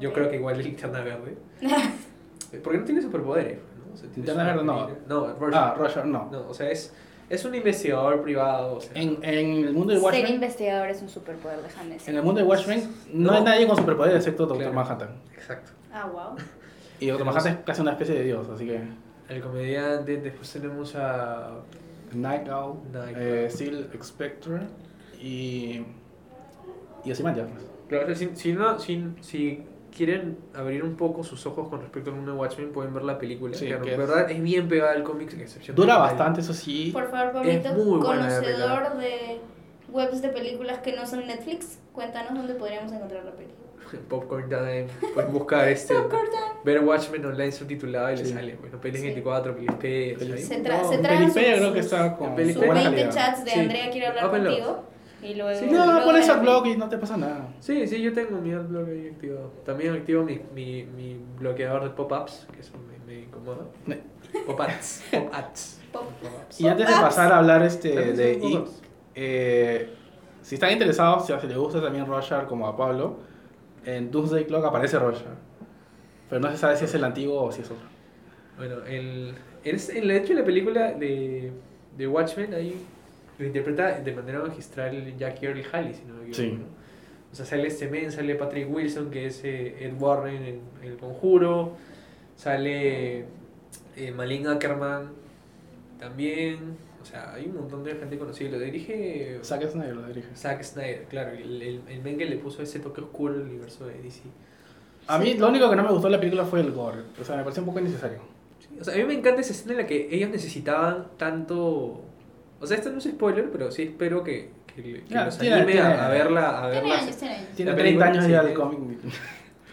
Yo 0.00 0.12
creo 0.12 0.30
que 0.30 0.36
igual 0.36 0.56
de 0.58 0.64
Linterna 0.64 1.00
Verde. 1.00 1.36
Porque 2.62 2.78
no 2.78 2.84
tiene 2.84 3.00
superpoderes, 3.02 3.58
¿no? 3.58 3.94
O 3.94 3.96
sea, 3.96 4.08
tiene 4.10 4.16
Linterna 4.28 4.44
Verde 4.44 4.64
no. 4.64 4.72
superpoderes. 4.88 5.08
No, 5.08 5.34
Rorschach. 5.38 5.62
Ah, 5.62 5.74
Roger, 5.76 6.06
no. 6.06 6.28
No, 6.30 6.48
o 6.48 6.54
sea, 6.54 6.70
es, 6.70 6.92
es 7.28 7.44
un 7.44 7.54
investigador 7.54 8.22
privado. 8.22 8.74
O 8.76 8.80
sea, 8.80 8.92
En, 8.94 9.18
en 9.22 9.64
el 9.66 9.72
mundo 9.72 9.92
de 9.94 9.98
Ser 10.00 10.04
Watchmen, 10.04 10.34
investigador 10.34 10.88
es 10.90 11.02
un 11.02 11.08
superpoder, 11.08 11.60
déjame 11.62 11.94
decir. 11.94 12.10
en 12.10 12.16
el 12.16 12.22
mundo 12.22 12.40
de 12.40 12.46
Watchmen 12.46 12.88
no, 13.12 13.30
No. 13.32 13.38
hay 13.38 13.44
nadie 13.44 13.66
con 13.66 13.76
superpoder 13.76 14.16
excepto 14.16 14.44
Doctor 14.46 14.58
Claro. 14.70 14.74
Manhattan. 14.74 15.08
Exacto. 15.34 15.72
Ah, 15.92 16.06
wow. 16.06 16.36
Y 17.00 17.06
Tenemos- 17.06 17.26
Manhattan 17.26 17.52
es 17.54 17.58
casi 17.64 17.80
una 17.80 17.92
especie 17.92 18.14
de 18.14 18.24
dios, 18.24 18.48
así 18.48 18.66
que 18.66 18.80
El 19.28 19.40
comediante, 19.40 20.16
después 20.18 20.50
tenemos 20.52 20.94
a. 20.96 21.50
Night 22.12 22.48
Owl, 22.48 22.78
Night 22.92 23.16
eh, 23.18 23.42
Owl. 23.44 23.50
Seal 23.50 23.88
Spectre 24.02 24.60
y 25.20 25.82
y 27.04 27.12
Ozymandias. 27.12 27.48
pues. 27.50 27.64
Claro, 27.88 28.14
si, 28.14 28.30
si, 28.34 28.52
no, 28.52 28.78
si, 28.78 29.04
si 29.20 29.64
quieren 29.96 30.36
abrir 30.54 30.82
un 30.84 30.96
poco 30.96 31.24
sus 31.24 31.46
ojos 31.46 31.68
con 31.68 31.80
respecto 31.80 32.10
al 32.10 32.16
mundo 32.16 32.32
de 32.32 32.38
Watchmen, 32.38 32.72
pueden 32.72 32.92
ver 32.92 33.04
la 33.04 33.18
película. 33.18 33.54
Sí, 33.56 33.66
que 33.66 33.92
es- 33.92 33.98
verdad 33.98 34.30
es 34.30 34.42
bien 34.42 34.68
pegada 34.68 34.92
al 34.92 35.02
cómic, 35.02 35.32
excepción 35.32 35.74
Dura 35.76 35.96
bastante, 35.98 36.40
eso 36.40 36.52
sí. 36.52 36.90
Por 36.92 37.10
favor, 37.10 37.32
Pablito, 37.32 37.72
muy 37.72 37.98
la 38.00 38.04
conocedor 38.04 38.96
de 38.98 39.40
webs 39.90 40.22
de 40.22 40.28
películas 40.28 40.78
que 40.80 40.94
no 40.94 41.06
son 41.06 41.26
Netflix, 41.26 41.78
cuéntanos 41.92 42.34
dónde 42.34 42.54
podríamos 42.54 42.92
encontrar 42.92 43.24
la 43.24 43.32
película. 43.32 43.59
Popcorn 44.08 44.48
Time. 44.48 44.86
Pueden 45.14 45.32
buscar 45.32 45.68
este. 45.68 45.94
Popcorn 45.94 46.30
Time. 46.30 46.42
ver 46.64 46.80
Watchmen 46.84 47.24
online 47.26 47.52
subtitulado 47.52 48.12
y 48.12 48.16
le 48.16 48.24
Sí. 48.24 48.32
sale. 48.32 48.56
Bueno, 48.60 48.80
Pelis 48.80 49.00
Sí. 49.00 49.06
24, 49.06 49.54
Pelis 49.54 49.72
P. 49.72 50.16
Se, 50.38 50.60
tra 50.60 50.82
No, 50.82 50.88
se 50.90 50.98
traen 50.98 51.30
creo 51.30 51.72
que 51.72 51.80
está 51.80 52.16
con 52.16 52.34
Peripedia. 52.34 52.54
sus 52.54 52.66
buena 52.66 52.90
20 52.90 53.00
calidad. 53.02 53.14
chats 53.14 53.44
de 53.44 53.50
Sí. 53.50 53.58
Andrea 53.60 53.90
quiere 53.90 54.06
hablar 54.06 54.24
Ópenlo. 54.26 54.50
contigo. 54.50 54.82
Y 55.22 55.34
luego. 55.34 55.58
Sí. 55.60 55.66
No, 55.70 55.84
luego 55.84 56.04
pones 56.06 56.28
al 56.30 56.40
blog 56.40 56.66
y 56.66 56.76
no 56.78 56.88
te 56.88 56.96
pasa 56.96 57.16
nada. 57.18 57.48
Sí, 57.60 57.86
sí, 57.86 58.00
yo 58.00 58.12
tengo 58.14 58.40
mi 58.40 58.52
adblock 58.52 58.88
ahí 58.88 59.08
activado. 59.08 59.52
También 59.66 59.94
activo 59.94 60.22
mi, 60.24 60.40
mi, 60.54 60.84
mi 60.84 61.20
bloqueador 61.38 61.84
de 61.84 61.90
pop-ups, 61.90 62.46
que 62.54 62.60
eso 62.60 62.72
me, 62.88 63.12
me 63.12 63.20
incomoda. 63.22 63.66
Pop-ups. 64.46 65.04
Pop-ups. 65.10 65.80
Pop-. 65.92 66.04
Y 66.58 66.66
antes 66.68 66.86
de 66.86 66.92
pasar 66.94 67.32
a 67.32 67.38
hablar 67.38 67.62
este 67.62 67.90
de 68.12 68.34
pop-ups. 68.36 68.80
eh, 69.14 69.94
si 70.40 70.54
están 70.54 70.70
interesados, 70.72 71.26
si 71.26 71.32
les 71.46 71.56
gusta 71.58 71.82
también 71.82 72.06
Roger 72.06 72.46
como 72.46 72.66
a 72.66 72.74
Pablo, 72.76 73.18
en 73.84 74.10
Doomsday 74.10 74.46
Clock 74.46 74.64
aparece 74.64 74.98
Roger. 74.98 75.26
Pero 76.28 76.40
no 76.40 76.50
se 76.50 76.56
sabe 76.56 76.76
si 76.76 76.84
es 76.84 76.94
el 76.94 77.04
antiguo 77.04 77.42
o 77.42 77.52
si 77.52 77.62
es 77.62 77.70
otro. 77.70 77.86
Bueno, 78.56 78.84
el, 78.86 79.34
es, 79.64 79.88
el 79.88 80.10
hecho 80.10 80.34
de 80.34 80.40
la 80.40 80.44
película 80.44 80.92
de, 80.92 81.50
de 81.96 82.06
Watchmen 82.06 82.54
ahí 82.54 82.76
lo 83.38 83.46
interpreta 83.46 84.00
de 84.00 84.12
manera 84.12 84.40
magistral 84.40 85.16
Jackie 85.16 85.46
Earl 85.46 85.64
Haley, 85.72 85.94
si 85.94 86.04
no 86.04 86.14
me 86.14 86.28
equivoco. 86.28 86.34
Sí. 86.34 86.52
¿no? 86.52 86.64
O 87.32 87.34
sea, 87.34 87.46
sale 87.46 87.68
este 87.68 87.88
men, 87.88 88.10
sale 88.12 88.34
Patrick 88.34 88.72
Wilson, 88.72 89.10
que 89.10 89.26
es 89.26 89.42
eh, 89.44 89.76
Ed 89.80 89.94
Warren 89.98 90.36
en, 90.36 90.60
en 90.82 90.88
El 90.90 90.96
Conjuro, 90.96 91.76
sale 92.36 93.24
eh, 93.96 94.12
Malin 94.14 94.48
Ackerman 94.48 95.12
también, 95.98 96.76
o 97.02 97.04
sea, 97.04 97.32
hay 97.34 97.46
un 97.46 97.56
montón 97.56 97.82
de 97.84 97.94
gente 97.94 98.18
conocida. 98.18 98.50
Lo 98.50 98.58
dirige 98.58 99.38
Zack 99.42 99.68
Snyder 99.68 99.96
lo 99.96 100.06
dirige. 100.08 100.28
Zack 100.36 100.62
Snyder, 100.62 101.04
claro, 101.08 101.32
el, 101.32 101.62
el, 101.62 101.80
el 101.88 102.30
le 102.30 102.36
puso 102.36 102.62
ese 102.62 102.78
toque 102.80 103.00
oscuro 103.00 103.34
al 103.34 103.42
universo 103.42 103.86
de 103.86 103.94
DC. 104.02 104.20
A 105.06 105.18
mí 105.18 105.34
lo 105.34 105.48
único 105.48 105.68
que 105.70 105.76
no 105.76 105.82
me 105.82 105.90
gustó 105.90 106.06
de 106.08 106.12
la 106.12 106.20
película 106.20 106.44
fue 106.44 106.60
el 106.60 106.70
gore. 106.72 107.02
O 107.20 107.24
sea, 107.24 107.36
me 107.36 107.42
pareció 107.42 107.62
un 107.62 107.66
poco 107.68 107.80
innecesario. 107.80 108.18
Sí, 108.60 108.68
O 108.80 108.84
sea, 108.84 108.94
a 108.94 108.96
mí 108.98 109.04
me 109.04 109.14
encanta 109.14 109.40
esa 109.40 109.52
escena 109.52 109.72
en 109.72 109.78
la 109.78 109.86
que 109.86 110.08
ellos 110.14 110.30
necesitaban 110.30 111.08
tanto... 111.16 112.04
O 112.60 112.66
sea, 112.66 112.76
esto 112.76 112.90
no 112.90 112.98
es 112.98 113.04
spoiler, 113.04 113.50
pero 113.50 113.70
sí 113.72 113.82
espero 113.84 114.22
que, 114.22 114.50
que, 114.74 114.82
tiene- 114.82 115.02
anime 115.16 115.64
tiene- 115.64 115.80
a, 115.80 116.06
a 116.06 116.10
verla. 116.10 116.58
A 116.66 116.70
Tiene 116.70 116.86
verla. 116.88 117.02
años, 117.02 117.16
tiene 117.16 117.34
años. 117.34 117.48
Tiene 117.56 117.70
La 117.70 117.76
30 117.76 117.82
película, 118.04 118.06
años 118.06 118.28
ya 118.30 118.40
tiene- 118.42 118.54
cómic. 118.54 118.78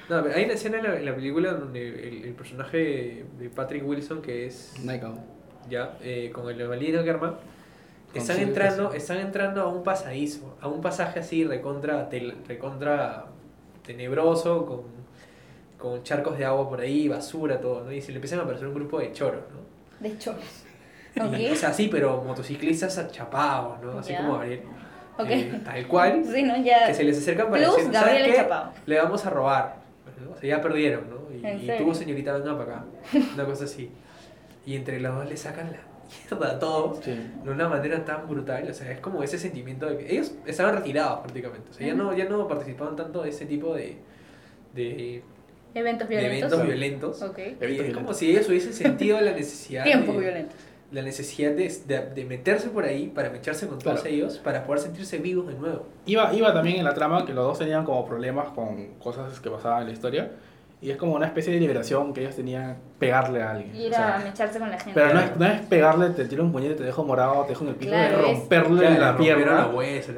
No, 0.09 0.23
pero 0.23 0.35
hay 0.35 0.45
una 0.45 0.53
escena 0.53 0.77
en 0.77 0.83
la, 0.83 0.95
en 0.97 1.05
la 1.05 1.15
película 1.15 1.53
donde 1.53 2.07
el, 2.07 2.23
el 2.23 2.33
personaje 2.33 2.77
de, 2.77 3.25
de 3.39 3.49
Patrick 3.49 3.85
Wilson, 3.85 4.21
que 4.21 4.45
es 4.45 4.73
Owl. 4.79 5.19
Ya 5.69 5.93
eh, 6.01 6.31
con 6.33 6.49
el 6.49 6.67
Malino 6.67 7.03
Germán, 7.03 7.35
Con 8.11 8.21
están 8.21 8.39
entrando, 8.39 8.93
están 8.93 9.17
entrando 9.19 9.61
a 9.61 9.67
un 9.67 9.83
pasadizo, 9.83 10.55
a 10.61 10.67
un 10.67 10.81
pasaje 10.81 11.19
así 11.19 11.43
recontra, 11.43 12.09
tel- 12.09 12.35
recontra 12.47 13.25
tenebroso, 13.85 14.65
con, 14.65 14.81
con 15.77 16.03
charcos 16.03 16.37
de 16.37 16.45
agua 16.45 16.67
por 16.69 16.81
ahí, 16.81 17.07
basura, 17.07 17.59
todo, 17.59 17.83
¿no? 17.83 17.91
Y 17.91 18.01
se 18.01 18.11
le 18.11 18.15
empiezan 18.17 18.39
a 18.39 18.43
aparecer 18.43 18.67
un 18.67 18.73
grupo 18.73 18.99
de 18.99 19.11
choros, 19.13 19.43
¿no? 19.51 20.07
De 20.07 20.17
choros. 20.17 20.63
Y, 21.15 21.19
Ok. 21.19 21.51
o 21.53 21.55
sea, 21.55 21.73
sí, 21.73 21.87
pero 21.91 22.21
motociclistas 22.23 23.11
chapados, 23.11 23.81
¿no? 23.81 23.97
Así 23.99 24.11
Ya. 24.13 24.19
como 24.19 24.33
Gabriel. 24.33 24.61
Ok. 25.17 25.25
Eh, 25.29 25.61
tal 25.65 25.87
cual. 25.87 26.23
Sí, 26.31 26.43
¿no? 26.43 26.57
Ya. 26.57 26.87
Que 26.87 26.93
se 26.93 27.03
les 27.03 27.17
acercan 27.17 27.49
para 27.49 27.63
Plus 27.63 27.77
decir, 27.77 27.93
¿sabes 27.93 28.13
Gabriel? 28.19 28.35
Chapao. 28.35 28.71
Le 28.85 28.97
vamos 28.99 29.25
a 29.25 29.29
robar. 29.29 29.75
¿no? 30.23 30.31
O 30.31 30.37
sea, 30.37 30.49
ya 30.57 30.61
perdieron, 30.61 31.09
¿no? 31.09 31.17
Y, 31.35 31.45
¿En 31.45 31.59
y 31.63 31.77
tú, 31.77 31.93
señorita, 31.95 32.33
venga 32.37 32.57
para 32.57 32.75
acá. 32.77 32.85
Una 33.33 33.45
cosa 33.45 33.63
así. 33.65 33.89
Y 34.67 34.75
entre 34.75 34.99
los 34.99 35.15
dos 35.15 35.27
le 35.27 35.35
sacan 35.37 35.71
la 35.71 35.79
mierda 36.37 36.51
a 36.55 36.59
todos 36.59 36.99
Sí. 37.03 37.17
de 37.43 37.49
una 37.49 37.67
manera 37.67 38.05
tan 38.05 38.27
brutal. 38.27 38.67
O 38.69 38.73
sea, 38.73 38.91
es 38.91 38.99
como 38.99 39.23
ese 39.23 39.39
sentimiento 39.39 39.87
de 39.87 39.97
que 39.97 40.13
ellos 40.13 40.33
estaban 40.45 40.75
retirados 40.75 41.21
prácticamente. 41.21 41.69
O 41.71 41.73
sea, 41.73 41.87
ya 41.87 41.93
no, 41.95 42.15
ya 42.15 42.25
no 42.25 42.47
participaban 42.47 42.95
tanto 42.95 43.23
de 43.23 43.29
ese 43.29 43.45
tipo 43.45 43.73
de, 43.73 43.97
de, 44.75 45.23
Eventos 45.73 46.07
de 46.09 46.15
violentos. 46.17 46.51
eventos 46.53 46.65
violentos. 46.65 47.21
Ok. 47.21 47.37
Y 47.37 47.41
Eventos 47.41 47.61
es 47.61 47.75
como 47.77 47.79
violentos. 47.91 48.17
si 48.17 48.29
ellos 48.31 48.49
hubiesen 48.49 48.73
sentido 48.73 49.19
la 49.21 49.31
necesidad 49.31 49.83
Tiempos 49.83 50.15
de, 50.15 50.21
violentos. 50.21 50.55
la 50.91 51.01
necesidad 51.01 51.51
de, 51.51 51.73
de, 51.85 52.01
de 52.13 52.25
meterse 52.25 52.69
por 52.69 52.83
ahí 52.85 53.07
para 53.07 53.29
mecharse 53.29 53.67
con 53.67 53.77
todos 53.79 54.01
Claro. 54.01 54.15
ellos 54.15 54.37
para 54.39 54.65
poder 54.65 54.81
sentirse 54.81 55.17
vivos 55.19 55.47
de 55.47 55.53
nuevo. 55.55 55.85
Iba, 56.05 56.33
iba 56.33 56.53
también 56.53 56.77
en 56.77 56.83
la 56.85 56.93
trama 56.93 57.25
que 57.25 57.33
los 57.33 57.45
dos 57.45 57.59
tenían 57.59 57.85
como 57.85 58.05
problemas 58.05 58.49
con 58.49 58.95
cosas 58.95 59.39
que 59.39 59.49
pasaban 59.49 59.81
en 59.81 59.87
la 59.87 59.93
historia. 59.93 60.31
Y 60.79 60.91
es 60.91 60.97
como 60.97 61.15
una 61.15 61.25
especie 61.25 61.51
de 61.51 61.59
liberación 61.59 62.13
que 62.13 62.21
ellos 62.21 62.35
tenían 62.35 62.77
pegarle 62.99 63.41
a 63.41 63.49
alguien. 63.51 63.75
Ir 63.75 63.91
o 63.91 63.95
sea, 63.95 64.17
a 64.17 64.19
mecharse 64.19 64.59
con 64.59 64.69
la 64.69 64.77
gente. 64.79 64.91
pero 64.93 65.11
no 65.11 65.19
es, 65.21 65.35
no 65.35 65.45
es 65.47 65.61
pegarle, 65.61 66.09
te 66.11 66.25
tiro 66.25 66.43
un 66.43 66.51
puñete, 66.51 66.75
te 66.75 66.83
dejo 66.83 67.03
morado, 67.03 67.41
te 67.43 67.49
dejo 67.49 67.63
en 67.63 67.69
el 67.71 67.75
piso, 67.77 67.89
Claro, 67.89 68.19
es 68.27 68.37
romperle 68.39 68.79
Claro, 68.85 68.99
la 69.01 69.17
pierna. 69.17 69.53
la 69.55 69.67
huesa. 69.69 70.13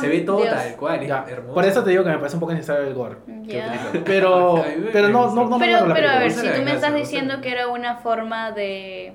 Se 0.00 0.06
ve 0.08 0.20
todo 0.20 0.42
Dios. 0.42 0.50
tal 0.54 0.76
cual, 0.76 1.02
es 1.02 1.08
Ya, 1.08 1.24
hermoso. 1.28 1.54
Por 1.54 1.64
eso 1.64 1.82
te 1.82 1.90
digo 1.90 2.04
que 2.04 2.10
me 2.10 2.18
parece 2.18 2.36
un 2.36 2.40
poco 2.40 2.52
necesario 2.52 2.86
el 2.86 2.94
gore. 2.94 3.16
Pero, 4.04 4.64
pero 4.92 5.08
no, 5.08 5.34
no, 5.34 5.48
no 5.48 5.58
me 5.58 5.66
pero, 5.66 5.92
pero 5.92 6.08
a 6.08 6.18
ver, 6.20 6.30
si 6.30 6.46
tú 6.48 6.62
me 6.62 6.72
estás 6.72 6.94
diciendo 6.94 7.40
que 7.40 7.50
era 7.50 7.66
una 7.68 7.96
forma 7.96 8.52
de... 8.52 9.14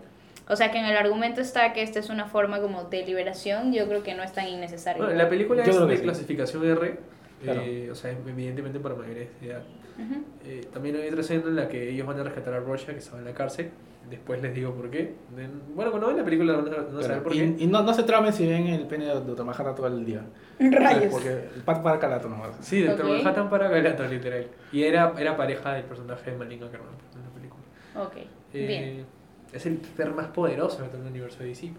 O 0.49 0.55
sea, 0.57 0.71
que 0.71 0.77
en 0.77 0.85
el 0.85 0.97
argumento 0.97 1.39
está 1.41 1.71
que 1.73 1.81
esta 1.81 1.99
es 1.99 2.09
una 2.09 2.25
forma 2.25 2.59
como 2.59 2.83
de 2.83 3.03
liberación, 3.05 3.71
yo 3.73 3.87
creo 3.87 4.03
que 4.03 4.13
no 4.13 4.23
es 4.23 4.33
tan 4.33 4.47
innecesario. 4.47 5.03
Bueno, 5.03 5.17
la 5.17 5.27
película 5.29 5.63
Yo 5.63 5.71
es 5.83 5.87
de 5.87 5.97
sí. 5.97 6.03
clasificación 6.03 6.65
R, 6.69 6.99
Claro. 7.41 7.61
eh, 7.63 7.89
o 7.91 7.95
sea, 7.95 8.11
evidentemente 8.11 8.79
para 8.79 8.93
mayores 8.95 9.29
de 9.41 9.47
edad. 9.51 9.63
Ujú. 9.97 10.23
Eh, 10.45 10.67
también 10.73 10.95
hay 10.97 11.07
otra 11.07 11.21
escena 11.21 11.43
en 11.47 11.55
la 11.55 11.67
que 11.69 11.89
ellos 11.89 12.05
van 12.05 12.19
a 12.19 12.23
rescatar 12.23 12.53
a 12.53 12.59
Rocha 12.59 12.91
que 12.93 12.99
estaba 12.99 13.19
en 13.19 13.25
la 13.25 13.33
cárcel. 13.33 13.71
Después 14.09 14.39
les 14.41 14.53
digo 14.53 14.71
por 14.73 14.91
qué. 14.91 15.15
En- 15.35 15.73
Bueno, 15.75 15.89
cuando 15.89 16.07
ven 16.09 16.17
la 16.17 16.23
película 16.23 16.53
van 16.57 16.67
a, 16.67 16.69
van 16.69 16.85
a 16.85 16.89
saber 16.91 17.05
Claro, 17.05 17.23
por 17.23 17.31
qué. 17.31 17.55
y, 17.57 17.63
y 17.63 17.67
no, 17.67 17.81
no 17.81 17.91
se 17.93 18.03
tramen 18.03 18.31
si 18.33 18.45
ven 18.47 18.67
el 18.67 18.85
pene 18.85 19.05
de 19.05 19.13
Dr. 19.15 19.43
Manhattan 19.45 19.73
todo 19.73 19.87
el 19.87 20.05
día. 20.05 20.21
Rayos. 20.59 21.11
Porque 21.11 21.29
el 21.55 21.61
pat 21.63 21.81
para 21.81 21.97
calato 21.97 22.29
nomás. 22.29 22.51
Sí, 22.61 22.81
de 22.81 22.93
Ok. 22.93 23.03
Manhattan 23.03 23.49
para 23.49 23.67
Galato, 23.69 24.03
literal. 24.05 24.47
Y 24.71 24.83
era, 24.83 25.13
era 25.17 25.35
pareja 25.35 25.73
del 25.73 25.85
personaje 25.85 26.29
de 26.31 26.37
Malin 26.37 26.63
Ackerman 26.63 26.89
en 27.15 27.21
la 27.23 27.29
película. 27.29 27.63
Ok, 28.05 28.17
Eh, 28.53 28.67
bien. 28.67 29.05
Es 29.53 29.65
el 29.65 29.79
ser 29.97 30.11
más 30.13 30.27
poderoso 30.27 30.83
de 30.83 30.89
todo 30.89 31.01
el 31.01 31.07
universo 31.07 31.39
de 31.39 31.47
DC. 31.49 31.71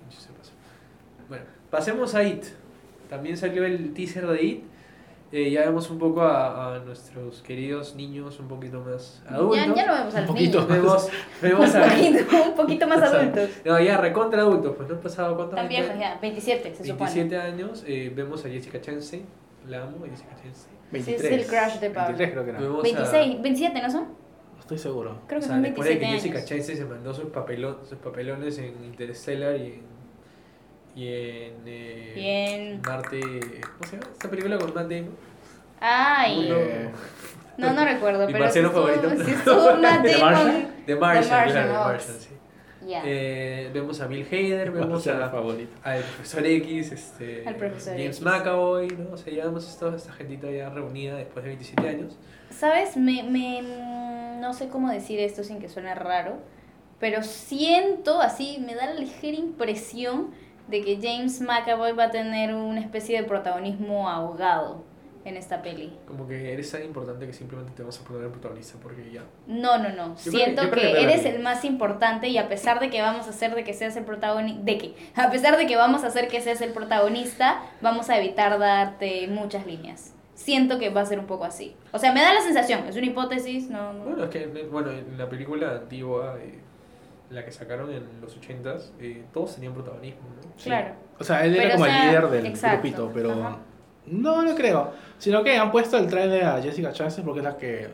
Bueno, 1.29 1.45
pasemos 1.71 2.15
a 2.15 2.25
It. 2.25 2.45
También 3.09 3.37
salió 3.37 3.65
el 3.65 3.93
teaser 3.93 4.27
de 4.27 4.43
It. 4.43 4.65
Eh, 5.33 5.51
ya 5.51 5.63
vemos 5.63 5.91
un 5.91 5.99
poco 5.99 6.23
a, 6.23 6.77
a 6.77 6.79
nuestros 6.79 7.43
queridos 7.43 7.97
niños 7.97 8.39
un 8.39 8.47
poquito 8.47 8.81
más 8.81 9.23
adultos. 9.29 9.57
Ya, 9.57 9.75
ya 9.75 9.87
no 9.87 9.93
vemos 9.99 10.15
a 10.15 10.21
los 10.21 10.31
Un 10.31 10.35
poquito. 10.37 10.61
niños. 10.61 10.69
Vemos, 10.69 11.09
vemos 11.43 11.71
Un 11.75 11.77
a... 11.77 11.85
poquito, 11.85 12.43
un 12.51 12.55
poquito 12.55 12.87
más 12.89 12.99
O 13.13 13.17
adultos. 13.17 13.51
No, 13.65 13.81
ya 13.81 13.97
recontra 13.97 14.43
adultos, 14.43 14.75
pues 14.77 14.89
no 14.89 14.95
han 14.95 15.01
pasado 15.01 15.35
cuántos 15.37 15.59
Están 15.59 15.67
años? 15.73 15.81
viejos 15.89 16.01
ya, 16.01 16.19
27 16.21 16.63
se 16.75 16.85
supone. 16.85 17.11
27 17.15 17.37
años. 17.39 17.85
eh, 17.87 18.13
vemos 18.15 18.45
a 18.45 18.49
Jessica 18.49 18.81
Chastain. 18.81 19.27
La 19.69 19.83
amo, 19.83 20.05
a 20.05 20.09
Jessica 20.09 20.31
Chastain. 20.37 20.77
23. 20.93 21.21
Sí, 21.21 21.27
es 21.27 21.33
el 21.33 21.47
crush 21.47 21.81
de 21.81 21.91
Pablo. 21.91 22.17
23 22.17 22.31
creo 22.31 22.45
que 22.45 22.51
era. 22.51 22.61
Vemos 22.61 22.79
a- 22.79 22.83
26, 22.83 23.43
27, 23.43 23.83
¿no 23.83 23.91
son? 23.91 24.05
Estoy 24.61 24.79
seguro. 24.79 25.19
Creo 25.27 25.39
o 25.39 25.43
que 25.43 25.47
sea, 25.47 25.55
son 25.57 25.63
después 25.63 25.89
de 25.89 25.95
27 25.97 25.99
que 25.99 26.07
años. 26.07 26.23
Jessica 26.23 26.39
Chastain 26.57 26.79
se 26.79 26.85
mandó 26.85 27.13
sus, 27.13 27.27
papelón, 27.31 27.79
sus 27.85 27.99
papelones 27.99 28.59
en 28.59 28.85
Interstellar 28.85 29.57
y 29.57 29.63
en. 29.67 29.96
Y 30.97 31.07
en. 31.09 31.55
eh, 31.67 32.15
Y 32.17 32.27
en- 32.29 32.81
Marte. 32.83 33.21
¿Cómo 33.21 33.85
se 33.91 33.97
llama? 33.97 34.09
Esta 34.13 34.29
película 34.31 34.59
con 34.59 34.75
Matt 34.75 34.89
Damon. 34.89 35.15
Ay, 35.81 36.51
no, 37.59 37.73
no 37.73 37.85
recuerdo, 37.85 38.27
Mi 38.27 38.33
pero 38.33 38.51
si 38.51 38.61
marciano 38.61 38.71
favorito. 38.71 39.25
si 39.25 39.31
estuvo 39.31 39.75
Matt 39.77 40.03
¿The 40.03 40.13
Damon. 40.13 40.33
Martian? 40.35 40.75
The 40.87 40.97
Martian, 40.97 41.31
Martian, 41.31 41.53
claro, 41.53 41.69
The. 41.69 41.79
Martian, 41.93 42.17
sí. 42.21 42.29
Eh, 42.89 43.71
vemos 43.75 44.01
a 44.01 44.07
Bill 44.07 44.25
Hader, 44.31 44.71
vemos 44.71 45.07
a, 45.09 45.25
al 45.27 46.03
profesor 46.03 46.47
X, 46.47 46.93
este, 46.93 47.43
Al 47.47 47.57
profesor 47.57 47.95
James 47.95 48.17
X. 48.19 48.23
McAvoy, 48.23 48.89
¿no? 48.89 49.13
O 49.15 49.17
sea, 49.17 49.33
ya 49.33 49.45
vemos 49.45 49.77
toda 49.79 49.97
esta 49.97 50.13
gentita 50.13 50.49
ya 50.51 50.71
reunida 50.71 51.17
después 51.17 51.45
de 51.45 51.49
27 51.51 51.89
años. 51.89 52.17
¿Sabes? 52.51 52.97
Me, 52.97 53.23
me, 53.25 53.61
no 54.41 54.53
sé 54.55 54.69
cómo 54.69 54.91
decir 54.91 55.19
esto 55.19 55.43
sin 55.43 55.59
que 55.59 55.69
suene 55.69 55.95
raro, 55.97 56.39
pero 57.01 57.23
siento, 57.25 58.21
así, 58.21 58.63
me 58.65 58.75
da 58.77 58.87
la 58.87 58.95
ligera 58.95 59.37
impresión 59.37 60.31
de 60.69 60.83
que 60.83 60.99
James 61.01 61.41
McAvoy 61.41 61.93
va 61.93 62.05
a 62.05 62.11
tener 62.11 62.55
una 62.55 62.81
especie 62.81 63.21
de 63.21 63.27
protagonismo 63.27 64.09
ahogado 64.09 64.85
en 65.27 65.37
esta 65.37 65.61
peli. 65.61 65.93
Como 66.07 66.27
que 66.29 66.53
eres 66.53 66.71
tan 66.71 66.85
importante 66.85 67.27
que 67.27 67.33
simplemente 67.33 67.73
te 67.75 67.83
vamos 67.83 67.99
a 68.01 68.05
poner 68.05 68.23
el 68.23 68.31
protagonista 68.31 68.79
porque 68.81 69.11
ya. 69.11 69.25
No, 69.49 69.77
no, 69.77 69.89
no. 69.91 70.17
Yo 70.17 70.31
Siento 70.31 70.63
que, 70.63 70.71
creo 70.71 70.95
que 70.95 71.03
eres 71.03 71.25
el 71.25 71.41
más 71.41 71.65
importante 71.65 72.29
y 72.29 72.39
a 72.39 72.49
pesar 72.49 72.79
de 72.79 72.91
que 72.91 73.03
vamos 73.03 73.27
a 73.27 73.31
hacer 73.31 73.55
de 73.57 73.65
que 73.65 73.75
seas 73.75 73.97
el 73.97 74.05
protagonista, 74.05 74.63
de 74.63 74.79
que, 74.79 74.95
a 75.17 75.31
pesar 75.31 75.57
de 75.57 75.67
que 75.67 75.77
vamos 75.77 76.05
a 76.05 76.09
hacer 76.09 76.29
que 76.29 76.41
seas 76.41 76.61
el 76.61 76.71
protagonista, 76.71 77.61
vamos 77.81 78.09
a 78.09 78.19
evitar 78.19 78.57
darte 78.59 79.27
muchas 79.27 79.67
líneas. 79.67 80.15
Siento 80.35 80.79
que 80.79 80.91
va 80.91 81.01
a 81.01 81.07
ser 81.07 81.19
un 81.19 81.27
poco 81.27 81.45
así. 81.45 81.75
O 81.93 81.99
sea, 81.99 82.13
me 82.13 82.21
da 82.21 82.33
la 82.33 82.43
sensación, 82.43 82.87
es 82.87 82.95
una 82.95 83.07
hipótesis, 83.07 83.69
no, 83.69 83.95
no. 83.95 84.05
Bueno, 84.05 84.25
es 84.25 84.31
que 84.31 84.47
bueno, 84.71 84.93
en 84.93 85.19
la 85.19 85.29
película 85.29 85.73
antigua, 85.73 86.37
eh, 86.41 86.61
la 87.31 87.45
que 87.45 87.51
sacaron 87.53 87.91
en 87.93 88.05
los 88.21 88.39
80s, 88.41 88.91
eh, 89.01 89.25
todos 89.33 89.55
tenían 89.55 89.75
protagonismo, 89.75 90.21
¿no? 90.37 90.51
Sí. 90.57 90.65
Claro. 90.69 90.95
O 91.19 91.25
sea, 91.25 91.45
él 91.45 91.55
era 91.55 91.63
Pero, 91.65 91.75
como 91.75 91.85
o 91.85 91.89
sea, 91.89 92.03
el 92.03 92.09
líder 92.09 92.29
del 92.31 92.47
exacto, 92.47 92.79
grupito, 92.83 93.11
pero 93.13 93.33
ajá. 93.33 93.57
no, 94.07 94.43
no 94.43 94.55
creo. 94.55 94.93
Sino 95.19 95.43
que 95.43 95.57
han 95.57 95.71
puesto 95.73 95.97
el 95.99 96.07
trailer 96.09 96.45
a 96.45 96.63
Jessica 96.63 96.93
Chastain 96.93 97.25
porque 97.25 97.41
es 97.41 97.45
la 97.45 97.57
que, 97.57 97.89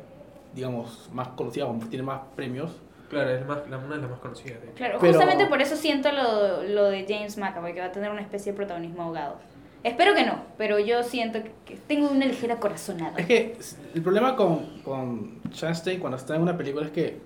digamos, 0.55 1.09
más 1.13 1.29
conocida, 1.29 1.67
como 1.67 1.87
tiene 1.89 2.03
más 2.05 2.21
premios. 2.37 2.73
Claro, 3.09 3.31
es 3.31 3.47
más, 3.47 3.59
la, 3.69 3.79
una 3.79 3.97
de 3.97 4.03
las 4.03 4.11
más 4.11 4.21
conocidas, 4.21 4.61
de. 4.63 4.69
Claro, 4.73 4.99
Pero- 5.01 5.13
justamente 5.13 5.47
por 5.47 5.61
eso 5.63 5.77
siento 5.77 6.11
lo, 6.13 6.63
lo 6.65 6.85
de 6.91 7.05
James 7.09 7.37
McAvoy, 7.39 7.75
que 7.75 7.81
va 7.81 7.87
a 7.87 7.93
tener 7.93 8.11
una 8.11 8.23
especie 8.23 8.53
de 8.53 8.57
protagonismo 8.57 9.03
ahogado. 9.03 9.37
Espero 9.85 10.15
que 10.15 10.25
no, 10.25 10.43
pero 10.57 10.79
yo 10.79 11.03
siento 11.03 11.43
que, 11.43 11.51
que 11.65 11.77
tengo 11.77 12.09
una 12.09 12.25
ligera 12.25 12.57
corazonada. 12.57 13.19
Es 13.19 13.27
que 13.27 13.57
el 13.95 14.03
problema 14.03 14.37
con, 14.37 14.81
con 14.83 15.41
Chastain 15.51 15.99
cuando 15.99 16.17
está 16.17 16.37
en 16.37 16.43
una 16.43 16.57
película 16.57 16.87
es 16.87 16.93
que 16.93 17.21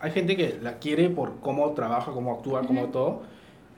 hay 0.00 0.10
gente 0.10 0.36
que 0.36 0.58
la 0.62 0.74
quiere 0.78 1.08
por 1.10 1.40
cómo 1.40 1.72
trabaja, 1.72 2.12
cómo 2.12 2.32
actúa, 2.34 2.62
cómo 2.66 2.82
Ujú. 2.82 2.90
todo. 2.92 3.22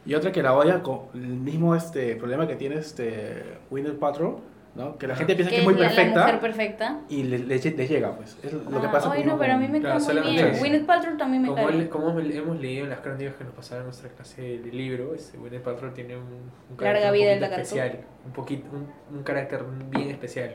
Y 0.07 0.15
otra 0.15 0.33
que 0.33 0.43
la 0.43 0.55
odia 0.55 0.83
con 0.83 1.01
el 1.15 1.21
mismo 1.21 1.75
este 1.75 2.17
problema 2.17 2.47
que 2.47 2.57
tiene 2.57 2.77
este 2.77 3.43
Gwyneth 3.71 3.99
Paltrow, 3.99 4.41
¿no? 4.75 4.97
Que 4.97 5.07
la 5.07 5.17
gente 5.17 5.35
piensa 5.35 5.51
que, 5.51 5.57
que 5.57 5.61
es 5.63 5.65
muy 5.69 5.75
la, 5.75 5.81
la 5.81 5.89
perfecta 5.89 6.21
mujer 6.21 6.41
perfecta. 6.41 7.01
y 7.11 7.23
le, 7.25 7.39
le- 7.41 7.59
le 7.59 7.87
llega, 7.89 8.13
pues. 8.17 8.39
Es 8.43 8.53
lo 8.53 8.81
que 8.81 8.87
Ah, 8.87 8.91
pasa 8.93 9.11
ay, 9.13 9.21
con 9.23 9.33
no, 9.33 9.39
pero 9.39 9.53
a 9.55 9.57
mí 9.59 9.69
me 9.69 9.81
Claro, 9.81 9.97
cae 9.99 10.05
muy 10.05 10.15
solamente 10.15 10.45
bien. 10.45 10.59
Gwyneth 10.61 10.87
Paltrow 10.87 11.17
también 11.19 11.43
me 11.43 11.49
Como, 11.49 11.67
cae 11.67 11.89
como 11.89 12.09
hemos, 12.21 12.59
leído 12.61 12.85
en 12.85 12.91
las 12.91 13.01
crónicas 13.01 13.35
que 13.35 13.45
nos 13.45 13.53
pasaron 13.55 13.83
en 13.83 13.87
nuestra 13.89 14.09
clase 14.11 14.41
de 14.59 14.73
libro, 14.73 15.15
este 15.15 15.37
Gwyneth 15.37 15.63
Paltrow 15.63 15.93
tiene 15.93 16.17
un, 16.17 16.23
un 16.23 16.51
Larga 16.79 17.01
carácter 17.01 17.13
vida 17.13 17.37
un 17.37 17.45
especial, 17.45 18.01
un, 18.25 18.33
poquito, 18.33 18.67
un, 18.73 19.17
un 19.19 19.23
carácter 19.25 19.65
bien 19.91 20.11
especial. 20.11 20.55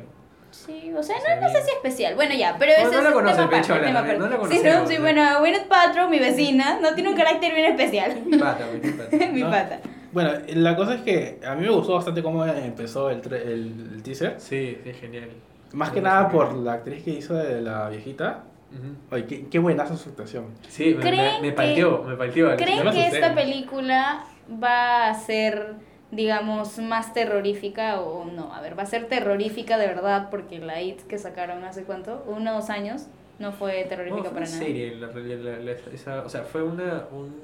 ¿No? 0.67 0.73
Sí, 0.73 0.93
o 0.95 1.03
sea, 1.03 1.15
no, 1.35 1.41
no 1.41 1.49
sé 1.49 1.61
si 1.63 1.71
especial. 1.71 2.15
Bueno, 2.15 2.33
ya, 2.35 2.55
pero 2.57 2.71
No, 2.73 2.77
ese 2.77 2.91
no 2.91 2.97
es 2.97 3.03
la 3.03 3.11
conoce, 3.11 3.35
tema 3.35 3.49
Pecho, 3.49 3.73
aparte, 3.73 3.93
la- 3.93 4.01
tema 4.03 4.13
no 4.19 4.27
la 4.29 4.35
aparte. 4.35 4.55
Sí, 4.57 4.61
no, 4.63 4.87
sí, 4.87 4.95
¿no? 4.95 5.01
bueno, 5.01 5.39
Gwyneth 5.39 5.67
Paltrow, 5.67 6.09
mi 6.09 6.19
vecina, 6.19 6.79
no 6.81 6.93
tiene 6.93 7.09
un 7.09 7.15
carácter 7.15 7.53
bien 7.53 7.71
especial. 7.71 8.11
Pata, 8.39 8.65
Gwyneth 8.71 8.97
Paltrow. 8.97 9.31
mi 9.33 9.41
No. 9.41 9.49
pata. 9.49 9.79
Bueno, 10.11 10.31
la 10.47 10.75
cosa 10.75 10.93
es 10.95 11.01
que 11.01 11.39
a 11.45 11.55
mí 11.55 11.63
me 11.63 11.71
gustó 11.71 11.95
bastante 11.95 12.21
cómo 12.21 12.45
empezó 12.45 13.09
el, 13.09 13.21
tre- 13.21 13.41
el, 13.41 13.91
el 13.95 14.03
teaser. 14.03 14.35
Sí, 14.39 14.77
sí, 14.83 14.93
genial. 14.93 15.29
Más 15.73 15.89
que 15.89 16.01
nada 16.01 16.29
por 16.29 16.53
la 16.53 16.73
actriz 16.73 17.03
que 17.03 17.09
hizo 17.11 17.33
de 17.33 17.61
la 17.61 17.89
viejita. 17.89 18.43
Ujú. 18.71 18.95
Ay, 19.15 19.23
qué, 19.23 19.47
qué 19.49 19.57
buenaza 19.57 19.97
su 19.97 20.09
actuación. 20.09 20.45
Sí, 20.67 20.89
me, 20.89 20.95
me, 20.95 21.01
¿Creen 21.01 21.41
me 21.41 21.51
palteó, 21.51 22.03
me 22.03 22.15
palteó. 22.15 22.55
¿Creen 22.57 22.91
que 22.91 23.07
esta 23.07 23.33
película 23.33 24.23
va 24.63 25.09
a 25.09 25.13
ser, 25.15 25.73
digamos, 26.15 26.77
más 26.79 27.13
terrorífica 27.13 28.01
o 28.01 28.25
no? 28.25 28.53
A 28.53 28.61
ver, 28.61 28.77
va 28.77 28.83
a 28.83 28.87
ser 28.87 29.07
terrorífica 29.07 29.77
de 29.77 29.87
verdad 29.87 30.29
porque 30.29 30.59
la 30.59 30.81
IT 30.81 31.01
que 31.07 31.17
sacaron 31.17 31.63
hace 31.63 31.83
cuánto, 31.83 32.23
uno 32.27 32.51
o 32.51 32.55
dos 32.55 32.69
años, 32.69 33.07
no 33.39 33.51
fue 33.51 33.83
No, 33.83 33.89
terrorífica 33.89 34.23
fue 34.29 34.31
para 34.33 34.45
una 34.45 34.55
nada. 34.55 34.63
serie, 34.65 34.95
la, 34.95 35.07
realidad, 35.07 35.39
la- 35.39 35.59
la- 35.59 35.93
esa, 35.93 36.21
o 36.21 36.29
sea, 36.29 36.43
fue 36.43 36.63
una... 36.63 37.05
Un... 37.11 37.35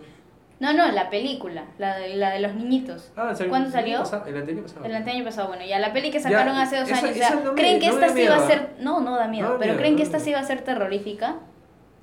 No, 0.59 0.74
no, 0.74 0.91
la 0.91 1.09
película, 1.09 1.63
la 1.78 1.97
de, 1.97 2.15
la 2.17 2.32
de 2.32 2.41
los 2.41 2.53
niñitos. 2.53 3.11
Ah, 3.15 3.34
salió- 3.34 3.49
¿Cuándo 3.49 3.70
el 3.70 3.76
año 3.76 3.82
salió? 3.82 3.99
pasado, 3.99 4.26
El 4.28 4.38
anterior 4.38 4.63
pasado. 4.63 4.86
El 4.86 4.93
año 4.95 5.24
pasado, 5.24 5.47
bueno, 5.47 5.63
ya 5.65 5.80
la 5.80 5.93
peli 5.93 6.11
que 6.11 6.20
Ya, 6.20 6.24
sacaron 6.24 6.57
hace 6.57 6.80
dos 6.80 6.89
esa- 6.89 6.97
años, 7.05 7.15
esa 7.17 7.30
ya, 7.30 7.36
no 7.41 7.53
me- 7.53 7.59
¿creen 7.61 7.80
que 7.80 7.88
no 7.88 7.93
esta 7.93 8.09
sí 8.09 8.28
va 8.28 8.36
a 8.36 8.47
ser, 8.47 8.70
no, 8.82 8.99
no 8.99 9.15
da 9.15 9.28
miedo, 9.30 9.47
No 9.47 9.53
da 9.53 9.59
pero 9.59 9.72
miedo, 9.72 9.80
¿creen 9.80 9.95
que 9.95 10.03
esta 10.03 10.20
sí 10.20 10.34
va 10.34 10.39
a 10.39 10.43
ser 10.43 10.61
terrorífica? 10.61 11.38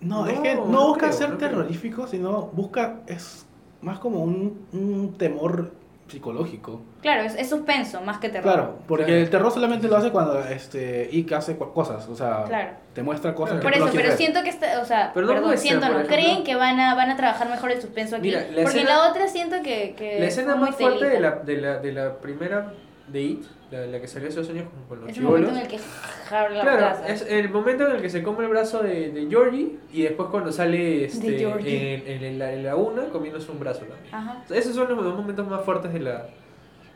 No, 0.00 0.26
es 0.26 0.40
que 0.40 0.54
no, 0.54 0.64
no 0.66 0.88
busca 0.88 1.06
creo, 1.08 1.12
ser 1.12 1.30
no 1.30 1.36
creo. 1.38 1.50
terrorífico, 1.50 2.06
sino 2.06 2.46
busca, 2.46 3.00
es 3.06 3.46
más 3.82 3.98
como 3.98 4.20
un, 4.22 4.66
un 4.72 5.14
temor 5.18 5.72
psicológico. 6.08 6.82
Claro, 7.02 7.22
es, 7.22 7.34
es 7.34 7.48
suspenso 7.48 8.00
más 8.00 8.18
que 8.18 8.28
terror. 8.28 8.52
Claro, 8.52 8.78
porque 8.86 9.04
Claro. 9.06 9.20
el 9.20 9.30
terror 9.30 9.52
solamente 9.52 9.88
lo 9.88 9.96
hace 9.96 10.10
cuando 10.10 10.40
este 10.40 11.08
Ick 11.12 11.32
hace 11.32 11.56
cosas, 11.56 12.08
o 12.08 12.14
sea, 12.14 12.44
Claro. 12.46 12.70
te 12.94 13.02
muestra 13.02 13.34
cosas 13.34 13.60
Claro. 13.60 13.60
que 13.60 13.78
Por 13.80 13.86
no 13.86 13.92
eso, 13.92 13.96
pero 14.04 14.16
siento 14.16 14.42
que 14.42 14.50
esta, 14.50 14.80
o 14.80 14.84
sea, 14.84 15.10
Pero 15.12 15.26
no 15.26 15.32
perdón, 15.34 15.50
ser, 15.50 15.58
siento, 15.58 15.88
¿no? 15.88 16.04
¿Creen 16.06 16.44
que 16.44 16.54
van 16.54 16.78
a, 16.80 16.94
van 16.94 17.10
a 17.10 17.16
trabajar 17.16 17.48
mejor 17.48 17.72
el 17.72 17.80
suspenso 17.80 18.16
aquí? 18.16 18.28
Mira, 18.28 18.40
la 18.42 18.46
Porque 18.62 18.80
escena- 18.80 18.90
la 18.90 19.10
otra 19.10 19.28
siento 19.28 19.56
que, 19.62 19.94
que 19.96 20.20
La 20.20 20.26
escena 20.26 20.54
muy 20.56 20.68
más 20.70 20.76
fuerte 20.76 21.08
de 21.08 21.20
la, 21.20 21.30
de, 21.32 21.56
la, 21.56 21.78
de 21.78 21.92
la 21.92 22.14
primera 22.18 22.72
de 23.08 23.22
It, 23.22 23.44
la, 23.70 23.86
la 23.86 24.00
que 24.00 24.06
salió 24.06 24.28
hace 24.28 24.38
dos 24.38 24.50
años 24.50 24.64
con, 24.70 24.84
con 24.88 25.00
los 25.00 25.10
Es 25.10 25.16
el 25.18 25.24
momento 25.24 25.48
chibolos. 25.50 25.66
en 25.66 25.70
el 25.72 25.80
que 25.80 25.84
jabla 26.28 26.56
la 26.56 26.62
Claro, 26.62 26.80
casa. 26.80 27.08
es 27.08 27.22
el 27.28 27.48
momento 27.50 27.88
en 27.88 27.96
el 27.96 28.02
que 28.02 28.10
se 28.10 28.22
come 28.22 28.44
el 28.44 28.50
brazo 28.50 28.82
de, 28.82 29.10
de 29.10 29.26
Georgie 29.28 29.76
y 29.92 30.02
después 30.02 30.28
cuando 30.30 30.52
sale 30.52 31.04
este, 31.04 31.38
Georgie. 31.38 31.94
en, 32.16 32.22
en 32.24 32.38
la, 32.38 32.52
en 32.52 32.64
la 32.64 32.76
una 32.76 33.04
comiéndose 33.06 33.50
un 33.50 33.58
brazo 33.60 33.80
también. 33.80 34.14
Ajá. 34.14 34.44
Esos 34.50 34.74
son 34.74 34.88
los 34.94 35.02
dos 35.04 35.16
momentos 35.16 35.46
más 35.48 35.62
fuertes 35.64 35.92
de 35.92 36.00
la 36.00 36.26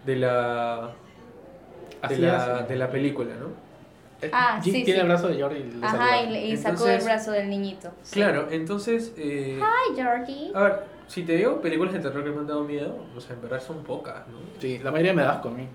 de 0.06 0.16
la 0.16 0.92
de, 2.08 2.18
la, 2.18 2.62
de 2.62 2.76
la 2.76 2.90
película, 2.90 3.30
¿no? 3.38 3.48
Ah, 4.32 4.60
Jim 4.62 4.74
sí, 4.74 4.84
tiene 4.84 5.00
sí. 5.00 5.02
el 5.02 5.08
brazo 5.08 5.28
de 5.28 5.40
Jordi 5.40 5.58
y 5.60 5.80
Ajá, 5.84 5.96
saluda. 5.96 6.38
y, 6.38 6.52
y 6.52 6.56
sacó 6.56 6.70
Entonces- 6.74 6.98
el 6.98 7.04
brazo 7.04 7.30
del 7.32 7.48
niñito. 7.50 7.90
Sí. 8.02 8.14
Claro, 8.14 8.48
entonces 8.50 9.12
eh, 9.16 9.58
Hi, 9.60 9.94
Georgie. 9.96 10.52
a 10.54 10.62
ver, 10.62 10.74
si 11.06 11.22
te 11.24 11.36
digo 11.36 11.60
películas 11.60 11.92
de 11.94 12.00
terror 12.00 12.22
que 12.22 12.30
me 12.30 12.38
han 12.38 12.46
dado 12.46 12.62
miedo, 12.64 12.96
o 13.16 13.20
sea, 13.20 13.34
en 13.34 13.42
verdad 13.42 13.60
son 13.62 13.82
pocas, 13.82 14.26
¿no? 14.28 14.38
Sí, 14.60 14.78
la 14.78 14.90
mayoría 14.90 15.14
me 15.14 15.22
da 15.22 15.32
asco 15.32 15.48
a 15.48 15.52
mí. 15.52 15.66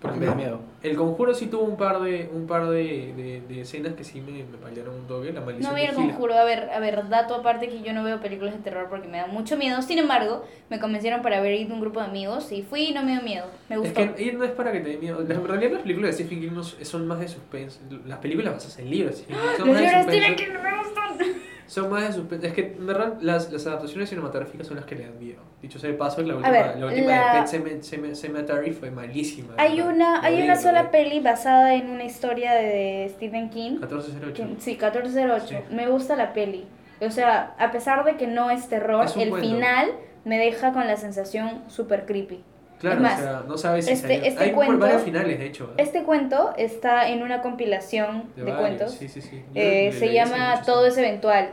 Por 0.00 0.16
me 0.16 0.24
da 0.24 0.34
miedo. 0.34 0.60
El 0.82 0.96
Conjuro 0.96 1.34
sí 1.34 1.48
tuvo 1.48 1.64
un 1.64 1.76
par 1.76 2.00
de 2.00 2.30
un 2.32 2.46
par 2.46 2.66
de, 2.70 3.12
de, 3.14 3.42
de 3.46 3.60
escenas 3.60 3.92
que 3.92 4.02
sí 4.02 4.22
me, 4.22 4.32
me 4.44 4.56
paliaron 4.56 4.94
un 4.94 5.06
toque, 5.06 5.30
la 5.30 5.42
maldición 5.42 5.70
No 5.70 5.76
vi 5.78 5.84
el 5.84 5.94
conjuro, 5.94 6.34
a 6.38 6.44
ver, 6.44 6.70
a 6.70 6.80
ver, 6.80 7.06
dato 7.10 7.34
aparte 7.34 7.68
que 7.68 7.82
yo 7.82 7.92
no 7.92 8.02
veo 8.02 8.18
películas 8.18 8.54
de 8.54 8.60
terror 8.60 8.86
porque 8.88 9.08
me 9.08 9.18
da 9.18 9.26
mucho 9.26 9.58
miedo. 9.58 9.82
Sin 9.82 9.98
embargo, 9.98 10.42
me 10.70 10.80
convencieron 10.80 11.20
para 11.20 11.42
ver 11.42 11.52
ir 11.52 11.70
un 11.70 11.82
grupo 11.82 12.00
de 12.00 12.06
amigos 12.06 12.50
y 12.50 12.62
fui 12.62 12.84
y 12.84 12.92
no 12.94 13.02
me 13.02 13.12
dio 13.12 13.20
miedo. 13.22 13.44
Me 13.68 13.76
Es 13.76 13.82
gustó. 13.82 14.14
que 14.14 14.22
ir 14.22 14.38
no 14.38 14.44
es 14.44 14.52
para 14.52 14.72
que 14.72 14.80
te 14.80 14.88
dé 14.88 14.96
miedo. 14.96 15.20
En 15.20 15.46
realidad 15.46 15.72
las 15.72 15.82
películas 15.82 16.16
de 16.16 16.24
Stephen 16.24 16.40
King 16.40 16.54
no 16.54 16.62
son 16.64 17.06
más 17.06 17.20
de 17.20 17.28
suspense. 17.28 17.80
Las 18.06 18.20
películas 18.20 18.54
basadas 18.54 18.78
en 18.78 18.88
libros 18.90 19.16
de 19.18 19.22
Stephen 19.24 19.36
King 19.38 19.56
son 19.58 19.68
Los 19.68 19.80
libros. 19.82 20.02
Stephen 20.04 20.36
King 20.36 20.46
no 20.54 20.62
me 20.62 20.78
gustan. 20.78 21.49
Son 21.70 21.88
más 21.88 22.02
de 22.08 22.12
suspense. 22.12 22.48
Es 22.48 22.52
que 22.52 22.74
en 22.78 22.84
verdad 22.86 23.14
las, 23.20 23.52
las 23.52 23.64
adaptaciones 23.66 24.08
cinematográficas 24.08 24.66
son 24.66 24.76
las 24.76 24.86
que 24.86 24.96
le 24.96 25.04
dan 25.04 25.18
miedo. 25.20 25.40
Dicho 25.62 25.78
sea 25.78 25.88
de 25.90 25.96
paso, 25.96 26.20
la 26.22 26.34
última, 26.34 26.50
ver, 26.50 26.76
la 26.78 26.86
última 26.86 27.06
la- 27.06 27.44
de 27.44 27.60
Pet 27.60 27.82
Cemetery 28.16 28.72
fue 28.72 28.90
malísima. 28.90 29.54
Hay 29.56 29.76
¿verdad? 29.76 29.94
una, 29.94 30.20
hay 30.24 30.42
una 30.42 30.56
sola 30.56 30.80
horrible. 30.80 30.98
peli 31.04 31.20
basada 31.20 31.74
en 31.74 31.90
una 31.90 32.02
historia 32.04 32.54
de 32.54 33.08
Stephen 33.14 33.50
King. 33.50 33.70
1408. 33.78 34.34
que- 34.56 34.60
Sí, 34.60 34.70
1408. 34.72 35.46
Sí. 35.68 35.74
Me 35.74 35.86
gusta 35.88 36.16
la 36.16 36.32
peli. 36.32 36.64
O 37.00 37.10
sea, 37.10 37.54
a 37.58 37.70
pesar 37.70 38.04
de 38.04 38.16
que 38.16 38.26
no 38.26 38.50
es 38.50 38.68
terror, 38.68 39.04
Es 39.04 39.16
el 39.16 39.30
cuento. 39.30 39.48
final 39.48 39.90
me 40.24 40.38
deja 40.38 40.72
con 40.72 40.86
la 40.88 40.96
sensación 40.96 41.62
super 41.68 42.04
creepy. 42.04 42.42
Claro, 42.80 42.96
Es 42.96 43.02
más, 43.02 43.20
o 43.20 43.22
sea, 43.22 43.42
no 43.46 43.58
sabes 43.58 43.86
si 43.86 43.92
este- 43.92 44.26
este 44.26 44.42
Hay 44.44 44.52
cuento- 44.52 44.78
varios 44.78 45.02
finales, 45.02 45.38
de 45.38 45.46
hecho. 45.46 45.66
¿verdad? 45.68 45.80
Este 45.86 46.02
cuento 46.02 46.54
está 46.56 47.08
en 47.10 47.22
una 47.22 47.42
compilación 47.42 48.24
de, 48.36 48.54
cuentos. 48.54 48.92
Sí, 48.92 49.06
sí, 49.08 49.20
sí. 49.20 49.42
Yo 49.54 49.60
Eh, 49.60 49.92
se 49.92 50.12
llama 50.12 50.62
Todo 50.64 50.86
es 50.86 50.96
eventual. 50.96 51.50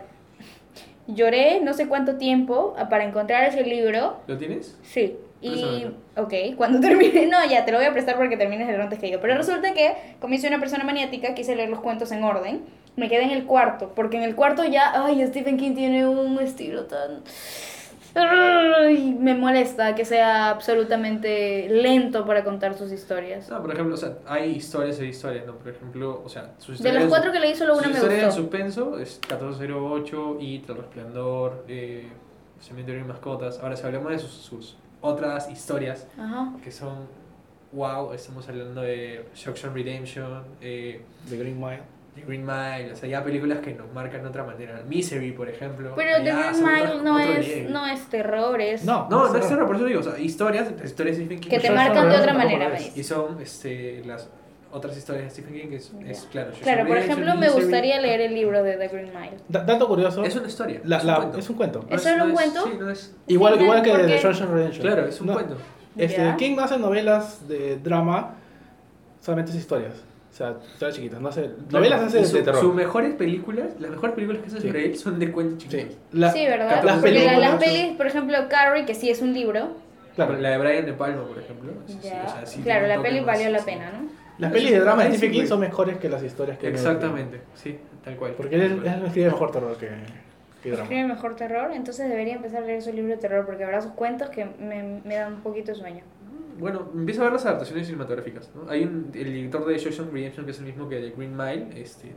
Lloré 1.08 1.62
no 1.62 1.74
sé 1.74 1.88
cuánto 1.88 2.16
tiempo 2.18 2.76
para 2.90 3.06
encontrar 3.06 3.44
ese 3.48 3.64
libro. 3.64 4.18
¿Lo 4.28 4.38
tienes? 4.38 4.78
Sí. 4.84 5.18
Y, 5.40 5.86
ok, 6.16 6.34
cuando 6.58 6.80
termine, 6.88 7.28
no, 7.28 7.46
ya 7.48 7.64
te 7.64 7.72
lo 7.72 7.78
voy 7.78 7.88
a 7.88 7.94
prestar 7.94 8.16
porque 8.18 8.38
termines 8.38 8.68
el 8.68 8.82
antes 8.82 8.98
que 9.00 9.10
yo. 9.12 9.22
Pero 9.22 9.36
resulta 9.36 9.74
que, 9.74 9.94
como 10.20 10.34
hice 10.34 10.48
una 10.48 10.60
persona 10.60 10.84
maniática, 10.84 11.34
quise 11.36 11.56
leer 11.56 11.70
los 11.70 11.80
cuentos 11.80 12.12
en 12.12 12.24
orden. 12.24 12.62
Me 12.96 13.08
quedé 13.10 13.24
en 13.24 13.30
el 13.32 13.46
cuarto, 13.46 13.94
porque 13.96 14.18
en 14.18 14.24
el 14.24 14.36
cuarto 14.36 14.64
ya, 14.64 15.06
ay, 15.06 15.26
Stephen 15.28 15.58
King 15.58 15.76
tiene 15.76 16.08
un 16.08 16.40
estilo 16.40 16.86
tan... 16.86 17.22
Me 19.20 19.34
molesta 19.36 19.95
que 19.95 20.05
sea 20.05 20.49
absolutamente 20.49 21.68
lento 21.70 22.26
para 22.26 22.43
contar 22.43 22.76
sus 22.78 22.91
historias. 22.91 23.49
No, 23.49 23.61
por 23.61 23.74
ejemplo, 23.74 23.95
o 23.95 23.97
sea, 23.97 24.18
hay 24.26 24.51
historias 24.51 24.99
e 24.99 25.05
historias, 25.07 25.45
¿no? 25.45 25.55
Por 25.55 25.70
ejemplo, 25.70 26.22
o 26.24 26.30
sea, 26.30 26.51
sus 26.57 26.68
De 26.68 26.74
historias... 26.89 26.95
las 27.03 27.09
cuatro 27.09 27.32
que 27.32 27.39
leí, 27.39 27.55
solo 27.55 27.74
una 27.74 27.84
Su 27.84 27.89
me 27.89 27.95
historia 27.95 28.18
de 28.18 28.26
gustó. 28.26 28.41
suspenso 28.41 28.99
es 28.99 29.20
1408 29.30 30.38
y 30.39 30.63
El 30.68 30.76
Resplandor, 30.78 31.65
eh, 31.68 32.07
Cementerio 32.59 33.01
de 33.01 33.07
Mascotas. 33.07 33.59
Ahora, 33.61 33.76
si 33.76 33.86
hablamos 33.86 34.11
de 34.11 34.20
sus, 34.20 34.32
sus 34.32 34.78
otras 35.01 35.49
historias 35.51 36.07
Ajá. 36.18 36.53
que 36.63 36.72
son 36.72 37.07
wow, 37.74 38.13
estamos 38.13 38.47
hablando 38.47 38.82
de 38.82 39.26
Shawshank 39.36 39.74
Redemption, 39.76 40.43
eh, 40.61 41.01
The 41.30 41.38
Green 41.38 41.59
Mile. 41.59 41.82
The 42.20 42.26
Green 42.26 42.45
Mile, 42.45 42.91
o 42.93 42.95
sea, 42.95 43.07
ya 43.07 43.24
películas 43.24 43.59
que 43.59 43.74
nos 43.74 43.91
marcan 43.93 44.22
de 44.24 44.30
otra 44.30 44.43
manera. 44.43 44.82
Misery, 44.88 45.32
por 45.32 45.47
ejemplo. 45.49 45.93
Pero 45.95 46.18
The 46.18 46.26
ya 46.26 46.51
Green 46.51 46.63
Mile 46.65 46.82
otro- 46.88 47.03
no 47.03 47.15
otro 47.15 47.34
es, 47.41 47.70
no 47.70 47.88
es 47.88 48.05
terror, 48.09 48.59
es... 48.61 48.84
No, 48.84 49.07
No, 49.09 49.20
no 49.20 49.26
es 49.28 49.32
terror. 49.34 49.47
terror, 49.49 49.68
por 49.68 49.76
eso 49.76 49.86
digo, 49.86 49.99
o 49.99 50.03
sea, 50.03 50.20
historias, 50.20 50.70
historias 50.84 51.18
de 51.18 51.24
Stephen 51.24 51.39
King. 51.39 51.49
Que 51.49 51.59
te 51.59 51.72
marcan 51.72 52.09
de 52.09 52.18
otra 52.18 52.34
manera, 52.34 52.65
¿cómo 52.65 52.80
me 52.80 52.88
es? 52.88 52.97
Y 52.97 53.03
son 53.03 53.39
este, 53.41 54.03
las 54.05 54.30
otras 54.72 54.97
historias 54.97 55.26
de 55.26 55.30
Stephen 55.30 55.53
King, 55.61 55.70
que 55.70 55.76
es, 55.78 55.91
es 56.05 56.28
claro. 56.32 56.51
Claro, 56.61 56.88
por 56.88 56.97
ejemplo, 56.97 57.36
me 57.36 57.49
gustaría 57.49 58.01
leer 58.01 58.22
el 58.22 58.34
libro 58.34 58.63
de 58.63 58.78
The 58.78 58.88
Green 58.89 59.11
Mile. 59.13 59.38
Da- 59.47 59.63
dato 59.63 59.88
curioso. 59.88 60.24
Es 60.24 60.36
una 60.36 60.47
historia. 60.47 60.82
la- 60.84 60.97
es, 60.97 61.03
un 61.05 61.15
cuento. 61.15 61.38
es 61.38 61.49
un 61.49 61.55
cuento. 61.55 61.86
No 61.89 61.95
¿Eso 61.95 62.09
era 62.09 62.24
un 62.26 62.32
cuento? 62.34 62.63
Sí, 62.65 62.72
no 62.80 62.89
es. 62.89 63.15
Igual, 63.28 63.61
igual 63.61 63.82
que 63.82 63.89
porque- 63.91 64.05
The 64.07 64.18
Shawshank 64.18 64.49
Redemption. 64.51 64.86
Claro, 64.86 65.05
es 65.07 65.22
un 65.22 65.28
No, 65.28 65.34
cuento. 65.34 65.57
Este. 65.95 66.36
King 66.38 66.55
no 66.55 66.63
hace 66.63 66.78
novelas 66.78 67.47
de 67.47 67.78
drama, 67.78 68.36
solamente 69.22 69.51
es 69.51 69.57
historias. 69.57 69.93
O 70.38 70.40
sea, 70.40 70.56
historias 70.72 70.96
chiquitas. 70.96 71.20
No 71.20 71.30
hace, 71.30 71.50
novelas 71.72 72.00
hace 72.04 72.24
su- 72.24 72.36
de 72.38 72.44
terror. 72.44 72.62
Sus 72.62 72.76
mejores 72.76 73.16
películas, 73.16 73.70
las 73.80 73.90
mejores 73.90 74.14
películas 74.14 74.42
que 74.44 74.48
hace 74.50 74.62
Sí. 74.62 74.68
sobre 74.68 74.86
él 74.86 74.96
son 74.96 75.18
de 75.18 75.32
cuentos 75.32 75.64
Sí, 75.64 75.70
chiquitos. 75.70 75.98
La- 76.12 76.32
sí, 76.32 76.46
¿verdad? 76.46 76.84
Las 76.84 77.00
películas. 77.02 77.40
las 77.40 77.56
pelis, 77.56 77.98
por 77.98 78.06
ejemplo, 78.06 78.38
Carrie, 78.48 78.86
que 78.86 78.94
sí 78.94 79.10
es 79.10 79.24
un 79.24 79.34
libro. 79.34 79.70
Claro, 80.16 80.34
La 80.38 80.52
de 80.52 80.58
Brian 80.60 80.86
De 80.86 80.94
Palma, 80.94 81.24
por 81.28 81.40
ejemplo. 81.40 81.72
sí, 81.88 81.98
sí, 82.04 82.10
Ya. 82.10 82.24
o 82.24 82.30
sea, 82.32 82.46
sí 82.46 82.62
claro, 82.62 82.86
la 82.86 83.02
peli 83.02 83.18
más, 83.22 83.26
valió 83.36 83.50
la 83.50 83.60
sí. 83.60 83.66
pena, 83.66 83.92
¿no? 83.92 84.10
las 84.38 84.52
pelis 84.52 84.70
de 84.70 84.80
drama 84.80 85.04
de 85.06 85.10
sí, 85.12 85.18
Stephen 85.18 85.32
King 85.34 85.48
son 85.48 85.60
mejores 85.60 85.98
que 85.98 86.08
las 86.10 86.22
historias 86.22 86.60
que 86.60 86.68
Exactamente, 86.68 87.42
sí, 87.56 87.80
tal 88.04 88.16
cual. 88.18 88.34
Porque 88.38 88.56
él, 88.58 88.84
él 88.86 89.02
escribe 89.08 89.32
mejor 89.32 89.50
terror 89.52 89.76
que, 89.78 89.90
que 90.62 90.70
drama. 90.70 90.84
Escribe 90.84 91.08
mejor 91.08 91.36
terror, 91.36 91.72
entonces 91.74 92.08
debería 92.08 92.36
empezar 92.36 92.62
a 92.62 92.66
leer 92.68 92.84
su 92.84 92.94
libro 92.94 93.10
de 93.16 93.18
terror 93.18 93.44
porque 93.48 93.64
habrá 93.64 93.82
sus 93.82 93.94
cuentos 93.94 94.30
que 94.30 94.46
me, 94.46 95.02
me 95.04 95.16
dan 95.16 95.34
un 95.34 95.42
poquito 95.42 95.72
de 95.72 95.76
sueño. 95.80 96.04
Bueno, 96.60 96.89
empieza 96.93 97.22
a 97.22 97.26
ver 97.26 97.34
las 97.34 97.45
adaptaciones 97.45 97.86
cinematográficas. 97.88 98.49
¿no? 98.55 98.70
Hay 98.70 98.84
un, 98.84 99.12
el 99.14 99.26
director 99.34 99.66
de 99.66 99.78
Shawshank 99.78 100.12
Redemption, 100.12 100.45
que 100.45 100.51
es 100.51 100.60
el 100.60 100.66
mismo 100.66 100.88
que 100.89 100.95
de 100.99 101.12
Green 101.12 101.36
Mile, 101.36 101.68
este, 101.76 102.16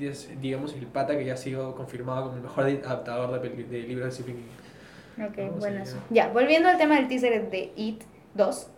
es, 0.00 0.30
digamos, 0.40 0.74
el 0.74 0.86
pata 0.86 1.16
que 1.18 1.24
ya 1.24 1.34
ha 1.34 1.36
sido 1.36 1.74
confirmado 1.74 2.24
como 2.24 2.36
el 2.36 2.42
mejor 2.42 2.64
adaptador 2.66 3.40
de, 3.40 3.48
de 3.64 3.82
libros 3.82 4.06
de 4.06 4.12
Stephen 4.12 4.36
King. 4.36 5.24
Ok, 5.24 5.38
No, 5.38 5.52
bueno. 5.58 5.84
sí, 5.84 5.96
Ya, 6.10 6.28
volviendo 6.32 6.68
al 6.68 6.78
tema 6.78 6.96
del 6.96 7.08
teaser 7.08 7.50
de 7.50 7.72
It 7.76 8.02
2. 8.34 8.70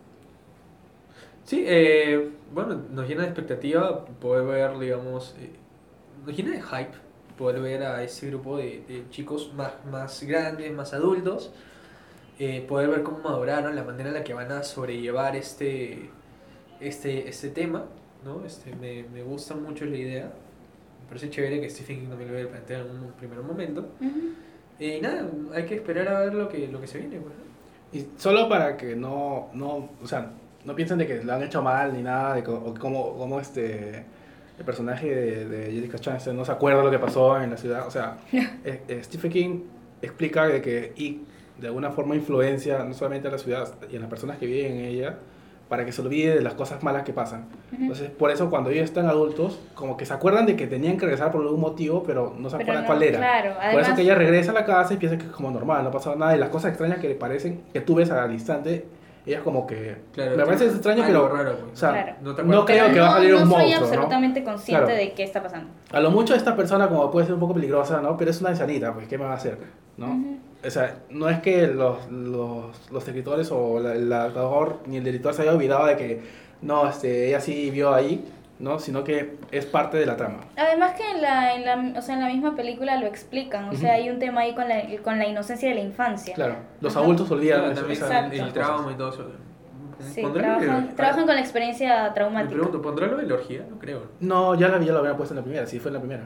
Sí, 1.43 1.63
eh, 1.65 2.29
bueno, 2.53 2.81
nos 2.91 3.07
llena 3.07 3.21
de 3.21 3.27
expectativa 3.29 4.05
poder 4.05 4.45
ver, 4.45 4.79
digamos, 4.79 5.35
eh, 5.39 5.51
nos 6.25 6.35
llena 6.35 6.51
de 6.51 6.61
hype 6.61 6.91
poder 7.37 7.61
ver 7.61 7.83
a 7.83 8.03
ese 8.03 8.27
grupo 8.27 8.57
de, 8.57 8.83
de 8.87 9.05
chicos 9.09 9.53
más, 9.55 9.73
más 9.89 10.23
grandes, 10.23 10.71
más 10.73 10.93
adultos, 10.93 11.53
eh, 12.39 12.61
poder 12.67 12.89
ver 12.89 13.03
cómo 13.03 13.19
maduraron, 13.19 13.75
la 13.75 13.83
manera 13.83 14.09
en 14.09 14.15
la 14.15 14.23
que 14.23 14.33
van 14.33 14.51
a 14.51 14.63
sobrellevar 14.63 15.35
este, 15.35 16.09
este, 16.79 17.29
este 17.29 17.49
tema, 17.49 17.85
¿no? 18.25 18.45
Este, 18.45 18.75
me, 18.75 19.03
me 19.13 19.23
gusta 19.23 19.55
mucho 19.55 19.85
la 19.85 19.97
idea, 19.97 20.25
me 20.25 21.07
parece 21.07 21.29
chévere 21.29 21.61
que 21.61 21.69
Stephen 21.69 22.01
King 22.01 22.09
también 22.09 22.29
lo 22.29 22.35
hubiera 22.35 22.51
planteado 22.51 22.89
en 22.91 22.97
un 23.03 23.11
primer 23.13 23.39
momento. 23.41 23.87
Eh, 24.79 24.97
Y 24.97 25.01
nada, 25.01 25.27
hay 25.53 25.65
que 25.65 25.75
esperar 25.75 26.07
a 26.09 26.19
ver 26.21 26.33
lo 26.35 26.49
que, 26.49 26.67
lo 26.67 26.79
que 26.81 26.87
se 26.87 26.99
viene, 26.99 27.19
pues, 27.19 27.35
¿no? 27.35 27.45
Y 27.91 28.07
solo 28.17 28.49
para 28.49 28.77
que 28.77 28.95
no, 28.95 29.49
no, 29.53 29.89
o 30.03 30.07
sea, 30.07 30.31
no 30.65 30.75
piensen 30.75 30.97
de 30.97 31.07
que 31.07 31.23
lo 31.23 31.33
han 31.33 31.43
hecho 31.43 31.61
mal 31.61 31.93
ni 31.93 32.03
nada, 32.03 32.35
de 32.35 32.43
co- 32.43 32.53
o 32.65 32.73
cómo, 32.75 33.15
cómo 33.17 33.39
este, 33.39 34.05
el 34.57 34.65
personaje 34.65 35.13
de, 35.15 35.45
de 35.47 35.71
Jessica 35.71 35.97
Chastain 35.99 36.35
no 36.35 36.43
se 36.45 36.51
acuerda 36.51 36.83
lo 36.83 36.91
que 36.91 36.99
pasó 36.99 37.41
en 37.41 37.51
la 37.51 37.57
ciudad. 37.57 37.87
O 37.87 37.91
sea, 37.91 38.17
eh, 38.33 38.81
eh, 38.87 39.01
Stephen 39.03 39.31
King 39.31 39.59
explica 40.01 40.47
de 40.47 40.61
que 40.61 40.93
y 40.97 41.21
de 41.59 41.67
alguna 41.67 41.91
forma 41.91 42.15
influencia 42.15 42.83
no 42.83 42.93
solamente 42.93 43.27
a 43.27 43.31
la 43.31 43.37
ciudad 43.37 43.67
y 43.91 43.95
a 43.97 43.99
las 43.99 44.09
personas 44.09 44.37
que 44.37 44.45
viven 44.45 44.73
en 44.73 44.85
ella 44.85 45.17
para 45.69 45.83
que 45.85 45.91
se 45.91 46.01
olvide 46.01 46.33
de 46.35 46.41
las 46.41 46.53
cosas 46.53 46.81
malas 46.81 47.03
que 47.03 47.11
pasan. 47.11 47.47
Ujú. 47.73 47.81
Entonces, 47.81 48.09
por 48.11 48.31
eso 48.31 48.49
cuando 48.49 48.69
ellos 48.69 48.85
están 48.85 49.05
adultos, 49.07 49.59
como 49.75 49.97
que 49.97 50.05
se 50.05 50.13
acuerdan 50.13 50.45
de 50.45 50.55
que 50.55 50.65
tenían 50.65 50.95
que 50.97 51.01
regresar 51.05 51.29
por 51.31 51.41
algún 51.41 51.59
motivo, 51.59 52.03
pero 52.03 52.33
no 52.37 52.49
se 52.49 52.55
Pero 52.55 52.63
acuerdan 52.71 52.83
no, 52.83 52.87
cuál 52.87 53.03
era. 53.03 53.17
Claro, 53.17 53.53
Por 53.55 53.63
además. 53.63 53.87
eso 53.87 53.95
que 53.97 54.01
ella 54.03 54.15
regresa 54.15 54.51
a 54.51 54.53
la 54.53 54.63
casa 54.65 54.93
y 54.93 54.97
piensa 54.97 55.17
que 55.17 55.25
es 55.25 55.31
como 55.31 55.51
normal, 55.51 55.83
no 55.83 55.91
pasa 55.91 56.15
nada. 56.15 56.35
Y 56.37 56.39
las 56.39 56.49
cosas 56.49 56.69
extrañas 56.69 56.99
que 56.99 57.09
le 57.09 57.15
parecen, 57.15 57.63
que 57.73 57.81
tú 57.81 57.95
ves 57.95 58.09
al 58.11 58.31
instante, 58.31 58.85
ella 59.25 59.39
es 59.39 59.43
como 59.43 59.67
que... 59.67 59.97
Claro, 60.13 60.37
me 60.37 60.45
parece 60.45 60.63
tiene 60.63 60.73
extraño, 60.75 61.03
pero... 61.05 61.27
raro, 61.27 61.57
pues. 61.57 61.73
O 61.73 61.75
sea, 61.75 61.89
Claro. 61.91 62.13
No 62.21 62.33
te 62.35 62.43
no 62.43 62.63
creo 62.65 62.83
pero 62.85 62.93
que 62.93 62.99
va 63.01 63.07
a 63.09 63.11
salir 63.15 63.31
no, 63.31 63.37
un 63.41 63.49
no 63.49 63.55
soy 63.55 63.63
monstruo, 63.63 63.79
¿no? 63.81 63.85
absolutamente 63.87 64.43
consciente 64.45 64.85
Claro. 64.85 64.97
de 64.97 65.11
qué 65.11 65.23
está 65.23 65.43
pasando. 65.43 65.69
A 65.91 65.99
lo 65.99 66.11
mucho 66.11 66.33
esta 66.33 66.55
persona 66.55 66.87
como 66.87 67.11
puede 67.11 67.25
ser 67.25 67.33
un 67.33 67.41
poco 67.41 67.53
peligrosa, 67.55 67.99
¿no? 67.99 68.15
Pero 68.15 68.31
es 68.31 68.39
una 68.39 68.51
ancianita, 68.51 68.93
pues, 68.93 69.05
¿qué 69.09 69.17
me 69.17 69.25
va 69.25 69.31
a 69.31 69.35
hacer? 69.35 69.57
¿no? 69.97 70.05
Ujú. 70.07 70.37
O 70.65 70.69
sea, 70.69 70.97
no 71.09 71.29
es 71.29 71.39
que 71.39 71.67
los, 71.67 72.09
los, 72.11 72.91
los 72.91 73.07
escritores 73.07 73.49
o 73.51 73.79
la- 73.79 73.93
el 73.93 74.11
adaptador 74.11 74.79
ni 74.87 74.97
el 74.97 75.03
director 75.03 75.33
se 75.33 75.43
haya 75.43 75.53
olvidado 75.53 75.85
de 75.85 75.95
que, 75.97 76.21
no, 76.61 76.87
este, 76.89 77.27
ella 77.27 77.39
sí 77.39 77.69
vio 77.69 77.93
ahí, 77.93 78.25
¿no? 78.59 78.79
Sino 78.79 79.03
que 79.03 79.37
es 79.51 79.65
parte 79.67 79.97
de 79.97 80.05
la 80.07 80.17
trama. 80.17 80.39
Además 80.55 80.95
que 80.95 81.09
en 81.11 81.21
la, 81.21 81.53
en 81.55 81.65
la, 81.93 81.99
o 81.99 82.01
sea, 82.01 82.15
en 82.15 82.21
la 82.21 82.27
misma 82.27 82.55
película 82.55 82.99
lo 82.99 83.05
explican, 83.05 83.69
o 83.69 83.73
sea, 83.75 83.91
Ujú. 83.91 84.01
hay 84.01 84.09
un 84.09 84.17
tema 84.19 84.41
ahí 84.41 84.55
con 84.55 84.67
la, 84.67 84.81
con 85.03 85.19
la 85.19 85.27
inocencia 85.27 85.69
de 85.69 85.75
la 85.75 85.81
infancia. 85.81 86.33
Claro, 86.33 86.55
los 86.81 86.95
Ajá. 86.95 87.03
adultos 87.05 87.29
olvidan 87.29 87.75
también 87.75 87.91
esa- 87.91 88.27
el, 88.27 88.51
trauma 88.51 88.77
cosas. 88.77 88.93
y 88.93 88.97
todo 88.97 89.09
eso. 89.13 89.31
Sí, 89.99 90.21
¿Pondrá 90.21 90.53
lo 90.55 90.59
de- 90.59 90.65
trabajan, 90.65 90.95
trabajan 90.95 91.25
con 91.25 91.35
la 91.35 91.41
experiencia 91.41 92.03
Me 92.05 92.09
traumática. 92.15 92.53
pregunto, 92.53 92.81
¿pondrá 92.81 93.07
lo 93.07 93.17
de 93.17 93.23
la 93.27 93.33
orgía? 93.35 93.63
No 93.69 93.77
creo. 93.79 94.03
No, 94.19 94.53
ya 94.55 94.67
la, 94.69 94.79
ya 94.79 94.91
lo 94.91 94.99
habían 94.99 95.17
puesto 95.17 95.33
en 95.33 95.37
la 95.37 95.43
primera, 95.43 95.65
sí 95.67 95.79
fue 95.79 95.89
en 95.89 95.93
la 95.95 95.99
primera. 95.99 96.23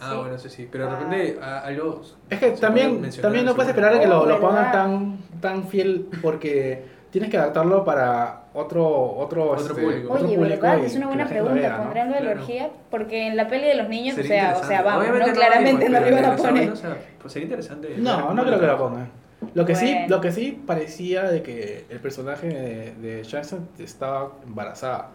Ah, 0.00 0.10
Sí. 0.12 0.16
bueno, 0.18 0.34
eso 0.36 0.48
sí. 0.48 0.68
Pero 0.70 0.84
de 0.86 0.90
Ah. 0.90 0.98
repente 0.98 1.38
a- 1.42 1.58
algo. 1.60 2.02
Es 2.30 2.38
que 2.38 2.54
se 2.54 2.60
también, 2.60 3.00
mencionar 3.00 3.22
también 3.22 3.44
no 3.44 3.54
puedes 3.54 3.70
esperar 3.70 3.94
a 3.94 4.00
que 4.00 4.06
lo, 4.06 4.22
Oh, 4.22 4.26
lo 4.26 4.40
pongan 4.40 4.56
¿verdad? 4.64 4.72
tan, 4.72 5.18
tan 5.40 5.64
fiel 5.68 6.08
porque 6.22 6.84
tienes 7.10 7.30
que 7.30 7.38
adaptarlo 7.38 7.84
para 7.84 8.42
otro 8.54 8.86
otro, 9.16 9.50
Otro 9.50 9.56
este, 9.72 9.82
público. 9.82 10.12
otro 10.12 10.26
Oye, 10.26 10.36
público 10.36 10.62
¿verdad? 10.62 10.78
y 10.82 10.86
Es 10.86 10.92
una 10.96 11.00
que 11.02 11.06
buena 11.08 11.22
la 11.24 11.28
gente 11.28 11.42
lo 11.42 11.46
pregunta. 11.50 11.68
vea, 11.68 11.76
¿no? 11.78 11.84
¿Pondrán 11.84 12.08
lo 12.10 12.14
de 12.14 12.20
la 12.20 12.26
Claro. 12.26 12.40
orgía? 12.40 12.70
Porque 12.90 13.26
en 13.28 13.36
la 13.36 13.48
peli 13.48 13.66
de 13.66 13.74
los 13.76 13.88
niños, 13.88 14.12
o 14.14 14.16
Sería 14.22 14.28
sea, 14.30 14.38
o 14.38 14.46
interesante. 14.48 14.74
sea, 14.74 14.82
vamos, 14.82 15.00
Obviamente 15.02 15.26
¿no? 15.26 15.32
no, 15.34 15.40
Claramente 15.40 15.88
no 15.88 16.00
lo 16.00 16.08
iban 16.08 16.24
a 16.24 16.36
poner. 16.36 16.52
vaina, 16.52 16.72
o 16.72 16.76
sea, 16.76 16.96
pues 17.20 17.32
sería 17.32 17.44
interesante. 17.46 17.94
No, 17.98 18.34
no 18.34 18.44
creo 18.44 18.60
que 18.60 18.66
lo 18.66 18.78
pongan. 18.78 19.10
Lo 19.54 19.64
que 19.64 19.74
sí, 19.76 19.92
Bueno. 19.92 20.06
lo 20.16 20.20
que 20.20 20.32
sí 20.32 20.62
parecía 20.66 21.22
de 21.30 21.42
que 21.42 21.84
el 21.88 22.00
personaje 22.00 22.48
de, 22.48 22.94
de 22.94 23.22
Jackson 23.22 23.68
estaba 23.78 24.32
embarazada. 24.44 25.10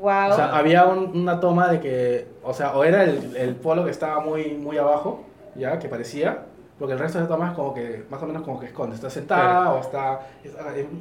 Wow. 0.00 0.30
O 0.30 0.34
sea, 0.34 0.56
había 0.56 0.84
un- 0.86 1.16
una 1.16 1.38
toma 1.40 1.68
de 1.68 1.80
que, 1.80 2.26
o 2.42 2.52
sea, 2.54 2.72
o 2.76 2.84
era 2.84 3.04
el, 3.04 3.36
el 3.36 3.54
polo 3.56 3.84
que 3.84 3.90
estaba 3.90 4.20
muy, 4.20 4.52
muy 4.54 4.78
abajo, 4.78 5.24
ya, 5.54 5.78
que 5.78 5.88
parecía, 5.88 6.46
Porque 6.78 6.94
el 6.94 6.98
resto 6.98 7.20
de 7.20 7.26
tomas 7.26 7.54
como 7.54 7.72
que, 7.74 8.04
más 8.10 8.20
o 8.22 8.26
menos 8.26 8.42
como 8.42 8.58
que 8.58 8.66
esconde. 8.66 8.96
Está 8.96 9.08
sentada 9.08 9.72
o 9.72 9.80
está... 9.80 10.20
Es, 10.42 10.52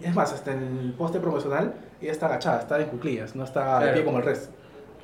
es 0.03 0.13
más, 0.13 0.31
hasta 0.31 0.51
en 0.51 0.77
el 0.79 0.93
poste 0.93 1.19
promocional 1.19 1.73
ella 1.99 2.11
está 2.11 2.27
agachada, 2.27 2.59
está 2.59 2.79
en 2.79 2.85
cuclillas, 2.87 3.35
no 3.35 3.43
está 3.45 3.75
de 3.79 3.85
Claro. 3.85 3.93
pie 3.95 4.05
como 4.05 4.17
el 4.19 4.23
resto. 4.25 4.53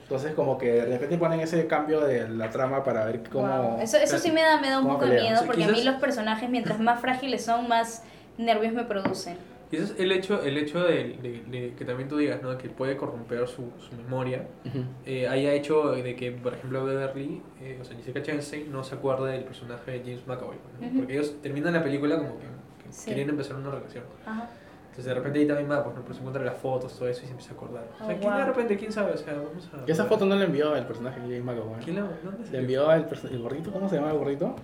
Entonces 0.03 0.33
como 0.35 0.57
que 0.59 0.71
de 0.71 0.85
repente 0.85 1.17
ponen 1.17 1.39
ese 1.39 1.65
cambio 1.65 2.01
de 2.01 2.29
la 2.29 2.51
trama 2.51 2.83
para 2.83 3.05
ver 3.05 3.23
cómo... 3.31 3.47
Wow. 3.47 3.79
Eso, 3.81 3.97
eso 3.97 4.19
sí 4.19 4.29
me 4.31 4.41
da, 4.43 4.59
me 4.61 4.69
da 4.69 4.77
un 4.77 4.83
¿Cómo 4.83 4.95
poco 4.95 5.05
de 5.05 5.11
pelean? 5.15 5.27
miedo, 5.33 5.39
Sí, 5.41 5.47
porque 5.47 5.63
a 5.63 5.67
mí 5.67 5.73
quizás- 5.73 5.85
los 5.93 5.95
personajes, 6.01 6.49
mientras 6.49 6.79
más 6.79 6.99
frágiles 6.99 7.43
son, 7.43 7.67
más 7.67 8.03
nervios 8.37 8.73
me 8.73 8.83
producen. 8.83 9.37
Y 9.69 9.75
eso 9.75 9.93
es 9.93 9.99
el 9.99 10.11
hecho, 10.13 10.41
el 10.43 10.57
hecho 10.57 10.81
de, 10.83 11.17
de- 11.21 11.43
de 11.49 11.73
que 11.75 11.83
también 11.85 12.07
tú 12.07 12.17
digas, 12.17 12.41
¿no? 12.41 12.57
Que 12.57 12.69
puede 12.69 12.95
corromper 12.95 13.47
su, 13.47 13.71
su 13.77 13.95
memoria. 13.95 14.47
Ujú. 14.65 14.83
Eh, 15.05 15.27
haya 15.27 15.51
hecho 15.53 15.91
de 15.91 16.15
que, 16.15 16.31
por 16.31 16.53
ejemplo, 16.53 16.85
Beverly, 16.85 17.41
eh, 17.61 17.77
o 17.81 17.83
sea, 17.83 17.97
Jessica 17.97 18.21
Chastain, 18.21 18.71
no 18.71 18.83
se 18.83 18.95
acuerde 18.95 19.31
del 19.33 19.43
personaje 19.43 19.91
de 19.91 19.99
James 19.99 20.25
McAvoy. 20.25 20.55
¿no? 20.79 20.87
Ujú. 20.87 20.97
Porque 20.99 21.13
ellos 21.13 21.35
terminan 21.41 21.73
la 21.73 21.83
película 21.83 22.17
como 22.17 22.37
que, 22.39 22.45
que 22.45 22.91
Sí. 22.93 23.09
querían 23.09 23.29
empezar 23.29 23.57
una 23.57 23.71
relación. 23.71 24.05
Ajá. 24.25 24.49
Entonces 24.89 25.05
de 25.05 25.13
repente 25.13 25.39
ahí 25.39 25.45
también 25.47 25.69
va, 25.69 25.83
pues 25.83 25.95
no, 25.95 26.01
pues 26.01 26.15
se 26.15 26.21
encuentra 26.21 26.43
las 26.43 26.57
fotos, 26.57 26.97
todo 26.97 27.07
eso 27.07 27.21
y 27.21 27.25
se 27.25 27.31
empieza 27.31 27.51
a 27.51 27.55
acordar. 27.55 27.83
O 27.93 27.97
sea, 27.97 28.05
Oh, 28.15 28.19
¿quién 28.19 28.31
de 28.31 28.37
wow. 28.39 28.47
repente? 28.47 28.77
¿Quién 28.77 28.91
sabe? 28.91 29.11
O 29.11 29.17
sea, 29.17 29.33
vamos 29.33 29.69
a... 29.73 29.83
Y 29.87 29.91
esa 29.91 30.05
foto 30.05 30.25
no 30.25 30.33
la 30.35 30.45
envió 30.45 30.75
el 30.75 30.85
personaje 30.85 31.19
de 31.19 31.25
James 31.27 31.43
McAvoy. 31.43 31.79
¿Quién 31.83 31.97
la, 31.97 32.01
¿Dónde 32.23 32.45
se 32.45 32.51
Le 32.53 32.59
envió 32.59 32.91
el, 32.93 33.05
perso- 33.05 33.29
el 33.29 33.39
gordito, 33.39 33.71
¿cómo 33.71 33.87
se 33.89 33.97
llama 33.97 34.09
el 34.11 34.17
gordito? 34.17 34.55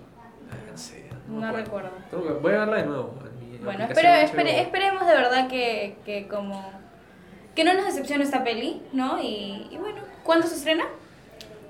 Ah, 0.50 0.56
no 0.70 0.76
sé, 0.76 1.04
No 1.28 1.46
acuerdo. 1.46 1.56
recuerdo. 2.10 2.40
Voy 2.40 2.52
a 2.52 2.58
verla 2.60 2.76
de 2.78 2.86
nuevo. 2.86 3.14
Bueno, 3.64 3.84
espero, 3.84 4.08
espere- 4.10 4.60
esperemos 4.60 5.06
de 5.06 5.14
verdad 5.14 5.48
que, 5.48 5.96
que 6.04 6.26
como... 6.28 6.72
Que 7.54 7.64
no 7.64 7.72
nos 7.74 7.86
decepcione 7.86 8.24
esta 8.24 8.42
peli, 8.42 8.82
¿no? 8.92 9.22
Y, 9.22 9.68
y 9.70 9.76
bueno, 9.78 10.00
¿cuándo 10.24 10.46
se 10.46 10.56
estrena? 10.56 10.84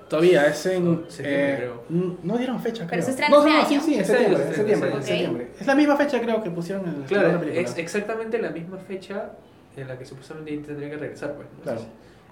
Todavía, 0.08 0.46
es 0.46 0.64
en... 0.66 1.04
Eh, 1.20 1.54
creo. 1.58 1.84
no 1.88 2.36
dieron 2.38 2.60
fecha, 2.60 2.80
Pero 2.88 2.90
creo. 2.90 3.02
se 3.02 3.10
estrena 3.10 3.30
no, 3.30 3.38
este 3.46 3.50
no, 3.50 3.58
año. 3.58 3.66
sí, 3.68 3.80
sí, 3.80 3.94
en 3.94 4.00
Este 4.00 4.12
septiembre, 4.12 4.36
año, 4.36 4.44
en 4.44 4.50
este 4.50 4.56
septiembre, 4.56 4.90
en 4.90 5.02
septiembre. 5.04 5.48
Es 5.60 5.66
la 5.66 5.74
misma 5.74 5.96
fecha 5.96 6.20
creo 6.20 6.42
que 6.42 6.50
pusieron 6.50 6.86
en 6.88 7.00
la 7.00 7.06
Claro, 7.06 7.40
película. 7.40 7.60
es 7.62 7.78
exactamente 7.78 8.38
la 8.40 8.50
misma 8.50 8.78
fecha 8.78 9.30
en 9.76 9.88
la 9.88 9.98
que 9.98 10.04
supuestamente 10.04 10.66
tendría 10.68 10.90
que 10.90 10.96
regresar, 10.96 11.34
pues. 11.34 11.48
¿no? 11.56 11.62
Claro. 11.62 11.80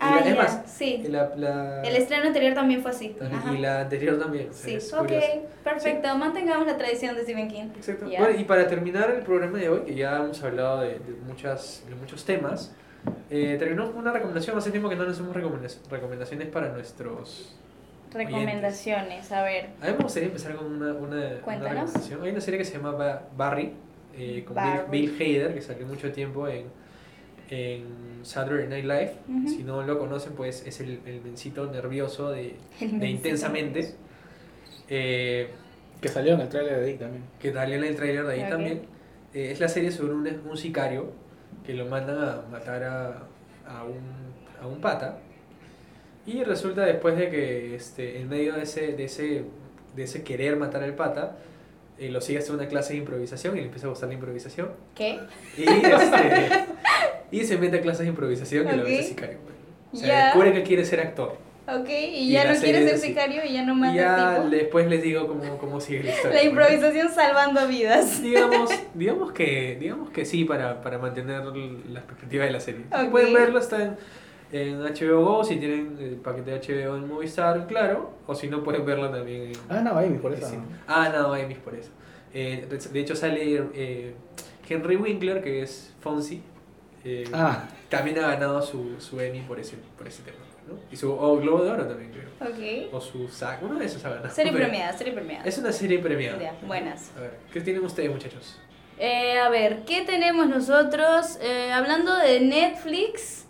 Ah, 0.05 0.16
la- 0.16 0.20
es 0.20 0.36
ya, 0.36 0.42
más, 0.42 0.62
sí. 0.66 1.05
la, 1.09 1.32
la- 1.36 1.82
El 1.82 1.96
estreno 1.96 2.26
anterior 2.26 2.55
también 2.55 2.82
fue 2.82 2.90
así. 2.90 3.16
y- 3.20 3.24
Ajá. 3.24 3.53
y 3.53 3.59
la 3.59 3.80
anterior 3.82 4.18
también. 4.18 4.48
o 4.50 4.53
sea, 4.53 4.80
Sí, 4.80 4.94
ok, 4.94 5.00
curioso. 5.03 5.26
perfecto. 5.64 6.16
Mantengamos 6.18 6.66
la 6.66 6.76
tradición 6.76 7.14
de 7.14 7.22
Stephen 7.22 7.48
King. 7.48 7.64
Exacto. 7.76 8.07
Bueno, 8.07 8.30
y 8.38 8.44
para 8.44 8.66
terminar 8.66 9.11
el 9.11 9.22
programa 9.22 9.59
de 9.59 9.68
hoy, 9.68 9.80
que 9.82 9.94
ya 9.94 10.16
hemos 10.16 10.42
hablado 10.42 10.80
de, 10.80 10.90
de 10.98 11.12
muchas, 11.26 11.84
de 11.88 11.94
muchos 11.94 12.24
temas, 12.24 12.74
eh, 13.30 13.57
terminamos 13.59 13.90
con 13.92 14.00
una 14.00 14.12
recomendación. 14.12 14.57
Hace 14.59 14.70
tiempo 14.70 14.88
que 14.88 14.96
no 14.96 15.05
nos 15.05 15.12
hacemos 15.14 15.34
recomendac- 15.36 15.88
recomendaciones 15.90 16.48
para 16.48 16.68
nuestros. 16.70 17.57
Recomendaciones, 18.12 19.30
a 19.32 19.42
ver. 19.42 19.70
A 19.80 19.86
mí 19.86 19.92
me 19.96 20.03
gustaría 20.05 20.28
empezar 20.28 20.55
con 20.55 20.66
una, 20.66 20.92
una, 20.92 21.16
una 21.16 21.30
recomendación. 21.61 22.22
Hay 22.22 22.30
una 22.30 22.40
serie 22.40 22.59
que 22.59 22.64
se 22.64 22.76
llama 22.76 22.92
Ba- 22.92 23.22
Barry, 23.36 23.72
eh, 24.16 24.44
con 24.46 24.57
Bill. 24.90 25.09
Bill 25.11 25.16
Hader, 25.18 25.55
que 25.55 25.62
salió 25.62 25.86
mucho 25.86 26.12
tiempo 26.12 26.46
en, 26.48 26.66
en 27.50 27.84
Saturday 28.23 28.68
Night 28.68 28.85
Live. 28.85 29.12
Si 29.49 29.62
no 29.64 29.83
lo 29.83 29.99
conocen, 29.99 30.33
pues 30.35 30.64
es 30.66 30.81
el, 30.81 31.01
el 31.07 31.20
mencito 31.23 31.70
nervioso 31.70 32.31
de, 32.31 32.55
de 32.81 33.09
Intensamente. 33.09 33.95
Eh, 34.89 35.49
Que 36.01 36.09
salió 36.09 36.35
en 36.35 36.41
el 36.41 36.49
trailer 36.49 36.81
de 36.81 36.87
Dick 36.87 36.99
también. 36.99 37.25
que 37.41 37.53
salió 37.53 37.77
en 37.77 37.85
el 37.85 37.97
trailer 37.97 38.27
de 38.27 38.33
ahí 38.35 38.49
también. 38.51 38.83
Eh, 39.35 39.51
es 39.53 39.61
la 39.61 39.68
serie 39.68 39.91
sobre 39.91 40.12
un, 40.12 40.27
un 40.49 40.57
sicario 40.57 41.12
que 41.64 41.75
lo 41.75 41.87
mandan 41.87 42.18
a 42.18 42.43
matar 42.51 42.83
a, 42.85 43.07
a, 43.66 43.85
un, 43.85 44.01
a 44.61 44.66
un 44.66 44.81
pata. 44.81 45.18
Y 46.27 46.45
resulta 46.45 46.83
después 46.85 47.16
de 47.16 47.31
que 47.31 47.75
este, 47.75 48.20
en 48.20 48.29
medio 48.29 48.55
de 48.55 48.62
ese, 48.62 48.93
de 48.93 49.05
ese, 49.05 49.45
de 49.97 50.03
ese 50.05 50.23
querer 50.23 50.57
matar 50.57 50.83
al 50.83 50.95
pata, 50.95 51.37
eh, 51.99 52.11
lo 52.11 52.20
sigue 52.20 52.39
hasta 52.39 52.53
una 52.53 52.66
clase 52.66 52.93
de 52.93 53.01
improvisación 53.01 53.57
y 53.57 53.61
le 53.61 53.66
empieza 53.66 53.87
a 53.87 53.91
gustar 53.91 54.09
la 54.09 54.14
improvisación. 54.14 54.70
¿Qué? 54.95 55.18
Y, 55.57 55.62
este, 55.62 56.64
y 57.33 57.45
se 57.45 57.59
mete 57.59 57.78
a 57.78 57.80
clases 57.80 58.01
de 58.03 58.09
improvisación 58.09 58.68
y 58.68 58.76
lo 58.76 58.87
ese 58.87 59.03
sicario. 59.09 59.39
pues. 59.43 59.55
O 59.93 59.97
sea, 60.07 60.26
descubre 60.26 60.53
que 60.53 60.62
quiere 60.62 60.85
ser 60.85 61.01
actor. 61.01 61.37
Ok, 61.66 61.89
y 61.89 62.28
Y 62.28 62.33
ya 62.33 62.53
no 62.53 62.59
quiere 62.59 62.89
ser 62.89 62.99
sicario 62.99 63.43
y 63.45 63.53
ya 63.53 63.64
no 63.64 63.74
mata 63.74 63.95
ya 63.95 64.35
tipo. 64.37 64.51
después 64.51 64.89
les 64.89 65.03
digo 65.03 65.26
cómo, 65.28 65.59
cómo 65.59 65.80
sigue 65.80 66.03
la 66.03 66.11
historia. 66.11 66.39
La 66.39 66.45
improvisación 66.45 67.09
salvando 67.11 67.66
vidas. 67.68 68.20
digamos, 68.22 68.70
digamos 68.95 69.33
que 69.33 69.76
digamos 69.80 70.11
que 70.11 70.24
sí 70.24 70.45
para, 70.45 70.80
para 70.83 70.99
mantener 70.99 71.43
la 71.89 72.03
perspectiva 72.03 72.45
de 72.45 72.51
la 72.51 72.61
serie. 72.61 72.85
Ok. 72.93 73.11
Pueden 73.11 73.33
verlo, 73.33 73.59
está 73.61 73.83
en, 73.83 73.97
en 74.51 74.80
HBO 74.80 75.24
Go, 75.24 75.45
si 75.45 75.57
tienen 75.57 75.97
el 76.01 76.16
paquete 76.16 76.51
de 76.51 76.59
HBO 76.59 76.97
en 76.97 77.07
Movistar, 77.09 77.66
claro, 77.68 78.12
o 78.26 78.35
si 78.35 78.49
no 78.49 78.64
pueden 78.64 78.85
verlo 78.85 79.09
también 79.11 79.43
en... 79.43 79.53
Ah, 79.68 79.80
no, 79.80 79.97
Amy, 79.97 80.18
por 80.18 80.33
eso. 80.35 80.49
Sí. 80.49 80.57
Ah, 80.89 81.11
no, 81.14 81.33
Amy, 81.33 81.55
por 81.55 81.74
eso. 81.74 81.91
Eh, 82.35 82.66
de 82.93 83.01
hecho 83.01 83.14
sale 83.14 83.62
eh, 83.74 84.14
Henry 84.68 84.97
Winkler, 84.97 85.43
que 85.43 85.62
es 85.62 85.93
Fonzie, 86.01 86.41
eh, 87.05 87.24
Ah, 87.32 87.64
también 87.88 88.18
ha 88.18 88.28
ganado 88.28 88.62
su, 88.62 89.00
su 89.00 89.20
Emmy 89.20 89.40
por 89.40 89.59
ese, 89.59 89.76
por 89.96 90.07
ese 90.07 90.22
tema, 90.22 90.38
¿no? 90.68 90.74
Y 90.90 90.96
su 90.96 91.12
o 91.12 91.36
Globo 91.36 91.64
de 91.64 91.70
Oro 91.70 91.86
también, 91.86 92.11
creo. 92.12 92.30
O 92.92 93.00
su 93.00 93.28
SAG, 93.28 93.62
uno 93.62 93.78
de 93.78 93.86
esos 93.86 94.05
ha 94.05 94.11
ganado. 94.11 94.30
Serie 94.30 94.53
Pero 94.53 94.64
premiada, 94.66 94.92
serie 94.96 95.12
premiada. 95.12 95.44
Es 95.44 95.59
una 95.59 95.72
serie 95.72 95.98
premiada. 95.98 96.55
Buenas. 96.66 97.11
A 97.16 97.20
ver, 97.20 97.38
¿qué 97.53 97.61
tienen 97.61 97.84
ustedes, 97.84 98.11
muchachos? 98.11 98.59
Eh, 98.98 99.38
a 99.38 99.48
ver, 99.48 99.84
¿qué 99.84 100.03
tenemos 100.03 100.46
nosotros? 100.46 101.38
Eh, 101.40 101.72
hablando 101.72 102.16
de 102.16 102.40
Netflix, 102.40 103.46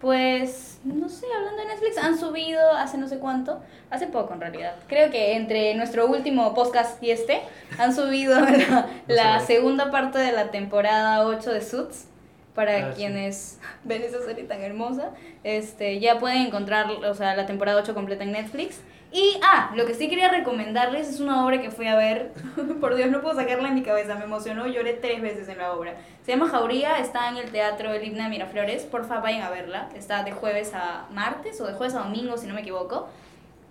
pues, 0.00 0.80
no 0.84 1.08
sé, 1.08 1.26
hablando 1.34 1.62
de 1.62 1.68
Netflix, 1.68 1.98
han 1.98 2.18
subido 2.18 2.72
hace 2.72 2.98
no 2.98 3.08
sé 3.08 3.18
cuánto, 3.18 3.60
hace 3.90 4.06
poco 4.06 4.34
en 4.34 4.40
realidad. 4.40 4.74
Creo 4.88 5.10
que 5.10 5.34
entre 5.34 5.74
nuestro 5.74 6.06
último 6.06 6.54
podcast 6.54 7.02
y 7.02 7.10
este, 7.10 7.42
han 7.78 7.94
subido 7.94 8.38
la, 8.68 8.88
la 9.06 9.40
segunda 9.40 9.90
parte 9.90 10.18
de 10.18 10.32
la 10.32 10.50
temporada 10.50 11.24
8 11.26 11.52
de 11.52 11.62
Suits. 11.62 12.08
Para 12.56 12.76
Ah, 12.76 12.90
sí. 12.90 12.96
quienes 12.96 13.60
ven 13.84 14.02
esa 14.02 14.20
serie 14.22 14.42
tan 14.44 14.62
hermosa, 14.62 15.10
este, 15.44 16.00
ya 16.00 16.18
pueden 16.18 16.38
encontrar, 16.46 16.90
o 16.90 17.14
sea, 17.14 17.36
la 17.36 17.46
temporada 17.46 17.80
8 17.82 17.94
completa 17.94 18.24
en 18.24 18.32
Netflix. 18.32 18.80
Y, 19.12 19.38
ah, 19.44 19.70
lo 19.76 19.86
que 19.86 19.94
sí 19.94 20.08
quería 20.08 20.28
recomendarles 20.30 21.08
es 21.08 21.20
una 21.20 21.46
obra 21.46 21.60
que 21.62 21.70
fui 21.70 21.86
a 21.86 21.94
ver. 21.96 22.32
Por 22.80 22.96
Dios, 22.96 23.08
no 23.10 23.20
puedo 23.22 23.36
sacarla 23.36 23.68
en 23.68 23.74
mi 23.76 23.82
cabeza. 23.82 24.16
Me 24.16 24.24
emocionó, 24.24 24.66
lloré 24.66 24.94
tres 24.94 25.22
veces 25.22 25.48
en 25.48 25.58
la 25.58 25.72
obra. 25.72 25.94
Se 26.24 26.32
llama 26.32 26.48
Jauría, 26.48 26.98
está 26.98 27.28
en 27.28 27.36
el 27.36 27.50
Teatro 27.52 27.92
El 27.92 28.02
Himna 28.04 28.24
de 28.24 28.30
Miraflores. 28.30 28.82
Porfa, 28.82 29.20
vayan 29.20 29.42
a 29.42 29.50
verla. 29.50 29.88
Está 29.94 30.24
de 30.24 30.32
jueves 30.32 30.72
a 30.74 31.06
martes 31.12 31.60
o 31.60 31.66
de 31.66 31.74
jueves 31.74 31.94
a 31.94 32.00
domingo, 32.00 32.36
si 32.36 32.46
no 32.48 32.54
me 32.54 32.62
equivoco. 32.62 33.08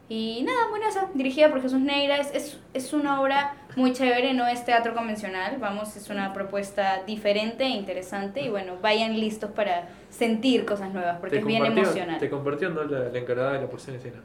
Y 0.08 0.44
nada, 0.44 0.68
bueno, 0.70 0.88
esa, 0.88 1.08
dirigida 1.14 1.50
por 1.50 1.62
Jesús 1.62 1.80
Neira. 1.80 2.18
Es, 2.18 2.32
es, 2.34 2.60
es 2.74 2.94
una 2.94 3.22
obra 3.22 3.56
muy 3.76 3.92
chévere, 3.94 4.34
no 4.34 4.46
es 4.48 4.64
teatro 4.64 4.94
convencional. 4.94 5.58
Vamos, 5.60 5.96
es 5.96 6.10
una 6.10 6.32
propuesta 6.34 7.02
diferente 7.08 7.64
e 7.64 7.70
interesante. 7.70 8.42
Y 8.42 8.50
bueno, 8.50 8.78
vayan 8.82 9.20
listos 9.20 9.50
para 9.52 9.90
sentir 10.10 10.66
cosas 10.66 10.94
nuevas, 10.94 11.18
porque 11.20 11.38
Te 11.38 11.40
es 11.40 11.46
bien 11.46 11.66
emocional. 11.66 12.20
Te 12.20 12.30
compartió 12.30 12.70
¿no? 12.70 12.84
la, 12.84 13.10
la 13.10 13.18
encargada 13.20 13.54
de 13.54 13.62
la 13.62 13.68
puesta 13.68 13.92
en 13.92 13.98
escena. 13.98 14.22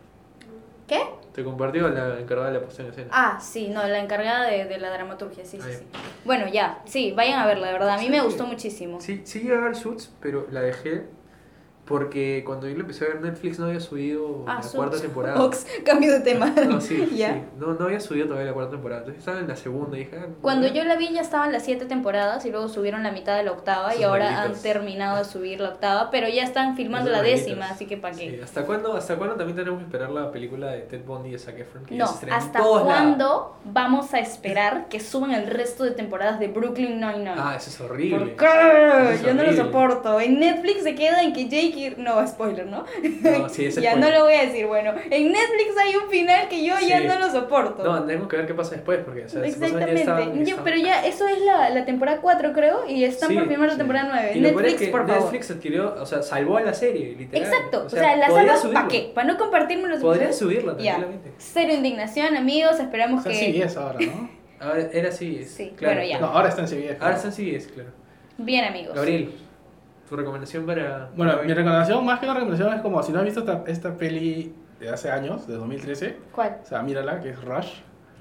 ¿Qué? 0.86 1.00
Te 1.32 1.44
compartió 1.44 1.88
la 1.88 2.18
encargada 2.18 2.48
de 2.50 2.58
la 2.58 2.64
puesta 2.64 2.82
en 2.82 2.88
escena. 2.88 3.08
Ah, 3.12 3.38
sí, 3.40 3.68
no, 3.68 3.86
la 3.86 4.00
encargada 4.00 4.46
de, 4.48 4.64
de 4.64 4.78
la 4.78 4.90
dramaturgia, 4.90 5.44
sí, 5.46 5.60
sí, 5.60 5.72
sí. 5.72 5.84
Bueno, 6.24 6.48
ya, 6.48 6.80
sí, 6.84 7.12
vayan 7.16 7.38
a 7.38 7.46
verla, 7.46 7.68
de 7.68 7.72
verdad. 7.74 7.90
A 7.90 7.98
mí 7.98 8.06
Sí. 8.06 8.10
me 8.10 8.20
gustó 8.20 8.44
muchísimo. 8.44 9.00
Sí, 9.00 9.22
sí 9.24 9.38
llegué 9.40 9.54
a 9.56 9.60
ver 9.60 9.76
Suits, 9.76 10.12
pero 10.20 10.48
la 10.50 10.60
dejé 10.62 11.04
porque 11.90 12.44
cuando 12.46 12.68
yo 12.68 12.74
lo 12.76 12.82
empecé 12.82 13.04
a 13.04 13.08
ver 13.08 13.20
Netflix 13.20 13.58
no 13.58 13.66
había 13.66 13.80
subido 13.80 14.44
Ah, 14.46 14.60
la 14.64 14.70
cuarta 14.70 14.98
temporada. 15.02 15.42
Ox, 15.42 15.66
cambio 15.84 16.12
de 16.12 16.20
tema. 16.30 16.46
No, 16.68 16.80
sí, 16.80 17.08
Ya. 17.16 17.34
sí. 17.34 17.42
No, 17.58 17.74
no 17.74 17.86
había 17.86 17.98
subido 17.98 18.26
todavía 18.28 18.46
la 18.46 18.54
cuarta 18.54 18.70
temporada. 18.70 19.00
Entonces 19.00 19.18
estaba 19.18 19.40
en 19.40 19.48
la 19.48 19.56
segunda 19.56 19.96
dije... 19.96 20.16
ah, 20.18 20.26
Cuando 20.40 20.68
yo 20.68 20.84
la 20.84 20.94
vi 20.96 21.10
ya 21.12 21.20
estaban 21.20 21.50
las 21.52 21.64
siete 21.64 21.86
temporadas 21.86 22.46
y 22.46 22.50
luego 22.52 22.68
subieron 22.68 23.02
la 23.02 23.10
mitad 23.10 23.36
de 23.36 23.42
la 23.42 23.50
octava 23.52 23.94
y 23.96 24.04
ahora 24.04 24.30
malditos. 24.30 24.56
han 24.58 24.62
terminado 24.62 25.18
de 25.18 25.24
subir 25.24 25.60
la 25.60 25.70
octava, 25.70 26.10
pero 26.12 26.28
ya 26.28 26.44
están 26.44 26.76
filmando 26.76 27.10
Esos 27.10 27.18
la 27.18 27.22
malditos. 27.24 27.46
décima, 27.46 27.66
así 27.70 27.86
que 27.86 27.96
para 27.96 28.14
qué. 28.14 28.30
Sí, 28.30 28.40
¿hasta 28.40 28.64
cuándo, 28.64 28.94
¿Hasta 28.96 29.16
cuándo 29.16 29.34
también 29.34 29.56
tenemos 29.56 29.78
que 29.80 29.84
esperar 29.86 30.10
la 30.10 30.30
película 30.30 30.68
de 30.70 30.82
Ted 30.82 31.04
Bundy 31.04 31.34
y 31.34 31.38
Zac 31.40 31.58
Efron? 31.58 31.84
Que 31.86 31.96
No, 31.96 32.04
¿hasta 32.30 32.60
cuándo 32.60 33.56
vamos 33.64 34.14
a 34.14 34.20
esperar 34.20 34.86
que 34.88 35.00
suban 35.00 35.32
el 35.32 35.48
resto 35.48 35.82
de 35.82 35.90
temporadas 35.90 36.38
de 36.38 36.46
Brooklyn 36.48 37.00
Nine-Nine? 37.00 37.34
Ah, 37.36 37.54
eso 37.56 37.70
es 37.70 37.80
horrible. 37.80 38.18
¿Por 38.18 38.36
qué? 38.36 39.14
es 39.14 39.22
Yo 39.22 39.34
no 39.34 39.42
lo 39.42 39.52
soporto. 39.52 40.20
En 40.20 40.38
Netflix 40.38 40.84
se 40.84 40.94
queda 40.94 41.22
en 41.22 41.32
que 41.32 41.44
Jake... 41.48 41.79
No, 41.96 42.26
spoiler, 42.26 42.66
¿no? 42.66 42.84
No, 43.22 43.48
sí, 43.48 43.64
ese 43.66 43.80
ya 43.82 43.92
spoiler. 43.92 44.10
no 44.12 44.18
lo 44.18 44.24
voy 44.24 44.34
a 44.34 44.42
decir. 44.46 44.66
Bueno, 44.66 44.92
en 45.10 45.32
Netflix 45.32 45.76
hay 45.82 45.96
un 45.96 46.10
final 46.10 46.48
que 46.48 46.64
yo 46.64 46.74
ya 46.86 46.98
Sí. 47.00 47.06
no 47.06 47.18
lo 47.18 47.30
soporto. 47.30 47.82
No, 47.84 48.04
tenemos 48.04 48.28
que 48.28 48.36
ver 48.36 48.46
qué 48.46 48.54
pasa 48.54 48.72
después, 48.76 49.00
porque 49.04 49.24
o 49.24 49.28
sea, 49.28 49.44
Exactamente. 49.44 49.94
ya 49.94 50.00
estaban- 50.00 50.34
Yo- 50.34 50.42
estaban- 50.42 50.64
pero 50.64 50.76
ya, 50.76 51.06
eso 51.06 51.26
es 51.28 51.40
la, 51.42 51.70
la 51.70 51.84
temporada 51.84 52.20
4, 52.20 52.52
creo, 52.52 52.86
y 52.88 53.04
están 53.04 53.28
Sí, 53.30 53.34
por 53.36 53.48
filmar 53.48 53.66
la 53.68 53.72
sí. 53.74 53.78
temporada 53.78 54.08
9. 54.10 54.30
Y 54.34 54.40
peor 54.42 54.46
es 54.46 54.56
Netflix, 54.56 54.78
que 54.80 54.86
por 54.88 55.06
favor. 55.06 55.22
Netflix 55.22 55.50
adquirió, 55.50 55.94
o 56.00 56.06
sea, 56.06 56.22
salvó 56.22 56.56
a 56.58 56.60
la 56.62 56.74
serie, 56.74 57.14
literal. 57.16 57.46
Exacto. 57.46 57.84
O 57.86 57.88
sea, 57.88 58.16
la 58.16 58.26
podría 58.28 58.46
salvas 58.46 58.60
subirlo. 58.60 58.80
¿para 58.80 58.88
qué? 58.88 59.12
¿Para 59.14 59.26
no 59.32 59.38
compartirme 59.38 59.88
los 59.88 60.00
Podría 60.00 60.26
episodios? 60.26 60.62
subirla 60.64 60.82
Ya. 60.82 60.96
tranquilamente. 60.96 61.32
Cero 61.38 61.72
indignación, 61.72 62.36
amigos. 62.36 62.76
o 62.78 62.82
Esperamos 62.82 63.22
sea, 63.22 63.32
que. 63.32 63.38
CBS 63.52 63.78
ahora, 63.78 63.98
¿no? 64.00 64.30
Ahora 64.60 64.88
era 64.92 65.08
así, 65.08 65.38
es, 65.40 65.52
Sí, 65.52 65.72
claro. 65.74 65.94
bueno, 65.96 66.10
ya. 66.10 66.20
No, 66.20 66.26
ahora 66.26 66.50
está 66.50 66.60
en 66.60 66.68
CBS. 66.68 66.98
Ahora 67.00 67.16
está 67.16 67.28
en 67.28 67.32
CBS, 67.34 67.70
claro. 67.70 67.88
Bien, 68.36 68.64
amigos. 68.66 68.94
Gabriel, 68.94 69.30
tu 70.10 70.16
recomendación 70.16 70.66
para. 70.66 71.08
Bueno, 71.16 71.32
para 71.32 71.44
mi 71.44 71.54
recomendación, 71.54 72.04
más 72.04 72.18
que 72.18 72.26
una 72.26 72.34
recomendación, 72.34 72.74
es 72.74 72.82
como 72.82 73.00
si 73.02 73.12
no 73.12 73.20
has 73.20 73.24
visto 73.24 73.40
esta, 73.40 73.62
esta 73.66 73.96
peli 73.96 74.52
de 74.80 74.90
hace 74.90 75.08
años, 75.08 75.46
de 75.46 75.54
2013, 75.54 76.16
¿Cuál? 76.32 76.58
o 76.62 76.66
sea, 76.66 76.82
mírala, 76.82 77.20
que 77.20 77.30
es 77.30 77.42
Rush. 77.42 77.70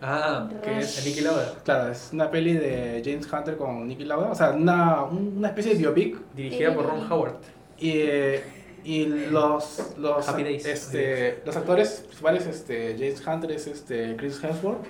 Ah, 0.02 0.48
que 0.64 0.78
es 0.78 1.06
Niki 1.06 1.22
Lauda. 1.22 1.56
Claro, 1.66 1.92
es 1.92 2.12
una 2.14 2.30
peli 2.30 2.54
de 2.54 3.02
James 3.04 3.28
Hunter 3.32 3.58
con 3.58 3.88
Nicky 3.88 4.06
Lauda, 4.06 4.30
o 4.30 4.36
sea, 4.36 4.52
una, 4.52 5.04
una 5.04 5.48
especie 5.50 5.74
de 5.74 5.80
biopic. 5.80 6.18
Dirigida 6.36 6.74
por 6.74 6.86
Ron 6.86 7.12
Howard. 7.12 7.36
Y, 7.80 7.92
eh, 7.96 8.44
y 8.84 9.06
los, 9.08 9.96
los, 9.98 10.30
Happy 10.30 10.44
Days. 10.44 10.66
este, 10.66 11.42
los 11.44 11.58
actores 11.58 12.04
principales, 12.06 12.46
este, 12.46 12.96
James 12.98 13.26
Hunter 13.26 13.52
es 13.52 13.68
este, 13.68 14.16
Chris 14.16 14.42
Hemsworth 14.42 14.86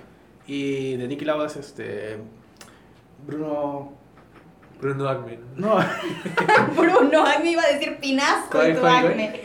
y 0.46 0.98
de 0.98 1.08
Nicky 1.08 1.24
Lauda 1.24 1.48
es 1.48 1.56
este, 1.56 2.18
Bruno... 3.26 3.99
Bruno 4.82 5.08
Agnew. 5.10 5.38
No, 5.56 5.78
Bruno, 6.78 7.26
a 7.26 7.38
mí 7.38 7.44
me 7.44 7.52
iba 7.52 7.64
a 7.64 7.68
decir 7.74 7.98
pinasco 7.98 8.50
¿Cuál, 8.60 8.72
y 8.72 8.76
tu 8.76 8.86
acné. 8.86 9.42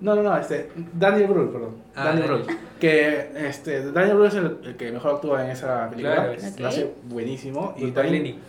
no, 0.00 0.14
no, 0.16 0.22
no, 0.22 0.36
este, 0.36 0.70
Daniel 0.94 1.28
Brühl, 1.28 1.50
perdón. 1.50 1.76
Ah, 1.94 2.06
Daniel. 2.06 2.26
Brühl. 2.26 2.46
Que 2.80 3.30
este, 3.48 3.92
Daniel 3.92 4.16
Brühl 4.16 4.28
es 4.28 4.34
el, 4.34 4.58
el 4.64 4.76
que 4.76 4.90
mejor 4.90 5.14
actúa 5.16 5.44
en 5.44 5.50
esa 5.52 5.88
película. 5.90 6.14
Claro, 6.16 6.32
es- 6.32 6.58
Lo 6.60 6.68
hace 6.68 6.92
buenísimo. 7.04 7.74
Y 7.78 7.90
también, 7.92 8.40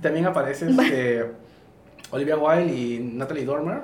también 0.00 0.26
aparece 0.26 0.66
este, 0.70 1.26
Olivia 2.10 2.36
Wilde 2.36 2.72
y 2.74 2.98
Natalie 3.00 3.44
Dormer. 3.44 3.80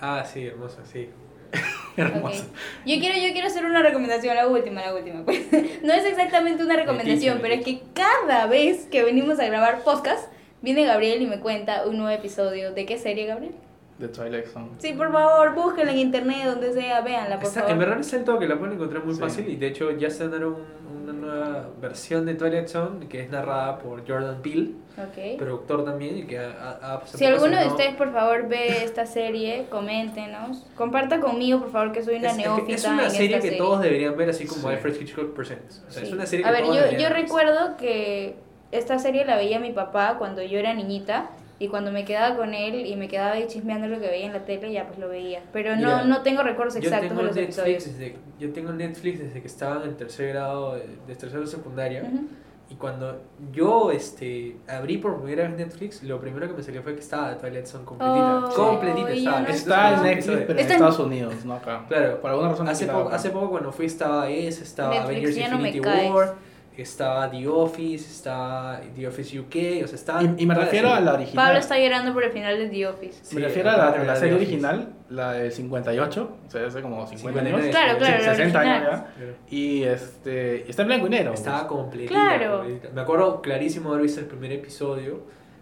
Ah, 0.00 0.24
sí, 0.24 0.46
hermosa, 0.46 0.78
sí. 0.90 1.08
Hermosa. 1.96 2.46
Yo 2.84 2.98
quiero, 2.98 3.14
yo 3.16 3.32
quiero 3.32 3.46
hacer 3.46 3.64
una 3.64 3.80
recomendación, 3.80 4.34
la 4.34 4.48
última, 4.48 4.80
la 4.82 4.94
última. 4.94 5.24
pues. 5.24 5.40
No 5.84 5.92
es 5.92 6.04
exactamente 6.04 6.64
una 6.64 6.74
recomendación, 6.74 7.38
pero 7.40 7.54
es 7.54 7.64
que 7.64 7.82
cada 7.94 8.46
vez 8.48 8.86
que 8.90 9.04
venimos 9.04 9.38
a 9.38 9.46
grabar 9.46 9.84
podcast, 9.84 10.28
viene 10.64 10.84
Gabriel 10.86 11.22
y 11.22 11.26
me 11.26 11.38
cuenta 11.40 11.84
un 11.86 11.98
nuevo 11.98 12.10
episodio. 12.10 12.72
¿De 12.72 12.86
qué 12.86 12.98
serie, 12.98 13.26
Gabriel? 13.26 13.54
De 13.98 14.08
Twilight 14.08 14.46
Zone. 14.46 14.70
Sí, 14.78 14.92
por 14.94 15.12
favor, 15.12 15.54
búsquenla 15.54 15.92
en 15.92 15.98
internet, 15.98 16.46
donde 16.46 16.72
sea, 16.72 17.00
véanla, 17.02 17.38
por 17.38 17.48
favor. 17.52 17.70
en 17.70 17.78
verdad 17.78 18.00
es 18.00 18.12
el 18.12 18.24
todo 18.24 18.40
que 18.40 18.48
la 18.48 18.58
pueden 18.58 18.74
encontrar 18.74 19.04
muy 19.04 19.14
Sí. 19.14 19.20
fácil 19.20 19.48
y 19.48 19.54
de 19.54 19.68
hecho 19.68 19.92
ya 19.92 20.10
se 20.10 20.24
ganaron 20.24 20.56
una 21.04 21.12
nueva 21.12 21.68
versión 21.80 22.26
de 22.26 22.34
Twilight 22.34 22.66
Zone 22.66 23.06
que 23.06 23.20
es 23.20 23.30
narrada 23.30 23.78
por 23.78 24.00
Jordan 24.08 24.42
Peele, 24.42 24.70
Ok. 24.98 25.38
productor 25.38 25.84
también 25.84 26.18
y 26.18 26.24
que 26.26 26.40
ha, 26.40 26.50
ha- 26.50 26.78
ha- 26.82 26.94
hace 26.96 27.18
Si 27.18 27.24
alguno 27.24 27.56
de 27.56 27.66
ustedes, 27.68 27.94
por 27.94 28.12
favor, 28.12 28.48
ve 28.48 28.82
esta 28.84 29.06
serie, 29.06 29.66
coméntenos. 29.70 30.66
Comparta 30.74 31.20
conmigo, 31.20 31.60
por 31.60 31.70
favor, 31.70 31.92
que 31.92 32.02
soy 32.02 32.16
una 32.16 32.30
es, 32.30 32.38
es 32.38 32.42
que 32.42 32.48
neófita 32.48 32.74
es 32.74 32.84
una 32.86 33.04
en 33.04 33.10
serie 33.12 33.26
esta 33.26 33.36
que 33.38 33.42
serie. 33.42 33.58
todos 33.58 33.80
deberían 33.80 34.16
ver 34.16 34.30
así 34.30 34.44
como 34.46 34.62
Sí. 34.62 34.68
Alfred 34.74 35.00
Hitchcock 35.00 35.34
Presents. 35.34 35.84
O 35.86 35.90
sea, 35.92 36.02
es 36.02 36.10
una 36.12 36.26
serie 36.26 36.42
que 36.42 36.48
A 36.48 36.52
ver, 36.52 36.62
todos 36.64 36.90
yo, 36.90 36.98
yo 36.98 37.08
recuerdo 37.10 37.76
que 37.76 38.36
esta 38.78 38.98
serie 38.98 39.24
la 39.24 39.36
veía 39.36 39.58
mi 39.60 39.72
papá 39.72 40.16
cuando 40.18 40.42
yo 40.42 40.58
era 40.58 40.74
niñita 40.74 41.30
y 41.58 41.68
cuando 41.68 41.92
me 41.92 42.04
quedaba 42.04 42.36
con 42.36 42.52
él 42.52 42.84
y 42.84 42.96
me 42.96 43.06
quedaba 43.08 43.32
ahí 43.32 43.46
chismeando 43.46 43.86
lo 43.86 44.00
que 44.00 44.08
veía 44.08 44.26
en 44.26 44.32
la 44.32 44.44
tele, 44.44 44.72
ya 44.72 44.86
pues 44.86 44.98
lo 44.98 45.08
veía. 45.08 45.40
Pero 45.52 45.70
no, 45.70 45.76
Mira, 45.76 46.04
no 46.04 46.22
tengo 46.22 46.42
recuerdos 46.42 46.76
exactos 46.76 47.08
tengo 47.08 47.20
de 47.22 47.26
los 47.28 47.36
Netflix 47.36 47.58
episodios. 47.58 47.84
desde, 47.84 48.16
yo 48.40 48.52
tengo 48.52 48.72
Netflix 48.72 49.20
desde 49.20 49.40
que 49.40 49.46
estaba 49.46 49.82
en 49.82 49.90
el 49.90 49.96
tercer 49.96 50.30
grado 50.30 50.74
de, 50.74 50.86
de 51.06 51.14
tercero 51.14 51.42
de 51.42 51.46
secundaria 51.46 52.02
Ujú. 52.02 52.26
y 52.70 52.74
cuando 52.74 53.20
yo 53.52 53.92
este 53.92 54.56
abrí 54.66 54.98
por 54.98 55.16
primera 55.22 55.46
vez 55.48 55.56
Netflix 55.56 56.02
lo 56.02 56.18
primero 56.20 56.48
que 56.48 56.54
me 56.54 56.62
salió 56.64 56.82
fue 56.82 56.94
que 56.94 57.00
estaba 57.00 57.38
Twilight 57.38 57.66
Zone 57.66 57.84
completita 57.84 58.44
Oh, 58.46 58.50
completita 58.52 59.14
y 59.14 59.18
estaba 59.18 59.40
no 59.42 59.48
Está 59.48 59.94
en. 59.94 60.02
Netflix, 60.02 60.26
pero 60.26 60.52
en 60.52 60.58
Está 60.58 60.72
Estados 60.74 60.98
Unidos, 60.98 61.44
no 61.44 61.54
acá. 61.54 61.84
Claro. 61.86 62.20
Por 62.20 62.30
alguna 62.30 62.48
razón 62.48 62.68
hace 62.68 62.86
poco, 62.86 63.06
acá. 63.08 63.16
hace 63.16 63.30
poco 63.30 63.50
cuando 63.50 63.70
fui 63.70 63.86
estaba 63.86 64.28
ese, 64.28 64.64
estaba 64.64 64.90
Netflix 64.90 65.08
Avengers 65.08 65.36
ya 65.36 65.48
no 65.48 65.56
Infinity 65.58 65.80
caes. 65.80 66.32
Estaba 66.76 67.30
The 67.30 67.46
Office, 67.46 68.04
estaba 68.10 68.80
The 68.96 69.06
Office 69.06 69.38
UK, 69.38 69.84
o 69.84 69.86
sea, 69.86 69.94
estaba... 69.94 70.22
Y, 70.24 70.34
y 70.38 70.46
me 70.46 70.54
refiero 70.56 70.90
a 70.90 71.00
la 71.00 71.14
original. 71.14 71.46
Pablo 71.46 71.60
está 71.60 71.78
llorando 71.78 72.12
por 72.12 72.24
el 72.24 72.32
final 72.32 72.58
de 72.58 72.68
The 72.68 72.86
Office. 72.88 73.18
Sí, 73.22 73.36
me 73.36 73.42
refiero 73.42 73.70
a 73.70 73.76
la, 73.76 73.96
la 74.04 74.12
de 74.14 74.18
serie 74.18 74.30
The 74.30 74.34
Office. 74.36 74.52
original, 74.54 74.92
la 75.10 75.32
del 75.34 75.52
58, 75.52 76.36
o 76.46 76.50
sea, 76.50 76.66
hace 76.66 76.82
como 76.82 77.06
50 77.06 77.16
59. 77.16 77.62
años. 77.62 77.70
Claro, 77.76 77.98
claro, 77.98 78.20
Sí, 78.20 78.26
la 78.26 78.34
60 78.34 78.60
años 78.60 78.76
original. 78.88 79.06
ya. 79.18 79.56
Y 79.56 79.82
este, 79.84 80.68
está 80.68 80.82
en 80.82 80.88
blanco 80.88 81.06
y 81.06 81.10
negro. 81.10 81.30
pues. 81.30 81.40
Estaba 81.40 81.68
completita, 81.68 82.12
Claro. 82.12 82.56
completita. 82.58 82.88
Me 82.92 83.00
acuerdo 83.02 83.40
clarísimo 83.40 83.90
haber 83.90 84.02
visto 84.02 84.18
el 84.20 84.26
primer 84.26 84.50
episodio, 84.50 85.20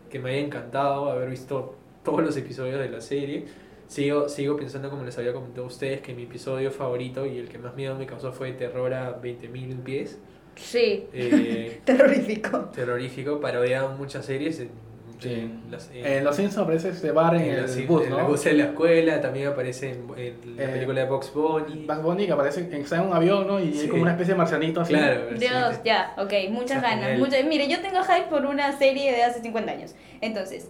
que 0.09 0.19
me 0.19 0.31
había 0.31 0.43
encantado 0.47 1.11
haber 1.11 1.29
visto 1.29 1.77
todos 2.03 2.23
los 2.23 2.35
episodios 2.39 2.79
de 2.81 2.89
la 2.89 3.03
serie. 3.03 3.45
Sigo, 3.87 4.31
sigo 4.31 4.57
pensando, 4.57 4.89
como 4.89 5.05
les 5.05 5.19
había 5.19 5.35
comentado 5.35 5.65
a 5.65 5.67
ustedes, 5.67 6.01
que 6.01 6.15
mi 6.15 6.23
episodio 6.23 6.71
favorito 6.71 7.27
y 7.27 7.37
el 7.37 7.51
que 7.51 7.59
más 7.59 7.75
miedo 7.77 7.95
me 7.97 8.07
causó 8.07 8.33
fue 8.33 8.53
Terror 8.53 8.95
a 8.95 9.21
20.000 9.21 9.83
pies. 9.83 10.19
Sí. 10.57 11.07
Eh, 11.13 11.81
Terrorífico. 11.85 12.59
terrorífico, 12.75 13.41
parodiaban 13.41 13.97
muchas 13.99 14.25
series. 14.27 14.61
En, 14.61 14.93
Sí. 15.19 15.35
en 15.35 15.63
las, 15.71 15.89
en- 15.95 16.05
En 16.05 16.25
Los 16.25 16.35
Simpsons 16.35 16.65
aparece 16.65 16.89
este 16.89 17.13
bar 17.13 17.37
en, 17.37 17.43
en 17.43 17.51
el 17.51 17.63
las- 17.63 17.77
en 17.77 17.87
bus, 17.87 18.03
el 18.03 18.11
¿no? 18.11 18.27
bus 18.27 18.43
de 18.43 18.55
la 18.55 18.65
escuela, 18.65 19.21
también 19.21 19.47
aparece 19.47 19.91
en, 19.91 19.99
en 20.17 20.57
la 20.57 20.65
Eh, 20.65 20.69
película 20.69 21.01
de 21.03 21.07
Box 21.09 21.33
Bunny. 21.33 21.87
Bugs 21.87 22.03
Bunny 22.03 22.27
que 22.27 22.33
aparece, 22.33 22.61
en- 22.63 22.75
está 22.75 22.97
en 22.97 23.03
un 23.07 23.13
avión, 23.15 23.47
¿no? 23.47 23.61
Y 23.61 23.73
Sí. 23.73 23.83
hay 23.83 23.89
como 23.89 24.03
una 24.03 24.11
especie 24.13 24.35
de 24.35 24.39
marcianito 24.39 24.81
así. 24.81 24.95
Claro, 24.95 25.27
Dios, 25.39 25.75
sí. 25.77 25.81
ya, 25.85 26.13
ok, 26.19 26.33
muchas 26.51 26.79
Está 26.79 26.97
ganas. 26.97 27.19
muchas- 27.21 27.45
Mire, 27.45 27.69
yo 27.69 27.81
tengo 27.81 28.03
hype 28.03 28.27
por 28.31 28.45
una 28.47 28.77
serie 28.77 29.13
de 29.13 29.23
hace 29.23 29.41
50 29.43 29.71
años. 29.71 29.95
Entonces, 30.21 30.69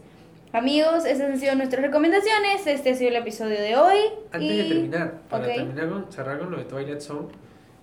amigos, 0.52 1.06
esas 1.06 1.30
han 1.30 1.40
sido 1.40 1.54
nuestras 1.54 1.80
recomendaciones. 1.82 2.66
Este 2.66 2.90
ha 2.90 2.94
sido 2.94 3.08
el 3.08 3.16
episodio 3.16 3.58
de 3.58 3.74
hoy. 3.76 3.96
Antes 4.32 4.50
y- 4.52 4.56
de 4.58 4.64
terminar, 4.64 5.14
para 5.30 5.46
ok. 5.46 5.54
terminar 5.54 5.88
con, 5.88 6.12
cerrar 6.12 6.38
con 6.38 6.50
lo 6.50 6.58
de 6.58 6.64
Twilight 6.64 7.00
Zone, 7.00 7.28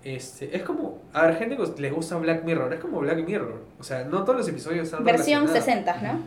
este, 0.04 0.56
es 0.56 0.64
como, 0.64 1.00
a 1.14 1.28
ver, 1.28 1.38
gente 1.38 1.58
que 1.58 1.82
les 1.82 1.94
gusta 1.94 2.18
Black 2.18 2.44
Mirror, 2.44 2.74
es 2.74 2.80
como 2.80 3.00
Black 3.00 3.26
Mirror, 3.26 3.62
o 3.80 3.84
sea, 3.84 4.04
no 4.06 4.24
todos 4.24 4.40
los 4.40 4.48
episodios 4.48 4.86
están 4.86 5.04
Versión 5.04 5.48
relacionados. 5.48 5.98
60, 5.98 6.02
¿no? 6.02 6.20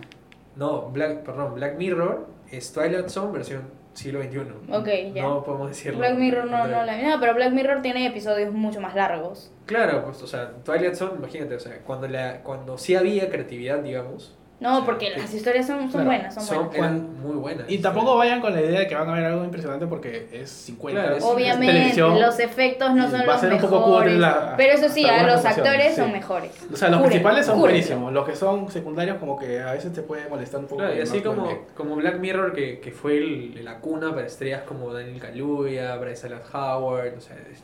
No, 0.57 0.91
Black, 0.91 1.23
perdón, 1.23 1.55
Black 1.55 1.77
Mirror 1.77 2.27
es 2.51 2.73
Twilight 2.73 3.09
Zone 3.09 3.33
versión 3.33 3.63
siglo 3.95 4.23
XXI. 4.23 4.73
Ok, 4.73 4.89
ya. 5.15 5.23
No 5.23 5.43
podemos 5.45 5.69
decirlo. 5.69 5.99
Black 5.99 6.17
Mirror 6.17 6.47
no, 6.47 6.67
no, 6.67 6.85
la 6.85 7.03
no, 7.03 7.21
pero 7.21 7.35
Black 7.35 7.53
Mirror 7.53 7.83
tiene 7.83 8.07
episodios 8.07 8.53
mucho 8.53 8.81
más 8.81 8.95
largos. 8.95 9.51
Claro, 9.67 10.05
pues, 10.05 10.23
o 10.23 10.27
sea, 10.27 10.51
Twilight 10.65 10.95
Zone, 10.95 11.15
imagínate, 11.17 11.55
o 11.55 11.61
sea, 11.61 11.79
cuando, 11.79 12.09
la, 12.09 12.43
cuando 12.43 12.79
sí 12.79 12.95
había 12.95 13.31
creatividad, 13.31 13.79
digamos, 13.79 14.37
No, 14.63 14.77
Sí. 14.79 14.83
porque 14.87 15.11
las 15.11 15.35
historias 15.35 15.67
son, 15.67 15.81
son 15.83 15.91
Claro, 15.91 16.07
buenas, 16.07 16.35
son, 16.35 16.43
son, 16.45 16.57
buenas. 16.69 16.77
eran 16.79 17.21
muy 17.21 17.37
buenas. 17.37 17.69
Y 17.69 17.79
tampoco 17.79 18.17
vayan 18.17 18.41
con 18.41 18.55
la 18.55 18.61
idea 18.61 18.81
de 18.81 18.87
que 18.87 18.95
van 18.95 19.09
a 19.11 19.13
ver 19.15 19.25
algo 19.25 19.45
impresionante 19.45 19.87
porque 19.89 20.29
es 20.33 20.49
50. 20.51 21.01
Claro, 21.03 21.17
es- 21.17 21.25
Obviamente, 21.25 21.73
televisión. 21.75 22.21
los 22.21 22.39
efectos 22.39 22.95
no 22.95 23.11
son 23.11 23.21
va 23.21 23.25
a 23.25 23.27
los 23.27 23.41
ser 23.41 23.53
un 23.55 23.61
poco 23.61 23.77
mejores. 23.81 23.99
cutre 24.15 24.19
la- 24.19 24.55
pero 24.57 24.73
eso 24.75 24.89
sí, 24.89 25.05
a 25.05 25.23
los 25.27 25.45
actores 25.45 25.91
sí. 25.95 26.01
son 26.01 26.13
mejores. 26.13 26.53
O 26.73 26.77
sea, 26.77 26.89
los 26.91 27.01
principales 27.03 27.45
son 27.45 27.59
buenísimos. 27.59 28.13
Los 28.13 28.27
que 28.27 28.37
son 28.37 28.71
secundarios 28.71 29.19
como 29.19 29.39
que 29.39 29.61
a 29.61 29.73
veces 29.73 29.93
te 29.93 30.03
puede 30.03 30.29
molestar 30.29 30.61
un 30.61 30.67
poco. 30.67 30.77
Claro, 30.83 30.97
y 30.97 31.01
así 31.01 31.19
no 31.21 31.35
como, 31.35 31.47
bien. 31.47 31.59
como 31.77 31.97
Black 31.97 32.19
Mirror, 32.21 32.53
que, 32.53 32.79
que 32.79 32.93
fue 32.93 33.19
el- 33.19 33.65
la 33.65 33.81
cuna 33.81 34.15
para 34.15 34.27
estrellas 34.27 34.63
como 34.67 34.93
Daniel 34.95 35.21
Kaluuya, 35.21 35.97
Bryce 35.97 36.29
Dallas 36.29 36.47
Howard, 36.55 37.15
o 37.19 37.21
sea, 37.21 37.37
es- 37.51 37.63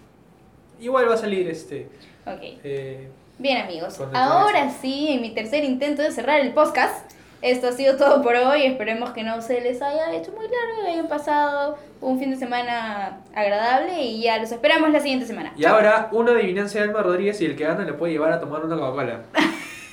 igual 0.81 1.09
va 1.09 1.15
a 1.15 1.19
salir 1.19 1.49
este... 1.49 1.89
Ok. 2.27 2.41
eh, 2.65 3.09
Bien 3.39 3.59
amigos, 3.59 4.01
ahora 4.15 4.69
sí, 4.81 5.09
en 5.11 5.23
mi 5.23 5.31
tercer 5.31 5.63
intento 5.63 6.03
de 6.03 6.11
cerrar 6.11 6.41
el 6.41 6.53
podcast, 6.53 7.13
esto 7.41 7.69
ha 7.69 7.73
sido 7.73 7.97
todo 7.97 8.21
por 8.21 8.35
hoy, 8.35 8.65
esperemos 8.65 9.11
que 9.11 9.23
no 9.23 9.41
se 9.43 9.61
les 9.61 9.81
haya 9.81 10.13
hecho 10.13 10.33
muy 10.33 10.47
largo, 10.47 10.83
que 10.85 10.91
hayan 10.91 11.07
pasado 11.07 11.79
un 12.01 12.19
fin 12.19 12.31
de 12.31 12.37
semana 12.37 13.21
agradable 13.33 14.03
y 14.03 14.23
ya 14.23 14.39
los 14.39 14.51
esperamos 14.51 14.91
la 14.91 14.99
siguiente 14.99 15.25
semana. 15.25 15.53
y 15.57 15.65
ahora, 15.67 16.09
una 16.11 16.33
adivinanza 16.33 16.79
de 16.79 16.87
Alma 16.87 17.01
Rodríguez 17.01 17.41
y 17.41 17.45
el 17.45 17.55
que 17.55 17.63
gana 17.63 17.85
le 17.85 17.93
puede 17.93 18.13
llevar 18.13 18.33
a 18.33 18.41
tomar 18.41 18.65
una 18.65 18.75
Coca-Cola. 18.77 19.23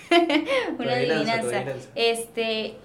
Una 0.80 0.94
adivinanza. 0.94 1.64
Este, 1.94 2.76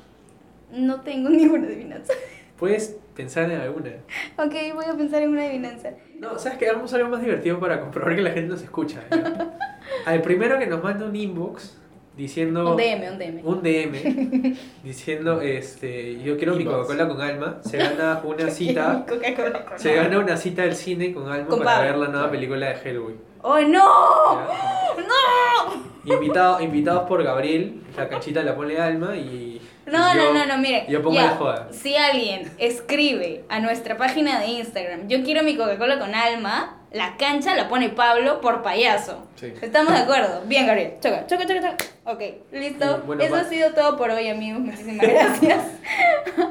no 0.72 1.00
tengo 1.02 1.28
ninguna 1.30 1.66
adivinanza. 1.68 2.12
Puedes 2.58 2.96
pensar 3.14 3.50
en 3.50 3.60
alguna. 3.60 3.90
ok, 4.36 4.54
voy 4.74 4.84
a 4.86 4.94
pensar 4.94 5.22
en 5.22 5.30
una 5.30 5.44
adivinanza. 5.44 5.90
No, 6.18 6.38
¿sabes 6.38 6.58
qué? 6.58 6.68
Hagamos 6.68 6.92
algo 6.92 7.08
más 7.08 7.22
divertido 7.22 7.58
para 7.60 7.80
comprobar 7.80 8.14
que 8.14 8.22
la 8.22 8.30
gente 8.30 8.48
nos 8.48 8.62
escucha. 8.62 9.00
¿ya? 9.10 9.52
Al 10.06 10.22
primero 10.22 10.58
que 10.58 10.66
nos 10.66 10.82
manda 10.82 11.06
un 11.06 11.14
inbox 11.16 11.76
diciendo... 12.16 12.72
Un 12.72 12.76
DM, 12.76 13.12
un 13.12 13.18
DM. 13.18 13.40
un 13.44 13.62
DM 13.62 14.56
diciendo, 14.84 15.40
este, 15.40 16.20
yo 16.22 16.36
quiero 16.36 16.54
mi. 16.56 16.64
Coca-Cola 16.64 17.08
con 17.08 17.20
Alma, 17.20 17.58
se 17.62 17.78
gana 17.78 18.20
una 18.24 18.50
cita, 18.50 19.04
Coca-Cola 19.08 19.64
con 19.64 19.78
se 19.78 19.94
gana 19.94 20.18
una 20.18 20.36
cita 20.36 20.62
al 20.62 20.74
cine 20.74 21.12
con 21.12 21.30
Alma 21.30 21.46
Con 21.48 21.58
para 21.60 21.76
Pablo. 21.78 21.90
ver 21.90 21.98
la 21.98 22.08
nueva 22.08 22.30
película 22.30 22.68
de 22.68 22.74
Hellboy. 22.90 23.14
¡Oh, 23.42 23.58
no! 23.60 24.34
¿ya? 24.34 24.96
¡No! 24.98 26.14
Invitado, 26.14 26.60
invitados 26.60 27.08
por 27.08 27.22
Gabriel, 27.22 27.82
la 27.96 28.08
canchita 28.08 28.42
la 28.42 28.54
pone 28.54 28.78
Alma 28.78 29.16
y... 29.16 29.59
No, 29.90 30.14
yo- 30.14 30.32
no, 30.32 30.38
no, 30.40 30.46
no, 30.46 30.58
mire. 30.58 30.86
Yo 30.88 31.02
pongo 31.02 31.16
ya, 31.16 31.22
la 31.26 31.30
joda. 31.36 31.68
Si 31.72 31.96
alguien 31.96 32.50
escribe 32.58 33.44
a 33.48 33.60
nuestra 33.60 33.96
página 33.96 34.38
de 34.40 34.46
Instagram, 34.46 35.08
yo 35.08 35.22
quiero 35.22 35.42
mi 35.42 35.56
Coca-Cola 35.56 35.98
con 35.98 36.14
alma, 36.14 36.76
la 36.92 37.16
cancha 37.16 37.54
la 37.54 37.68
pone 37.68 37.88
Pablo 37.88 38.40
por 38.40 38.62
payaso. 38.62 39.26
Sí. 39.36 39.52
¿Estamos 39.62 39.92
de 39.92 40.00
acuerdo? 40.00 40.42
Bien, 40.46 40.66
Gabriel. 40.66 40.94
Choca, 41.00 41.26
choca, 41.26 41.46
choca, 41.46 41.60
choca. 41.60 41.76
Ok, 42.04 42.22
listo. 42.52 43.02
Bueno, 43.06 43.22
Eso 43.22 43.34
va- 43.34 43.40
ha 43.40 43.44
sido 43.44 43.72
todo 43.74 43.96
por 43.96 44.10
hoy, 44.10 44.28
amigos. 44.28 44.60
Muchísimas 44.60 45.06
gracias. 45.08 45.64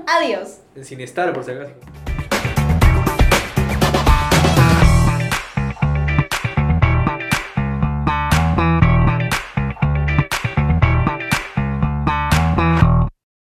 Adiós. 0.07 0.59
En 0.75 0.85
Cinestar, 0.85 1.33
por 1.33 1.43
si 1.43 1.51
acaso. 1.51 1.73